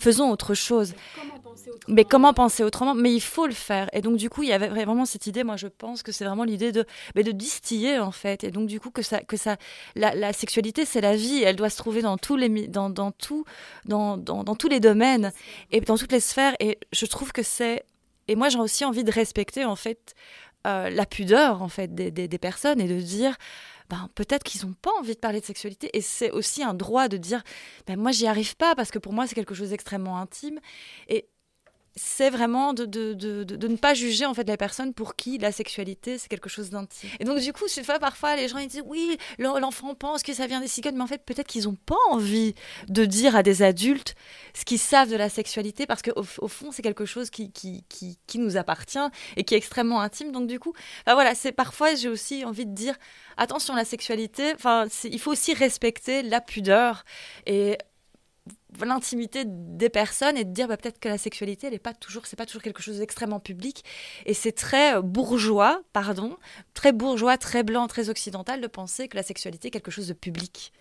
Faisons 0.00 0.30
autre 0.30 0.54
chose. 0.54 0.94
Mais 1.86 2.06
comment 2.06 2.32
penser 2.32 2.64
autrement? 2.64 2.94
Mais 2.94 3.12
il 3.12 3.20
faut 3.20 3.46
le 3.46 3.52
faire. 3.52 3.90
Et 3.92 4.00
donc, 4.00 4.16
du 4.16 4.30
coup, 4.30 4.42
il 4.42 4.48
y 4.48 4.52
avait 4.52 4.68
vraiment 4.68 5.04
cette 5.04 5.26
idée, 5.26 5.44
moi, 5.44 5.56
je 5.56 5.66
pense 5.66 6.02
que 6.02 6.10
c'est 6.10 6.24
vraiment 6.24 6.44
l'idée 6.44 6.72
de, 6.72 6.86
mais 7.14 7.22
de 7.22 7.32
distiller, 7.32 7.98
en 7.98 8.10
fait. 8.10 8.42
Et 8.42 8.50
donc, 8.50 8.66
du 8.66 8.80
coup, 8.80 8.90
que 8.90 9.02
ça, 9.02 9.20
que 9.20 9.36
ça, 9.36 9.58
la, 9.96 10.32
sexualité, 10.32 10.86
c'est 10.86 11.02
la 11.02 11.16
vie. 11.16 11.42
Elle 11.42 11.56
doit 11.56 11.68
se 11.68 11.76
trouver 11.76 12.00
dans 12.00 12.16
tous 12.16 12.36
les, 12.36 12.66
dans, 12.68 12.88
dans, 12.88 13.10
tout, 13.10 13.44
dans, 13.84 14.16
dans, 14.16 14.42
dans 14.42 14.56
tous 14.56 14.68
les 14.68 14.80
domaines 14.80 15.32
et 15.70 15.82
dans 15.82 15.98
toutes 15.98 16.12
les 16.12 16.20
sphères. 16.20 16.54
Et 16.60 16.78
je 16.92 17.04
trouve 17.04 17.32
que 17.32 17.42
c'est. 17.42 17.84
Et 18.26 18.36
moi, 18.36 18.48
j'ai 18.48 18.58
aussi 18.58 18.86
envie 18.86 19.04
de 19.04 19.12
respecter, 19.12 19.66
en 19.66 19.76
fait, 19.76 20.14
euh, 20.66 20.88
la 20.88 21.04
pudeur, 21.04 21.60
en 21.60 21.68
fait, 21.68 21.94
des, 21.94 22.10
des, 22.10 22.26
des 22.26 22.38
personnes 22.38 22.80
et 22.80 22.88
de 22.88 23.00
dire 23.00 23.36
ben, 23.90 24.08
peut-être 24.14 24.44
qu'ils 24.44 24.64
n'ont 24.64 24.74
pas 24.80 24.92
envie 25.00 25.14
de 25.14 25.18
parler 25.18 25.40
de 25.40 25.44
sexualité. 25.44 25.90
Et 25.94 26.00
c'est 26.00 26.30
aussi 26.30 26.62
un 26.62 26.74
droit 26.74 27.08
de 27.08 27.16
dire, 27.16 27.42
ben, 27.88 27.98
moi, 27.98 28.12
j'y 28.12 28.28
arrive 28.28 28.56
pas 28.56 28.76
parce 28.76 28.92
que 28.92 29.00
pour 29.00 29.12
moi, 29.12 29.26
c'est 29.26 29.34
quelque 29.34 29.54
chose 29.54 29.70
d'extrêmement 29.70 30.18
intime. 30.18 30.60
Et 31.08 31.28
c'est 31.96 32.30
vraiment 32.30 32.72
de, 32.72 32.84
de, 32.84 33.14
de, 33.14 33.68
ne 33.68 33.76
pas 33.76 33.94
juger 33.94 34.24
en 34.24 34.32
fait 34.32 34.48
la 34.48 34.56
personne 34.56 34.94
pour 34.94 35.16
qui 35.16 35.38
la 35.38 35.50
sexualité 35.50 36.18
c'est 36.18 36.28
quelque 36.28 36.48
chose 36.48 36.70
d'intime. 36.70 37.10
Et 37.18 37.24
donc 37.24 37.40
du 37.40 37.52
coup, 37.52 37.64
c'est 37.66 37.82
parfois 37.98 38.36
les 38.36 38.48
gens 38.48 38.58
ils 38.58 38.68
disent 38.68 38.82
oui, 38.86 39.18
l'enfant 39.38 39.94
pense 39.94 40.22
que 40.22 40.32
ça 40.32 40.46
vient 40.46 40.60
des 40.60 40.68
cigognes, 40.68 40.94
mais 40.94 41.02
en 41.02 41.08
fait 41.08 41.24
peut-être 41.24 41.48
qu'ils 41.48 41.64
n'ont 41.64 41.76
pas 41.86 41.96
envie 42.10 42.54
de 42.88 43.04
dire 43.04 43.34
à 43.34 43.42
des 43.42 43.62
adultes 43.62 44.14
ce 44.54 44.64
qu'ils 44.64 44.78
savent 44.78 45.10
de 45.10 45.16
la 45.16 45.28
sexualité 45.28 45.86
parce 45.86 46.02
qu'au 46.02 46.24
au 46.38 46.48
fond 46.48 46.70
c'est 46.70 46.82
quelque 46.82 47.04
chose 47.04 47.30
qui, 47.30 47.50
qui, 47.52 47.84
qui, 47.88 48.38
nous 48.38 48.56
appartient 48.56 48.98
et 49.36 49.44
qui 49.44 49.54
est 49.54 49.58
extrêmement 49.58 50.00
intime. 50.00 50.32
Donc 50.32 50.46
du 50.46 50.58
coup, 50.58 50.72
voilà, 51.06 51.34
c'est 51.34 51.52
parfois 51.52 51.94
j'ai 51.94 52.08
aussi 52.08 52.44
envie 52.44 52.66
de 52.66 52.74
dire 52.74 52.94
attention 53.36 53.74
la 53.74 53.84
sexualité, 53.84 54.52
enfin 54.54 54.86
il 55.04 55.18
faut 55.18 55.32
aussi 55.32 55.54
respecter 55.54 56.22
la 56.22 56.40
pudeur 56.40 57.04
et 57.46 57.76
l'intimité 58.82 59.44
des 59.46 59.88
personnes 59.88 60.36
et 60.36 60.44
de 60.44 60.52
dire 60.52 60.68
bah, 60.68 60.76
peut-être 60.76 60.98
que 60.98 61.08
la 61.08 61.18
sexualité 61.18 61.66
elle 61.66 61.74
est 61.74 61.78
pas 61.78 61.94
toujours 61.94 62.26
c'est 62.26 62.36
pas 62.36 62.46
toujours 62.46 62.62
quelque 62.62 62.82
chose 62.82 62.98
d'extrêmement 62.98 63.40
public. 63.40 63.84
Et 64.26 64.34
c'est 64.34 64.52
très 64.52 65.00
bourgeois 65.02 65.82
pardon 65.92 66.36
très 66.74 66.92
bourgeois 66.92 67.36
très 67.36 67.62
blanc 67.62 67.86
très 67.86 68.08
occidental 68.08 68.60
de 68.60 68.66
penser 68.66 69.08
que 69.08 69.16
la 69.16 69.22
sexualité 69.22 69.68
est 69.68 69.70
quelque 69.70 69.90
chose 69.90 70.08
de 70.08 70.14
public. 70.14 70.72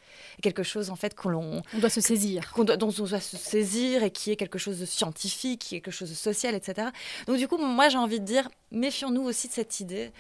Quelque 0.41 0.63
chose 0.63 0.89
en 0.89 0.95
fait 0.95 1.15
qu'on 1.15 1.61
on 1.73 1.79
doit 1.79 1.89
se 1.89 2.01
saisir. 2.01 2.53
dont 2.57 2.65
on 2.81 3.03
doit 3.03 3.19
se 3.19 3.37
saisir 3.37 4.03
et 4.03 4.11
qui 4.11 4.31
est 4.31 4.35
quelque 4.35 4.59
chose 4.59 4.79
de 4.79 4.85
scientifique 4.85 5.61
qui 5.61 5.75
est 5.75 5.81
quelque 5.81 5.93
chose 5.93 6.09
de 6.09 6.15
social 6.15 6.55
etc 6.55 6.89
donc 7.27 7.37
du 7.37 7.47
coup 7.47 7.57
moi 7.57 7.89
j'ai 7.89 7.97
envie 7.97 8.19
de 8.19 8.25
dire 8.25 8.49
méfions-nous 8.71 9.23
aussi 9.23 9.47
de 9.47 9.53
cette 9.53 9.79
idée. 9.79 10.11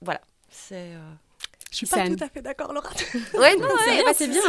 Voilà. 0.00 0.20
C'est 0.50 0.94
euh, 0.94 1.12
je 1.70 1.76
suis 1.76 1.86
pas 1.86 2.08
tout 2.08 2.16
à 2.20 2.28
fait 2.28 2.42
d'accord, 2.42 2.72
Laura. 2.72 2.90
ouais, 3.34 3.56
non, 3.56 3.68
c'est 4.14 4.28
bien. 4.28 4.40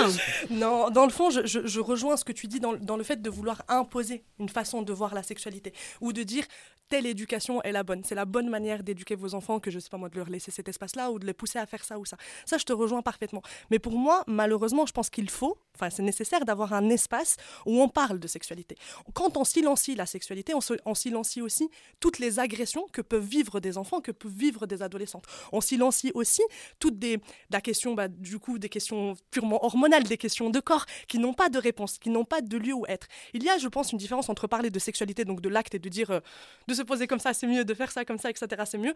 Non, 0.49 0.89
dans 0.89 1.05
le 1.05 1.11
fond, 1.11 1.29
je, 1.29 1.41
je, 1.45 1.79
rejoins 1.79 2.15
ce 2.17 2.23
que 2.23 2.31
tu 2.31 2.47
dis 2.47 2.59
dans, 2.59 2.73
dans, 2.73 2.97
le 2.97 3.03
fait 3.03 3.21
de 3.21 3.29
vouloir 3.29 3.61
imposer 3.67 4.23
une 4.39 4.49
façon 4.49 4.81
de 4.81 4.93
voir 4.93 5.13
la 5.13 5.23
sexualité 5.23 5.73
ou 6.01 6.13
de 6.13 6.23
dire 6.23 6.45
telle 6.89 7.05
éducation 7.05 7.61
est 7.61 7.71
la 7.71 7.83
bonne. 7.83 8.03
C'est 8.03 8.15
la 8.15 8.25
bonne 8.25 8.49
manière 8.49 8.83
d'éduquer 8.83 9.15
vos 9.15 9.35
enfants 9.35 9.59
que 9.59 9.71
je 9.71 9.79
sais 9.79 9.89
pas 9.89 9.97
moi 9.97 10.09
de 10.09 10.17
leur 10.17 10.29
laisser 10.29 10.51
cet 10.51 10.67
espace-là 10.67 11.11
ou 11.11 11.19
de 11.19 11.25
les 11.25 11.33
pousser 11.33 11.59
à 11.59 11.65
faire 11.65 11.83
ça 11.83 11.99
ou 11.99 12.05
ça. 12.05 12.17
Ça, 12.45 12.57
je 12.57 12.65
te 12.65 12.73
rejoins 12.73 13.01
parfaitement. 13.01 13.41
Mais 13.69 13.79
pour 13.79 13.93
moi, 13.93 14.23
malheureusement, 14.27 14.85
je 14.85 14.91
pense 14.91 15.09
qu'il 15.09 15.29
faut, 15.29 15.57
enfin, 15.75 15.89
c'est 15.89 16.03
nécessaire 16.03 16.45
d'avoir 16.45 16.73
un 16.73 16.89
espace 16.89 17.37
où 17.65 17.79
on 17.81 17.89
parle 17.89 18.19
de 18.19 18.27
sexualité. 18.27 18.75
Quand 19.13 19.37
on 19.37 19.43
silencie 19.43 19.95
la 19.95 20.05
sexualité, 20.05 20.53
on, 20.55 20.95
silencie 20.95 21.41
aussi 21.41 21.69
toutes 21.99 22.19
les 22.19 22.39
agressions 22.39 22.87
que 22.91 23.01
peuvent 23.01 23.25
vivre 23.25 23.59
des 23.59 23.77
enfants, 23.77 24.01
que 24.01 24.11
peuvent 24.11 24.31
vivre 24.31 24.65
des 24.65 24.81
adolescentes. 24.81 25.25
On 25.51 25.61
silencie 25.61 26.11
aussi 26.13 26.41
toutes 26.79 26.97
des 26.97 27.19
la 27.51 27.61
question, 27.61 27.93
bah, 27.93 28.07
du 28.07 28.39
coup, 28.39 28.57
des 28.57 28.69
questions 28.69 29.15
purement 29.31 29.63
hormonales, 29.63 30.03
des 30.03 30.17
questions 30.17 30.49
de 30.49 30.59
corps 30.59 30.85
qui 31.07 31.19
n'ont 31.19 31.33
pas 31.33 31.49
de 31.49 31.59
réponse, 31.59 31.99
qui 31.99 32.09
n'ont 32.09 32.25
pas 32.25 32.41
de 32.41 32.57
lieu 32.57 32.73
où 32.73 32.85
être. 32.87 33.07
Il 33.33 33.43
y 33.43 33.49
a, 33.49 33.57
je 33.57 33.67
pense, 33.67 33.91
une 33.91 33.97
différence 33.97 34.29
entre 34.29 34.47
parler 34.47 34.69
de 34.69 34.79
sexualité, 34.79 35.25
donc 35.25 35.41
de 35.41 35.49
l'acte, 35.49 35.75
et 35.75 35.79
de 35.79 35.89
dire 35.89 36.11
euh, 36.11 36.19
de 36.67 36.73
se 36.79 36.83
poser 36.83 37.07
comme 37.07 37.19
ça, 37.19 37.33
c'est 37.33 37.47
mieux, 37.47 37.65
de 37.65 37.73
faire 37.73 37.91
ça 37.91 38.05
comme 38.05 38.17
ça, 38.17 38.29
etc., 38.29 38.63
c'est 38.65 38.77
mieux, 38.77 38.93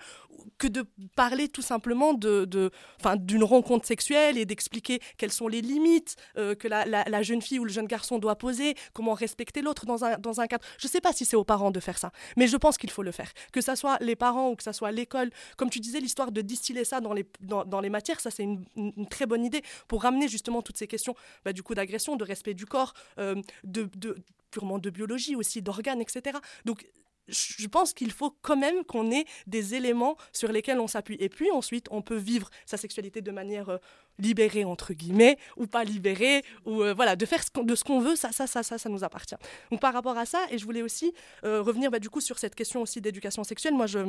que 0.57 0.67
de 0.67 0.85
parler 1.15 1.47
tout 1.47 1.61
simplement 1.61 2.13
de, 2.13 2.45
de, 2.45 2.71
d'une 3.17 3.43
rencontre 3.43 3.85
sexuelle 3.85 4.37
et 4.37 4.45
d'expliquer 4.45 4.99
quelles 5.17 5.31
sont 5.31 5.47
les 5.47 5.61
limites 5.61 6.15
euh, 6.37 6.55
que 6.55 6.67
la, 6.67 6.85
la, 6.85 7.23
jeune 7.23 7.41
fille 7.41 7.59
ou 7.59 7.65
le 7.65 7.71
jeune 7.71 7.87
garçon 7.87 8.19
doit 8.19 8.37
poser, 8.37 8.75
comment 8.93 9.13
respecter 9.13 9.61
l'autre 9.61 9.85
dans 9.85 10.03
un, 10.03 10.17
dans 10.17 10.39
un 10.39 10.47
cadre. 10.47 10.65
Je 10.77 10.87
ne 10.87 10.91
sais 10.91 11.01
pas 11.01 11.13
si 11.13 11.25
c'est 11.25 11.35
aux 11.35 11.43
parents 11.43 11.71
de 11.71 11.79
faire 11.79 11.97
ça, 11.97 12.11
mais 12.37 12.47
je 12.47 12.57
pense 12.57 12.77
qu'il 12.77 12.89
faut 12.89 13.03
le 13.03 13.11
faire. 13.11 13.31
Que 13.51 13.61
ça 13.61 13.75
soit 13.75 13.97
les 14.01 14.15
parents 14.15 14.49
ou 14.51 14.55
que 14.55 14.63
ça 14.63 14.73
soit 14.73 14.91
l'école, 14.91 15.29
comme 15.57 15.69
tu 15.69 15.79
disais, 15.79 15.99
l'histoire 15.99 16.31
de 16.31 16.41
distiller 16.41 16.85
ça 16.85 17.01
dans 17.01 17.13
les, 17.13 17.25
dans, 17.41 17.65
dans 17.65 17.81
les 17.81 17.89
matières, 17.89 18.19
ça 18.19 18.31
c'est 18.31 18.43
une, 18.43 18.63
une, 18.75 19.07
très 19.07 19.25
bonne 19.25 19.45
idée 19.45 19.61
pour 19.87 20.03
ramener 20.03 20.27
justement 20.27 20.61
toutes 20.61 20.77
ces 20.77 20.87
questions 20.87 21.15
bah, 21.45 21.53
du 21.53 21.63
coup 21.63 21.75
d'agression, 21.75 22.15
de 22.15 22.23
respect 22.23 22.53
du 22.53 22.65
corps, 22.65 22.93
euh, 23.19 23.35
de, 23.63 23.89
de, 23.95 24.15
purement 24.51 24.79
de 24.79 24.89
biologie 24.89 25.35
aussi, 25.35 25.61
d'organes, 25.61 26.01
etc. 26.01 26.37
Donc 26.65 26.85
je 27.27 27.67
pense 27.67 27.93
qu'il 27.93 28.11
faut 28.11 28.35
quand 28.41 28.57
même 28.57 28.83
qu'on 28.83 29.11
ait 29.11 29.25
des 29.47 29.75
éléments 29.75 30.17
sur 30.31 30.51
lesquels 30.51 30.79
on 30.79 30.87
s'appuie. 30.87 31.17
Et 31.19 31.29
puis 31.29 31.51
ensuite, 31.51 31.87
on 31.91 32.01
peut 32.01 32.17
vivre 32.17 32.49
sa 32.65 32.77
sexualité 32.77 33.21
de 33.21 33.31
manière 33.31 33.69
euh, 33.69 33.77
libérée, 34.19 34.65
entre 34.65 34.93
guillemets, 34.93 35.37
ou 35.57 35.67
pas 35.67 35.83
libérée, 35.83 36.43
ou 36.65 36.83
euh, 36.83 36.93
voilà, 36.93 37.15
de 37.15 37.25
faire 37.25 37.43
de 37.55 37.75
ce 37.75 37.83
qu'on 37.83 37.99
veut, 37.99 38.15
ça, 38.15 38.31
ça, 38.31 38.47
ça, 38.47 38.63
ça, 38.63 38.77
ça 38.77 38.89
nous 38.89 39.03
appartient. 39.03 39.35
Donc 39.71 39.79
par 39.79 39.93
rapport 39.93 40.17
à 40.17 40.25
ça, 40.25 40.39
et 40.51 40.57
je 40.57 40.65
voulais 40.65 40.81
aussi 40.81 41.13
revenir 41.43 41.91
bah, 41.91 41.99
du 41.99 42.09
coup 42.09 42.21
sur 42.21 42.39
cette 42.39 42.55
question 42.55 42.81
aussi 42.81 43.01
d'éducation 43.01 43.43
sexuelle, 43.43 43.73
moi 43.73 43.87
je... 43.87 43.99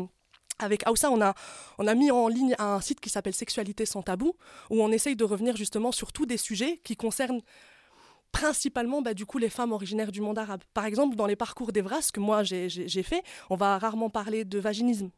Avec 0.60 0.86
Aoussa, 0.86 1.10
on 1.10 1.20
a, 1.20 1.34
on 1.78 1.88
a 1.88 1.94
mis 1.96 2.12
en 2.12 2.28
ligne 2.28 2.54
un 2.60 2.80
site 2.80 3.00
qui 3.00 3.10
s'appelle 3.10 3.34
Sexualité 3.34 3.86
sans 3.86 4.02
tabou, 4.02 4.36
où 4.70 4.82
on 4.82 4.92
essaye 4.92 5.16
de 5.16 5.24
revenir 5.24 5.56
justement 5.56 5.90
sur 5.90 6.12
tous 6.12 6.26
des 6.26 6.36
sujets 6.36 6.80
qui 6.84 6.94
concernent 6.96 7.40
principalement 8.34 9.00
bah, 9.00 9.14
du 9.14 9.24
coup 9.24 9.38
les 9.38 9.48
femmes 9.48 9.72
originaires 9.72 10.10
du 10.10 10.20
monde 10.20 10.38
arabe. 10.38 10.62
Par 10.74 10.84
exemple, 10.84 11.14
dans 11.14 11.26
les 11.26 11.36
parcours 11.36 11.70
d'Evras 11.72 12.10
que 12.12 12.20
moi 12.20 12.42
j'ai 12.42 13.02
fait, 13.02 13.22
on 13.48 13.56
va 13.56 13.78
rarement 13.78 14.10
parler 14.10 14.44
de 14.44 14.58
vaginisme. 14.58 15.10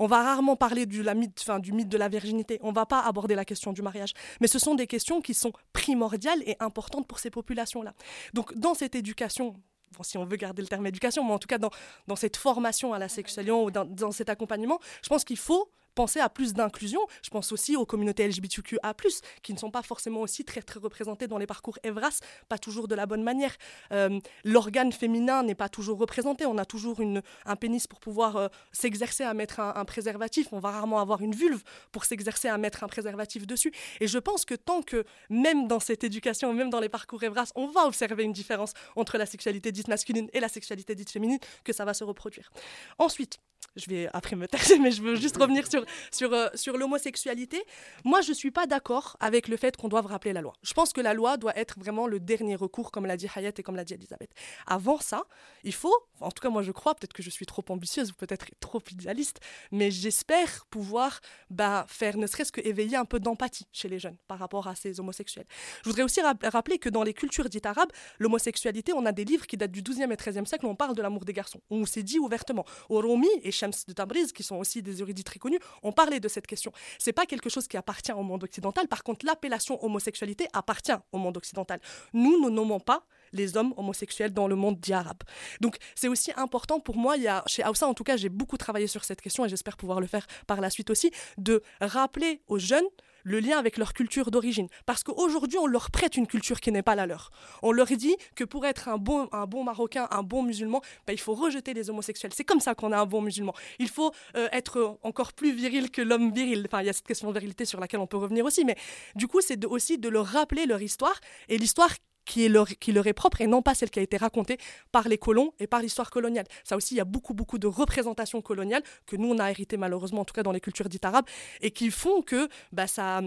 On 0.00 0.06
va 0.06 0.22
rarement 0.22 0.56
parler 0.56 0.84
du, 0.84 1.02
mythe, 1.02 1.48
du 1.60 1.72
mythe 1.72 1.88
de 1.88 1.98
la 1.98 2.08
virginité. 2.08 2.58
On 2.62 2.72
va 2.72 2.86
pas 2.86 3.00
aborder 3.00 3.34
la 3.34 3.44
question 3.44 3.72
du 3.72 3.82
mariage. 3.82 4.12
Mais 4.40 4.48
ce 4.48 4.58
sont 4.58 4.74
des 4.74 4.86
questions 4.86 5.20
qui 5.20 5.32
sont 5.32 5.52
primordiales 5.72 6.42
et 6.44 6.56
importantes 6.58 7.06
pour 7.06 7.20
ces 7.20 7.30
populations-là. 7.30 7.94
Donc 8.34 8.52
dans 8.54 8.74
cette 8.74 8.94
éducation 8.94 9.54
si 10.02 10.18
on 10.18 10.26
veut 10.26 10.36
garder 10.36 10.60
le 10.60 10.68
terme 10.68 10.86
éducation, 10.86 11.24
mais 11.24 11.32
en 11.32 11.38
tout 11.38 11.46
cas 11.46 11.56
dans, 11.56 12.16
cette 12.16 12.36
formation 12.36 12.92
à 12.92 12.98
la 12.98 13.08
sexualité 13.08 13.52
ou 13.52 13.70
dans 13.70 14.12
cet 14.12 14.28
accompagnement, 14.28 14.78
je 15.02 15.08
pense 15.08 15.24
qu'il 15.24 15.38
faut 15.38 15.70
penser 15.96 16.20
à 16.20 16.28
plus 16.28 16.52
d'inclusion. 16.52 17.00
Je 17.22 17.30
pense 17.30 17.50
aussi 17.50 17.74
aux 17.74 17.86
communautés 17.86 18.28
LGBTQA+, 18.28 18.94
qui 19.42 19.52
ne 19.52 19.58
sont 19.58 19.72
pas 19.72 19.82
forcément 19.82 20.20
aussi 20.20 20.44
très, 20.44 20.62
très 20.62 20.78
représentées 20.78 21.26
dans 21.26 21.38
les 21.38 21.46
parcours 21.46 21.78
EVRAS, 21.82 22.20
pas 22.48 22.58
toujours 22.58 22.86
de 22.86 22.94
la 22.94 23.06
bonne 23.06 23.24
manière. 23.24 23.56
Euh, 23.92 24.20
l'organe 24.44 24.92
féminin 24.92 25.42
n'est 25.42 25.56
pas 25.56 25.68
toujours 25.68 25.98
représenté. 25.98 26.46
On 26.46 26.58
a 26.58 26.64
toujours 26.64 27.00
un 27.46 27.56
pénis 27.56 27.86
pour 27.86 27.98
pouvoir 27.98 28.36
euh, 28.36 28.48
s'exercer 28.72 29.24
à 29.24 29.34
mettre 29.34 29.58
un, 29.58 29.84
préservatif. 29.84 30.48
On 30.52 30.60
va 30.60 30.70
rarement 30.70 31.00
avoir 31.00 31.22
une 31.22 31.34
vulve 31.34 31.62
pour 31.90 32.04
s'exercer 32.04 32.48
à 32.48 32.58
mettre 32.58 32.84
un 32.84 32.88
préservatif 32.88 33.46
dessus. 33.46 33.72
Et 34.00 34.06
je 34.06 34.18
pense 34.18 34.44
que 34.44 34.54
tant 34.54 34.82
que, 34.82 35.04
même 35.30 35.66
dans 35.66 35.80
cette 35.80 36.04
éducation, 36.04 36.52
même 36.52 36.70
dans 36.70 36.80
les 36.80 36.90
parcours 36.90 37.22
EVRAS, 37.22 37.52
on 37.54 37.68
va 37.68 37.86
observer 37.86 38.22
une 38.22 38.32
différence 38.32 38.74
entre 38.96 39.16
la 39.16 39.26
sexualité 39.26 39.72
dite 39.72 39.88
masculine 39.88 40.28
et 40.34 40.40
la 40.40 40.48
sexualité 40.48 40.94
dite 40.94 41.10
féminine, 41.10 41.38
que 41.64 41.72
ça 41.72 41.84
va 41.86 41.94
se 41.94 42.04
reproduire. 42.04 42.50
Ensuite, 42.98 43.38
je 43.76 43.90
vais 43.90 44.08
après 44.12 44.36
me 44.36 44.48
taire, 44.48 44.60
mais 44.80 44.90
je 44.90 45.02
veux 45.02 45.16
juste 45.16 45.36
revenir 45.36 45.66
sur, 45.70 45.84
sur, 46.10 46.32
euh, 46.32 46.48
sur 46.54 46.76
l'homosexualité. 46.76 47.62
Moi, 48.04 48.20
je 48.22 48.30
ne 48.30 48.34
suis 48.34 48.50
pas 48.50 48.66
d'accord 48.66 49.16
avec 49.20 49.48
le 49.48 49.56
fait 49.56 49.76
qu'on 49.76 49.88
doive 49.88 50.06
rappeler 50.06 50.32
la 50.32 50.40
loi. 50.40 50.54
Je 50.62 50.72
pense 50.72 50.92
que 50.92 51.00
la 51.00 51.14
loi 51.14 51.36
doit 51.36 51.56
être 51.56 51.78
vraiment 51.78 52.06
le 52.06 52.18
dernier 52.18 52.56
recours, 52.56 52.90
comme 52.90 53.06
l'a 53.06 53.16
dit 53.16 53.28
Hayat 53.34 53.52
et 53.56 53.62
comme 53.62 53.76
l'a 53.76 53.84
dit 53.84 53.94
Elisabeth. 53.94 54.30
Avant 54.66 54.98
ça, 54.98 55.24
il 55.62 55.74
faut, 55.74 55.94
en 56.20 56.30
tout 56.30 56.40
cas 56.40 56.48
moi 56.48 56.62
je 56.62 56.72
crois, 56.72 56.94
peut-être 56.94 57.12
que 57.12 57.22
je 57.22 57.30
suis 57.30 57.46
trop 57.46 57.64
ambitieuse 57.68 58.10
ou 58.10 58.14
peut-être 58.14 58.46
trop 58.60 58.82
idéaliste, 58.90 59.40
mais 59.70 59.90
j'espère 59.90 60.64
pouvoir 60.70 61.20
bah, 61.50 61.84
faire 61.88 62.16
ne 62.16 62.26
serait-ce 62.26 62.52
que 62.52 62.60
éveiller 62.66 62.96
un 62.96 63.04
peu 63.04 63.20
d'empathie 63.20 63.66
chez 63.72 63.88
les 63.88 63.98
jeunes 63.98 64.16
par 64.26 64.38
rapport 64.38 64.66
à 64.68 64.74
ces 64.74 65.00
homosexuels. 65.00 65.46
Je 65.84 65.90
voudrais 65.90 66.02
aussi 66.02 66.20
rappeler 66.20 66.78
que 66.78 66.88
dans 66.88 67.02
les 67.02 67.14
cultures 67.14 67.48
dites 67.48 67.66
arabes, 67.66 67.90
l'homosexualité, 68.18 68.92
on 68.94 69.04
a 69.04 69.12
des 69.12 69.24
livres 69.24 69.46
qui 69.46 69.56
datent 69.56 69.72
du 69.72 69.82
12e 69.82 70.12
et 70.12 70.16
13e 70.16 70.46
siècle 70.46 70.66
où 70.66 70.68
on 70.68 70.76
parle 70.76 70.96
de 70.96 71.02
l'amour 71.02 71.24
des 71.24 71.32
garçons. 71.32 71.60
On 71.70 71.84
s'est 71.84 72.02
dit 72.02 72.18
ouvertement. 72.18 72.64
Au 72.88 73.00
Romi 73.00 73.28
et 73.46 73.50
de 73.50 73.92
Tabriz, 73.92 74.32
qui 74.32 74.42
sont 74.42 74.56
aussi 74.56 74.82
des 74.82 75.00
érudits 75.00 75.24
très 75.24 75.38
connus, 75.38 75.58
ont 75.82 75.92
parlé 75.92 76.20
de 76.20 76.28
cette 76.28 76.46
question. 76.46 76.72
C'est 76.98 77.12
pas 77.12 77.26
quelque 77.26 77.48
chose 77.48 77.66
qui 77.68 77.76
appartient 77.76 78.12
au 78.12 78.22
monde 78.22 78.44
occidental. 78.44 78.88
Par 78.88 79.02
contre, 79.02 79.24
l'appellation 79.26 79.82
homosexualité 79.84 80.48
appartient 80.52 80.92
au 81.12 81.18
monde 81.18 81.36
occidental. 81.36 81.80
Nous 82.12 82.40
ne 82.40 82.50
nommons 82.50 82.80
pas 82.80 83.06
les 83.32 83.56
hommes 83.56 83.74
homosexuels 83.76 84.32
dans 84.32 84.48
le 84.48 84.56
monde 84.56 84.78
dit 84.80 84.92
arabe. 84.92 85.22
Donc 85.60 85.76
c'est 85.94 86.08
aussi 86.08 86.32
important 86.36 86.80
pour 86.80 86.96
moi, 86.96 87.16
il 87.16 87.24
y 87.24 87.28
a, 87.28 87.42
chez 87.46 87.62
Aoussa 87.62 87.86
en 87.86 87.94
tout 87.94 88.04
cas, 88.04 88.16
j'ai 88.16 88.28
beaucoup 88.28 88.56
travaillé 88.56 88.86
sur 88.86 89.04
cette 89.04 89.20
question 89.20 89.44
et 89.44 89.48
j'espère 89.48 89.76
pouvoir 89.76 90.00
le 90.00 90.06
faire 90.06 90.26
par 90.46 90.60
la 90.60 90.70
suite 90.70 90.90
aussi, 90.90 91.10
de 91.38 91.62
rappeler 91.80 92.40
aux 92.46 92.58
jeunes 92.58 92.86
le 93.26 93.40
lien 93.40 93.58
avec 93.58 93.76
leur 93.76 93.92
culture 93.92 94.30
d'origine. 94.30 94.68
Parce 94.86 95.02
qu'aujourd'hui, 95.02 95.58
on 95.58 95.66
leur 95.66 95.90
prête 95.90 96.16
une 96.16 96.28
culture 96.28 96.60
qui 96.60 96.70
n'est 96.70 96.82
pas 96.82 96.94
la 96.94 97.06
leur. 97.06 97.30
On 97.62 97.72
leur 97.72 97.88
dit 97.88 98.16
que 98.36 98.44
pour 98.44 98.64
être 98.64 98.88
un 98.88 98.98
bon, 98.98 99.28
un 99.32 99.46
bon 99.46 99.64
Marocain, 99.64 100.06
un 100.12 100.22
bon 100.22 100.44
musulman, 100.44 100.80
bah, 101.06 101.12
il 101.12 101.20
faut 101.20 101.34
rejeter 101.34 101.74
les 101.74 101.90
homosexuels. 101.90 102.32
C'est 102.32 102.44
comme 102.44 102.60
ça 102.60 102.74
qu'on 102.76 102.92
a 102.92 102.98
un 102.98 103.06
bon 103.06 103.20
musulman. 103.20 103.52
Il 103.80 103.88
faut 103.88 104.12
euh, 104.36 104.48
être 104.52 104.98
encore 105.02 105.32
plus 105.32 105.52
viril 105.52 105.90
que 105.90 106.02
l'homme 106.02 106.32
viril. 106.32 106.64
Enfin, 106.66 106.82
il 106.82 106.86
y 106.86 106.90
a 106.90 106.92
cette 106.92 107.06
question 107.06 107.28
de 107.28 107.32
virilité 107.32 107.64
sur 107.64 107.80
laquelle 107.80 108.00
on 108.00 108.06
peut 108.06 108.16
revenir 108.16 108.44
aussi. 108.44 108.64
Mais 108.64 108.76
du 109.16 109.26
coup, 109.26 109.40
c'est 109.40 109.64
aussi 109.66 109.98
de 109.98 110.08
leur 110.08 110.26
rappeler 110.26 110.66
leur 110.66 110.80
histoire 110.80 111.20
et 111.48 111.58
l'histoire 111.58 111.90
qui, 112.26 112.48
leur, 112.48 112.68
est 113.06 113.12
propre 113.12 113.40
et 113.40 113.46
non 113.46 113.62
pas 113.62 113.74
celle 113.74 113.90
qui 113.90 113.98
a 113.98 114.02
été 114.02 114.16
racontée 114.16 114.58
par 114.92 115.08
les 115.08 115.16
colons 115.16 115.54
et 115.58 115.66
par 115.66 115.80
l'histoire 115.80 116.10
coloniale. 116.10 116.44
Ça 116.64 116.76
aussi, 116.76 116.94
il 116.94 116.98
y 116.98 117.00
a 117.00 117.04
beaucoup, 117.04 117.32
beaucoup 117.32 117.58
de 117.58 117.66
représentations 117.66 118.42
coloniales 118.42 118.82
que 119.06 119.16
nous, 119.16 119.28
on 119.28 119.38
a 119.38 119.50
hérité 119.50 119.76
malheureusement, 119.76 120.20
en 120.20 120.24
tout 120.24 120.34
cas 120.34 120.42
dans 120.42 120.52
les 120.52 120.60
cultures 120.60 120.88
dites 120.88 121.04
arabes, 121.04 121.26
et 121.62 121.70
qui 121.70 121.90
font 121.90 122.20
que 122.20 122.48
bah, 122.72 122.86
ça 122.86 123.22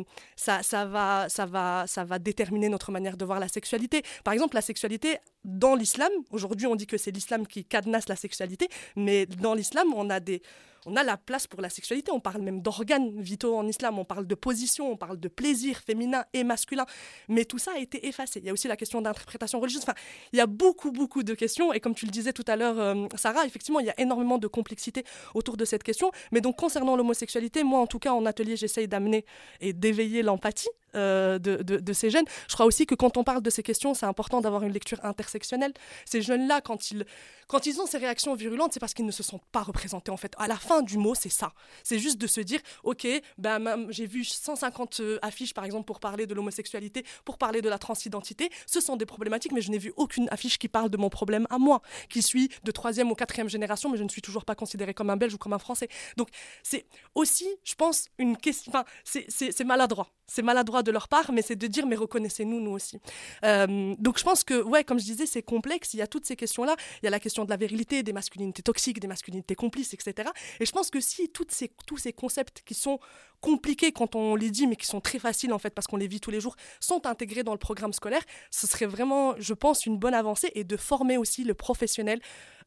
va 0.86 2.20
déterminer 2.20 2.70
notre 2.70 2.92
manière 2.92 3.18
de 3.18 3.26
voir 3.26 3.40
la 3.40 3.48
sexualité. 3.48 4.04
Par 4.24 4.34
exemple, 4.34 4.56
la 4.56 4.62
sexualité 4.62 5.18
dans 5.46 5.76
l'islam, 5.76 6.12
aujourd'hui 6.32 6.68
on 6.68 6.76
dit 6.76 6.86
que 6.86 6.98
c'est 6.98 7.12
l'islam 7.12 7.48
qui 7.48 7.64
cadenasse 7.64 8.10
la 8.10 8.18
sexualité, 8.18 8.68
mais 8.96 9.26
dans 9.26 9.54
l'islam, 9.54 9.94
on 9.96 10.10
a 10.10 10.20
des 10.20 10.42
on 10.86 10.96
a 10.96 11.04
la 11.04 11.18
place 11.18 11.48
pour 11.48 11.62
la 11.62 11.70
sexualité. 11.70 12.12
On 12.12 12.20
parle 12.20 12.42
même 12.42 12.62
d'organes 12.62 13.22
vitaux 13.22 13.56
en 13.56 13.68
islam, 13.68 14.00
on 14.00 14.06
parle 14.06 14.28
de 14.28 14.36
position, 14.36 14.92
on 14.92 14.98
parle 14.98 15.20
de 15.20 15.28
plaisir 15.28 15.78
féminin 15.78 16.26
et 16.34 16.44
masculin. 16.44 16.86
Mais 17.28 17.46
tout 17.46 17.58
ça 17.58 17.72
a 17.76 17.80
été 17.80 18.08
effacé. 18.08 18.40
Il 18.40 18.46
y 18.46 18.50
a 18.50 18.54
aussi 18.54 18.68
la 18.68 18.76
question 18.76 19.02
d'interprétation 19.02 19.60
religieuse. 19.60 19.84
Enfin, 19.84 19.96
il 20.34 20.38
y 20.38 20.42
a 20.42 20.48
beaucoup, 20.48 20.92
beaucoup 20.92 21.24
de 21.24 21.34
questions. 21.34 21.74
Et 21.74 21.80
comme 21.80 21.96
tu 21.96 22.06
le 22.06 22.12
disais 22.12 22.34
tout 22.34 22.46
à 22.48 22.56
l'heure, 22.56 22.80
euh, 22.80 23.08
Sarah, 23.16 23.46
effectivement, 23.46 23.80
il 23.80 23.86
y 23.86 23.90
a 23.90 24.00
énormément 24.00 24.38
de 24.38 24.48
complexité 24.48 25.04
autour 25.34 25.58
de 25.58 25.66
cette 25.66 25.84
question. 25.84 26.12
Mais 26.32 26.42
donc, 26.42 26.58
concernant 26.58 26.96
l'homosexualité, 26.96 27.64
moi, 27.64 27.80
en 27.80 27.88
tout 27.88 28.00
cas, 28.00 28.14
en 28.14 28.26
atelier, 28.26 28.56
j'essaye 28.56 28.88
d'amener 28.88 29.26
et 29.62 29.74
d'éveiller 29.74 30.24
l'empathie 30.24 30.70
euh, 30.96 31.40
de, 31.40 31.94
ces 31.94 32.10
jeunes. 32.10 32.26
Je 32.48 32.54
crois 32.54 32.66
aussi 32.66 32.86
que 32.86 32.96
quand 32.96 33.18
on 33.18 33.24
parle 33.24 33.42
de 33.42 33.50
ces 33.50 33.64
questions, 33.64 33.94
c'est 33.94 34.06
important 34.06 34.42
d'avoir 34.42 34.64
une 34.64 34.72
lecture 34.74 35.04
intersectionnelle. 35.04 35.74
Ces 36.06 36.22
jeunes-là, 36.22 36.62
quand 36.62 36.92
ils, 36.92 37.06
quand 37.48 37.66
ils 37.66 37.80
ont 37.82 37.86
ces 37.86 37.98
réactions 37.98 38.36
virulentes, 38.36 38.74
c'est 38.74 38.80
parce 38.80 38.94
qu'ils 38.94 39.06
ne 39.06 39.12
se 39.12 39.24
sont 39.24 39.40
pas 39.52 39.62
représentés 39.62 40.12
en 40.12 40.18
fait. 40.18 40.34
À 40.38 40.48
la 40.48 40.56
fin 40.56 40.82
du 40.82 40.98
mot, 40.98 41.16
c'est 41.16 41.30
ça. 41.30 41.54
C'est 41.84 42.00
juste 42.00 42.18
de 42.18 42.28
se 42.28 42.42
dire, 42.42 42.60
ok, 42.84 43.08
ben, 43.38 43.88
j'ai 43.90 44.06
vu 44.06 44.24
150 44.24 45.00
euh, 45.00 45.20
affiches 45.22 45.54
par 45.54 45.66
exemple 45.66 45.86
pour 45.86 46.00
parler 46.00 46.28
de 46.28 46.34
l'homosexualité, 46.34 47.06
pour 47.26 47.38
parler 47.38 47.62
de 47.62 47.70
la 47.70 47.78
transidentité. 47.78 48.50
Ce 48.66 48.80
sont 48.82 48.96
des 48.96 49.06
problématiques, 49.06 49.52
mais 49.52 49.62
je 49.62 49.72
n'ai 49.72 49.78
vu 49.78 49.94
aucune 49.98 50.28
affiche 50.32 50.58
qui 50.58 50.68
parle 50.68 50.90
de 50.90 50.98
mon 50.98 51.10
problème 51.10 51.48
à 51.50 51.58
moi, 51.58 51.82
qui 52.10 52.22
suis 52.22 52.50
de 52.64 52.72
troisième 52.72 53.12
ou 53.12 53.16
quatrième 53.16 53.50
génération, 53.50 53.90
mais 53.90 53.98
je 53.98 54.04
ne 54.04 54.10
suis 54.10 54.22
toujours 54.22 54.46
pas 54.46 54.56
considéré 54.56 54.94
comme 54.94 55.10
un 55.10 55.18
Belge 55.18 55.34
ou 55.34 55.38
comme 55.38 55.54
un 55.54 55.60
Français. 55.60 55.90
Donc 56.18 56.30
c'est 56.64 56.86
aussi, 57.16 57.48
je 57.64 57.76
pense, 57.76 58.10
une 58.18 58.38
question. 58.38 58.72
Enfin, 58.72 58.86
c'est 59.04 59.64
maladroit. 59.64 60.10
C'est 60.28 60.44
maladroit 60.44 60.79
de 60.84 60.92
leur 60.92 61.08
part, 61.08 61.32
mais 61.32 61.42
c'est 61.42 61.56
de 61.56 61.68
dire 61.68 61.86
mais 61.86 61.96
reconnaissez-nous 61.96 62.60
nous 62.60 62.72
aussi. 62.72 63.00
Euh, 63.44 63.96
donc 64.00 64.18
je 64.18 64.24
pense 64.24 64.44
que 64.44 64.62
ouais, 64.62 64.84
comme 64.84 65.00
je 65.00 65.06
disais, 65.06 65.26
c'est 65.26 65.44
complexe. 65.44 65.94
Il 65.94 65.98
y 65.98 66.02
a 66.02 66.08
toutes 66.08 66.26
ces 66.26 66.36
questions-là. 66.36 66.76
Il 67.02 67.06
y 67.06 67.08
a 67.08 67.12
la 67.12 67.20
question 67.20 67.46
de 67.46 67.50
la 67.50 67.58
virilité, 67.58 68.04
des 68.04 68.14
masculinités 68.14 68.62
toxiques, 68.62 69.00
des 69.00 69.08
masculinités 69.08 69.56
complices, 69.56 69.94
etc. 69.94 70.30
Et 70.60 70.66
je 70.66 70.72
pense 70.72 70.90
que 70.90 71.00
si 71.00 71.30
toutes 71.30 71.52
ces, 71.52 71.72
tous 71.86 71.98
ces 71.98 72.14
concepts 72.14 72.62
qui 72.66 72.74
sont 72.74 73.00
compliqués 73.42 73.92
quand 73.92 74.16
on 74.16 74.36
les 74.36 74.52
dit, 74.52 74.68
mais 74.68 74.76
qui 74.76 74.86
sont 74.86 75.02
très 75.02 75.20
faciles 75.20 75.54
en 75.54 75.60
fait 75.60 75.74
parce 75.74 75.88
qu'on 75.88 75.98
les 75.98 76.08
vit 76.08 76.20
tous 76.20 76.32
les 76.32 76.42
jours, 76.42 76.56
sont 76.80 77.06
intégrés 77.06 77.44
dans 77.44 77.54
le 77.54 77.60
programme 77.60 77.94
scolaire, 77.94 78.24
ce 78.52 78.68
serait 78.68 78.86
vraiment, 78.86 79.36
je 79.38 79.54
pense, 79.54 79.86
une 79.86 79.98
bonne 79.98 80.14
avancée 80.14 80.52
et 80.56 80.64
de 80.64 80.78
former 80.78 81.18
aussi 81.18 81.44
le 81.44 81.54
professionnel 81.54 82.20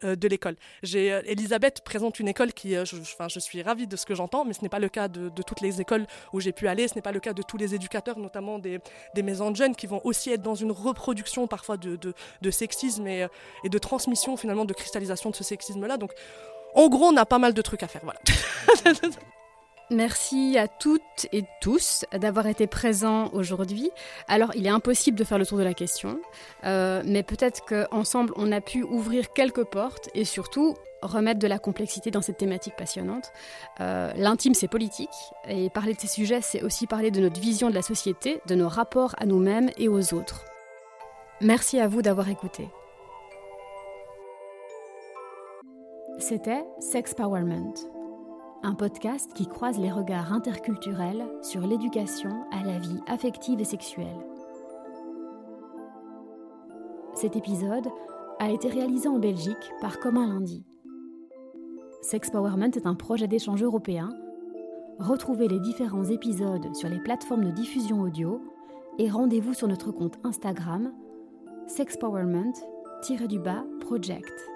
de 0.04 0.28
l'école. 0.28 0.56
J'ai 0.82 1.12
euh, 1.12 1.22
Elisabeth 1.26 1.82
présente 1.82 2.20
une 2.20 2.28
école 2.28 2.52
qui, 2.52 2.76
euh, 2.76 2.84
je, 2.84 2.96
je, 2.96 3.40
suis 3.40 3.62
ravie 3.62 3.86
de 3.86 3.96
ce 3.96 4.06
que 4.06 4.14
j'entends, 4.14 4.44
mais 4.44 4.52
ce 4.52 4.62
n'est 4.62 4.68
pas 4.68 4.78
le 4.78 4.88
cas 4.88 5.08
de, 5.08 5.30
toutes 5.42 5.60
les 5.60 5.80
écoles 5.80 6.06
où 6.32 6.40
j'ai 6.40 6.52
pu 6.52 6.68
aller, 6.68 6.88
ce 6.88 6.94
n'est 6.94 7.02
pas 7.02 7.12
le 7.12 7.20
cas 7.20 7.32
de 7.32 7.42
tous 7.42 7.56
les 7.56 7.74
éducateurs, 7.74 8.18
notamment 8.18 8.58
des, 8.58 8.78
des, 9.14 9.22
maisons 9.22 9.50
de 9.50 9.56
jeunes 9.56 9.76
qui 9.76 9.86
vont 9.86 10.00
aussi 10.04 10.30
être 10.30 10.42
dans 10.42 10.54
une 10.54 10.72
reproduction 10.72 11.46
parfois 11.46 11.76
de, 11.76 11.96
de, 11.96 12.50
sexisme 12.50 13.06
et, 13.06 13.26
et, 13.64 13.68
de 13.68 13.78
transmission 13.78 14.36
finalement 14.36 14.64
de 14.64 14.74
cristallisation 14.74 15.30
de 15.30 15.36
ce 15.36 15.44
sexisme-là. 15.44 15.96
Donc 15.96 16.12
en 16.74 16.88
gros, 16.88 17.06
on 17.06 17.16
a 17.16 17.26
pas 17.26 17.38
mal 17.38 17.54
de 17.54 17.62
trucs 17.62 17.82
à 17.82 17.88
faire. 17.88 18.02
Voilà. 18.04 18.20
Merci 19.92 20.56
à 20.56 20.68
toutes 20.68 21.26
et 21.32 21.44
tous 21.60 22.06
d'avoir 22.12 22.46
été 22.46 22.66
présents 22.66 23.28
aujourd'hui. 23.34 23.90
Alors, 24.26 24.50
il 24.54 24.66
est 24.66 24.70
impossible 24.70 25.18
de 25.18 25.24
faire 25.24 25.36
le 25.38 25.44
tour 25.44 25.58
de 25.58 25.62
la 25.62 25.74
question, 25.74 26.18
euh, 26.64 27.02
mais 27.04 27.22
peut-être 27.22 27.62
qu'ensemble, 27.66 28.32
on 28.36 28.52
a 28.52 28.62
pu 28.62 28.82
ouvrir 28.82 29.34
quelques 29.34 29.64
portes 29.64 30.08
et 30.14 30.24
surtout 30.24 30.76
remettre 31.02 31.40
de 31.40 31.46
la 31.46 31.58
complexité 31.58 32.10
dans 32.10 32.22
cette 32.22 32.38
thématique 32.38 32.74
passionnante. 32.74 33.32
Euh, 33.80 34.12
L'intime, 34.16 34.54
c'est 34.54 34.68
politique, 34.68 35.10
et 35.46 35.68
parler 35.68 35.92
de 35.92 36.00
ces 36.00 36.06
sujets, 36.06 36.40
c'est 36.40 36.62
aussi 36.62 36.86
parler 36.86 37.10
de 37.10 37.20
notre 37.20 37.40
vision 37.40 37.68
de 37.68 37.74
la 37.74 37.82
société, 37.82 38.40
de 38.46 38.54
nos 38.54 38.68
rapports 38.68 39.14
à 39.18 39.26
nous-mêmes 39.26 39.68
et 39.76 39.88
aux 39.88 40.14
autres. 40.14 40.46
Merci 41.42 41.80
à 41.80 41.88
vous 41.88 42.00
d'avoir 42.00 42.30
écouté. 42.30 42.68
C'était 46.18 46.64
Sex 46.78 47.12
Powerment, 47.14 47.74
un 48.62 48.74
podcast 48.74 49.32
qui 49.34 49.46
croise 49.46 49.78
les 49.78 49.90
regards 49.90 50.32
interculturels 50.32 51.26
sur 51.42 51.60
l'éducation 51.62 52.30
à 52.52 52.62
la 52.62 52.78
vie 52.78 53.00
affective 53.08 53.60
et 53.60 53.64
sexuelle. 53.64 54.24
Cet 57.14 57.34
épisode 57.36 57.88
a 58.38 58.50
été 58.50 58.68
réalisé 58.68 59.08
en 59.08 59.18
Belgique 59.18 59.72
par 59.80 59.98
Commun 59.98 60.28
Lundi. 60.28 60.64
Sexpowerment 62.02 62.70
est 62.74 62.86
un 62.86 62.94
projet 62.94 63.26
d'échange 63.26 63.62
européen. 63.62 64.10
Retrouvez 64.98 65.48
les 65.48 65.60
différents 65.60 66.04
épisodes 66.04 66.74
sur 66.74 66.88
les 66.88 67.00
plateformes 67.00 67.44
de 67.44 67.50
diffusion 67.50 68.00
audio 68.02 68.40
et 68.98 69.10
rendez-vous 69.10 69.54
sur 69.54 69.68
notre 69.68 69.90
compte 69.90 70.18
Instagram 70.24 70.92
sexpowerment-project. 71.66 74.51